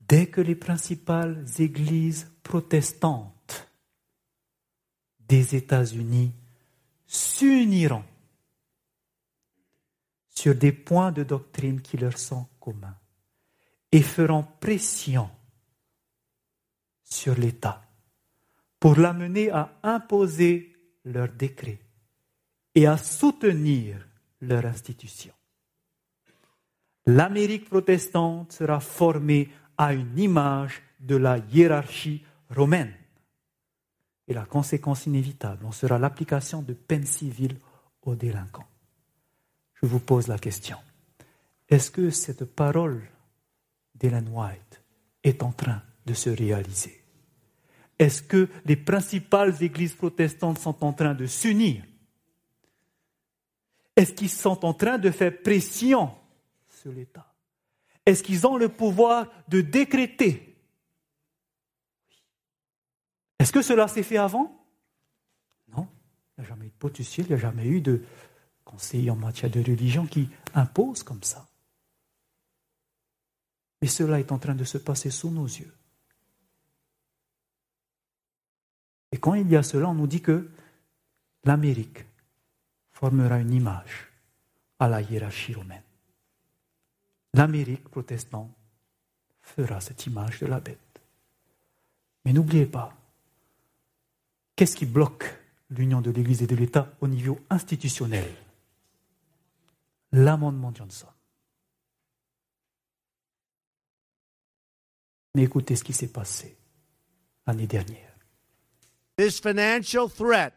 dès 0.00 0.28
que 0.28 0.40
les 0.40 0.54
principales 0.54 1.44
églises 1.58 2.30
protestantes 2.42 3.68
des 5.20 5.56
États-Unis 5.56 6.32
s'uniront 7.06 8.04
sur 10.28 10.54
des 10.54 10.72
points 10.72 11.12
de 11.12 11.24
doctrine 11.24 11.82
qui 11.82 11.96
leur 11.96 12.16
sont 12.16 12.46
communs 12.60 12.96
et 13.90 14.02
feront 14.02 14.44
pression 14.60 15.28
sur 17.02 17.34
l'État 17.34 17.87
pour 18.80 18.96
l'amener 18.96 19.50
à 19.50 19.78
imposer 19.82 20.72
leurs 21.04 21.32
décrets 21.32 21.80
et 22.74 22.86
à 22.86 22.96
soutenir 22.96 24.06
leur 24.40 24.64
institution. 24.66 25.32
L'Amérique 27.06 27.68
protestante 27.68 28.52
sera 28.52 28.80
formée 28.80 29.48
à 29.76 29.94
une 29.94 30.18
image 30.18 30.82
de 31.00 31.16
la 31.16 31.38
hiérarchie 31.38 32.22
romaine. 32.50 32.92
Et 34.26 34.34
la 34.34 34.44
conséquence 34.44 35.06
inévitable 35.06 35.64
en 35.64 35.72
sera 35.72 35.98
l'application 35.98 36.60
de 36.60 36.74
peines 36.74 37.06
civiles 37.06 37.58
aux 38.02 38.14
délinquants. 38.14 38.68
Je 39.80 39.86
vous 39.86 40.00
pose 40.00 40.28
la 40.28 40.38
question. 40.38 40.76
Est-ce 41.68 41.90
que 41.90 42.10
cette 42.10 42.44
parole 42.44 43.02
d'Ellen 43.94 44.28
White 44.28 44.82
est 45.22 45.42
en 45.42 45.52
train 45.52 45.82
de 46.04 46.14
se 46.14 46.30
réaliser? 46.30 46.97
Est-ce 47.98 48.22
que 48.22 48.48
les 48.64 48.76
principales 48.76 49.60
églises 49.62 49.94
protestantes 49.94 50.58
sont 50.58 50.84
en 50.84 50.92
train 50.92 51.14
de 51.14 51.26
s'unir? 51.26 51.84
Est-ce 53.96 54.12
qu'ils 54.12 54.30
sont 54.30 54.64
en 54.64 54.72
train 54.72 54.98
de 54.98 55.10
faire 55.10 55.42
pression 55.42 56.10
sur 56.68 56.92
l'État? 56.92 57.34
Est-ce 58.06 58.22
qu'ils 58.22 58.46
ont 58.46 58.56
le 58.56 58.68
pouvoir 58.68 59.26
de 59.48 59.60
décréter? 59.60 60.56
Est-ce 63.38 63.52
que 63.52 63.62
cela 63.62 63.88
s'est 63.88 64.04
fait 64.04 64.16
avant? 64.16 64.64
Non. 65.68 65.88
Il 66.36 66.42
n'y 66.42 66.46
a 66.46 66.48
jamais 66.48 66.66
eu 66.66 66.70
de 66.70 66.74
pot 66.78 66.98
il 66.98 67.26
n'y 67.26 67.32
a 67.32 67.36
jamais 67.36 67.66
eu 67.66 67.80
de 67.80 68.04
conseiller 68.64 69.10
en 69.10 69.16
matière 69.16 69.50
de 69.50 69.60
religion 69.60 70.06
qui 70.06 70.28
impose 70.54 71.02
comme 71.02 71.22
ça. 71.22 71.48
Mais 73.80 73.88
cela 73.88 74.20
est 74.20 74.30
en 74.32 74.38
train 74.38 74.54
de 74.54 74.64
se 74.64 74.78
passer 74.78 75.10
sous 75.10 75.30
nos 75.30 75.46
yeux. 75.46 75.77
Et 79.12 79.18
quand 79.18 79.34
il 79.34 79.48
y 79.50 79.56
a 79.56 79.62
cela, 79.62 79.88
on 79.88 79.94
nous 79.94 80.06
dit 80.06 80.20
que 80.20 80.50
l'Amérique 81.44 82.04
formera 82.90 83.38
une 83.38 83.52
image 83.52 84.08
à 84.78 84.88
la 84.88 85.00
hiérarchie 85.00 85.54
romaine. 85.54 85.82
L'Amérique 87.34 87.88
protestante 87.88 88.50
fera 89.40 89.80
cette 89.80 90.06
image 90.06 90.40
de 90.40 90.46
la 90.46 90.60
bête. 90.60 91.00
Mais 92.24 92.32
n'oubliez 92.32 92.66
pas, 92.66 92.94
qu'est-ce 94.56 94.76
qui 94.76 94.86
bloque 94.86 95.24
l'union 95.70 96.00
de 96.00 96.10
l'Église 96.10 96.42
et 96.42 96.46
de 96.46 96.56
l'État 96.56 96.92
au 97.00 97.08
niveau 97.08 97.38
institutionnel? 97.48 98.30
L'amendement 100.12 100.74
Johnson. 100.74 101.08
Mais 105.34 105.44
écoutez 105.44 105.76
ce 105.76 105.84
qui 105.84 105.92
s'est 105.92 106.08
passé 106.08 106.56
l'année 107.46 107.66
dernière. 107.66 108.07
This 109.18 109.40
financial 109.40 110.08
threat 110.08 110.54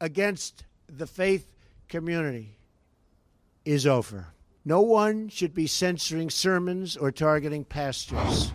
against 0.00 0.64
the 0.88 1.06
faith 1.06 1.46
community 1.90 2.56
is 3.66 3.86
over. 3.86 4.28
No 4.64 4.80
one 4.80 5.28
should 5.28 5.52
be 5.52 5.66
censoring 5.66 6.30
sermons 6.30 6.96
or 6.96 7.12
targeting 7.12 7.66
pastors. 7.66 8.50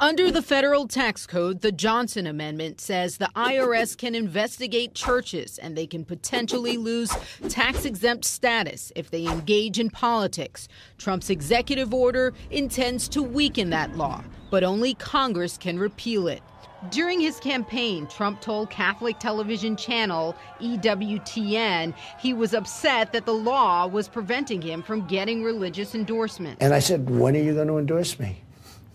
Under 0.00 0.30
the 0.30 0.40
federal 0.40 0.88
tax 0.88 1.26
code, 1.26 1.60
the 1.60 1.70
Johnson 1.70 2.26
Amendment 2.26 2.80
says 2.80 3.18
the 3.18 3.28
IRS 3.36 3.94
can 3.94 4.14
investigate 4.14 4.94
churches 4.94 5.58
and 5.58 5.76
they 5.76 5.86
can 5.86 6.06
potentially 6.06 6.78
lose 6.78 7.10
tax 7.50 7.84
exempt 7.84 8.24
status 8.24 8.90
if 8.96 9.10
they 9.10 9.26
engage 9.26 9.78
in 9.78 9.90
politics. 9.90 10.66
Trump's 10.96 11.28
executive 11.28 11.92
order 11.92 12.32
intends 12.50 13.06
to 13.10 13.22
weaken 13.22 13.68
that 13.68 13.98
law, 13.98 14.24
but 14.50 14.64
only 14.64 14.94
Congress 14.94 15.58
can 15.58 15.78
repeal 15.78 16.26
it. 16.26 16.40
During 16.90 17.20
his 17.20 17.40
campaign, 17.40 18.06
Trump 18.06 18.40
told 18.40 18.70
Catholic 18.70 19.18
television 19.18 19.76
channel 19.76 20.36
EWTN 20.60 21.94
he 22.20 22.32
was 22.32 22.54
upset 22.54 23.12
that 23.12 23.26
the 23.26 23.34
law 23.34 23.86
was 23.86 24.08
preventing 24.08 24.62
him 24.62 24.82
from 24.82 25.06
getting 25.06 25.42
religious 25.42 25.94
endorsements. 25.94 26.62
And 26.62 26.72
I 26.72 26.78
said, 26.78 27.10
When 27.10 27.34
are 27.36 27.40
you 27.40 27.54
going 27.54 27.68
to 27.68 27.78
endorse 27.78 28.18
me? 28.18 28.42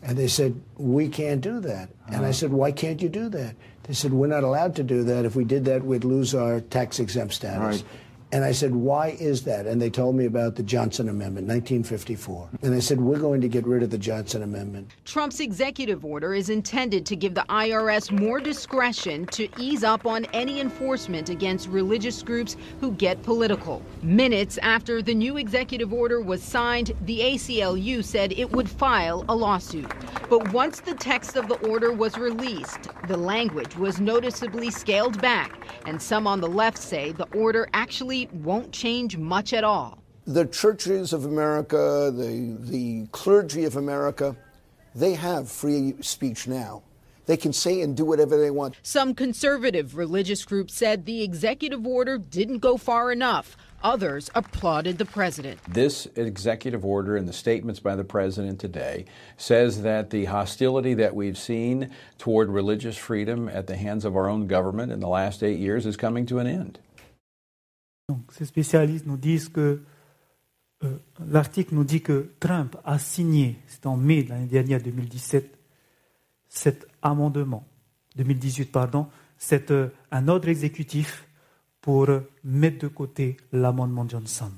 And 0.01 0.17
they 0.17 0.27
said, 0.27 0.61
We 0.77 1.09
can't 1.09 1.41
do 1.41 1.59
that. 1.61 1.89
Uh-huh. 1.89 2.15
And 2.15 2.25
I 2.25 2.31
said, 2.31 2.51
Why 2.51 2.71
can't 2.71 3.01
you 3.01 3.09
do 3.09 3.27
that? 3.29 3.55
They 3.83 3.93
said, 3.93 4.13
We're 4.13 4.27
not 4.27 4.43
allowed 4.43 4.75
to 4.77 4.83
do 4.83 5.03
that. 5.03 5.25
If 5.25 5.35
we 5.35 5.43
did 5.43 5.65
that, 5.65 5.83
we'd 5.83 6.05
lose 6.05 6.33
our 6.33 6.61
tax 6.61 6.99
exempt 6.99 7.33
status. 7.33 7.81
Right. 7.81 7.83
And 8.33 8.43
I 8.43 8.51
said, 8.51 8.73
why 8.73 9.09
is 9.19 9.43
that? 9.43 9.67
And 9.67 9.79
they 9.79 9.91
told 9.91 10.15
me 10.15 10.25
about 10.25 10.55
the 10.55 10.63
Johnson 10.63 11.07
Amendment, 11.07 11.45
1954. 11.45 12.49
And 12.63 12.73
I 12.73 12.79
said, 12.79 12.99
we're 12.99 13.19
going 13.19 13.41
to 13.41 13.47
get 13.47 13.63
rid 13.67 13.83
of 13.83 13.91
the 13.91 13.97
Johnson 13.99 14.41
Amendment. 14.41 14.89
Trump's 15.05 15.39
executive 15.39 16.03
order 16.03 16.33
is 16.33 16.49
intended 16.49 17.05
to 17.05 17.15
give 17.15 17.35
the 17.35 17.45
IRS 17.47 18.11
more 18.11 18.39
discretion 18.39 19.27
to 19.27 19.47
ease 19.59 19.83
up 19.83 20.07
on 20.07 20.25
any 20.33 20.59
enforcement 20.61 21.29
against 21.29 21.67
religious 21.67 22.23
groups 22.23 22.57
who 22.81 22.93
get 22.93 23.21
political. 23.21 23.83
Minutes 24.01 24.57
after 24.63 25.03
the 25.03 25.13
new 25.13 25.37
executive 25.37 25.93
order 25.93 26.19
was 26.19 26.41
signed, 26.41 26.91
the 27.01 27.19
ACLU 27.19 28.03
said 28.03 28.31
it 28.31 28.51
would 28.51 28.67
file 28.67 29.25
a 29.29 29.35
lawsuit. 29.35 29.93
But 30.27 30.51
once 30.51 30.79
the 30.79 30.95
text 30.95 31.35
of 31.35 31.47
the 31.47 31.59
order 31.67 31.91
was 31.91 32.17
released, 32.17 32.89
the 33.07 33.17
language 33.17 33.77
was 33.77 33.99
noticeably 33.99 34.71
scaled 34.71 35.21
back. 35.21 35.59
And 35.85 36.01
some 36.01 36.25
on 36.25 36.41
the 36.41 36.49
left 36.49 36.79
say 36.79 37.11
the 37.11 37.27
order 37.35 37.69
actually 37.75 38.22
won't 38.31 38.71
change 38.71 39.17
much 39.17 39.53
at 39.53 39.63
all. 39.63 39.99
The 40.25 40.45
churches 40.45 41.11
of 41.11 41.25
America, 41.25 42.11
the, 42.15 42.57
the 42.59 43.07
clergy 43.11 43.65
of 43.65 43.75
America, 43.75 44.35
they 44.95 45.15
have 45.15 45.49
free 45.49 45.95
speech 46.01 46.47
now. 46.47 46.83
They 47.25 47.37
can 47.37 47.53
say 47.53 47.81
and 47.81 47.95
do 47.95 48.05
whatever 48.05 48.37
they 48.37 48.51
want. 48.51 48.75
Some 48.83 49.15
conservative 49.15 49.95
religious 49.95 50.43
groups 50.43 50.73
said 50.73 51.05
the 51.05 51.23
executive 51.23 51.87
order 51.87 52.17
didn't 52.17 52.59
go 52.59 52.77
far 52.77 53.11
enough. 53.11 53.55
Others 53.81 54.29
applauded 54.33 54.97
the 54.97 55.05
president. 55.05 55.59
This 55.67 56.07
executive 56.15 56.85
order 56.85 57.17
and 57.17 57.27
the 57.27 57.33
statements 57.33 57.81
by 57.81 57.95
the 57.95 58.03
president 58.03 58.59
today 58.59 59.05
says 59.35 59.81
that 59.81 60.09
the 60.09 60.25
hostility 60.25 60.93
that 60.95 61.15
we've 61.15 61.37
seen 61.37 61.91
toward 62.17 62.49
religious 62.49 62.97
freedom 62.97 63.49
at 63.49 63.67
the 63.67 63.75
hands 63.75 64.05
of 64.05 64.15
our 64.15 64.29
own 64.29 64.47
government 64.47 64.91
in 64.91 65.01
the 65.01 65.09
last 65.09 65.43
eight 65.43 65.59
years 65.59 65.85
is 65.85 65.97
coming 65.97 66.25
to 66.25 66.39
an 66.39 66.47
end. 66.47 66.79
Donc, 68.09 68.31
ces 68.31 68.45
spécialistes 68.45 69.05
nous 69.05 69.17
disent 69.17 69.49
que 69.49 69.81
euh, 70.83 70.97
l'article 71.27 71.75
nous 71.75 71.83
dit 71.83 72.01
que 72.01 72.33
Trump 72.39 72.75
a 72.83 72.99
signé, 72.99 73.57
c'est 73.67 73.85
en 73.85 73.95
mai 73.95 74.23
de 74.23 74.29
l'année 74.29 74.47
dernière, 74.47 74.81
2017, 74.81 75.57
cet 76.49 76.87
amendement, 77.01 77.65
2018 78.15 78.71
pardon, 78.71 79.07
c'est 79.37 79.71
euh, 79.71 79.89
un 80.11 80.27
ordre 80.27 80.49
exécutif 80.49 81.27
pour 81.81 82.07
mettre 82.43 82.79
de 82.79 82.87
côté 82.87 83.37
l'amendement 83.51 84.07
Johnson. 84.07 84.51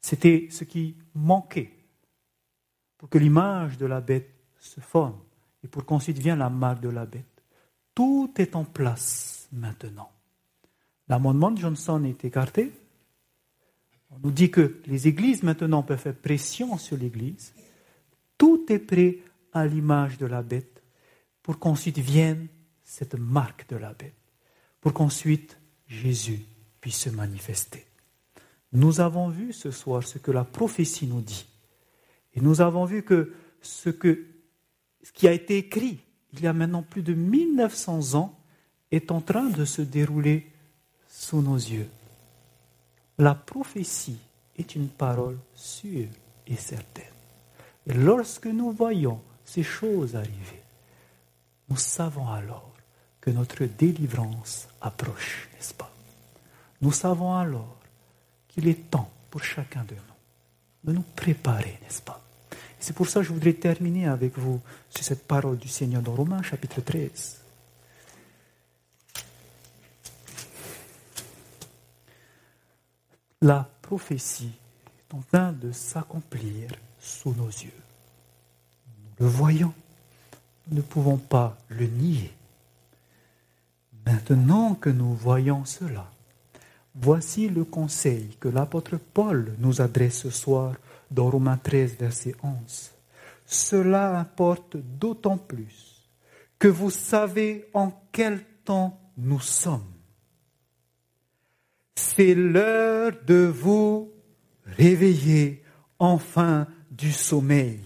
C'était 0.00 0.48
ce 0.50 0.64
qui 0.64 0.96
manquait 1.14 1.72
pour 2.96 3.08
que 3.08 3.18
l'image 3.18 3.76
de 3.76 3.86
la 3.86 4.00
bête 4.00 4.30
se 4.58 4.80
forme 4.80 5.18
et 5.64 5.68
pour 5.68 5.84
qu'ensuite 5.84 6.18
vienne 6.18 6.38
la 6.38 6.50
marque 6.50 6.80
de 6.80 6.88
la 6.88 7.06
bête. 7.06 7.42
Tout 7.94 8.32
est 8.36 8.54
en 8.54 8.64
place 8.64 9.48
maintenant. 9.52 10.10
L'amendement 11.10 11.50
de 11.50 11.58
Johnson 11.58 12.04
est 12.04 12.24
écarté. 12.24 12.70
On 14.10 14.18
nous 14.22 14.30
dit 14.30 14.52
que 14.52 14.80
les 14.86 15.08
églises 15.08 15.42
maintenant 15.42 15.82
peuvent 15.82 15.98
faire 15.98 16.14
pression 16.14 16.78
sur 16.78 16.96
l'église. 16.96 17.52
Tout 18.38 18.64
est 18.68 18.78
prêt 18.78 19.18
à 19.52 19.66
l'image 19.66 20.18
de 20.18 20.26
la 20.26 20.42
bête 20.42 20.84
pour 21.42 21.58
qu'ensuite 21.58 21.98
vienne 21.98 22.46
cette 22.84 23.16
marque 23.16 23.68
de 23.68 23.76
la 23.76 23.92
bête, 23.92 24.14
pour 24.80 24.92
qu'ensuite 24.92 25.58
Jésus 25.88 26.44
puisse 26.80 27.00
se 27.00 27.10
manifester. 27.10 27.84
Nous 28.72 29.00
avons 29.00 29.30
vu 29.30 29.52
ce 29.52 29.72
soir 29.72 30.04
ce 30.04 30.18
que 30.18 30.30
la 30.30 30.44
prophétie 30.44 31.08
nous 31.08 31.22
dit. 31.22 31.48
Et 32.34 32.40
nous 32.40 32.60
avons 32.60 32.84
vu 32.84 33.02
que 33.02 33.34
ce, 33.62 33.90
que, 33.90 34.26
ce 35.02 35.10
qui 35.10 35.26
a 35.26 35.32
été 35.32 35.58
écrit 35.58 35.98
il 36.34 36.40
y 36.42 36.46
a 36.46 36.52
maintenant 36.52 36.84
plus 36.84 37.02
de 37.02 37.14
1900 37.14 38.14
ans 38.14 38.38
est 38.92 39.10
en 39.10 39.20
train 39.20 39.50
de 39.50 39.64
se 39.64 39.82
dérouler 39.82 40.49
sous 41.20 41.42
nos 41.42 41.56
yeux. 41.56 41.90
La 43.18 43.34
prophétie 43.34 44.18
est 44.56 44.74
une 44.74 44.88
parole 44.88 45.36
sûre 45.54 46.08
et 46.46 46.56
certaine. 46.56 47.04
Et 47.86 47.92
lorsque 47.92 48.46
nous 48.46 48.72
voyons 48.72 49.20
ces 49.44 49.62
choses 49.62 50.16
arriver, 50.16 50.62
nous 51.68 51.76
savons 51.76 52.26
alors 52.26 52.72
que 53.20 53.30
notre 53.30 53.66
délivrance 53.66 54.66
approche, 54.80 55.50
n'est-ce 55.52 55.74
pas? 55.74 55.92
Nous 56.80 56.92
savons 56.92 57.34
alors 57.34 57.76
qu'il 58.48 58.66
est 58.66 58.90
temps 58.90 59.10
pour 59.30 59.44
chacun 59.44 59.84
de 59.84 59.94
nous 59.94 60.00
de 60.84 60.92
nous 60.94 61.04
préparer, 61.14 61.78
n'est-ce 61.82 62.00
pas? 62.00 62.24
C'est 62.78 62.96
pour 62.96 63.06
ça 63.06 63.20
que 63.20 63.26
je 63.26 63.34
voudrais 63.34 63.52
terminer 63.52 64.06
avec 64.06 64.38
vous 64.38 64.58
sur 64.88 65.04
cette 65.04 65.26
parole 65.26 65.58
du 65.58 65.68
Seigneur 65.68 66.00
dans 66.00 66.14
Romains 66.14 66.42
chapitre 66.42 66.80
13. 66.80 67.39
La 73.42 73.66
prophétie 73.80 74.52
est 74.98 75.14
en 75.14 75.22
train 75.32 75.52
de 75.52 75.72
s'accomplir 75.72 76.72
sous 76.98 77.32
nos 77.32 77.48
yeux. 77.48 77.72
Nous 79.18 79.24
le 79.24 79.32
voyons, 79.32 79.72
nous 80.68 80.76
ne 80.76 80.82
pouvons 80.82 81.16
pas 81.16 81.56
le 81.70 81.86
nier. 81.86 82.34
Maintenant 84.04 84.74
que 84.74 84.90
nous 84.90 85.14
voyons 85.14 85.64
cela, 85.64 86.10
voici 86.94 87.48
le 87.48 87.64
conseil 87.64 88.36
que 88.38 88.48
l'apôtre 88.48 88.98
Paul 88.98 89.54
nous 89.58 89.80
adresse 89.80 90.18
ce 90.18 90.30
soir 90.30 90.74
dans 91.10 91.30
Romains 91.30 91.56
13, 91.56 91.96
verset 91.98 92.34
11. 92.42 92.90
Cela 93.46 94.18
importe 94.18 94.76
d'autant 94.76 95.38
plus 95.38 96.06
que 96.58 96.68
vous 96.68 96.90
savez 96.90 97.70
en 97.72 97.90
quel 98.12 98.44
temps 98.66 99.00
nous 99.16 99.40
sommes. 99.40 99.99
C'est 102.02 102.34
l'heure 102.34 103.12
de 103.26 103.44
vous 103.44 104.10
réveiller 104.64 105.62
enfin 105.98 106.66
du 106.90 107.12
sommeil, 107.12 107.78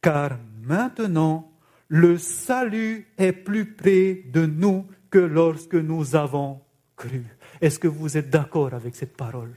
car 0.00 0.38
maintenant 0.62 1.50
le 1.88 2.16
salut 2.16 3.08
est 3.18 3.32
plus 3.32 3.74
près 3.74 4.22
de 4.32 4.46
nous 4.46 4.86
que 5.10 5.18
lorsque 5.18 5.74
nous 5.74 6.14
avons 6.14 6.60
cru. 6.94 7.24
Est-ce 7.60 7.80
que 7.80 7.88
vous 7.88 8.16
êtes 8.16 8.30
d'accord 8.30 8.72
avec 8.72 8.94
cette 8.94 9.16
parole? 9.16 9.54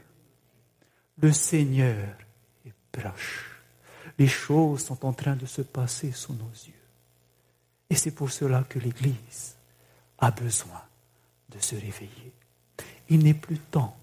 Le 1.22 1.30
Seigneur 1.30 2.16
est 2.66 2.74
proche. 2.90 3.62
Les 4.18 4.26
choses 4.26 4.82
sont 4.84 5.06
en 5.06 5.12
train 5.12 5.36
de 5.36 5.46
se 5.46 5.62
passer 5.62 6.10
sous 6.10 6.34
nos 6.34 6.50
yeux. 6.66 6.84
Et 7.88 7.94
c'est 7.94 8.10
pour 8.10 8.32
cela 8.32 8.64
que 8.68 8.80
l'Église 8.80 9.56
a 10.18 10.32
besoin 10.32 10.82
de 11.48 11.60
se 11.60 11.76
réveiller. 11.76 12.33
Il 13.08 13.20
n'est 13.20 13.34
plus 13.34 13.58
temps 13.58 13.96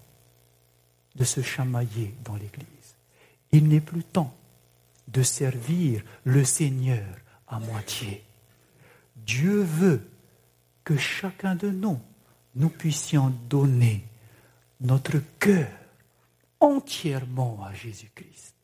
de 1.14 1.24
se 1.24 1.42
chamailler 1.42 2.14
dans 2.24 2.34
l'Église. 2.34 2.66
Il 3.52 3.68
n'est 3.68 3.80
plus 3.80 4.04
temps 4.04 4.34
de 5.08 5.22
servir 5.22 6.02
le 6.24 6.44
Seigneur 6.44 7.04
à 7.48 7.58
moitié. 7.58 8.22
Dieu 9.16 9.62
veut 9.62 10.02
que 10.84 10.96
chacun 10.96 11.54
de 11.54 11.68
nous, 11.68 12.00
nous 12.54 12.68
puissions 12.68 13.32
donner 13.48 14.04
notre 14.80 15.18
cœur 15.38 15.68
entièrement 16.60 17.60
à 17.64 17.72
Jésus-Christ. 17.74 18.54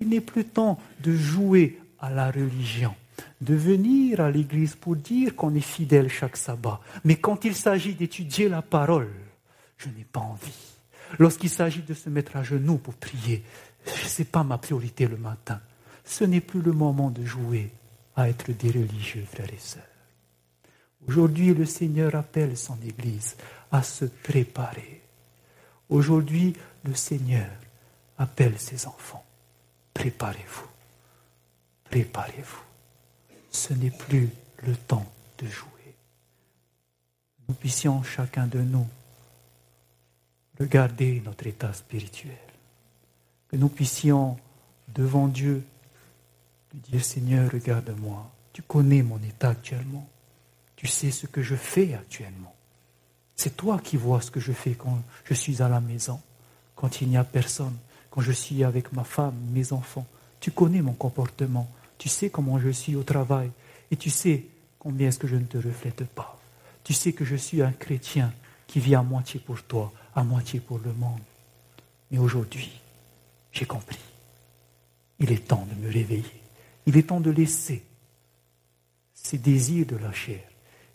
Il 0.00 0.08
n'est 0.08 0.20
plus 0.20 0.44
temps 0.44 0.78
de 1.00 1.14
jouer 1.14 1.80
à 2.00 2.10
la 2.10 2.30
religion, 2.30 2.94
de 3.40 3.54
venir 3.54 4.20
à 4.20 4.30
l'église 4.30 4.74
pour 4.74 4.96
dire 4.96 5.34
qu'on 5.36 5.54
est 5.54 5.60
fidèle 5.60 6.10
chaque 6.10 6.36
sabbat. 6.36 6.80
Mais 7.04 7.16
quand 7.16 7.44
il 7.44 7.54
s'agit 7.54 7.94
d'étudier 7.94 8.48
la 8.48 8.62
parole, 8.62 9.10
je 9.78 9.88
n'ai 9.88 10.04
pas 10.04 10.20
envie. 10.20 10.74
Lorsqu'il 11.18 11.50
s'agit 11.50 11.82
de 11.82 11.94
se 11.94 12.08
mettre 12.08 12.36
à 12.36 12.42
genoux 12.42 12.78
pour 12.78 12.94
prier, 12.94 13.44
ce 13.86 14.22
n'est 14.22 14.26
pas 14.26 14.42
ma 14.42 14.58
priorité 14.58 15.06
le 15.06 15.16
matin. 15.16 15.60
Ce 16.04 16.24
n'est 16.24 16.40
plus 16.40 16.60
le 16.60 16.72
moment 16.72 17.10
de 17.10 17.24
jouer 17.24 17.70
à 18.16 18.28
être 18.28 18.52
des 18.52 18.70
religieux, 18.70 19.24
frères 19.30 19.52
et 19.52 19.58
sœurs. 19.58 19.82
Aujourd'hui, 21.06 21.52
le 21.52 21.66
Seigneur 21.66 22.14
appelle 22.14 22.56
son 22.56 22.78
Église 22.82 23.36
à 23.70 23.82
se 23.82 24.06
préparer. 24.06 25.02
Aujourd'hui, 25.88 26.54
le 26.84 26.94
Seigneur 26.94 27.48
appelle 28.16 28.58
ses 28.58 28.86
enfants. 28.86 29.24
Préparez-vous. 29.92 30.68
Préparez-vous. 31.84 32.62
Ce 33.50 33.74
n'est 33.74 33.90
plus 33.90 34.30
le 34.66 34.74
temps 34.74 35.10
de 35.38 35.46
jouer. 35.46 35.68
Nous 37.48 37.54
puissions 37.54 38.02
chacun 38.02 38.46
de 38.46 38.60
nous 38.60 38.88
regarder 40.58 41.22
notre 41.24 41.46
état 41.46 41.72
spirituel. 41.72 42.36
Que 43.48 43.56
nous 43.56 43.68
puissions, 43.68 44.36
devant 44.94 45.28
Dieu, 45.28 45.64
lui 46.72 46.80
dire 46.80 47.04
Seigneur, 47.04 47.50
regarde-moi. 47.50 48.30
Tu 48.52 48.62
connais 48.62 49.02
mon 49.02 49.18
état 49.18 49.50
actuellement. 49.50 50.08
Tu 50.76 50.86
sais 50.86 51.10
ce 51.10 51.26
que 51.26 51.42
je 51.42 51.56
fais 51.56 51.94
actuellement. 51.94 52.54
C'est 53.36 53.56
toi 53.56 53.80
qui 53.82 53.96
vois 53.96 54.20
ce 54.20 54.30
que 54.30 54.40
je 54.40 54.52
fais 54.52 54.74
quand 54.74 55.02
je 55.24 55.34
suis 55.34 55.60
à 55.60 55.68
la 55.68 55.80
maison, 55.80 56.20
quand 56.76 57.00
il 57.00 57.08
n'y 57.08 57.16
a 57.16 57.24
personne, 57.24 57.76
quand 58.10 58.20
je 58.20 58.32
suis 58.32 58.62
avec 58.62 58.92
ma 58.92 59.02
femme, 59.02 59.34
mes 59.52 59.72
enfants. 59.72 60.06
Tu 60.38 60.52
connais 60.52 60.82
mon 60.82 60.92
comportement. 60.92 61.68
Tu 61.98 62.08
sais 62.08 62.30
comment 62.30 62.58
je 62.58 62.68
suis 62.68 62.94
au 62.94 63.02
travail. 63.02 63.50
Et 63.90 63.96
tu 63.96 64.10
sais 64.10 64.44
combien 64.78 65.08
est-ce 65.08 65.18
que 65.18 65.26
je 65.26 65.36
ne 65.36 65.44
te 65.44 65.56
reflète 65.56 66.04
pas. 66.04 66.38
Tu 66.84 66.92
sais 66.92 67.12
que 67.12 67.24
je 67.24 67.36
suis 67.36 67.62
un 67.62 67.72
chrétien 67.72 68.32
qui 68.66 68.78
vit 68.78 68.94
à 68.94 69.02
moitié 69.02 69.40
pour 69.40 69.62
toi, 69.62 69.92
à 70.14 70.22
moitié 70.22 70.60
pour 70.60 70.78
le 70.78 70.92
monde. 70.92 71.20
Mais 72.10 72.18
aujourd'hui, 72.18 72.70
j'ai 73.52 73.66
compris. 73.66 73.98
Il 75.18 75.32
est 75.32 75.48
temps 75.48 75.66
de 75.70 75.86
me 75.86 75.92
réveiller. 75.92 76.40
Il 76.86 76.96
est 76.96 77.08
temps 77.08 77.20
de 77.20 77.30
laisser 77.30 77.82
ces 79.14 79.38
désirs 79.38 79.86
de 79.86 79.96
la 79.96 80.12
chair. 80.12 80.40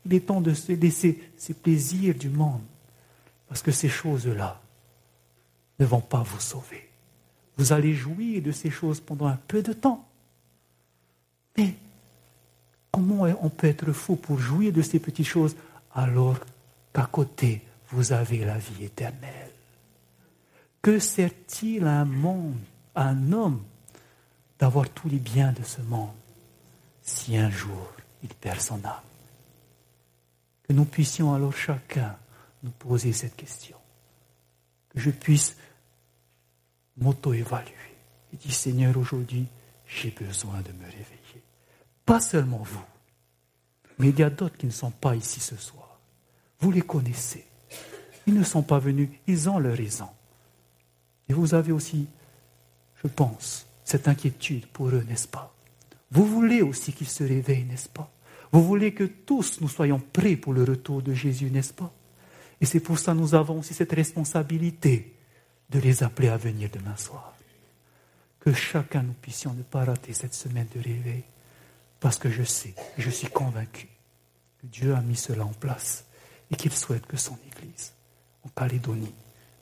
Il 0.06 0.14
est 0.14 0.28
temps 0.28 0.42
de 0.42 0.54
se 0.54 0.72
laisser 0.72 1.20
ces 1.38 1.54
plaisirs 1.54 2.16
du 2.16 2.30
monde. 2.30 2.62
Parce 3.48 3.62
que 3.62 3.72
ces 3.72 3.90
choses-là 3.90 4.62
ne 5.80 5.86
vont 5.86 6.02
pas 6.02 6.22
vous 6.22 6.40
sauver. 6.40 6.88
Vous 7.58 7.74
allez 7.74 7.94
jouir 7.94 8.42
de 8.42 8.52
ces 8.52 8.70
choses 8.70 9.00
pendant 9.00 9.28
un 9.28 9.40
peu 9.48 9.62
de 9.62 9.74
temps. 9.74 10.08
Mais 11.58 11.76
comment 12.92 13.24
on 13.42 13.50
peut 13.50 13.68
être 13.68 13.92
fou 13.92 14.16
pour 14.16 14.40
jouir 14.40 14.72
de 14.72 14.82
ces 14.82 15.00
petites 15.00 15.26
choses 15.26 15.56
alors 15.94 16.38
qu'à 16.94 17.06
côté, 17.06 17.62
vous 17.92 18.12
avez 18.12 18.46
la 18.46 18.58
vie 18.58 18.86
éternelle. 18.86 19.52
Que 20.82 21.00
sert-il 21.00 21.86
à 21.86 22.02
un 22.02 22.06
monde, 22.06 22.60
à 22.96 23.10
un 23.10 23.32
homme, 23.32 23.64
d'avoir 24.58 24.90
tous 24.90 25.10
les 25.10 25.20
biens 25.20 25.52
de 25.52 25.64
ce 25.64 25.82
monde 25.82 26.16
si 27.02 27.38
un 27.38 27.50
jour 27.50 27.94
il 28.24 28.30
perd 28.30 28.62
son 28.62 28.84
âme? 28.86 29.02
Que 30.64 30.74
nous 30.74 30.86
puissions 30.86 31.34
alors 31.34 31.56
chacun 31.56 32.16
nous 32.64 32.72
poser 32.72 33.14
cette 33.14 33.36
question. 33.36 33.78
Que 34.90 35.00
je 35.00 35.10
puisse 35.10 35.58
m'auto-évaluer 36.98 37.74
et 38.34 38.38
dire 38.38 38.54
Seigneur, 38.54 38.98
aujourd'hui, 38.98 39.48
j'ai 39.88 40.12
besoin 40.12 40.62
de 40.62 40.72
me 40.74 40.86
réveiller. 40.86 41.44
Pas 42.06 42.20
seulement 42.20 42.64
vous, 42.64 42.86
mais 43.98 44.10
il 44.10 44.20
y 44.20 44.24
a 44.24 44.30
d'autres 44.30 44.58
qui 44.58 44.66
ne 44.66 44.72
sont 44.72 44.92
pas 44.92 45.16
ici 45.16 45.40
ce 45.40 45.56
soir. 45.56 46.00
Vous 46.60 46.72
les 46.72 46.82
connaissez. 46.82 47.49
Ils 48.30 48.36
ne 48.36 48.44
sont 48.44 48.62
pas 48.62 48.78
venus, 48.78 49.10
ils 49.26 49.50
ont 49.50 49.58
leur 49.58 49.76
raison. 49.76 50.08
Et 51.28 51.34
vous 51.34 51.56
avez 51.56 51.72
aussi, 51.72 52.06
je 53.04 53.08
pense, 53.08 53.66
cette 53.84 54.08
inquiétude 54.08 54.68
pour 54.68 54.90
eux, 54.90 55.04
n'est-ce 55.10 55.28
pas? 55.28 55.52
Vous 56.12 56.28
voulez 56.28 56.62
aussi 56.62 56.94
qu'ils 56.94 57.10
se 57.10 57.24
réveillent, 57.24 57.64
n'est-ce 57.64 57.90
pas? 57.90 58.08
Vous 58.52 58.64
voulez 58.64 58.94
que 58.94 59.06
tous 59.06 59.62
nous 59.62 59.68
soyons 59.68 60.00
prêts 60.00 60.36
pour 60.36 60.54
le 60.54 60.64
retour 60.64 61.02
de 61.02 61.12
Jésus, 61.12 61.50
n'est-ce 61.50 61.74
pas? 61.74 61.92
Et 62.62 62.68
c'est 62.68 62.82
pour 62.82 63.00
ça 63.00 63.14
que 63.14 63.18
nous 63.18 63.34
avons 63.34 63.58
aussi 63.58 63.74
cette 63.74 63.94
responsabilité 63.94 65.16
de 65.72 65.80
les 65.80 66.04
appeler 66.04 66.28
à 66.28 66.38
venir 66.38 66.70
demain 66.72 66.98
soir. 66.98 67.34
Que 68.40 68.54
chacun 68.54 69.02
nous 69.02 69.14
puissions 69.14 69.56
ne 69.56 69.64
pas 69.64 69.86
rater 69.86 70.14
cette 70.14 70.36
semaine 70.36 70.68
de 70.76 70.80
réveil. 70.80 71.24
Parce 72.00 72.20
que 72.20 72.30
je 72.30 72.44
sais, 72.44 72.76
je 72.96 73.10
suis 73.10 73.30
convaincu 73.30 73.88
que 74.62 74.68
Dieu 74.68 74.94
a 74.94 75.02
mis 75.02 75.16
cela 75.16 75.46
en 75.46 75.54
place 75.54 76.06
et 76.52 76.56
qu'il 76.56 76.76
souhaite 76.76 77.08
que 77.08 77.18
son 77.18 77.40
Église 77.48 77.94
en 78.44 78.50
Calédonie 78.50 79.14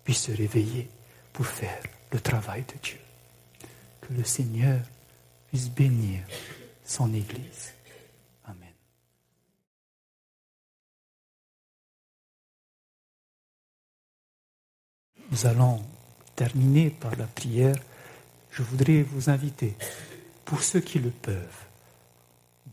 puisse 0.03 0.23
se 0.23 0.31
réveiller 0.31 0.89
pour 1.33 1.45
faire 1.45 1.83
le 2.11 2.19
travail 2.19 2.63
de 2.63 2.73
Dieu. 2.81 2.99
Que 4.01 4.13
le 4.13 4.23
Seigneur 4.23 4.79
puisse 5.49 5.69
bénir 5.69 6.23
son 6.85 7.13
Église. 7.13 7.73
Amen. 8.45 8.71
Nous 15.29 15.45
allons 15.45 15.83
terminer 16.35 16.89
par 16.89 17.15
la 17.17 17.27
prière. 17.27 17.75
Je 18.51 18.63
voudrais 18.63 19.03
vous 19.03 19.29
inviter, 19.29 19.75
pour 20.45 20.63
ceux 20.63 20.79
qui 20.79 20.99
le 20.99 21.11
peuvent, 21.11 21.65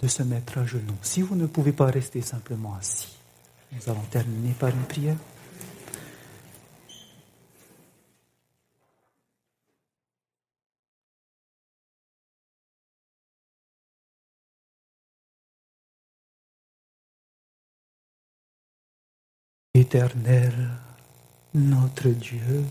de 0.00 0.08
se 0.08 0.22
mettre 0.22 0.58
à 0.58 0.66
genoux. 0.66 0.96
Si 1.02 1.20
vous 1.20 1.34
ne 1.34 1.46
pouvez 1.46 1.72
pas 1.72 1.86
rester 1.86 2.22
simplement 2.22 2.74
assis, 2.76 3.16
nous 3.72 3.90
allons 3.90 4.04
terminer 4.10 4.52
par 4.52 4.70
une 4.70 4.84
prière. 4.84 5.16
Éternel, 19.84 20.70
notre 21.52 22.08
Dieu, 22.08 22.64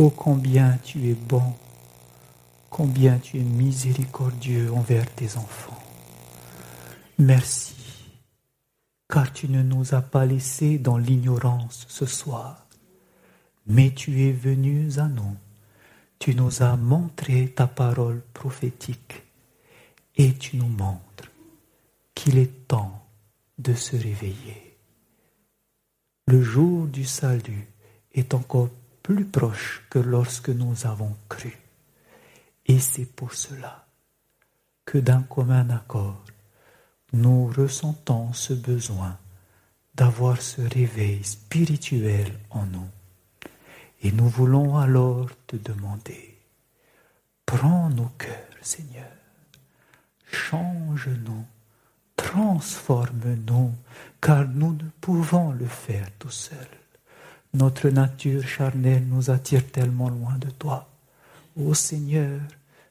ô 0.00 0.10
combien 0.10 0.78
tu 0.82 1.08
es 1.08 1.14
bon, 1.14 1.54
combien 2.70 3.16
tu 3.18 3.38
es 3.38 3.44
miséricordieux 3.44 4.72
envers 4.72 5.08
tes 5.14 5.36
enfants. 5.36 5.80
Merci, 7.20 7.76
car 9.08 9.32
tu 9.32 9.48
ne 9.48 9.62
nous 9.62 9.94
as 9.94 10.02
pas 10.02 10.26
laissés 10.26 10.76
dans 10.76 10.98
l'ignorance 10.98 11.86
ce 11.88 12.04
soir, 12.04 12.66
mais 13.68 13.92
tu 13.92 14.26
es 14.26 14.32
venu 14.32 14.88
à 14.96 15.06
nous, 15.06 15.36
tu 16.18 16.34
nous 16.34 16.64
as 16.64 16.76
montré 16.76 17.52
ta 17.54 17.68
parole 17.68 18.22
prophétique, 18.34 19.22
et 20.16 20.34
tu 20.34 20.56
nous 20.56 20.66
montres 20.66 21.30
qu'il 22.16 22.38
est 22.38 22.66
temps 22.66 23.06
de 23.56 23.72
se 23.72 23.94
réveiller. 23.94 24.65
le 24.65 24.65
jour 26.56 26.86
du 26.86 27.04
salut 27.04 27.68
est 28.14 28.32
encore 28.32 28.70
plus 29.02 29.26
proche 29.26 29.82
que 29.90 29.98
lorsque 29.98 30.48
nous 30.48 30.86
avons 30.86 31.14
cru. 31.28 31.54
Et 32.64 32.78
c'est 32.78 33.04
pour 33.04 33.34
cela 33.34 33.86
que 34.86 34.96
d'un 34.96 35.20
commun 35.20 35.68
accord, 35.68 36.24
nous 37.12 37.48
ressentons 37.48 38.32
ce 38.32 38.54
besoin 38.54 39.18
d'avoir 39.94 40.40
ce 40.40 40.62
réveil 40.62 41.22
spirituel 41.24 42.32
en 42.48 42.64
nous. 42.64 42.88
Et 44.00 44.10
nous 44.10 44.30
voulons 44.30 44.78
alors 44.78 45.28
te 45.46 45.56
demander, 45.56 46.38
prends 47.44 47.90
nos 47.90 48.12
cœurs, 48.16 48.62
Seigneur, 48.62 49.12
change-nous 50.32 51.44
transforme-nous, 52.16 53.72
car 54.20 54.48
nous 54.48 54.72
ne 54.72 54.88
pouvons 55.00 55.52
le 55.52 55.66
faire 55.66 56.08
tout 56.18 56.30
seul. 56.30 56.68
Notre 57.54 57.88
nature 57.88 58.46
charnelle 58.46 59.06
nous 59.06 59.30
attire 59.30 59.70
tellement 59.70 60.08
loin 60.08 60.36
de 60.38 60.50
toi. 60.50 60.88
Ô 61.56 61.72
Seigneur, 61.74 62.40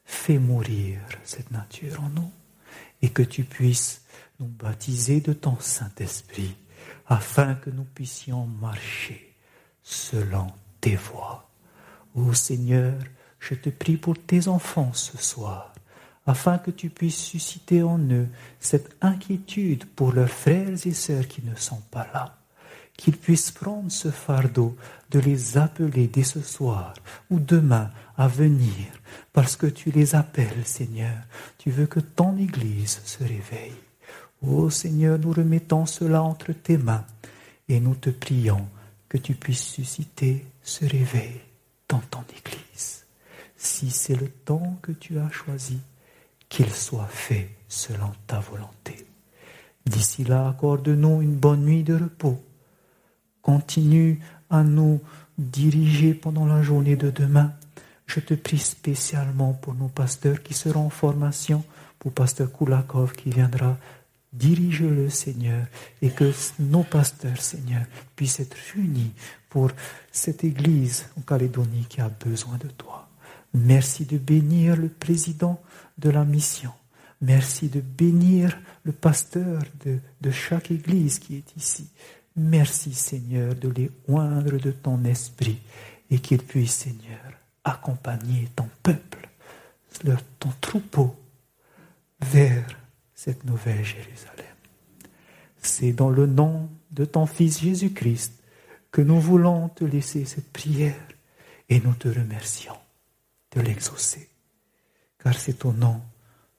fais 0.04 0.38
mourir 0.38 1.00
cette 1.24 1.50
nature 1.50 2.00
en 2.02 2.08
nous 2.08 2.30
et 3.02 3.10
que 3.10 3.22
tu 3.22 3.44
puisses 3.44 4.02
nous 4.40 4.46
baptiser 4.46 5.20
de 5.20 5.32
ton 5.32 5.56
Saint-Esprit 5.60 6.56
afin 7.06 7.54
que 7.54 7.70
nous 7.70 7.84
puissions 7.84 8.46
marcher 8.46 9.34
selon 9.82 10.48
tes 10.80 10.96
voies. 10.96 11.48
Ô 12.14 12.32
Seigneur, 12.32 12.94
je 13.38 13.54
te 13.54 13.70
prie 13.70 13.96
pour 13.96 14.18
tes 14.18 14.48
enfants 14.48 14.92
ce 14.92 15.16
soir 15.18 15.75
afin 16.26 16.58
que 16.58 16.70
tu 16.70 16.90
puisses 16.90 17.22
susciter 17.22 17.82
en 17.82 17.98
eux 18.10 18.28
cette 18.60 18.96
inquiétude 19.00 19.84
pour 19.84 20.12
leurs 20.12 20.28
frères 20.28 20.86
et 20.86 20.92
sœurs 20.92 21.28
qui 21.28 21.42
ne 21.44 21.54
sont 21.54 21.82
pas 21.90 22.08
là, 22.12 22.36
qu'ils 22.96 23.16
puissent 23.16 23.52
prendre 23.52 23.90
ce 23.90 24.10
fardeau 24.10 24.76
de 25.10 25.20
les 25.20 25.56
appeler 25.56 26.08
dès 26.08 26.24
ce 26.24 26.40
soir 26.40 26.94
ou 27.30 27.38
demain 27.38 27.90
à 28.16 28.26
venir, 28.28 28.86
parce 29.32 29.56
que 29.56 29.66
tu 29.66 29.90
les 29.90 30.14
appelles, 30.14 30.64
Seigneur. 30.64 31.16
Tu 31.58 31.70
veux 31.70 31.86
que 31.86 32.00
ton 32.00 32.36
Église 32.36 33.00
se 33.04 33.22
réveille. 33.22 33.74
Ô 34.42 34.70
Seigneur, 34.70 35.18
nous 35.18 35.32
remettons 35.32 35.86
cela 35.86 36.22
entre 36.22 36.52
tes 36.52 36.78
mains 36.78 37.04
et 37.68 37.80
nous 37.80 37.94
te 37.94 38.10
prions 38.10 38.66
que 39.08 39.18
tu 39.18 39.34
puisses 39.34 39.64
susciter 39.64 40.46
ce 40.62 40.84
réveil 40.84 41.40
dans 41.88 42.00
ton 42.10 42.24
Église. 42.36 43.04
Si 43.56 43.90
c'est 43.90 44.20
le 44.20 44.28
temps 44.28 44.78
que 44.82 44.92
tu 44.92 45.18
as 45.18 45.30
choisi, 45.30 45.78
qu'il 46.56 46.72
soit 46.72 47.08
fait 47.10 47.50
selon 47.68 48.10
ta 48.26 48.40
volonté. 48.40 49.06
D'ici 49.84 50.24
là, 50.24 50.48
accorde-nous 50.48 51.20
une 51.20 51.34
bonne 51.34 51.66
nuit 51.66 51.82
de 51.82 51.94
repos. 51.94 52.42
Continue 53.42 54.20
à 54.48 54.62
nous 54.62 55.02
diriger 55.36 56.14
pendant 56.14 56.46
la 56.46 56.62
journée 56.62 56.96
de 56.96 57.10
demain. 57.10 57.52
Je 58.06 58.20
te 58.20 58.32
prie 58.32 58.56
spécialement 58.56 59.52
pour 59.52 59.74
nos 59.74 59.88
pasteurs 59.88 60.42
qui 60.42 60.54
seront 60.54 60.86
en 60.86 60.90
formation, 60.90 61.62
pour 61.98 62.12
pasteur 62.12 62.50
Koulakov 62.50 63.12
qui 63.12 63.28
viendra. 63.28 63.76
Dirige-le, 64.32 65.10
Seigneur, 65.10 65.66
et 66.00 66.08
que 66.08 66.32
nos 66.58 66.84
pasteurs, 66.84 67.40
Seigneur, 67.42 67.82
puissent 68.16 68.40
être 68.40 68.56
unis 68.76 69.12
pour 69.50 69.72
cette 70.10 70.42
Église 70.42 71.04
en 71.18 71.20
Calédonie 71.20 71.84
qui 71.86 72.00
a 72.00 72.08
besoin 72.08 72.56
de 72.56 72.68
toi. 72.68 73.10
Merci 73.52 74.06
de 74.06 74.16
bénir 74.16 74.76
le 74.76 74.88
président 74.88 75.60
de 75.98 76.10
la 76.10 76.24
mission. 76.24 76.72
Merci 77.20 77.68
de 77.68 77.80
bénir 77.80 78.58
le 78.84 78.92
pasteur 78.92 79.62
de, 79.84 80.30
chaque 80.30 80.70
église 80.70 81.18
qui 81.18 81.36
est 81.36 81.56
ici. 81.56 81.90
Merci 82.36 82.92
Seigneur 82.92 83.54
de 83.54 83.68
les 83.68 83.90
oindre 84.08 84.58
de 84.58 84.70
ton 84.70 85.02
esprit 85.04 85.58
et 86.10 86.18
qu'ils 86.18 86.42
puissent 86.42 86.74
Seigneur 86.74 87.32
accompagner 87.64 88.48
ton 88.54 88.68
peuple, 88.82 89.28
ton 90.38 90.52
troupeau 90.60 91.16
vers 92.20 92.66
cette 93.14 93.44
nouvelle 93.44 93.84
Jérusalem. 93.84 94.46
C'est 95.62 95.92
dans 95.92 96.10
le 96.10 96.26
nom 96.26 96.68
de 96.90 97.04
ton 97.04 97.26
Fils 97.26 97.60
Jésus-Christ 97.60 98.34
que 98.92 99.00
nous 99.00 99.20
voulons 99.20 99.68
te 99.70 99.84
laisser 99.84 100.24
cette 100.26 100.52
prière 100.52 100.94
et 101.68 101.80
nous 101.80 101.94
te 101.94 102.08
remercions 102.08 102.76
de 103.52 103.60
l'exaucer 103.62 104.28
car 105.26 105.34
c'est 105.34 105.64
au 105.64 105.72
nom 105.72 106.00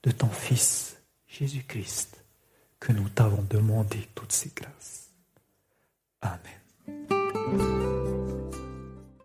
de 0.03 0.11
ton 0.11 0.27
Fils 0.27 0.97
Jésus-Christ 1.25 2.21
que 2.81 2.91
nous 2.91 3.07
t'avons 3.07 3.41
demandé 3.43 4.09
toutes 4.13 4.33
ces 4.33 4.51
grâces. 4.53 5.09
Amen. 6.21 7.96